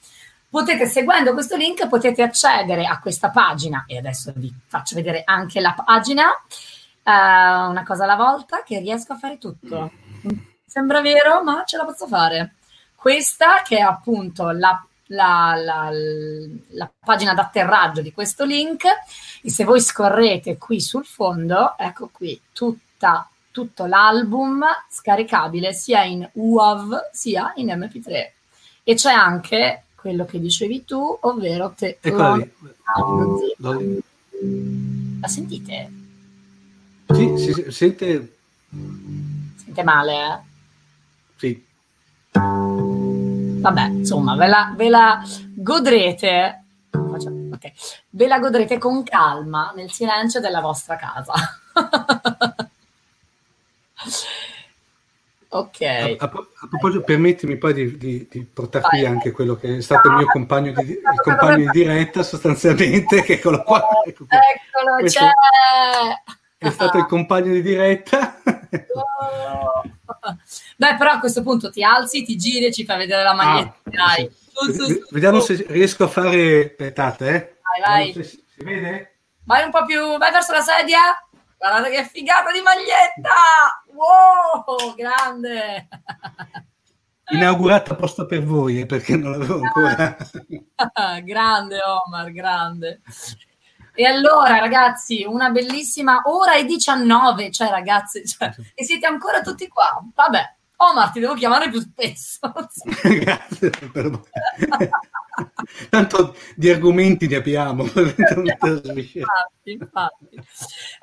potete, 0.50 0.86
seguendo 0.86 1.34
questo 1.34 1.54
link, 1.56 1.86
potete 1.86 2.22
accedere 2.22 2.84
a 2.84 2.98
questa 2.98 3.30
pagina 3.30 3.84
e 3.86 3.96
adesso 3.96 4.32
vi 4.34 4.52
faccio 4.66 4.96
vedere 4.96 5.22
anche 5.24 5.60
la 5.60 5.72
pagina, 5.72 6.30
uh, 6.30 7.70
una 7.70 7.84
cosa 7.86 8.02
alla 8.02 8.16
volta, 8.16 8.64
che 8.64 8.80
riesco 8.80 9.12
a 9.12 9.18
fare 9.18 9.38
tutto. 9.38 9.92
Sembra 10.66 11.00
vero, 11.00 11.44
ma 11.44 11.62
ce 11.64 11.76
la 11.76 11.84
posso 11.84 12.08
fare. 12.08 12.54
Questa 12.96 13.62
che 13.62 13.76
è 13.76 13.82
appunto 13.82 14.50
la 14.50 14.84
la, 15.10 15.54
la, 15.54 15.90
la, 16.70 16.90
pagina 16.98 17.32
d'atterraggio 17.32 18.00
di 18.00 18.12
questo 18.12 18.44
link 18.44 18.82
e 19.40 19.50
se 19.52 19.62
voi 19.62 19.80
scorrete 19.80 20.58
qui 20.58 20.80
sul 20.80 21.04
fondo, 21.04 21.78
ecco 21.78 22.08
qui 22.12 22.40
tutta 22.52 23.30
tutto 23.56 23.86
l'album 23.86 24.62
scaricabile 24.90 25.72
sia 25.72 26.04
in 26.04 26.28
UAV 26.30 27.08
sia 27.10 27.54
in 27.56 27.68
MP3 27.68 28.30
e 28.82 28.94
c'è 28.94 29.10
anche 29.10 29.84
quello 29.94 30.26
che 30.26 30.38
dicevi 30.38 30.84
tu, 30.84 31.16
ovvero 31.22 31.72
te 31.74 31.98
La 35.18 35.26
sentite? 35.26 35.90
Sì, 37.08 37.38
si 37.38 37.70
sente 37.70 38.34
Sente 39.64 39.82
male, 39.82 40.12
eh? 40.12 40.38
Sì. 41.36 41.64
Vabbè, 42.32 43.86
insomma, 43.86 44.36
ve 44.36 44.46
la, 44.48 44.74
ve 44.76 44.88
la 44.90 45.22
godrete 45.54 46.64
okay. 46.90 47.72
ve 48.10 48.26
la 48.26 48.38
godrete 48.38 48.76
con 48.76 49.02
calma 49.02 49.72
nel 49.74 49.90
silenzio 49.90 50.40
della 50.40 50.60
vostra 50.60 50.96
casa. 50.96 51.32
Ok. 55.58 55.80
A, 55.82 56.16
a, 56.18 56.24
a, 56.24 56.68
proposito, 56.68 57.04
permettimi 57.04 57.56
poi 57.56 57.72
di, 57.72 57.96
di, 57.96 58.28
di 58.30 58.44
portare 58.44 58.84
qui 58.88 59.06
anche 59.06 59.30
quello 59.30 59.56
che 59.56 59.76
è 59.76 59.80
stato 59.80 60.08
il 60.08 60.14
mio 60.14 60.26
compagno 60.26 60.72
di, 60.72 60.90
il 60.90 61.20
compagno 61.22 61.70
di 61.70 61.70
diretta, 61.70 62.22
sostanzialmente, 62.22 63.22
che 63.24 63.34
eccolo 63.34 63.62
qua. 63.62 63.86
Ecco 64.04 64.24
Eccolo, 64.24 64.96
Questo 65.00 65.20
c'è! 65.20 65.30
È 66.58 66.70
stato 66.70 66.98
il 66.98 67.06
compagno 67.06 67.52
di 67.52 67.62
diretta. 67.62 68.40
Oh. 68.94 69.82
Beh, 70.76 70.96
però 70.96 71.12
a 71.12 71.18
questo 71.18 71.42
punto 71.42 71.70
ti 71.70 71.82
alzi, 71.82 72.24
ti 72.24 72.36
giri 72.36 72.66
e 72.66 72.72
ci 72.72 72.84
fai 72.84 72.98
vedere 72.98 73.22
la 73.22 73.34
maglietta. 73.34 73.76
Ah, 73.84 73.90
dai. 73.90 74.30
Su, 74.52 74.72
su, 74.72 74.84
su. 74.84 75.06
Vediamo 75.10 75.40
se 75.40 75.64
riesco 75.68 76.04
a 76.04 76.08
fare... 76.08 76.66
Aspettate, 76.66 77.28
eh. 77.28 77.56
Vai, 77.84 78.12
vai. 78.12 78.12
Si, 78.12 78.22
si 78.24 78.64
vede? 78.64 79.16
Vai 79.44 79.64
un 79.64 79.70
po' 79.70 79.84
più, 79.84 80.16
vai 80.18 80.32
verso 80.32 80.52
la 80.52 80.60
sedia. 80.60 80.98
Guardate 81.58 81.90
che 81.90 82.04
figata 82.04 82.52
di 82.52 82.60
maglietta! 82.60 83.32
Wow, 83.92 84.94
grande! 84.94 85.88
Inaugurata 87.28 87.94
apposta 87.94 88.24
per 88.24 88.44
voi, 88.44 88.80
eh, 88.80 88.86
perché 88.86 89.16
non 89.16 89.32
l'avevo 89.32 89.60
ancora. 89.60 90.16
grande 91.24 91.78
Omar, 91.82 92.30
grande. 92.30 93.00
E 93.94 94.04
allora, 94.04 94.58
ragazzi, 94.58 95.24
una 95.24 95.50
bellissima 95.50 96.20
ora 96.26 96.54
e 96.54 96.64
19, 96.64 97.50
cioè 97.50 97.70
ragazzi, 97.70 98.24
cioè, 98.26 98.54
e 98.74 98.84
siete 98.84 99.06
ancora 99.06 99.40
tutti 99.40 99.66
qua. 99.66 100.00
Vabbè, 100.14 100.55
Omar, 100.78 101.10
ti 101.10 101.20
devo 101.20 101.34
chiamare 101.34 101.70
più 101.70 101.80
spesso. 101.80 102.52
Grazie, 103.02 103.70
Tanto 105.90 106.36
di 106.54 106.70
argomenti 106.70 107.26
ne 107.26 107.36
abbiamo. 107.36 107.84
infatti, 107.94 109.70
infatti. 109.70 110.36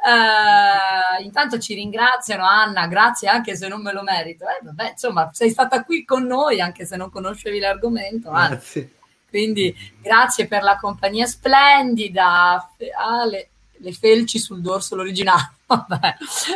Uh, 0.04 1.24
intanto 1.24 1.60
ci 1.60 1.74
ringraziano, 1.74 2.45
Anna, 2.45 2.88
grazie 2.88 3.30
anche 3.30 3.56
se 3.56 3.68
non 3.68 3.82
me 3.82 3.94
lo 3.94 4.04
merito. 4.04 4.45
Eh, 4.45 4.60
vabbè, 4.64 4.91
insomma, 4.91 5.30
sei 5.34 5.50
stata 5.50 5.84
qui 5.84 6.04
con 6.06 6.26
noi 6.26 6.62
anche 6.62 6.86
se 6.86 6.95
non 6.95 7.10
conoscevi 7.10 7.60
l'argomento. 7.60 8.30
Grazie. 8.32 8.91
Quindi 9.30 9.76
grazie 10.00 10.48
per 10.48 10.62
la 10.64 10.78
compagnia 10.78 11.26
splendida. 11.26 12.70
Ah, 12.98 13.26
le, 13.26 13.50
le 13.78 13.91
felci 13.91 14.38
sul 14.40 14.62
dorso 14.62 14.95
l'originale. 14.95 15.54
Vabbè, 15.66 16.16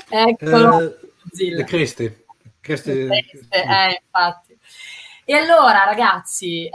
eccolo. 0.09 0.77
Uh, 0.77 0.93
le 1.31 1.63
creste. 1.63 2.25
Creste 2.67 3.07
eh, 3.49 4.01
infatti. 4.03 4.57
E 5.23 5.33
allora, 5.33 5.83
ragazzi, 5.83 6.65
eh, 6.65 6.71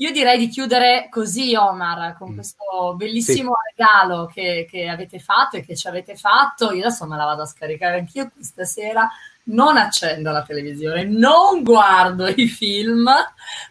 io 0.00 0.12
direi 0.12 0.38
di 0.38 0.48
chiudere 0.48 1.08
così, 1.10 1.56
Omar, 1.56 2.16
con 2.16 2.30
mm. 2.30 2.34
questo 2.34 2.94
bellissimo 2.94 3.54
sì. 3.54 3.74
regalo 3.76 4.26
che, 4.26 4.66
che, 4.70 4.88
avete 4.88 5.18
fatto 5.18 5.56
e 5.56 5.64
che 5.64 5.74
ci 5.74 5.88
avete 5.88 6.14
fatto. 6.14 6.72
Io 6.72 6.84
adesso 6.84 7.06
me 7.06 7.16
la 7.16 7.24
vado 7.24 7.42
a 7.42 7.46
scaricare 7.46 7.98
anch'io 7.98 8.30
questa 8.32 8.64
sera. 8.64 9.08
Non 9.50 9.78
accendo 9.78 10.30
la 10.30 10.42
televisione, 10.42 11.04
non 11.04 11.62
guardo 11.62 12.28
i 12.28 12.48
film, 12.48 13.10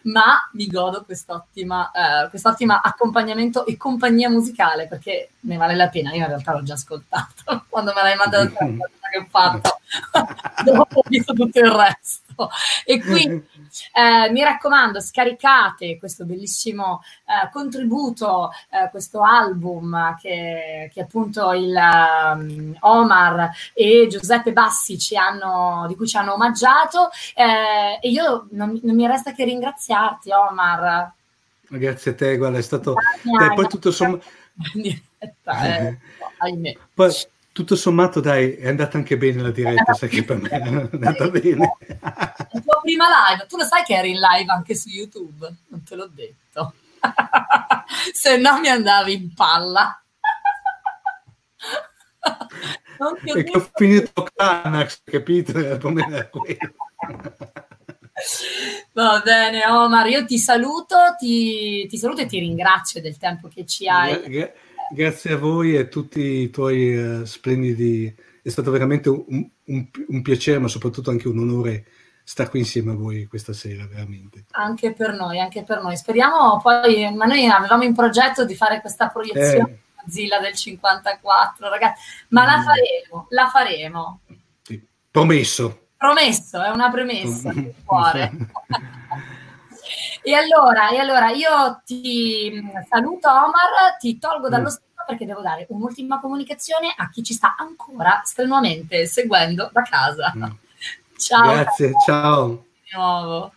ma 0.02 0.48
mi 0.52 0.66
godo 0.66 1.04
quest'ottima, 1.04 1.92
eh, 1.92 2.28
quest'ottima 2.30 2.82
accompagnamento 2.82 3.64
e 3.64 3.76
compagnia 3.76 4.28
musicale 4.28 4.88
perché 4.88 5.30
ne 5.40 5.56
vale 5.56 5.76
la 5.76 5.88
pena. 5.88 6.10
Io 6.10 6.22
in 6.22 6.26
realtà 6.26 6.52
l'ho 6.52 6.64
già 6.64 6.74
ascoltato 6.74 7.64
quando 7.70 7.92
me 7.94 8.02
l'hai 8.02 8.16
mandato 8.16 8.52
che 9.10 9.18
ho 9.18 9.26
fatto 9.28 9.78
dopo 10.64 11.00
ho 11.00 11.04
visto 11.08 11.32
tutto 11.32 11.58
il 11.58 11.70
resto. 11.70 12.26
E 12.84 13.00
quindi 13.00 13.44
eh, 13.92 14.30
mi 14.30 14.42
raccomando, 14.42 15.00
scaricate 15.00 15.98
questo 15.98 16.24
bellissimo 16.24 17.02
eh, 17.24 17.50
contributo, 17.50 18.50
eh, 18.70 18.88
questo 18.90 19.22
album 19.22 20.16
che, 20.20 20.90
che 20.92 21.00
appunto 21.00 21.52
il 21.52 21.74
um, 21.74 22.76
Omar 22.80 23.50
e 23.74 24.06
Giuseppe 24.08 24.52
Bassi 24.52 24.98
ci 24.98 25.16
hanno, 25.16 25.86
di 25.88 25.96
cui 25.96 26.06
ci 26.06 26.16
hanno 26.16 26.34
omaggiato. 26.34 27.10
Eh, 27.34 27.98
e 28.00 28.08
io 28.08 28.46
non, 28.50 28.78
non 28.82 28.94
mi 28.94 29.06
resta 29.06 29.32
che 29.32 29.44
ringraziarti, 29.44 30.30
Omar. 30.30 31.12
Grazie 31.70 32.12
a 32.12 32.14
te, 32.14 32.36
guarda, 32.36 32.58
è 32.58 32.62
stato... 32.62 32.94
Dai, 33.22 33.54
poi 33.54 33.66
tutto 33.66 33.90
sommato... 33.90 34.24
Diretta, 34.74 35.78
eh, 35.78 35.98
ahimè. 36.38 36.76
Poi 36.94 37.12
tutto 37.58 37.74
sommato, 37.74 38.20
dai, 38.20 38.54
è 38.54 38.68
andata 38.68 38.96
anche 38.98 39.16
bene 39.16 39.42
la 39.42 39.50
diretta, 39.50 39.92
sai 39.92 40.08
che 40.08 40.22
per 40.22 40.40
me 40.40 40.48
è 40.48 40.62
andata 40.62 41.26
bene. 41.28 41.76
La 41.88 42.60
tua 42.64 42.80
prima 42.80 43.06
live, 43.28 43.46
tu 43.48 43.56
lo 43.56 43.64
sai 43.64 43.82
che 43.82 43.96
eri 43.96 44.10
in 44.10 44.20
live 44.20 44.52
anche 44.52 44.76
su 44.76 44.88
YouTube? 44.88 45.52
Non 45.66 45.82
te 45.82 45.96
l'ho 45.96 46.06
detto. 46.06 46.74
Se 48.14 48.36
no 48.36 48.60
mi 48.60 48.68
andavi 48.68 49.12
in 49.12 49.34
palla. 49.34 50.00
Non 53.00 53.16
ti 53.22 53.30
ho 53.30 53.34
Perché 53.34 53.56
ho 53.56 53.70
finito 53.74 54.24
Xanax, 54.24 55.02
capito? 55.04 55.78
Come 55.78 56.28
Va 58.92 59.22
bene, 59.24 59.64
Omar, 59.68 60.08
io 60.08 60.24
ti 60.24 60.36
saluto, 60.36 60.96
ti, 61.16 61.86
ti, 61.86 61.96
saluto 61.96 62.22
e 62.22 62.26
ti 62.26 62.40
ringrazio 62.40 63.00
del 63.00 63.16
tempo 63.16 63.46
che 63.46 63.64
ci 63.64 63.86
hai. 63.86 64.20
Gra- 64.28 64.52
Grazie 64.90 65.32
a 65.32 65.36
voi 65.36 65.74
e 65.74 65.80
a 65.80 65.84
tutti 65.84 66.20
i 66.20 66.50
tuoi 66.50 66.96
uh, 66.96 67.24
splendidi. 67.24 68.14
È 68.42 68.48
stato 68.48 68.70
veramente 68.70 69.08
un, 69.08 69.48
un, 69.64 69.86
un, 70.08 70.22
piacere, 70.22 70.58
ma 70.58 70.68
soprattutto 70.68 71.10
anche 71.10 71.28
un 71.28 71.38
onore 71.38 71.84
stare 72.22 72.50
qui 72.50 72.60
insieme 72.60 72.92
a 72.92 72.94
voi 72.94 73.26
questa 73.26 73.52
sera, 73.52 73.86
veramente. 73.86 74.44
Anche 74.50 74.92
per 74.92 75.12
noi, 75.12 75.40
anche 75.40 75.62
per 75.62 75.82
noi. 75.82 75.96
Speriamo 75.96 76.58
poi, 76.60 77.14
ma 77.14 77.24
noi 77.24 77.46
avevamo 77.46 77.84
in 77.84 77.94
progetto 77.94 78.44
di 78.44 78.54
fare 78.54 78.80
questa 78.80 79.08
proiezione 79.08 79.70
eh. 79.70 80.10
Zilla 80.10 80.38
del 80.38 80.54
54, 80.54 81.68
ragazzi, 81.68 82.02
ma 82.28 82.42
mm. 82.42 82.46
la 82.46 82.62
faremo, 82.62 83.26
la 83.30 83.48
faremo. 83.48 84.20
Sì. 84.62 84.86
Promesso. 85.10 85.88
Promesso, 85.96 86.62
è 86.62 86.68
una 86.70 86.90
premessa 86.90 87.52
di 87.52 87.72
cuore. 87.84 88.30
E 90.22 90.34
allora, 90.34 90.90
e 90.90 90.98
allora 90.98 91.30
io 91.30 91.80
ti 91.84 92.62
saluto 92.88 93.28
Omar, 93.28 93.96
ti 93.98 94.18
tolgo 94.18 94.48
dallo 94.48 94.64
mm. 94.64 94.66
studio 94.66 95.04
perché 95.06 95.24
devo 95.24 95.40
dare 95.40 95.66
un'ultima 95.70 96.20
comunicazione 96.20 96.92
a 96.94 97.08
chi 97.08 97.22
ci 97.22 97.32
sta 97.32 97.54
ancora 97.58 98.20
strenuamente 98.24 99.06
seguendo 99.06 99.70
da 99.72 99.82
casa. 99.82 100.32
Mm. 100.36 100.44
Ciao. 101.18 101.52
Grazie, 101.52 101.92
ciao. 102.04 103.52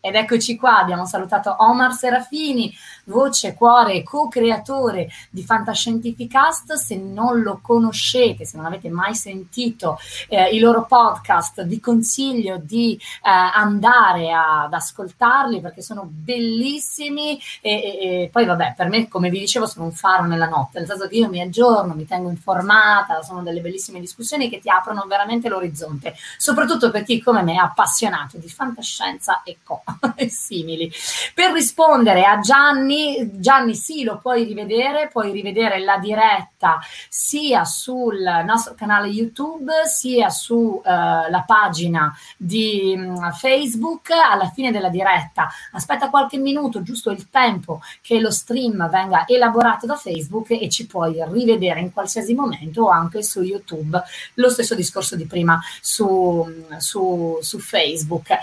Ed 0.00 0.14
eccoci 0.14 0.56
qua, 0.56 0.78
abbiamo 0.78 1.04
salutato 1.04 1.54
Omar 1.58 1.92
Serafini, 1.92 2.72
voce, 3.08 3.54
cuore 3.54 3.94
e 3.94 4.02
co-creatore 4.02 5.08
di 5.30 5.42
Fantascientificast. 5.42 6.74
Se 6.74 6.96
non 6.96 7.42
lo 7.42 7.60
conoscete, 7.62 8.44
se 8.44 8.56
non 8.56 8.66
avete 8.66 8.88
mai 8.90 9.14
sentito 9.14 9.98
eh, 10.28 10.48
i 10.50 10.58
loro 10.58 10.86
podcast, 10.86 11.64
vi 11.64 11.80
consiglio 11.80 12.58
di 12.62 12.94
eh, 12.94 13.30
andare 13.30 14.32
a, 14.32 14.64
ad 14.64 14.72
ascoltarli 14.72 15.60
perché 15.60 15.82
sono 15.82 16.06
bellissimi 16.08 17.40
e, 17.60 17.70
e, 17.70 18.22
e, 18.22 18.28
poi 18.30 18.44
vabbè, 18.44 18.74
per 18.76 18.88
me, 18.88 19.08
come 19.08 19.30
vi 19.30 19.40
dicevo, 19.40 19.66
sono 19.66 19.86
un 19.86 19.92
faro 19.92 20.26
nella 20.26 20.48
notte, 20.48 20.78
nel 20.78 20.88
senso 20.88 21.08
che 21.08 21.16
io 21.16 21.28
mi 21.28 21.40
aggiorno, 21.40 21.94
mi 21.94 22.06
tengo 22.06 22.30
informata, 22.30 23.22
sono 23.22 23.42
delle 23.42 23.60
bellissime 23.60 24.00
discussioni 24.00 24.48
che 24.48 24.60
ti 24.60 24.68
aprono 24.68 25.04
veramente 25.06 25.48
l'orizzonte, 25.48 26.14
soprattutto 26.36 26.90
per 26.90 27.04
chi 27.04 27.22
come 27.22 27.42
me 27.42 27.54
è 27.54 27.56
appassionato 27.56 28.36
di 28.38 28.48
fantascienza 28.48 29.42
e 29.42 29.58
co. 29.62 29.82
e 30.16 30.28
simili. 30.28 30.90
Per 31.34 31.52
rispondere 31.52 32.24
a 32.24 32.38
Gianni, 32.40 32.97
Gianni 33.34 33.74
sì, 33.74 34.02
lo 34.02 34.18
puoi 34.18 34.44
rivedere, 34.44 35.08
puoi 35.08 35.32
rivedere 35.32 35.78
la 35.80 35.98
diretta 35.98 36.78
sia 37.08 37.64
sul 37.64 38.18
nostro 38.44 38.74
canale 38.74 39.08
YouTube 39.08 39.72
sia 39.86 40.30
sulla 40.30 41.28
uh, 41.28 41.44
pagina 41.46 42.16
di 42.36 42.94
um, 42.96 43.32
Facebook 43.32 44.10
alla 44.10 44.48
fine 44.50 44.70
della 44.70 44.88
diretta. 44.88 45.48
Aspetta 45.72 46.10
qualche 46.10 46.38
minuto, 46.38 46.82
giusto 46.82 47.10
il 47.10 47.28
tempo 47.30 47.80
che 48.00 48.20
lo 48.20 48.30
stream 48.30 48.88
venga 48.90 49.24
elaborato 49.26 49.86
da 49.86 49.96
Facebook 49.96 50.50
e 50.50 50.68
ci 50.68 50.86
puoi 50.86 51.22
rivedere 51.30 51.80
in 51.80 51.92
qualsiasi 51.92 52.34
momento 52.34 52.88
anche 52.88 53.22
su 53.22 53.42
YouTube. 53.42 54.02
Lo 54.34 54.50
stesso 54.50 54.74
discorso 54.74 55.16
di 55.16 55.26
prima 55.26 55.60
su, 55.80 56.46
su, 56.78 57.38
su 57.40 57.58
Facebook. 57.58 58.38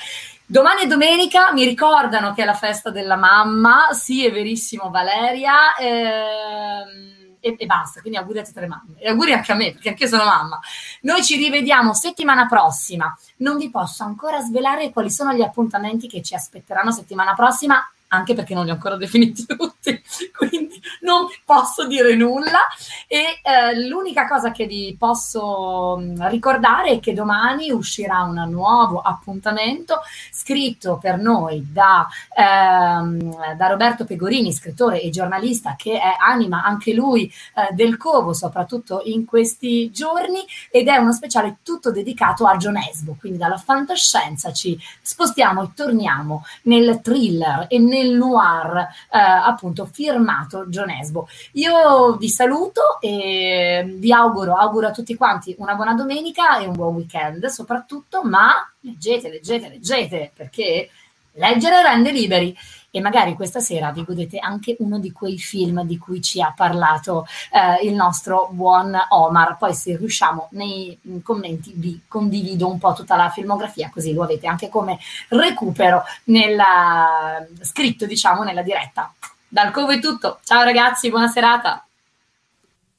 Domani 0.48 0.84
è 0.84 0.88
domenica, 0.88 1.52
mi 1.54 1.64
ricordano 1.64 2.34
che 2.36 2.44
è 2.44 2.46
la 2.46 2.54
festa 2.54 2.92
della 2.92 3.16
mamma, 3.16 3.88
sì 3.94 4.24
è 4.28 4.32
verissimo 4.32 4.92
Valeria, 4.92 5.76
ehm, 5.76 7.38
e, 7.40 7.56
e, 7.58 7.66
basta, 7.66 8.00
quindi 8.02 8.20
auguri 8.20 8.40
a 8.40 8.44
tutte 8.44 8.60
le 8.60 8.68
mamme. 8.68 8.94
E 9.00 9.10
auguri 9.10 9.34
anche 9.34 9.52
a 9.52 9.56
me 9.56 9.72
perché 9.72 9.90
anche 9.90 10.08
sono 10.08 10.24
mamma. 10.24 10.60
Noi 11.02 11.24
ci 11.24 11.36
rivediamo 11.38 11.96
settimana 11.96 12.46
prossima, 12.46 13.12
non 13.38 13.58
vi 13.58 13.72
posso 13.72 14.04
ancora 14.04 14.40
svelare 14.40 14.92
quali 14.92 15.10
sono 15.10 15.34
gli 15.34 15.42
appuntamenti 15.42 16.08
che 16.08 16.22
ci 16.22 16.36
aspetteranno 16.36 16.92
settimana 16.92 17.34
prossima, 17.34 17.84
anche 18.16 18.34
perché 18.34 18.54
non 18.54 18.66
li 18.66 18.72
ho 18.72 18.74
ancora 18.74 18.96
definiti 18.98 19.46
tutti, 19.46 20.02
quindi 20.36 20.82
non 21.02 21.28
posso 21.44 21.86
dire 21.88 22.16
nulla. 22.16 22.60
E 23.08 23.40
eh, 23.44 23.88
l'unica 23.88 24.28
cosa 24.28 24.52
che 24.52 24.66
vi 24.66 24.96
posso 24.98 25.98
mm, 26.00 26.28
ricordare 26.28 26.92
è 26.92 27.00
che 27.00 27.14
domani 27.14 27.72
uscirà 27.72 28.24
un 28.24 28.46
nuovo 28.50 29.00
appuntamento 29.00 30.02
scritto 30.32 30.98
per 30.98 31.18
noi 31.18 31.68
da, 31.72 32.08
ehm, 32.36 33.56
da 33.56 33.68
Roberto 33.68 34.06
Pegorini, 34.06 34.54
scrittore 34.54 35.02
e 35.02 35.10
giornalista 35.10 35.76
che 35.78 36.00
è 36.00 36.16
anima 36.20 36.64
anche 36.64 36.94
lui 36.94 37.32
eh, 37.56 37.74
del 37.74 37.98
Covo, 37.98 38.34
soprattutto 38.34 39.02
in 39.06 39.26
questi 39.26 39.92
giorni, 39.92 40.46
ed 40.70 40.88
è 40.88 40.98
uno 40.98 41.14
speciale 41.14 41.58
tutto 41.64 41.92
dedicato 41.92 42.46
a 42.46 42.58
Esbo, 42.90 43.16
quindi 43.20 43.38
dalla 43.38 43.58
fantascienza 43.58 44.52
ci 44.52 44.78
spostiamo 45.02 45.64
e 45.64 45.70
torniamo 45.76 46.46
nel 46.64 47.00
thriller 47.02 47.66
e 47.70 47.80
nel 47.80 48.05
nel 48.06 48.16
noir 48.16 48.78
eh, 48.78 49.18
appunto 49.18 49.86
firmato 49.86 50.66
Esbo. 51.00 51.28
Io 51.54 52.16
vi 52.18 52.30
saluto 52.30 53.00
e 53.02 53.96
vi 53.98 54.12
auguro, 54.12 54.56
auguro 54.56 54.88
a 54.88 54.92
tutti 54.92 55.16
quanti 55.16 55.56
una 55.58 55.76
buona 55.76 55.94
domenica 55.94 56.60
e 56.60 56.68
un 56.68 56.74
buon 56.74 56.96
weekend 56.96 57.46
soprattutto, 57.48 58.24
ma 58.24 58.70
leggete, 58.82 59.30
leggete, 59.30 59.70
leggete 59.70 60.32
perché 60.34 60.90
leggere 61.36 61.82
rende 61.82 62.12
liberi 62.12 62.56
e 62.96 63.02
magari 63.02 63.34
questa 63.34 63.60
sera 63.60 63.92
vi 63.92 64.06
godete 64.06 64.40
anche 64.40 64.78
uno 64.80 65.00
di 65.00 65.12
quei 65.12 65.38
film 65.38 65.84
di 65.84 65.98
cui 65.98 66.22
ci 66.22 66.42
ha 66.42 66.54
parlato 66.56 67.28
eh, 67.52 67.86
il 67.86 67.94
nostro 67.94 68.48
buon 68.52 68.98
Omar. 69.10 69.58
Poi 69.58 69.74
se 69.74 69.98
riusciamo 69.98 70.48
nei 70.52 70.98
commenti 71.22 71.74
vi 71.76 72.04
condivido 72.08 72.70
un 72.70 72.78
po' 72.78 72.94
tutta 72.94 73.18
la 73.18 73.30
filmografia 73.30 73.90
così 73.90 74.14
lo 74.14 74.24
avete 74.24 74.48
anche 74.48 74.70
come 74.70 74.98
recupero 75.30 76.04
nella, 76.26 77.46
scritto 77.62 78.06
diciamo 78.06 78.44
nella 78.44 78.62
diretta. 78.62 79.14
Dal 79.48 79.72
Covo 79.72 79.92
è 79.92 80.00
tutto, 80.00 80.40
ciao 80.44 80.64
ragazzi, 80.64 81.10
buona 81.10 81.28
serata. 81.28 81.86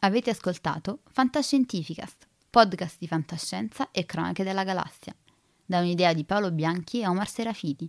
Avete 0.01 0.31
ascoltato 0.31 0.99
Fantascientificast, 1.11 2.27
podcast 2.51 2.97
di 2.99 3.07
fantascienza 3.07 3.89
e 3.91 4.05
cronache 4.05 4.45
della 4.45 4.63
galassia, 4.63 5.15
da 5.65 5.79
un'idea 5.79 6.13
di 6.13 6.25
Paolo 6.25 6.51
Bianchi 6.51 7.01
e 7.01 7.07
Omar 7.07 7.29
Serafiti 7.29 7.89